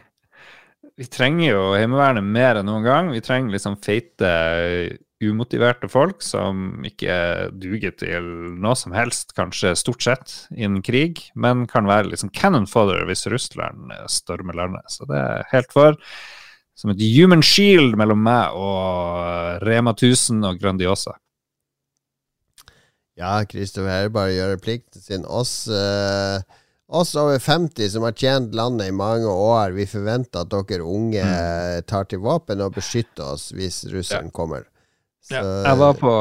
Vi 0.97 1.07
trenger 1.09 1.49
jo 1.55 1.63
Heimevernet 1.75 2.23
mer 2.25 2.57
enn 2.61 2.67
noen 2.69 2.85
gang. 2.85 3.11
Vi 3.11 3.21
trenger 3.25 3.51
liksom 3.55 3.79
feite, 3.83 4.99
umotiverte 5.23 5.89
folk 5.91 6.23
som 6.25 6.83
ikke 6.85 7.15
duger 7.63 7.95
til 7.99 8.27
noe 8.61 8.75
som 8.79 8.93
helst, 8.97 9.33
kanskje 9.39 9.75
stort 9.79 10.03
sett, 10.03 10.35
innen 10.55 10.83
krig, 10.83 11.23
men 11.35 11.67
kan 11.71 11.87
være 11.87 12.11
liksom 12.11 12.33
cannon 12.35 12.67
fodder 12.67 13.07
hvis 13.09 13.27
Russland 13.31 13.93
stormer 14.11 14.59
landet. 14.59 14.87
Så 14.91 15.07
det 15.11 15.19
er 15.21 15.49
helt 15.53 15.73
for. 15.73 15.99
Som 16.75 16.91
et 16.95 17.03
human 17.05 17.43
shield 17.45 17.95
mellom 18.01 18.23
meg 18.25 18.55
og 18.57 19.61
Rema 19.67 19.93
1000 19.93 20.41
og 20.49 20.59
Grandiosa. 20.63 21.19
Ja, 23.21 23.43
Kristoffer 23.45 23.93
her 23.93 24.09
bare 24.13 24.33
gjør 24.33 24.57
plikten 24.65 25.03
sin. 25.05 25.27
Oss, 25.29 25.69
eh, 25.69 26.41
oss 26.89 27.13
over 27.21 27.39
50 27.39 27.91
som 27.93 28.07
har 28.07 28.17
tjent 28.17 28.55
landet 28.57 28.89
i 28.89 28.97
mange 28.97 29.29
år, 29.29 29.75
vi 29.77 29.85
forventer 29.87 30.47
at 30.47 30.51
dere 30.51 30.81
unge 30.83 31.21
Mm. 31.23 31.85
tar 31.87 32.05
til 32.09 32.19
våpen 32.25 32.61
og 32.65 32.73
beskytter 32.75 33.35
oss 33.35 33.53
hvis 33.53 33.85
russeren 33.93 34.33
kommer. 34.33 34.65
Så, 35.23 35.39
Jeg 35.39 35.79
var 35.79 35.99
på 36.01 36.15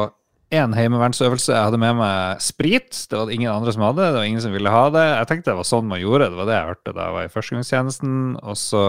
én 0.52 0.74
heimevernsøvelse. 0.76 1.52
Jeg 1.54 1.68
hadde 1.68 1.80
med 1.80 1.96
meg 1.96 2.40
sprit. 2.44 2.92
Det 3.08 3.16
var 3.16 3.28
det 3.28 3.36
ingen 3.38 3.52
andre 3.52 3.72
som 3.74 3.84
hadde. 3.86 4.04
Det 4.04 4.20
var 4.20 4.28
ingen 4.28 4.44
som 4.44 4.52
ville 4.54 4.72
ha 4.72 4.84
det. 4.92 5.04
Jeg 5.08 5.28
tenkte 5.30 5.52
det 5.52 5.60
var 5.62 5.68
sånn 5.68 5.88
man 5.88 6.02
gjorde. 6.02 6.28
Det 6.28 6.40
var 6.40 6.48
det 6.48 6.58
jeg 6.58 6.70
hørte 6.72 6.94
da 6.96 7.06
jeg 7.06 7.16
var 7.16 7.28
i 7.28 7.32
førstegangstjenesten. 7.32 8.18
Og 8.42 8.58
så 8.60 8.82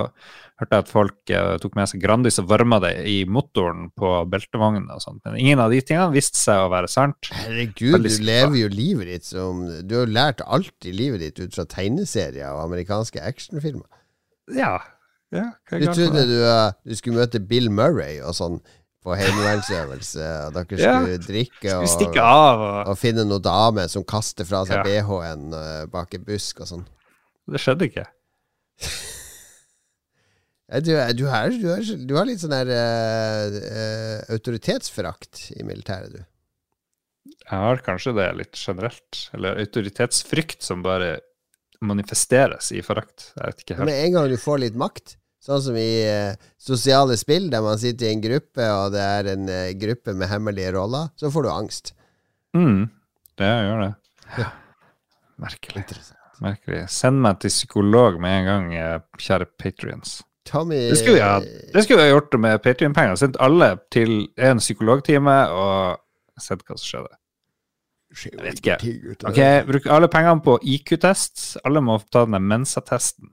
hørte 0.59 0.77
jeg 0.77 0.85
at 0.85 0.91
folk 0.91 1.33
eh, 1.33 1.51
tok 1.63 1.77
med 1.79 1.89
seg 1.89 2.03
Grandis 2.03 2.39
og 2.43 2.49
varma 2.51 2.79
det 2.83 2.93
i 3.09 3.17
motoren 3.25 3.87
på 3.99 4.11
beltevognen 4.31 4.91
og 4.93 5.03
sånt. 5.03 5.23
Men 5.25 5.39
ingen 5.39 5.63
av 5.63 5.73
de 5.73 5.79
tingene 5.81 6.11
viste 6.13 6.39
seg 6.39 6.65
å 6.65 6.69
være 6.73 6.91
sant. 6.91 7.31
Herregud, 7.45 7.95
du 8.03 8.19
lever 8.27 8.59
jo 8.65 8.71
livet 8.73 9.11
ditt 9.13 9.29
som 9.31 9.63
Du 9.87 9.97
har 9.97 10.05
jo 10.05 10.17
lært 10.19 10.43
alt 10.45 10.89
i 10.89 10.95
livet 10.95 11.23
ditt 11.23 11.39
ut 11.39 11.55
fra 11.55 11.67
tegneserier 11.69 12.51
og 12.51 12.67
amerikanske 12.67 13.23
actionfilmer. 13.23 13.87
Ja. 14.51 14.75
ja 15.31 15.49
Du 15.71 15.87
trodde 15.87 16.27
du, 16.27 16.37
eh, 16.43 16.71
du 16.83 16.95
skulle 16.99 17.23
møte 17.23 17.39
Bill 17.39 17.71
Murray 17.71 18.19
og 18.19 18.35
sånn 18.35 18.59
på 19.03 19.15
heimevernsøvelse, 19.19 20.27
og 20.47 20.57
dere 20.57 20.79
Ja, 20.79 20.97
skulle 20.99 21.21
drikke 21.23 21.77
og, 21.77 21.87
skulle 21.91 22.23
av? 22.23 22.63
Og... 22.63 22.77
og 22.93 22.99
finne 22.99 23.25
noen 23.27 23.43
dame 23.43 23.87
som 23.91 24.05
kaster 24.07 24.47
fra 24.47 24.63
seg 24.69 24.79
Ja. 24.79 24.83
BH-en 24.87 25.57
eh, 25.57 25.81
bak 25.91 26.15
en 26.17 26.27
busk 26.27 26.63
og 26.63 26.71
sånn. 26.71 26.85
Det 27.51 27.61
skjedde 27.61 27.89
ikke. 27.91 28.07
Du, 30.73 30.89
du, 30.89 31.27
har, 31.29 31.51
du, 31.53 31.67
har, 31.69 31.83
du 31.85 32.13
har 32.17 32.25
litt 32.25 32.41
sånn 32.41 32.53
der 32.55 32.69
uh, 32.73 33.57
uh, 33.61 34.33
autoritetsforakt 34.33 35.51
i 35.59 35.65
militæret, 35.67 36.15
du. 36.15 36.23
Jeg 37.43 37.59
har 37.59 37.81
kanskje 37.85 38.15
det 38.17 38.25
litt 38.39 38.57
generelt. 38.57 39.19
Eller 39.37 39.59
autoritetsfrykt 39.61 40.63
som 40.65 40.81
bare 40.81 41.17
manifesteres 41.83 42.71
i 42.73 42.81
forakt. 42.85 43.29
Jeg 43.35 43.51
vet 43.51 43.63
ikke 43.63 43.77
helt. 43.77 43.89
Med 43.91 43.99
en 44.05 44.15
gang 44.15 44.31
du 44.31 44.37
får 44.39 44.63
litt 44.63 44.79
makt, 44.79 45.17
sånn 45.43 45.61
som 45.65 45.77
i 45.79 45.91
eh, 46.07 46.39
sosiale 46.61 47.17
spill, 47.19 47.49
der 47.51 47.63
man 47.65 47.79
sitter 47.81 48.07
i 48.09 48.15
en 48.15 48.23
gruppe, 48.23 48.67
og 48.71 48.93
det 48.95 49.03
er 49.03 49.31
en 49.33 49.47
eh, 49.51 49.75
gruppe 49.79 50.15
med 50.15 50.31
hemmelige 50.31 50.73
roller, 50.77 51.11
så 51.19 51.31
får 51.33 51.45
du 51.45 51.51
angst. 51.53 51.93
Mm, 52.55 52.85
det 53.41 53.49
gjør 53.49 53.81
det. 53.83 53.93
Merkelig. 55.43 55.85
Merkelig. 56.43 56.83
Send 56.91 57.19
meg 57.23 57.41
til 57.43 57.51
psykolog 57.51 58.21
med 58.23 58.37
en 58.39 58.47
gang, 58.51 58.69
eh, 58.77 59.01
kjære 59.19 59.49
patrions. 59.59 60.21
Tommy 60.43 60.89
Det 60.89 60.97
skulle 60.99 61.15
vi 61.15 61.23
ha, 61.23 61.39
det 61.39 61.83
skulle 61.83 62.01
vi 62.01 62.09
ha 62.09 62.15
gjort 62.17 62.33
med 62.39 62.63
Patrion-penger. 62.63 63.15
Sendt 63.15 63.37
alle 63.39 63.77
til 63.95 64.25
en 64.35 64.59
psykologtime 64.59 65.35
og 65.55 66.01
sett 66.41 66.65
hva 66.67 66.75
som 66.75 66.87
skjedde. 66.89 67.15
Jeg 68.27 68.43
vet 68.43 68.59
ikke. 68.59 68.75
Ok, 69.29 69.39
Bruk 69.69 69.87
alle 69.89 70.09
pengene 70.11 70.43
på 70.45 70.57
IQ-test. 70.75 71.45
Alle 71.65 71.81
må 71.81 71.95
ta 72.13 72.25
den 72.27 72.43
Mensa-testen. 72.45 73.31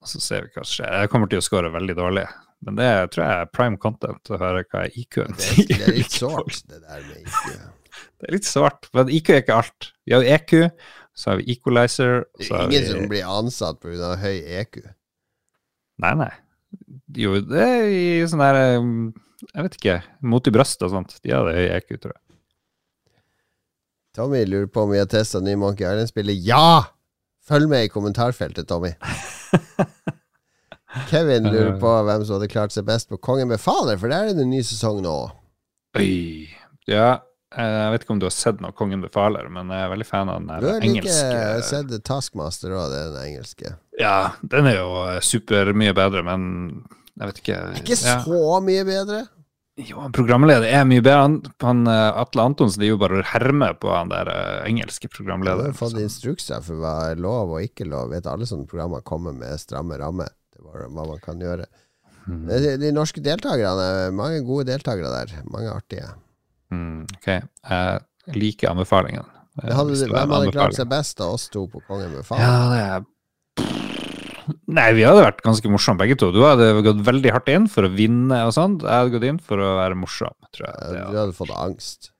Og 0.00 0.08
så 0.08 0.20
ser 0.24 0.46
vi 0.46 0.52
hva 0.54 0.62
som 0.64 0.72
skjer. 0.78 0.94
Jeg 1.02 1.10
kommer 1.12 1.28
til 1.28 1.40
å 1.42 1.44
score 1.44 1.70
veldig 1.74 1.96
dårlig. 1.98 2.24
Men 2.64 2.76
det 2.76 2.88
tror 3.14 3.24
jeg 3.24 3.40
er 3.42 3.50
prime 3.56 3.78
content 3.80 4.30
å 4.32 4.38
høre 4.40 4.62
hva 4.68 4.82
er 4.86 4.96
IQ-en 5.00 5.36
Det, 5.36 5.50
er- 5.50 5.68
det 5.70 5.86
er 5.88 5.94
litt 5.96 6.16
sårt, 6.22 6.58
det 6.68 6.80
der 6.84 7.04
med 7.08 7.22
IQ. 7.24 7.44
Det 8.20 8.28
er 8.28 8.34
litt 8.36 8.48
svart, 8.48 8.88
men 8.96 9.08
IQ 9.12 9.30
er 9.34 9.40
ikke 9.42 9.56
alt. 9.60 9.88
Vi 10.08 10.12
har 10.14 10.24
EQ, 10.36 10.52
så 11.16 11.32
har 11.32 11.40
vi 11.40 11.52
equalizer 11.56 12.22
Det 12.38 12.46
er 12.48 12.66
ingen 12.68 12.84
vi... 12.84 12.90
som 12.92 13.08
blir 13.10 13.28
ansatt 13.28 13.80
pga. 13.82 14.12
høy 14.20 14.36
EQ. 14.60 14.80
Nei, 16.04 16.12
nei. 16.20 16.30
Jo, 17.18 17.34
det 17.44 17.64
er 17.64 17.88
i 17.90 18.04
sånn 18.30 18.40
der 18.44 18.58
um, 18.80 18.92
Jeg 19.50 19.64
vet 19.66 19.76
ikke. 19.80 19.96
Mot 20.32 20.46
i 20.46 20.52
brystet 20.54 20.84
og 20.86 20.92
sånt. 20.94 21.16
De 21.24 21.32
hadde 21.34 21.56
høy 21.56 21.66
EQ, 21.80 21.96
tror 22.04 22.14
jeg. 22.14 22.22
Tommy 24.16 24.44
lurer 24.46 24.68
på 24.70 24.84
om 24.84 24.90
vi 24.94 24.98
har 25.00 25.08
testa 25.10 25.40
ny 25.42 25.56
Monkey 25.60 25.86
Island-spillet. 25.86 26.40
Ja! 26.46 26.84
Følg 27.50 27.66
med 27.70 27.88
i 27.88 27.90
kommentarfeltet, 27.90 28.68
Tommy. 28.70 28.92
Kevin 31.10 31.48
lurer 31.50 31.76
på 31.82 31.90
hvem 32.06 32.22
som 32.26 32.36
hadde 32.36 32.50
klart 32.50 32.74
seg 32.74 32.86
best 32.86 33.10
på 33.10 33.18
Kongen 33.22 33.50
befaler, 33.50 33.98
for 33.98 34.10
der 34.10 34.30
er 34.30 34.36
det 34.38 34.44
en 34.44 34.52
ny 34.52 34.62
sesong 34.66 35.00
nå. 35.02 35.16
Oi. 35.98 36.46
Ja, 36.90 37.18
jeg 37.50 37.90
vet 37.94 38.04
ikke 38.04 38.14
om 38.14 38.20
du 38.22 38.28
har 38.28 38.34
sett 38.34 38.60
noe 38.62 38.74
Kongen 38.78 39.02
befaler, 39.02 39.48
men 39.50 39.70
jeg 39.74 39.82
er 39.82 39.90
veldig 39.90 40.06
fan 40.06 40.30
av 40.30 40.38
den 40.42 40.52
engelske. 40.54 40.62
Du 40.62 40.70
har 40.70 40.84
like 40.84 41.02
engelske 41.02 41.66
sett 41.72 42.06
Taskmaster 42.06 42.74
òg, 42.78 42.94
den 42.94 43.18
engelske. 43.24 43.74
Ja, 43.98 44.16
den 44.54 44.70
er 44.70 44.78
jo 44.78 44.90
super 45.26 45.72
mye 45.74 45.94
bedre, 45.96 46.22
men 46.26 46.46
jeg 47.18 47.32
vet 47.32 47.42
ikke 47.42 47.60
Ikke 47.82 47.98
ja. 47.98 48.18
så 48.24 48.60
mye 48.64 48.86
bedre. 48.86 49.24
Jo, 49.86 50.00
han 50.02 50.14
programleder 50.14 50.68
er 50.68 50.86
mye 50.88 51.02
bedre. 51.04 51.24
Han, 51.24 51.36
han 51.64 51.82
eh, 51.88 52.20
Atle 52.20 52.46
Antonsen 52.50 52.82
driver 52.82 52.96
er 52.96 53.02
bare 53.04 53.20
å 53.20 53.28
herme 53.32 53.70
på 53.80 53.92
han 53.94 54.10
der 54.12 54.30
uh, 54.30 54.68
engelske 54.68 55.10
programlederen. 55.12 55.72
har 55.72 55.78
fått 55.78 56.00
instrukser 56.02 56.64
for 56.64 56.82
hva 56.82 56.94
er 57.12 57.22
lov 57.22 57.54
og 57.56 57.64
ikke 57.64 57.88
lov. 57.88 58.10
Vet 58.14 58.28
alle 58.30 58.48
sånne 58.48 58.68
programmer 58.70 59.04
kommer 59.06 59.36
med 59.36 59.60
stramme 59.62 59.98
rammer. 60.00 60.32
Det 60.52 60.64
var 60.64 60.86
hva 60.86 61.06
man 61.14 61.22
kan 61.24 61.40
gjøre. 61.40 61.68
Mm. 62.26 62.42
De, 62.50 62.74
de 62.82 62.92
norske 62.94 63.22
deltakerne, 63.24 64.10
mange 64.14 64.42
gode 64.46 64.68
deltakere 64.70 65.12
der. 65.14 65.38
Mange 65.50 65.72
artige. 65.72 66.10
Mm, 66.70 67.06
ok, 67.16 67.30
jeg 67.30 68.36
liker 68.36 68.70
anbefalingen. 68.70 69.26
Hadde, 69.60 69.96
hvem 70.06 70.36
hadde 70.36 70.52
klart 70.54 70.76
seg 70.76 70.86
best 70.90 71.20
av 71.24 71.34
oss 71.34 71.48
to 71.50 71.64
på 71.68 71.82
Kongen 71.88 72.12
befaler? 72.14 72.44
Ja, 72.44 72.68
det 72.70 72.84
er 72.84 73.88
Nei, 74.70 74.88
vi 74.96 75.04
hadde 75.06 75.24
vært 75.24 75.42
ganske 75.44 75.70
morsomme 75.72 76.00
begge 76.02 76.16
to. 76.20 76.30
Du 76.34 76.40
hadde 76.44 76.70
gått 76.86 77.02
veldig 77.06 77.32
hardt 77.34 77.50
inn 77.52 77.66
for 77.70 77.86
å 77.86 77.92
vinne 77.92 78.38
og 78.46 78.54
sånt. 78.56 78.84
Jeg 78.86 78.92
hadde 78.92 79.14
gått 79.14 79.26
inn 79.28 79.40
for 79.44 79.62
å 79.62 79.74
være 79.80 79.98
morsom, 79.98 80.34
tror 80.54 80.68
jeg. 80.68 80.76
Det, 80.94 81.04
Du 81.12 81.20
hadde 81.20 81.36
fått 81.36 81.54
angst. 81.56 82.10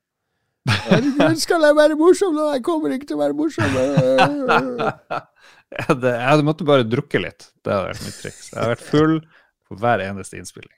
Skal 1.41 1.65
jeg 1.65 1.77
være 1.79 1.97
morsom 1.99 2.35
nå? 2.37 2.51
Jeg 2.57 2.65
kommer 2.67 2.93
ikke 2.95 3.09
til 3.11 3.19
å 3.19 3.23
være 3.23 3.37
morsom. 3.39 3.75
jeg, 3.81 5.85
hadde, 5.89 6.13
jeg 6.13 6.29
hadde 6.29 6.47
måttet 6.47 6.69
bare 6.69 6.87
drukke 6.87 7.23
litt. 7.23 7.51
Det 7.65 7.75
hadde 7.75 7.93
vært 7.93 8.07
mitt 8.07 8.19
triks. 8.23 8.51
Jeg 8.51 8.59
hadde 8.61 8.75
vært 8.75 8.89
full 8.91 9.17
på 9.71 9.79
hver 9.81 10.05
eneste 10.05 10.41
innspilling. 10.41 10.77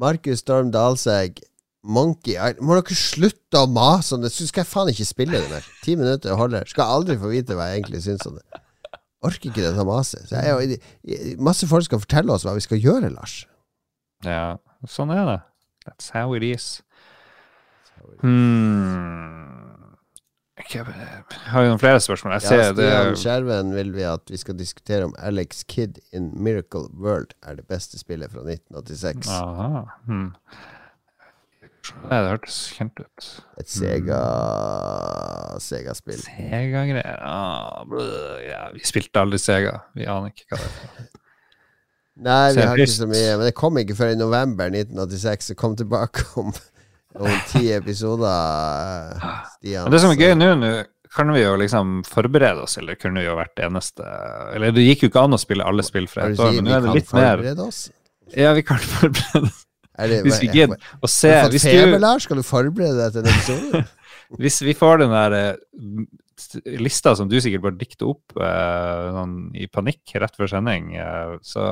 Markus 0.00 0.42
Storm 0.44 0.68
Dalsegg, 0.74 1.40
Monkey 1.82 2.36
Island 2.36 2.60
Må 2.62 2.76
dere 2.76 2.94
slutte 2.94 3.62
å 3.64 3.66
mase 3.72 4.14
om 4.14 4.22
det? 4.22 4.30
Skal 4.30 4.62
jeg 4.62 4.68
faen 4.70 4.90
ikke 4.92 5.08
spille 5.08 5.40
det 5.40 5.48
mer. 5.50 5.64
Ti 5.82 5.96
minutter 5.98 6.36
holder. 6.38 6.68
Skal 6.70 6.92
aldri 6.98 7.16
få 7.18 7.32
vite 7.32 7.56
hva 7.56 7.70
jeg 7.70 7.80
egentlig 7.80 8.02
syns 8.04 8.26
om 8.28 8.36
det. 8.36 8.60
Orker 9.22 9.50
ikke 9.50 9.60
dette 9.66 9.84
maset. 9.84 10.30
Masse 11.38 11.66
folk 11.68 11.84
skal 11.84 12.00
fortelle 12.00 12.32
oss 12.32 12.46
hva 12.46 12.54
vi 12.56 12.62
skal 12.64 12.80
gjøre, 12.80 13.10
Lars. 13.12 13.42
Ja, 14.24 14.56
sånn 14.88 15.12
er 15.12 15.24
det. 15.28 15.38
That's 15.86 16.10
how 16.14 16.32
it 16.36 16.44
is. 16.44 16.78
Hmm. 18.20 19.86
Jeg 20.70 20.84
har 20.84 21.64
jo 21.64 21.70
noen 21.72 21.80
flere 21.80 22.00
spørsmål. 22.04 22.34
Jeg 22.36 22.42
Ja, 22.44 22.48
ser 22.48 22.74
det 22.76 22.88
Stian 22.90 23.16
Skjerven 23.16 23.70
vil 23.74 23.92
vi 23.94 24.02
at 24.04 24.28
vi 24.30 24.36
skal 24.40 24.58
diskutere 24.58 25.06
om 25.08 25.14
Alex 25.18 25.64
Kidd 25.66 25.98
in 26.12 26.30
Miracle 26.36 26.88
World 27.00 27.32
er 27.42 27.56
det 27.56 27.64
beste 27.70 27.98
spillet 27.98 28.30
fra 28.32 28.44
1986. 28.44 29.28
Aha. 29.32 29.84
Hmm. 30.06 30.34
Nei, 32.10 32.18
det 32.18 32.30
hørtes 32.32 32.58
kjent 32.74 33.00
ut. 33.00 33.30
Et 33.60 33.70
Sega 33.70 34.20
Sega-spill. 35.62 36.20
Sega-greier 36.24 37.22
ah, 37.26 37.82
ja, 38.44 38.62
Vi 38.74 38.84
spilte 38.88 39.22
aldri 39.22 39.40
Sega. 39.42 39.76
Vi 39.98 40.08
aner 40.10 40.32
ikke 40.32 40.48
hva 40.50 40.60
det 40.62 40.70
er. 40.70 41.10
Nei, 42.20 42.52
vi 42.52 42.64
har 42.66 42.80
ikke 42.82 42.92
så 42.92 43.08
mye. 43.08 43.36
Men 43.38 43.46
det 43.48 43.56
kom 43.56 43.78
ikke 43.80 43.96
før 43.96 44.14
i 44.14 44.18
november 44.18 44.68
1986. 44.72 45.52
Det 45.52 45.58
kom 45.60 45.76
tilbake 45.78 46.24
om, 46.40 46.50
om 47.16 47.36
ti 47.48 47.70
episoder. 47.72 49.14
Stian. 49.56 49.86
Men 49.86 49.94
det 49.94 50.02
som 50.04 50.12
er 50.12 50.20
gøy 50.20 50.34
nå, 50.36 50.50
nå 50.60 50.72
kan 51.14 51.32
vi 51.34 51.42
jo 51.42 51.56
liksom 51.58 52.02
forberede 52.06 52.66
oss, 52.66 52.76
eller 52.78 52.98
kunne 52.98 53.22
vi 53.22 53.26
jo 53.26 53.32
vært 53.34 53.58
eneste 53.64 54.04
Eller 54.54 54.70
det 54.74 54.84
gikk 54.84 55.02
jo 55.02 55.08
ikke 55.10 55.24
an 55.26 55.34
å 55.34 55.40
spille 55.42 55.66
alle 55.66 55.82
spill 55.82 56.06
fra 56.10 56.28
ett 56.28 56.38
år, 56.38 56.52
men 56.60 56.68
nå 56.68 56.76
er 56.76 56.84
det 56.84 56.94
litt 57.00 57.10
mer 57.16 57.42
oss? 57.64 57.88
Ja, 58.36 58.52
vi 58.54 58.62
kan 58.62 58.78
forberede 58.78 59.48
oss. 59.48 59.64
Det, 60.08 60.22
Hvis 60.24 60.40
vi 60.42 60.48
gidder 60.54 60.90
å 61.02 61.10
se 61.10 61.32
Har 61.34 61.52
du 61.52 61.58
fått 61.58 61.68
feber, 61.68 62.00
Lars? 62.02 62.26
Skal 62.28 62.40
du 62.40 62.46
forberede 62.46 62.96
deg 62.98 63.16
til 63.16 63.26
den 63.26 63.34
episoden? 63.36 63.88
hvis 64.38 64.60
vi 64.62 64.74
får 64.78 65.02
den 65.02 65.14
der 65.14 65.36
eh, 65.36 66.76
lista 66.80 67.14
som 67.18 67.28
du 67.28 67.38
sikkert 67.42 67.64
bare 67.66 67.80
dikter 67.80 68.12
opp 68.12 68.36
eh, 68.38 69.06
sånn, 69.16 69.38
i 69.58 69.66
panikk 69.70 70.14
rett 70.22 70.36
før 70.38 70.52
sending, 70.52 70.92
eh, 70.96 71.34
så 71.42 71.64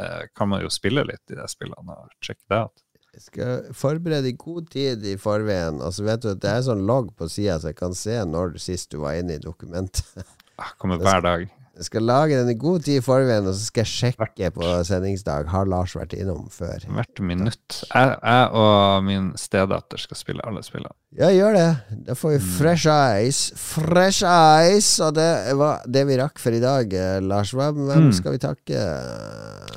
eh, 0.00 0.26
kan 0.36 0.50
man 0.50 0.64
jo 0.64 0.72
spille 0.72 1.06
litt 1.06 1.32
i 1.32 1.38
de 1.38 1.46
spillene 1.50 1.96
og 1.96 2.10
sjekke 2.24 2.42
det 2.50 2.60
out. 2.64 2.82
Jeg 3.16 3.24
skal 3.30 3.68
forberede 3.72 4.28
i 4.28 4.36
god 4.36 4.66
tid 4.74 5.04
i 5.08 5.14
forveien. 5.16 5.78
Altså, 5.80 6.04
vet 6.04 6.20
du 6.26 6.34
det 6.36 6.50
er 6.52 6.66
sånn 6.66 6.82
logg 6.88 7.14
på 7.16 7.30
sida, 7.32 7.56
så 7.62 7.70
jeg 7.70 7.78
kan 7.78 7.96
se 7.96 8.18
når 8.28 8.58
sist 8.60 8.90
du 8.92 8.98
var 9.00 9.16
inne 9.16 9.38
i 9.38 9.42
dokumentet. 9.42 10.26
Jeg 10.56 10.74
Kommer 10.80 11.00
hver 11.00 11.24
dag. 11.24 11.46
Jeg 11.76 11.84
skal 11.90 12.06
lage 12.08 12.38
den 12.40 12.48
i 12.48 12.56
god 12.56 12.86
tid 12.86 13.02
i 13.02 13.04
forveien, 13.04 13.44
og 13.44 13.52
så 13.52 13.66
skal 13.66 13.84
jeg 13.84 13.90
sjekke 13.92 14.48
på 14.54 14.68
sendingsdag. 14.88 15.50
Har 15.52 15.68
Lars 15.68 15.92
vært 15.92 16.14
innom 16.16 16.46
før? 16.48 16.86
Hvert 16.88 17.20
minutt. 17.20 17.82
Jeg, 17.90 18.14
jeg 18.16 18.46
og 18.56 19.04
min 19.04 19.26
stedatter 19.36 20.00
skal 20.00 20.16
spille 20.16 20.46
alle 20.48 20.62
spillene. 20.64 20.94
Ja, 21.16 21.28
gjør 21.32 21.52
det. 21.56 21.66
Da 22.08 22.16
får 22.16 22.32
vi 22.34 22.40
fresh 22.56 22.88
eyes. 22.88 23.42
Fresh 23.60 24.24
eyes! 24.24 24.88
Og 25.04 25.14
det 25.16 25.28
var 25.60 25.84
det 25.84 26.06
vi 26.08 26.16
rakk 26.20 26.40
for 26.40 26.56
i 26.56 26.62
dag. 26.64 26.92
Eh, 26.96 27.20
Lars, 27.24 27.52
hvem, 27.56 27.84
Mm. 27.86 28.12
skal 28.16 28.32
vi 28.32 28.40
takke? 28.42 28.82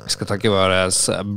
Vi 0.04 0.10
skal 0.16 0.26
takke 0.32 0.50
våre 0.52 0.82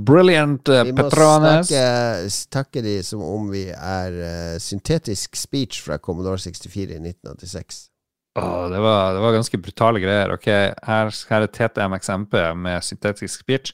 brilliant 0.08 0.64
Petranes 0.64 0.90
Vi 0.90 0.96
må 0.98 1.10
snakke, 1.12 2.44
takke 2.56 2.84
de 2.84 2.98
som 3.04 3.22
om 3.24 3.52
vi 3.52 3.68
er 3.70 4.16
uh, 4.16 4.60
syntetisk 4.64 5.36
speech 5.36 5.84
fra 5.84 6.00
Commodore 6.00 6.40
64 6.40 6.96
i 6.96 7.00
1986. 7.04 7.90
Åh, 8.36 8.70
det, 8.70 8.80
var, 8.80 9.14
det 9.14 9.20
var 9.22 9.32
ganske 9.32 9.58
brutale 9.62 10.00
greier. 10.02 10.34
Ok, 10.34 10.48
her, 10.48 11.12
her 11.30 11.42
er 11.46 11.52
TTMXMP 11.54 12.34
med 12.56 12.82
syntetisk 12.82 13.40
speech. 13.40 13.74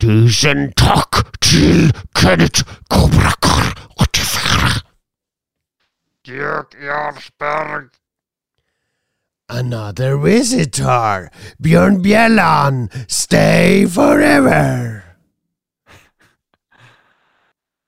Tusen 0.00 0.72
takk 0.76 1.22
til 1.40 1.92
Kenneth 2.16 2.64
Kobrakar 2.90 3.70
84. 4.00 4.82
Dirk 6.26 6.74
Jarlsberg. 6.82 7.90
Another 9.48 10.16
visitor! 10.16 11.28
Bjørn 11.62 12.02
Bjelland! 12.02 12.88
Stay 13.08 13.86
forever! 13.86 15.09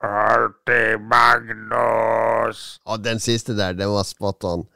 Artig 0.02 1.00
Magnus. 1.00 2.80
Og 2.84 3.04
den 3.04 3.22
siste 3.22 3.56
der, 3.58 3.76
den 3.78 3.92
var 3.92 4.06
spot 4.08 4.44
on. 4.44 4.66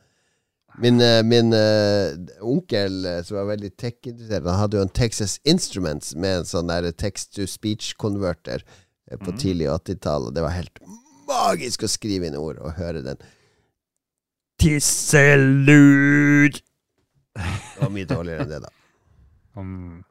Min, 0.79 1.01
eh, 1.01 1.23
min 1.25 1.55
uh, 1.57 2.13
onkel, 2.45 2.99
eh, 3.09 3.23
som 3.25 3.39
var 3.39 3.49
veldig 3.55 3.71
tech-interessert, 3.81 4.45
han 4.45 4.59
hadde 4.61 4.77
jo 4.77 4.85
en 4.85 4.93
Texas 4.93 5.39
Instruments 5.49 6.13
med 6.15 6.43
en 6.43 6.49
sånn 6.49 6.69
der 6.69 6.91
text-to-speech-konverter 6.93 8.65
på 9.07 9.21
på 9.23 9.33
tidlig 9.39 9.69
80-tall, 9.71 10.29
og 10.29 10.35
det 10.35 10.43
var 10.43 10.57
helt 10.57 10.81
magisk 11.31 11.87
å 11.87 11.91
skrive 11.91 12.29
inn 12.29 12.39
ord 12.39 12.59
og 12.59 12.75
høre 12.77 13.05
den. 13.07 13.23
Tisselud! 14.61 16.61
Det 17.37 17.81
var 17.81 17.93
mye 17.93 18.09
dårligere 18.09 18.47
enn 18.47 18.57
det, 18.57 18.65
da. 18.67 18.73
Um. 19.57 20.03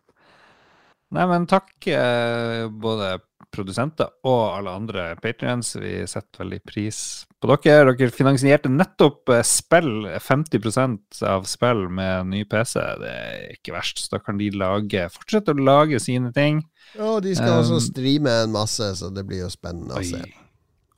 Nei, 1.14 1.22
men 1.30 1.44
takk 1.46 1.86
eh, 1.86 2.64
både 2.82 3.12
produsenter 3.56 4.12
og 4.28 4.42
alle 4.58 4.76
andre 4.76 5.06
patrients. 5.22 5.76
Vi 5.80 5.98
setter 6.10 6.44
veldig 6.44 6.62
pris 6.68 7.00
på 7.42 7.50
dere. 7.52 7.96
Dere 7.96 8.14
finansierte 8.14 8.72
nettopp 8.72 9.34
eh, 9.34 9.44
spill, 9.48 10.08
50% 10.22 11.24
av 11.32 11.48
spill 11.50 11.86
med 11.90 12.32
ny 12.34 12.44
PC. 12.50 12.80
Det 13.02 13.12
er 13.12 13.44
ikke 13.56 13.76
verst. 13.78 14.06
Så 14.06 14.16
da 14.18 14.22
kan 14.24 14.40
de 14.42 14.52
lage, 14.56 15.08
fortsette 15.16 15.56
å 15.56 15.68
lage 15.72 16.02
sine 16.04 16.34
ting. 16.36 16.64
Ja, 16.96 17.18
de 17.24 17.34
skal 17.36 17.62
også 17.62 17.80
Um, 17.80 17.86
streame 17.90 18.36
en 18.44 18.54
masse, 18.54 18.92
så 19.00 19.10
det 19.12 19.26
blir 19.28 19.44
jo 19.44 19.50
spennende 19.52 19.98
å 19.98 20.06
se. 20.06 20.22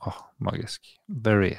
Åh, 0.06 0.20
magisk. 0.44 0.84
Very 1.08 1.56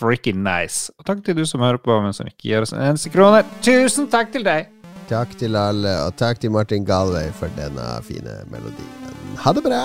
freaking 0.00 0.42
nice. 0.44 0.92
Og 0.98 1.06
takk 1.08 1.24
til 1.24 1.38
du 1.38 1.44
som 1.48 1.64
hører 1.64 1.80
på, 1.82 1.96
men 2.02 2.14
som 2.16 2.28
ikke 2.28 2.48
gir 2.50 2.66
oss 2.66 2.74
en 2.74 2.82
eneste 2.84 3.12
krone. 3.12 3.42
Tusen 3.64 4.08
takk 4.12 4.32
til 4.34 4.46
deg! 4.46 4.70
Takk 5.10 5.32
til 5.40 5.58
alle, 5.58 5.96
og 6.06 6.14
takk 6.20 6.38
til 6.38 6.52
Martin 6.54 6.86
Galway 6.86 7.32
for 7.34 7.50
denne 7.58 7.86
fine 8.06 8.40
melodien. 8.52 9.38
Ha 9.42 9.56
det 9.56 9.66
bra! 9.66 9.84